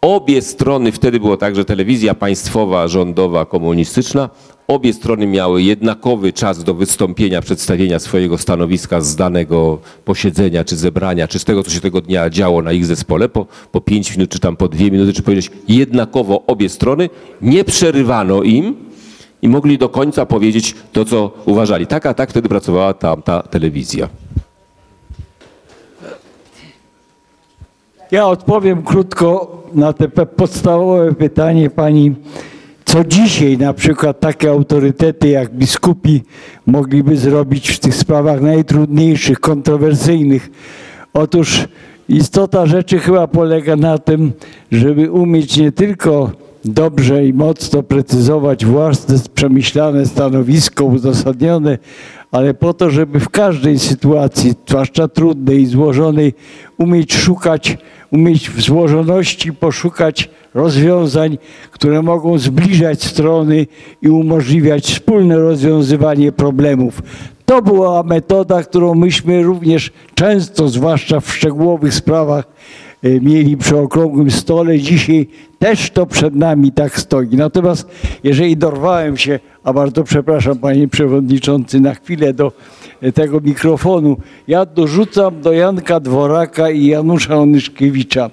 Obie 0.00 0.42
strony, 0.42 0.92
wtedy 0.92 1.20
było 1.20 1.36
tak, 1.36 1.56
że 1.56 1.64
telewizja 1.64 2.14
państwowa, 2.14 2.88
rządowa, 2.88 3.44
komunistyczna, 3.44 4.30
obie 4.68 4.92
strony 4.92 5.26
miały 5.26 5.62
jednakowy 5.62 6.32
czas 6.32 6.64
do 6.64 6.74
wystąpienia, 6.74 7.40
przedstawienia 7.40 7.98
swojego 7.98 8.38
stanowiska 8.38 9.00
z 9.00 9.16
danego 9.16 9.78
posiedzenia, 10.04 10.64
czy 10.64 10.76
zebrania, 10.76 11.28
czy 11.28 11.38
z 11.38 11.44
tego, 11.44 11.62
co 11.62 11.70
się 11.70 11.80
tego 11.80 12.00
dnia 12.00 12.30
działo 12.30 12.62
na 12.62 12.72
ich 12.72 12.86
zespole, 12.86 13.28
po, 13.28 13.46
po 13.72 13.80
pięć 13.80 14.16
minut, 14.16 14.30
czy 14.30 14.38
tam 14.38 14.56
po 14.56 14.68
dwie 14.68 14.90
minuty, 14.90 15.12
czy 15.12 15.22
powiedzieć 15.22 15.50
jednakowo 15.68 16.42
obie 16.46 16.68
strony, 16.68 17.10
nie 17.42 17.64
przerywano 17.64 18.42
im 18.42 18.76
i 19.42 19.48
mogli 19.48 19.78
do 19.78 19.88
końca 19.88 20.26
powiedzieć 20.26 20.74
to, 20.92 21.04
co 21.04 21.32
uważali. 21.44 21.86
Tak, 21.86 22.06
a 22.06 22.14
tak 22.14 22.30
wtedy 22.30 22.48
pracowała 22.48 22.94
tamta 22.94 23.42
telewizja. 23.42 24.08
Ja 28.10 28.26
odpowiem 28.26 28.82
krótko 28.82 29.62
na 29.74 29.92
te 29.92 30.08
podstawowe 30.08 31.14
pytanie 31.14 31.70
pani, 31.70 32.14
co 32.84 33.04
dzisiaj 33.04 33.58
na 33.58 33.72
przykład 33.72 34.20
takie 34.20 34.50
autorytety 34.50 35.28
jak 35.28 35.54
biskupi 35.54 36.22
mogliby 36.66 37.16
zrobić 37.16 37.70
w 37.70 37.80
tych 37.80 37.94
sprawach 37.94 38.40
najtrudniejszych, 38.40 39.40
kontrowersyjnych. 39.40 40.50
Otóż 41.14 41.68
istota 42.08 42.66
rzeczy 42.66 42.98
chyba 42.98 43.26
polega 43.26 43.76
na 43.76 43.98
tym, 43.98 44.32
żeby 44.72 45.10
umieć 45.10 45.56
nie 45.56 45.72
tylko 45.72 46.30
dobrze 46.64 47.26
i 47.26 47.32
mocno 47.32 47.82
precyzować 47.82 48.66
własne 48.66 49.16
przemyślane 49.34 50.06
stanowisko 50.06 50.84
uzasadnione, 50.84 51.78
ale 52.36 52.54
po 52.54 52.74
to, 52.74 52.90
żeby 52.90 53.20
w 53.20 53.28
każdej 53.28 53.78
sytuacji, 53.78 54.54
zwłaszcza 54.68 55.08
trudnej 55.08 55.62
i 55.62 55.66
złożonej, 55.66 56.34
umieć 56.78 57.14
szukać, 57.14 57.78
umieć 58.10 58.50
w 58.50 58.60
złożoności 58.60 59.52
poszukać 59.52 60.30
rozwiązań, 60.54 61.38
które 61.70 62.02
mogą 62.02 62.38
zbliżać 62.38 63.04
strony 63.04 63.66
i 64.02 64.08
umożliwiać 64.08 64.84
wspólne 64.84 65.38
rozwiązywanie 65.38 66.32
problemów. 66.32 67.02
To 67.46 67.62
była 67.62 68.02
metoda, 68.02 68.62
którą 68.62 68.94
myśmy 68.94 69.42
również 69.42 69.92
często, 70.14 70.68
zwłaszcza 70.68 71.20
w 71.20 71.32
szczegółowych 71.32 71.94
sprawach, 71.94 72.44
mieli 73.02 73.56
przy 73.56 73.78
okrągłym 73.78 74.30
stole. 74.30 74.78
Dzisiaj 74.78 75.28
też 75.58 75.90
to 75.90 76.06
przed 76.06 76.34
nami 76.34 76.72
tak 76.72 77.00
stoi. 77.00 77.36
Natomiast 77.36 77.88
jeżeli 78.24 78.56
dorwałem 78.56 79.16
się, 79.16 79.38
a 79.64 79.72
bardzo 79.72 80.04
przepraszam 80.04 80.58
panie 80.58 80.88
przewodniczący, 80.88 81.80
na 81.80 81.94
chwilę 81.94 82.32
do 82.32 82.52
e, 83.00 83.12
tego 83.12 83.40
mikrofonu, 83.40 84.16
ja 84.48 84.66
dorzucam 84.66 85.40
do 85.40 85.52
Janka 85.52 86.00
Dworaka 86.00 86.70
i 86.70 86.86
Janusza 86.86 87.36
Onyszkiewicza. 87.36 88.30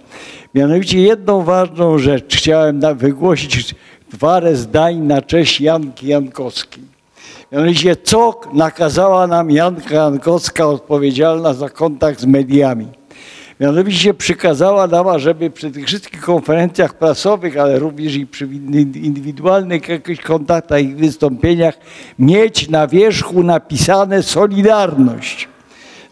Mianowicie 0.55 1.01
jedną 1.01 1.43
ważną 1.43 1.97
rzecz 1.97 2.37
chciałem 2.37 2.81
wygłosić 2.95 3.75
parę 4.19 4.55
zdań 4.55 4.97
na 4.97 5.21
cześć 5.21 5.61
Janki 5.61 6.07
Jankowskiej. 6.07 6.83
Mianowicie, 7.51 7.95
co 7.95 8.41
nakazała 8.53 9.27
nam 9.27 9.51
Janka 9.51 9.95
Jankowska, 9.95 10.67
odpowiedzialna 10.67 11.53
za 11.53 11.69
kontakt 11.69 12.19
z 12.19 12.25
mediami. 12.25 12.87
Mianowicie 13.63 14.13
przykazała 14.13 14.87
nam, 14.87 15.19
żeby 15.19 15.49
przy 15.49 15.71
tych 15.71 15.85
wszystkich 15.85 16.21
konferencjach 16.21 16.93
prasowych, 16.93 17.57
ale 17.57 17.79
również 17.79 18.15
i 18.15 18.27
przy 18.27 18.45
indywidualnych 18.95 19.89
jakichś 19.89 20.23
kontaktach 20.23 20.81
i 20.81 20.95
wystąpieniach 20.95 21.77
mieć 22.19 22.69
na 22.69 22.87
wierzchu 22.87 23.43
napisane 23.43 24.23
Solidarność. 24.23 25.47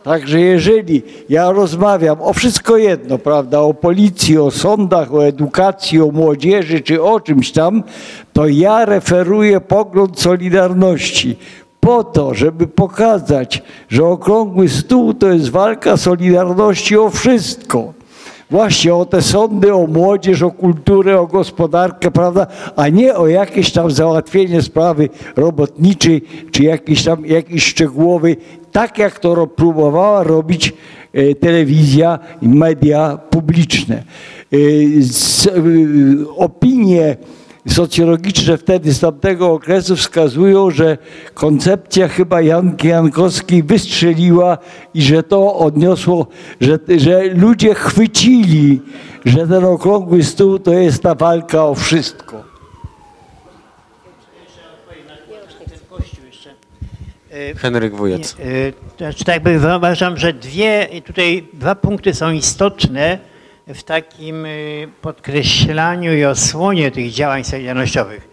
Także 0.03 0.41
jeżeli 0.41 1.01
ja 1.29 1.51
rozmawiam 1.51 2.21
o 2.21 2.33
wszystko 2.33 2.77
jedno, 2.77 3.17
prawda, 3.17 3.59
o 3.59 3.73
policji, 3.73 4.37
o 4.37 4.51
sądach, 4.51 5.13
o 5.13 5.25
edukacji, 5.25 6.01
o 6.01 6.11
młodzieży 6.11 6.81
czy 6.81 7.03
o 7.03 7.19
czymś 7.19 7.51
tam, 7.51 7.83
to 8.33 8.47
ja 8.47 8.85
referuję 8.85 9.61
pogląd 9.61 10.19
Solidarności 10.19 11.37
po 11.81 12.03
to, 12.03 12.33
żeby 12.33 12.67
pokazać, 12.67 13.63
że 13.89 14.05
okrągły 14.05 14.69
stół 14.69 15.13
to 15.13 15.31
jest 15.31 15.49
walka 15.49 15.97
Solidarności 15.97 16.97
o 16.97 17.09
wszystko. 17.09 17.93
Właśnie 18.49 18.95
o 18.95 19.05
te 19.05 19.21
sądy, 19.21 19.73
o 19.73 19.87
młodzież, 19.87 20.41
o 20.41 20.51
kulturę, 20.51 21.19
o 21.19 21.27
gospodarkę, 21.27 22.11
prawda, 22.11 22.47
a 22.75 22.89
nie 22.89 23.15
o 23.15 23.27
jakieś 23.27 23.71
tam 23.71 23.91
załatwienie 23.91 24.61
sprawy 24.61 25.09
robotniczej, 25.35 26.21
czy 26.51 26.63
jakiś 26.63 27.03
tam 27.03 27.25
jakiś 27.25 27.63
szczegółowy, 27.63 28.37
tak 28.71 28.97
jak 28.97 29.19
to 29.19 29.47
próbowała 29.47 30.23
robić 30.23 30.73
e, 31.13 31.35
telewizja 31.35 32.19
i 32.41 32.47
media 32.47 33.17
publiczne. 33.29 33.95
E, 34.53 34.57
e, 34.57 34.61
Opinie 36.35 37.17
socjologiczne 37.67 38.57
wtedy 38.57 38.93
z 38.93 38.99
tamtego 38.99 39.51
okresu 39.51 39.95
wskazują, 39.95 40.71
że 40.71 40.97
koncepcja 41.33 42.07
chyba 42.07 42.41
Janki 42.41 42.87
Jankowskiej 42.87 43.63
wystrzeliła 43.63 44.57
i 44.93 45.01
że 45.01 45.23
to 45.23 45.55
odniosło, 45.55 46.27
że, 46.61 46.79
że 46.97 47.23
ludzie 47.23 47.73
chwycili, 47.73 48.81
że 49.25 49.47
ten 49.47 49.65
okrągły 49.65 50.23
stół 50.23 50.59
to 50.59 50.73
jest 50.73 51.03
ta 51.03 51.15
walka 51.15 51.65
o 51.65 51.75
wszystko. 51.75 52.51
Henryk 57.57 57.93
y, 58.39 58.73
To 58.97 59.05
znaczy, 59.05 59.25
tak 59.25 59.35
jakby 59.35 59.75
uważam, 59.77 60.17
że 60.17 60.33
dwie, 60.33 60.87
tutaj 61.05 61.47
dwa 61.53 61.75
punkty 61.75 62.13
są 62.13 62.31
istotne 62.31 63.19
w 63.73 63.83
takim 63.83 64.45
y, 64.45 64.87
podkreślaniu 65.01 66.13
i 66.13 66.25
osłonie 66.25 66.91
tych 66.91 67.11
działań 67.11 67.43
solidarnościowych. 67.43 68.29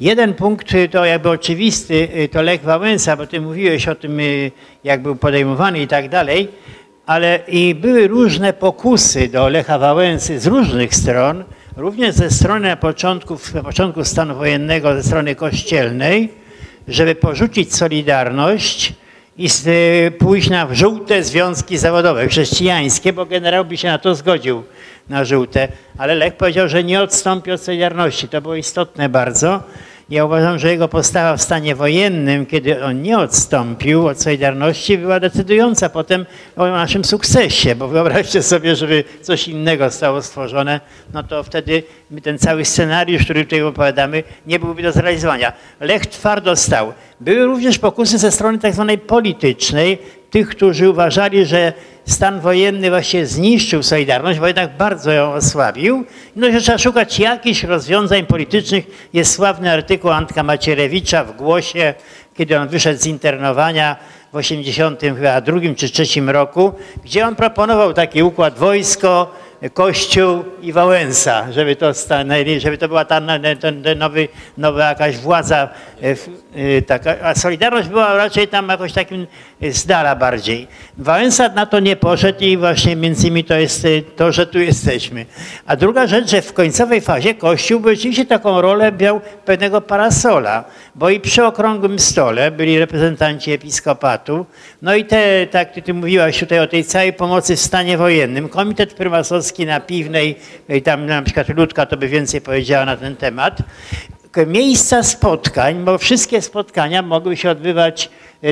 Jeden 0.00 0.34
punkt 0.34 0.74
y, 0.74 0.88
to 0.88 1.04
jakby 1.04 1.30
oczywisty, 1.30 2.08
y, 2.16 2.28
to 2.28 2.42
Lech 2.42 2.62
Wałęsa, 2.62 3.16
bo 3.16 3.26
ty 3.26 3.40
mówiłeś 3.40 3.88
o 3.88 3.94
tym, 3.94 4.18
jak 4.84 5.02
był 5.02 5.16
podejmowany 5.16 5.80
i 5.80 5.86
tak 5.86 6.08
dalej, 6.08 6.48
ale 7.06 7.40
i 7.48 7.74
były 7.74 8.08
różne 8.08 8.52
pokusy 8.52 9.28
do 9.28 9.48
Lecha 9.48 9.78
Wałęsy 9.78 10.40
z 10.40 10.46
różnych 10.46 10.94
stron, 10.94 11.44
również 11.76 12.14
ze 12.14 12.30
strony 12.30 12.68
na 12.68 12.76
początku, 12.76 13.38
na 13.54 13.62
początku 13.62 14.04
stanu 14.04 14.34
wojennego, 14.34 14.94
ze 14.94 15.02
strony 15.02 15.34
kościelnej, 15.34 16.28
żeby 16.88 17.14
porzucić 17.14 17.74
Solidarność 17.74 18.94
i 19.38 19.48
y, 19.66 20.10
pójść 20.18 20.50
na 20.50 20.74
żółte 20.74 21.24
związki 21.24 21.78
zawodowe, 21.78 22.28
chrześcijańskie, 22.28 23.12
bo 23.12 23.26
generał 23.26 23.64
by 23.64 23.76
się 23.76 23.88
na 23.88 23.98
to 23.98 24.14
zgodził, 24.14 24.62
na 25.08 25.24
żółte. 25.24 25.68
Ale 25.98 26.14
Lech 26.14 26.36
powiedział, 26.36 26.68
że 26.68 26.84
nie 26.84 27.02
odstąpi 27.02 27.52
od 27.52 27.62
Solidarności. 27.62 28.28
To 28.28 28.40
było 28.40 28.54
istotne 28.54 29.08
bardzo. 29.08 29.62
Ja 30.12 30.24
uważam, 30.24 30.58
że 30.58 30.70
jego 30.70 30.88
postawa 30.88 31.36
w 31.36 31.42
stanie 31.42 31.74
wojennym, 31.74 32.46
kiedy 32.46 32.84
on 32.84 33.02
nie 33.02 33.18
odstąpił 33.18 34.06
od 34.06 34.22
Solidarności, 34.22 34.98
była 34.98 35.20
decydująca 35.20 35.88
potem 35.88 36.26
o 36.56 36.66
naszym 36.66 37.04
sukcesie, 37.04 37.74
bo 37.74 37.88
wyobraźcie 37.88 38.42
sobie, 38.42 38.76
żeby 38.76 39.04
coś 39.22 39.48
innego 39.48 39.90
zostało 39.90 40.22
stworzone, 40.22 40.80
no 41.14 41.22
to 41.22 41.42
wtedy 41.42 41.82
ten 42.22 42.38
cały 42.38 42.64
scenariusz, 42.64 43.24
który 43.24 43.44
tutaj 43.44 43.62
opowiadamy, 43.62 44.22
nie 44.46 44.58
byłby 44.58 44.82
do 44.82 44.92
zrealizowania. 44.92 45.52
Lech 45.80 46.06
twardo 46.06 46.56
stał. 46.56 46.92
Były 47.20 47.44
również 47.44 47.78
pokusy 47.78 48.18
ze 48.18 48.30
strony 48.30 48.58
tak 48.58 48.74
zwanej 48.74 48.98
politycznej, 48.98 49.98
tych, 50.32 50.48
którzy 50.48 50.90
uważali, 50.90 51.46
że 51.46 51.72
stan 52.06 52.40
wojenny 52.40 52.90
właśnie 52.90 53.26
zniszczył 53.26 53.82
Solidarność, 53.82 54.38
bo 54.38 54.46
jednak 54.46 54.76
bardzo 54.76 55.10
ją 55.12 55.32
osłabił. 55.32 56.04
No, 56.36 56.52
że 56.52 56.60
trzeba 56.60 56.78
szukać 56.78 57.18
jakichś 57.18 57.62
rozwiązań 57.64 58.26
politycznych. 58.26 59.08
Jest 59.12 59.34
sławny 59.34 59.72
artykuł 59.72 60.10
Antka 60.10 60.42
Macierewicza 60.42 61.24
w 61.24 61.36
Głosie, 61.36 61.94
kiedy 62.34 62.58
on 62.58 62.68
wyszedł 62.68 63.00
z 63.00 63.06
internowania 63.06 63.96
w 64.32 64.36
82 64.36 65.58
czy 65.76 65.88
3 65.88 66.20
roku, 66.20 66.72
gdzie 67.04 67.26
on 67.26 67.36
proponował 67.36 67.92
taki 67.92 68.22
układ 68.22 68.58
wojsko, 68.58 69.34
Kościół 69.70 70.44
i 70.62 70.72
Wałęsa, 70.72 71.52
żeby 71.52 71.76
to, 71.76 71.92
żeby 72.58 72.78
to 72.78 72.88
była 72.88 73.04
ta 73.04 73.20
ten, 73.60 73.82
ten 73.82 73.98
nowy, 73.98 74.28
nowa 74.58 74.88
jakaś 74.88 75.16
władza, 75.16 75.68
e, 76.02 76.16
e, 76.76 76.82
taka, 76.82 77.14
a 77.22 77.34
Solidarność 77.34 77.88
była 77.88 78.16
raczej 78.16 78.48
tam 78.48 78.68
jakoś 78.68 78.92
takim 78.92 79.26
e, 79.62 79.72
z 79.72 79.86
dala 79.86 80.16
bardziej. 80.16 80.68
Wałęsa 80.98 81.48
na 81.48 81.66
to 81.66 81.80
nie 81.80 81.96
poszedł 81.96 82.38
i 82.40 82.56
właśnie 82.56 82.96
między 82.96 83.26
innymi 83.26 83.44
to 83.44 83.54
jest 83.54 83.86
to, 84.16 84.32
że 84.32 84.46
tu 84.46 84.58
jesteśmy. 84.58 85.26
A 85.66 85.76
druga 85.76 86.06
rzecz, 86.06 86.30
że 86.30 86.42
w 86.42 86.52
końcowej 86.52 87.00
fazie 87.00 87.34
Kościół 87.34 87.82
rzeczywiście 87.84 88.26
taką 88.26 88.60
rolę 88.60 88.92
miał 89.00 89.20
pewnego 89.44 89.80
parasola, 89.80 90.64
bo 90.94 91.10
i 91.10 91.20
przy 91.20 91.44
okrągłym 91.44 91.98
stole 91.98 92.50
byli 92.50 92.78
reprezentanci 92.78 93.52
episkopatu, 93.52 94.46
no 94.82 94.94
i 94.94 95.04
te, 95.04 95.46
tak 95.46 95.72
ty, 95.72 95.82
ty 95.82 95.94
mówiłaś 95.94 96.38
tutaj 96.38 96.60
o 96.60 96.66
tej 96.66 96.84
całej 96.84 97.12
pomocy 97.12 97.56
w 97.56 97.60
stanie 97.60 97.98
wojennym, 97.98 98.48
Komitet 98.48 98.94
Prymasowski 98.94 99.51
na 99.58 99.80
Piwnej, 99.80 100.36
i 100.68 100.82
tam 100.82 101.06
na 101.06 101.22
przykład 101.22 101.48
Ludka 101.48 101.86
to 101.86 101.96
by 101.96 102.08
więcej 102.08 102.40
powiedziała 102.40 102.84
na 102.84 102.96
ten 102.96 103.16
temat, 103.16 103.58
miejsca 104.46 105.02
spotkań, 105.02 105.84
bo 105.84 105.98
wszystkie 105.98 106.42
spotkania 106.42 107.02
mogły 107.02 107.36
się 107.36 107.50
odbywać 107.50 108.10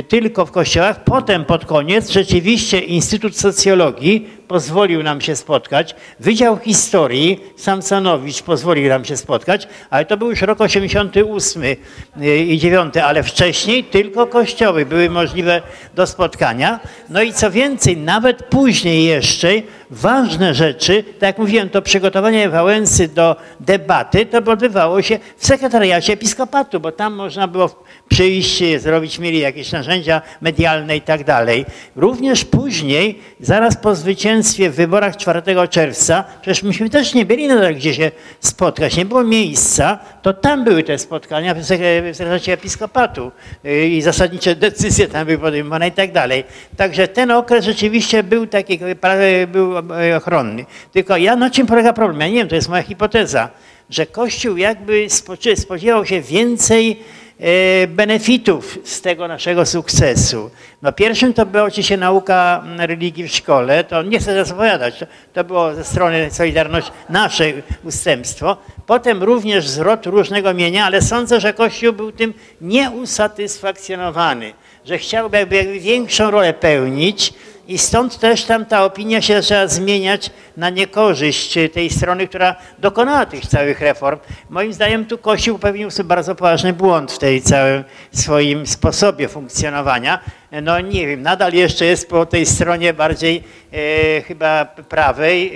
tylko 0.08 0.46
w 0.46 0.50
kościołach. 0.50 1.04
Potem 1.04 1.44
pod 1.44 1.64
koniec 1.64 2.10
rzeczywiście 2.10 2.78
Instytut 2.78 3.36
Socjologii 3.36 4.40
pozwolił 4.50 5.02
nam 5.02 5.20
się 5.20 5.36
spotkać. 5.36 5.94
Wydział 6.20 6.58
Historii 6.58 7.40
Samsonowicz 7.56 8.42
pozwolił 8.42 8.88
nam 8.88 9.04
się 9.04 9.16
spotkać, 9.16 9.68
ale 9.90 10.04
to 10.04 10.16
był 10.16 10.30
już 10.30 10.42
rok 10.42 10.60
88 10.60 11.62
e, 12.20 12.38
i 12.38 12.58
9, 12.58 12.96
ale 12.96 13.22
wcześniej 13.22 13.84
tylko 13.84 14.26
kościoły 14.26 14.86
były 14.86 15.10
możliwe 15.10 15.62
do 15.94 16.06
spotkania. 16.06 16.80
No 17.08 17.22
i 17.22 17.32
co 17.32 17.50
więcej, 17.50 17.96
nawet 17.96 18.42
później 18.42 19.04
jeszcze 19.04 19.48
ważne 19.90 20.54
rzeczy, 20.54 21.02
tak 21.02 21.22
jak 21.22 21.38
mówiłem, 21.38 21.70
to 21.70 21.82
przygotowanie 21.82 22.48
Wałęsy 22.48 23.08
do 23.08 23.36
debaty, 23.60 24.26
to 24.26 24.38
odbywało 24.52 25.02
się 25.02 25.18
w 25.36 25.46
sekretariacie 25.46 26.12
episkopatu, 26.12 26.80
bo 26.80 26.92
tam 26.92 27.14
można 27.14 27.48
było 27.48 27.84
przyjść, 28.08 28.62
zrobić, 28.78 29.18
mieli 29.18 29.38
jakieś 29.38 29.72
narzędzia 29.80 30.22
medialne 30.40 30.96
i 30.96 31.00
tak 31.00 31.24
dalej. 31.24 31.66
Również 31.96 32.44
później, 32.44 33.18
zaraz 33.40 33.76
po 33.76 33.94
zwycięstwie 33.94 34.70
w 34.70 34.74
wyborach 34.74 35.16
4 35.16 35.42
czerwca, 35.70 36.24
przecież 36.42 36.62
myśmy 36.62 36.90
też 36.90 37.14
nie 37.14 37.26
byli 37.26 37.48
nadal 37.48 37.74
gdzie 37.74 37.94
się 37.94 38.10
spotkać, 38.40 38.96
nie 38.96 39.04
było 39.04 39.24
miejsca, 39.24 39.98
to 40.22 40.32
tam 40.32 40.64
były 40.64 40.82
te 40.82 40.98
spotkania 40.98 41.54
w 41.54 41.58
sek- 41.58 42.12
w 42.12 42.16
sekretariacie 42.16 42.52
episkopatu 42.52 43.32
yy, 43.64 43.88
i 43.88 44.02
zasadnicze 44.02 44.54
decyzje 44.54 45.08
tam 45.08 45.26
były 45.26 45.38
podejmowane 45.38 45.88
i 45.88 45.92
tak 45.92 46.12
dalej. 46.12 46.44
Także 46.76 47.08
ten 47.08 47.30
okres 47.30 47.64
rzeczywiście 47.64 48.22
był 48.22 48.46
taki, 48.46 48.80
był 49.48 49.78
e, 49.78 50.16
ochronny. 50.16 50.64
Tylko 50.92 51.16
ja, 51.16 51.36
na 51.36 51.50
czym 51.50 51.66
polega 51.66 51.92
problem? 51.92 52.20
Ja 52.20 52.28
nie 52.28 52.34
wiem, 52.34 52.48
to 52.48 52.54
jest 52.54 52.68
moja 52.68 52.82
hipoteza, 52.82 53.48
że 53.90 54.06
Kościół 54.06 54.56
jakby 54.56 55.06
spodziewał 55.56 56.06
się 56.06 56.20
więcej 56.20 57.02
benefitów 57.88 58.78
z 58.84 59.00
tego 59.00 59.28
naszego 59.28 59.66
sukcesu. 59.66 60.50
No 60.82 60.92
pierwszym 60.92 61.34
to 61.34 61.46
była 61.46 61.64
oczywiście 61.64 61.96
nauka 61.96 62.62
mm, 62.64 62.80
religii 62.80 63.28
w 63.28 63.32
szkole, 63.32 63.84
to 63.84 64.02
nie 64.02 64.18
chcę 64.18 64.26
teraz 64.26 64.54
to, 65.32 65.44
było 65.44 65.74
ze 65.74 65.84
strony 65.84 66.30
Solidarność 66.30 66.92
nasze 67.08 67.44
ustępstwo. 67.84 68.56
Potem 68.86 69.22
również 69.22 69.68
zwrot 69.68 70.06
różnego 70.06 70.54
mienia, 70.54 70.84
ale 70.86 71.02
sądzę, 71.02 71.40
że 71.40 71.52
Kościół 71.52 71.92
był 71.92 72.12
tym 72.12 72.34
nieusatysfakcjonowany, 72.60 74.52
że 74.84 74.98
chciałby 74.98 75.36
jakby 75.36 75.64
większą 75.80 76.30
rolę 76.30 76.54
pełnić 76.54 77.34
i 77.70 77.78
stąd 77.78 78.18
też 78.18 78.44
tam 78.44 78.66
ta 78.66 78.84
opinia 78.84 79.22
się 79.22 79.42
zaczęła 79.42 79.66
zmieniać 79.66 80.30
na 80.56 80.70
niekorzyść 80.70 81.58
tej 81.72 81.90
strony, 81.90 82.28
która 82.28 82.56
dokonała 82.78 83.26
tych 83.26 83.46
całych 83.46 83.80
reform. 83.80 84.18
Moim 84.48 84.72
zdaniem 84.72 85.04
tu 85.04 85.18
Kościół 85.18 85.58
popełnił 85.58 85.90
sobie 85.90 86.08
bardzo 86.08 86.34
poważny 86.34 86.72
błąd 86.72 87.12
w 87.12 87.18
tej 87.18 87.42
całym 87.42 87.84
swoim 88.12 88.66
sposobie 88.66 89.28
funkcjonowania. 89.28 90.20
No 90.62 90.80
nie 90.80 91.06
wiem, 91.06 91.22
nadal 91.22 91.52
jeszcze 91.52 91.84
jest 91.84 92.08
po 92.08 92.26
tej 92.26 92.46
stronie 92.46 92.94
bardziej 92.94 93.44
e, 93.72 94.22
chyba 94.22 94.64
prawej, 94.64 95.52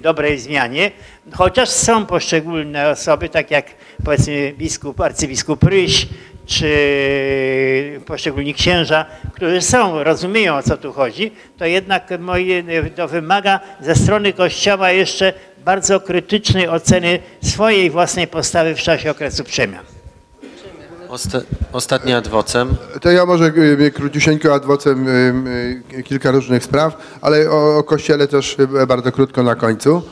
dobrej 0.00 0.38
zmianie, 0.38 0.90
chociaż 1.32 1.68
są 1.68 2.06
poszczególne 2.06 2.88
osoby, 2.88 3.28
tak 3.28 3.50
jak 3.50 3.66
powiedzmy 4.04 4.54
biskup, 4.58 5.00
arcybiskup 5.00 5.64
Ryś, 5.64 6.06
czy 6.46 8.00
poszczególni 8.06 8.54
księża, 8.54 9.06
którzy 9.34 9.62
są, 9.62 10.04
rozumieją 10.04 10.56
o 10.56 10.62
co 10.62 10.76
tu 10.76 10.92
chodzi, 10.92 11.32
to 11.58 11.66
jednak 11.66 12.08
moje, 12.18 12.64
to 12.96 13.08
wymaga 13.08 13.60
ze 13.80 13.94
strony 13.94 14.32
Kościoła 14.32 14.90
jeszcze 14.90 15.32
bardzo 15.64 16.00
krytycznej 16.00 16.68
oceny 16.68 17.18
swojej 17.42 17.90
własnej 17.90 18.26
postawy 18.26 18.74
w 18.74 18.78
czasie 18.78 19.10
okresu 19.10 19.44
przemian. 19.44 19.84
Osta 21.08 21.40
ostatni 21.72 22.12
adwocem. 22.12 22.68
To 23.00 23.10
ja 23.10 23.26
może 23.26 23.44
y, 23.80 23.90
króciusieńko 23.90 24.54
adwocem 24.54 25.08
y, 25.08 26.02
kilka 26.04 26.30
różnych 26.30 26.64
spraw, 26.64 27.16
ale 27.20 27.50
o, 27.50 27.78
o 27.78 27.82
Kościele 27.82 28.28
też 28.28 28.56
bardzo 28.88 29.12
krótko 29.12 29.42
na 29.42 29.54
końcu. 29.54 30.02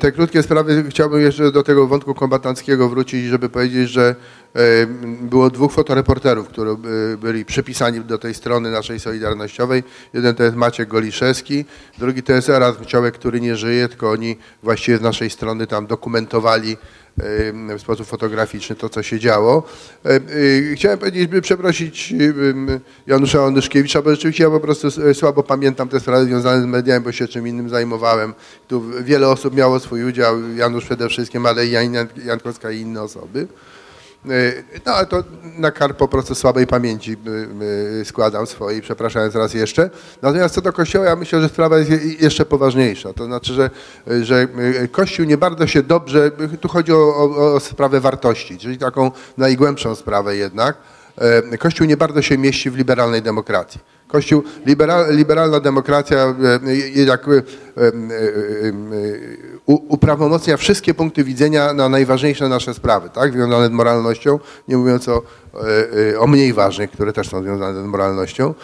Te 0.00 0.12
krótkie 0.12 0.42
sprawy 0.42 0.84
chciałbym 0.90 1.20
jeszcze 1.20 1.52
do 1.52 1.62
tego 1.62 1.86
wątku 1.86 2.14
kombatanckiego 2.14 2.88
wrócić, 2.88 3.24
żeby 3.26 3.48
powiedzieć, 3.48 3.90
że 3.90 4.14
było 5.20 5.50
dwóch 5.50 5.72
fotoreporterów, 5.72 6.48
którzy 6.48 6.76
y, 7.12 7.16
byli 7.16 7.44
przypisani 7.44 8.00
do 8.00 8.18
tej 8.18 8.34
strony 8.34 8.70
naszej 8.70 9.00
Solidarnościowej. 9.00 9.82
Jeden 10.12 10.34
to 10.34 10.42
jest 10.42 10.56
Maciek 10.56 10.88
Goliszewski, 10.88 11.64
drugi 11.98 12.22
to 12.22 12.32
jest 12.32 12.48
Erazm 12.48 12.84
Ciołek, 12.84 13.14
który 13.14 13.40
nie 13.40 13.56
żyje, 13.56 13.88
tylko 13.88 14.10
oni 14.10 14.36
właściwie 14.62 14.98
z 14.98 15.00
naszej 15.00 15.30
strony 15.30 15.66
tam 15.66 15.86
dokumentowali 15.86 16.76
ym, 17.48 17.78
w 17.78 17.80
sposób 17.80 18.06
fotograficzny 18.06 18.76
to, 18.76 18.88
co 18.88 19.02
się 19.02 19.18
działo. 19.18 19.62
Chciałem 20.74 20.98
powiedzieć, 20.98 21.26
by 21.26 21.42
przeprosić 21.42 22.14
Janusza 23.06 23.44
Onyszkiewicza, 23.44 24.02
bo 24.02 24.10
rzeczywiście 24.10 24.44
ja 24.44 24.50
po 24.50 24.60
prostu 24.60 24.88
słabo 25.14 25.42
pamiętam 25.42 25.88
te 25.88 26.00
sprawy 26.00 26.24
związane 26.24 26.62
z 26.62 26.66
mediami, 26.66 27.04
bo 27.04 27.12
się 27.12 27.28
czym 27.28 27.48
innym 27.48 27.68
zajmowałem. 27.68 28.34
Tu 28.68 28.82
wiele 29.02 29.28
osób 29.28 29.54
miało 29.54 29.80
swój 29.80 30.04
udział, 30.04 30.36
Janusz 30.56 30.84
przede 30.84 31.08
wszystkim, 31.08 31.46
ale 31.46 31.66
i 31.66 31.70
Jan 31.70 31.96
Jankowska 32.24 32.70
i 32.70 32.80
inne 32.80 33.02
osoby. 33.02 33.48
Y, 34.26 34.64
No 34.86 34.92
ale 34.94 35.06
to 35.06 35.24
na 35.58 35.70
kar 35.70 35.96
po 35.96 36.08
prostu 36.08 36.34
słabej 36.34 36.66
pamięci 36.66 37.12
y, 37.12 38.00
y, 38.00 38.04
składam 38.04 38.46
swojej, 38.46 38.82
przepraszając 38.82 39.34
raz 39.34 39.54
jeszcze. 39.54 39.90
Natomiast 40.22 40.54
co 40.54 40.60
do 40.60 40.72
Kościoła, 40.72 41.06
ja 41.06 41.16
myślę, 41.16 41.40
że 41.40 41.48
sprawa 41.48 41.78
jest 41.78 41.90
je- 41.90 42.14
jeszcze 42.20 42.44
poważniejsza. 42.46 43.12
To 43.12 43.24
znaczy, 43.24 43.52
że, 43.54 43.70
że 44.22 44.48
Kościół 44.92 45.26
nie 45.26 45.36
bardzo 45.36 45.66
się 45.66 45.82
dobrze, 45.82 46.30
tu 46.60 46.68
chodzi 46.68 46.92
o, 46.92 46.96
o, 47.16 47.54
o 47.54 47.60
sprawę 47.60 48.00
wartości, 48.00 48.58
czyli 48.58 48.78
taką 48.78 49.10
najgłębszą 49.36 49.94
sprawę 49.94 50.36
jednak. 50.36 50.76
Kościół 51.58 51.86
nie 51.86 51.96
bardzo 51.96 52.22
się 52.22 52.38
mieści 52.38 52.70
w 52.70 52.76
liberalnej 52.76 53.22
demokracji. 53.22 53.80
Kościół, 54.08 54.42
liberal, 54.66 55.16
liberalna 55.16 55.60
demokracja 55.60 56.34
jednak 56.94 57.26
uprawomocnia 59.68 60.56
wszystkie 60.56 60.94
punkty 60.94 61.24
widzenia 61.24 61.72
na 61.74 61.88
najważniejsze 61.88 62.48
nasze 62.48 62.74
sprawy, 62.74 63.10
tak, 63.10 63.32
związane 63.32 63.66
z 63.66 63.70
moralnością, 63.70 64.38
nie 64.68 64.76
mówiąc 64.76 65.08
o, 65.08 65.22
e, 65.54 66.12
e, 66.12 66.20
o 66.20 66.26
mniej 66.26 66.52
ważnych, 66.52 66.90
które 66.90 67.12
też 67.12 67.28
są 67.28 67.42
związane 67.42 67.82
z 67.82 67.86
moralnością. 67.86 68.54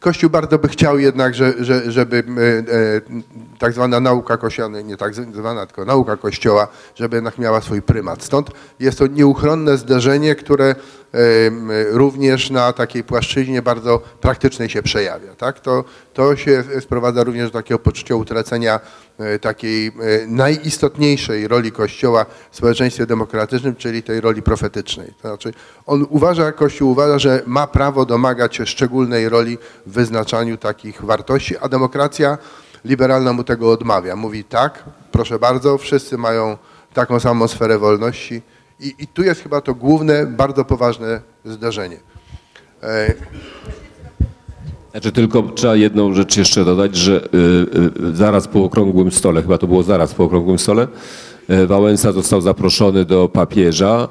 Kościół 0.00 0.30
bardzo 0.30 0.58
by 0.58 0.68
chciał 0.68 0.98
jednak, 0.98 1.34
że, 1.34 1.64
że, 1.64 1.92
żeby 1.92 2.16
e, 2.16 3.58
tak 3.58 3.72
zwana 3.72 4.00
nauka 4.00 4.36
kościoła, 4.36 4.68
nie 4.68 4.96
tak 4.96 5.14
zwana, 5.14 5.66
tylko 5.66 5.84
nauka 5.84 6.16
kościoła, 6.16 6.68
żeby 6.94 7.16
jednak 7.16 7.38
miała 7.38 7.60
swój 7.60 7.82
prymat. 7.82 8.22
Stąd 8.22 8.50
jest 8.80 8.98
to 8.98 9.06
nieuchronne 9.06 9.76
zderzenie, 9.76 10.34
które 10.34 10.74
również 11.90 12.50
na 12.50 12.72
takiej 12.72 13.04
płaszczyźnie 13.04 13.62
bardzo 13.62 13.98
praktycznej 14.20 14.70
się 14.70 14.82
przejawia. 14.82 15.34
Tak? 15.34 15.60
To, 15.60 15.84
to 16.14 16.36
się 16.36 16.64
sprowadza 16.80 17.24
również 17.24 17.50
do 17.50 17.58
takiego 17.58 17.78
poczucia 17.78 18.14
utracenia 18.14 18.80
e, 19.18 19.38
takiej 19.38 19.86
e, 19.86 19.92
najistotniejszej 20.26 21.48
roli 21.48 21.72
Kościoła 21.72 22.26
w 22.50 22.56
społeczeństwie 22.56 23.06
demokratycznym, 23.06 23.76
czyli 23.76 24.02
tej 24.02 24.20
roli 24.20 24.42
profetycznej. 24.42 25.14
To 25.22 25.28
znaczy 25.28 25.52
on 25.86 26.06
uważa, 26.10 26.52
Kościół 26.52 26.90
uważa, 26.90 27.18
że 27.18 27.42
ma 27.46 27.66
prawo 27.66 28.06
domagać 28.06 28.56
się 28.56 28.66
szczególnej 28.66 29.28
roli 29.28 29.58
w 29.86 29.92
wyznaczaniu 29.92 30.56
takich 30.56 31.04
wartości, 31.04 31.54
a 31.60 31.68
demokracja 31.68 32.38
liberalna 32.84 33.32
mu 33.32 33.44
tego 33.44 33.70
odmawia. 33.70 34.16
Mówi 34.16 34.44
tak, 34.44 34.84
proszę 35.12 35.38
bardzo, 35.38 35.78
wszyscy 35.78 36.18
mają 36.18 36.58
taką 36.94 37.20
samą 37.20 37.48
sferę 37.48 37.78
wolności 37.78 38.42
i, 38.80 38.94
i 38.98 39.06
tu 39.06 39.22
jest 39.22 39.42
chyba 39.42 39.60
to 39.60 39.74
główne, 39.74 40.26
bardzo 40.26 40.64
poważne 40.64 41.20
zdarzenie. 41.44 41.96
E, 42.82 43.14
Znaczy 44.90 45.12
tylko 45.12 45.42
trzeba 45.42 45.76
jedną 45.76 46.14
rzecz 46.14 46.36
jeszcze 46.36 46.64
dodać, 46.64 46.96
że 46.96 47.24
y, 47.24 48.08
y, 48.08 48.16
zaraz 48.16 48.48
po 48.48 48.64
okrągłym 48.64 49.10
stole, 49.10 49.42
chyba 49.42 49.58
to 49.58 49.66
było 49.66 49.82
zaraz 49.82 50.14
po 50.14 50.24
okrągłym 50.24 50.58
stole, 50.58 50.88
y, 51.50 51.66
Wałęsa 51.66 52.12
został 52.12 52.40
zaproszony 52.40 53.04
do 53.04 53.28
papieża 53.28 54.08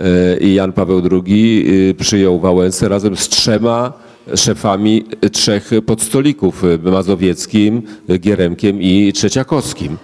y, 0.00 0.38
i 0.40 0.54
Jan 0.54 0.72
Paweł 0.72 1.02
II 1.26 1.64
y, 1.90 1.94
przyjął 1.94 2.40
Wałęsę 2.40 2.88
razem 2.88 3.16
z 3.16 3.28
trzema 3.28 3.92
szefami 4.34 5.04
trzech 5.32 5.70
podstolików, 5.86 6.62
Mazowieckim, 6.82 7.82
Gieremkiem 8.18 8.82
i 8.82 9.12
Trzeciakowskim. 9.12 9.96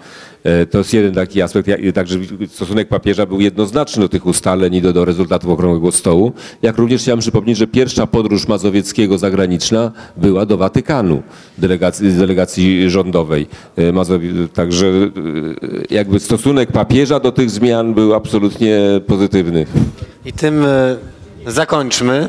E, 0.46 0.66
To 0.66 0.78
jest 0.78 0.94
jeden 0.94 1.14
taki 1.14 1.42
aspekt, 1.42 1.68
także 1.94 2.18
stosunek 2.48 2.88
papieża 2.88 3.26
był 3.26 3.40
jednoznaczny 3.40 4.02
do 4.02 4.08
tych 4.08 4.26
ustaleń 4.26 4.74
i 4.74 4.82
do, 4.82 4.92
do 4.92 5.04
rezultatów 5.04 5.50
Okrągłego 5.50 5.92
Stołu. 5.92 6.32
Jak 6.62 6.78
również 6.78 7.02
chciałem 7.02 7.20
przypomnieć, 7.20 7.58
że 7.58 7.66
pierwsza 7.66 8.06
podróż 8.06 8.48
Mazowieckiego 8.48 9.18
zagraniczna 9.18 9.92
była 10.16 10.46
do 10.46 10.56
Watykanu, 10.56 11.22
delegacji, 11.58 12.12
delegacji 12.12 12.90
rządowej. 12.90 13.46
E, 13.76 14.48
Także 14.54 14.86
e, 14.86 15.10
jakby 15.90 16.20
stosunek 16.20 16.72
papieża 16.72 17.20
do 17.20 17.32
tych 17.32 17.50
zmian 17.50 17.94
był 17.94 18.14
absolutnie 18.14 18.80
pozytywny. 19.06 19.66
I 20.24 20.32
tym 20.32 20.64
zakończmy. 21.46 22.28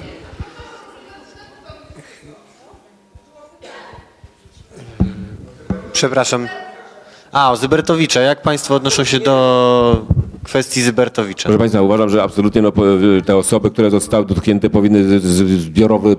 Przepraszam. 5.93 6.47
A, 7.37 7.51
o 7.51 7.55
Zybertowicza. 7.55 8.21
Jak 8.21 8.41
Państwo 8.41 8.75
odnoszą 8.75 9.03
się 9.03 9.19
do 9.19 10.05
kwestii 10.43 10.81
Zybertowicza? 10.81 11.43
Proszę 11.43 11.57
Państwa, 11.59 11.81
uważam, 11.81 12.09
że 12.09 12.23
absolutnie 12.23 12.61
no, 12.61 12.71
te 13.25 13.37
osoby, 13.37 13.71
które 13.71 13.91
zostały 13.91 14.25
dotknięte 14.25 14.69
powinny 14.69 15.19
zbiorowy 15.59 16.15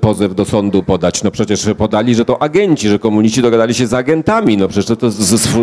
pozew 0.00 0.34
do 0.34 0.44
sądu 0.44 0.82
podać. 0.82 1.22
No 1.22 1.30
przecież 1.30 1.66
podali, 1.78 2.14
że 2.14 2.24
to 2.24 2.42
agenci, 2.42 2.88
że 2.88 2.98
komuniści 2.98 3.42
dogadali 3.42 3.74
się 3.74 3.86
z 3.86 3.94
agentami. 3.94 4.56
No 4.56 4.68
przecież 4.68 4.86
to, 4.86 4.96
to, 4.96 5.10
z- 5.10 5.58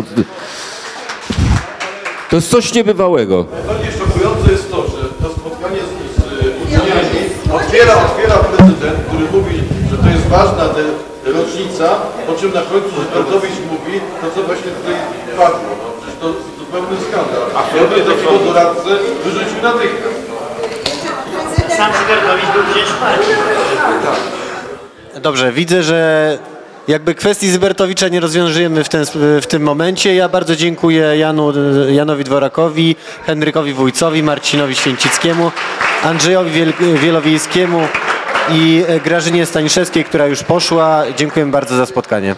to 2.30 2.36
jest 2.36 2.50
coś 2.50 2.74
niebywałego. 2.74 3.46
Najbardziej 3.52 3.92
szokujące 3.92 4.52
jest 4.52 4.70
to, 4.70 4.76
że 4.76 5.08
to 5.28 5.34
spotkanie 5.34 5.76
z, 5.80 6.22
z 6.22 6.62
uczniami 6.62 6.90
otwiera, 7.52 7.94
otwiera 8.06 8.34
prezydent, 8.34 8.98
który 9.08 9.24
mówi, 9.42 9.56
że 9.90 9.96
to 9.98 10.08
jest 10.08 10.26
ważna 10.26 10.64
rocznica, 11.32 11.86
po 12.26 12.34
czym 12.38 12.50
na 12.54 12.62
końcu 12.70 12.90
Zybertowicz 13.00 13.58
mówi 13.72 14.00
to, 14.20 14.26
co 14.34 14.42
właśnie 14.42 14.70
tutaj 14.78 14.94
padło. 15.36 15.70
No, 15.82 15.86
przecież 16.00 16.16
to 16.20 16.26
zupełny 16.58 16.96
skandal. 17.08 17.42
A 17.58 17.60
sobie 17.70 18.02
takiego 18.10 18.38
doradcę 18.46 18.90
wyrzucił 19.24 19.58
natychmiast. 19.62 20.18
Sam 21.76 21.90
Zybertowicz 22.00 22.50
był 22.54 22.62
przecież 22.70 22.92
partii. 23.00 23.32
Dobrze, 25.20 25.52
widzę, 25.52 25.82
że 25.82 26.38
jakby 26.88 27.14
kwestii 27.14 27.50
Zybertowicza 27.50 28.08
nie 28.08 28.20
rozwiązujemy 28.20 28.84
w, 28.84 28.88
ten, 28.88 29.04
w 29.42 29.46
tym 29.46 29.62
momencie. 29.62 30.14
Ja 30.14 30.28
bardzo 30.28 30.56
dziękuję 30.56 31.16
Janu, 31.18 31.52
Janowi 31.88 32.24
Dworakowi, 32.24 32.96
Henrykowi 33.26 33.72
Wójcowi, 33.72 34.22
Marcinowi 34.22 34.74
Święcickiemu, 34.74 35.52
Andrzejowi 36.02 36.50
Wiel, 36.50 36.72
Wielowiejskiemu 36.94 37.80
i 38.52 38.84
Grażynie 39.04 39.46
Staniszewskiej, 39.46 40.04
która 40.04 40.26
już 40.26 40.42
poszła. 40.42 41.04
Dziękuję 41.16 41.46
bardzo 41.46 41.76
za 41.76 41.86
spotkanie. 41.86 42.34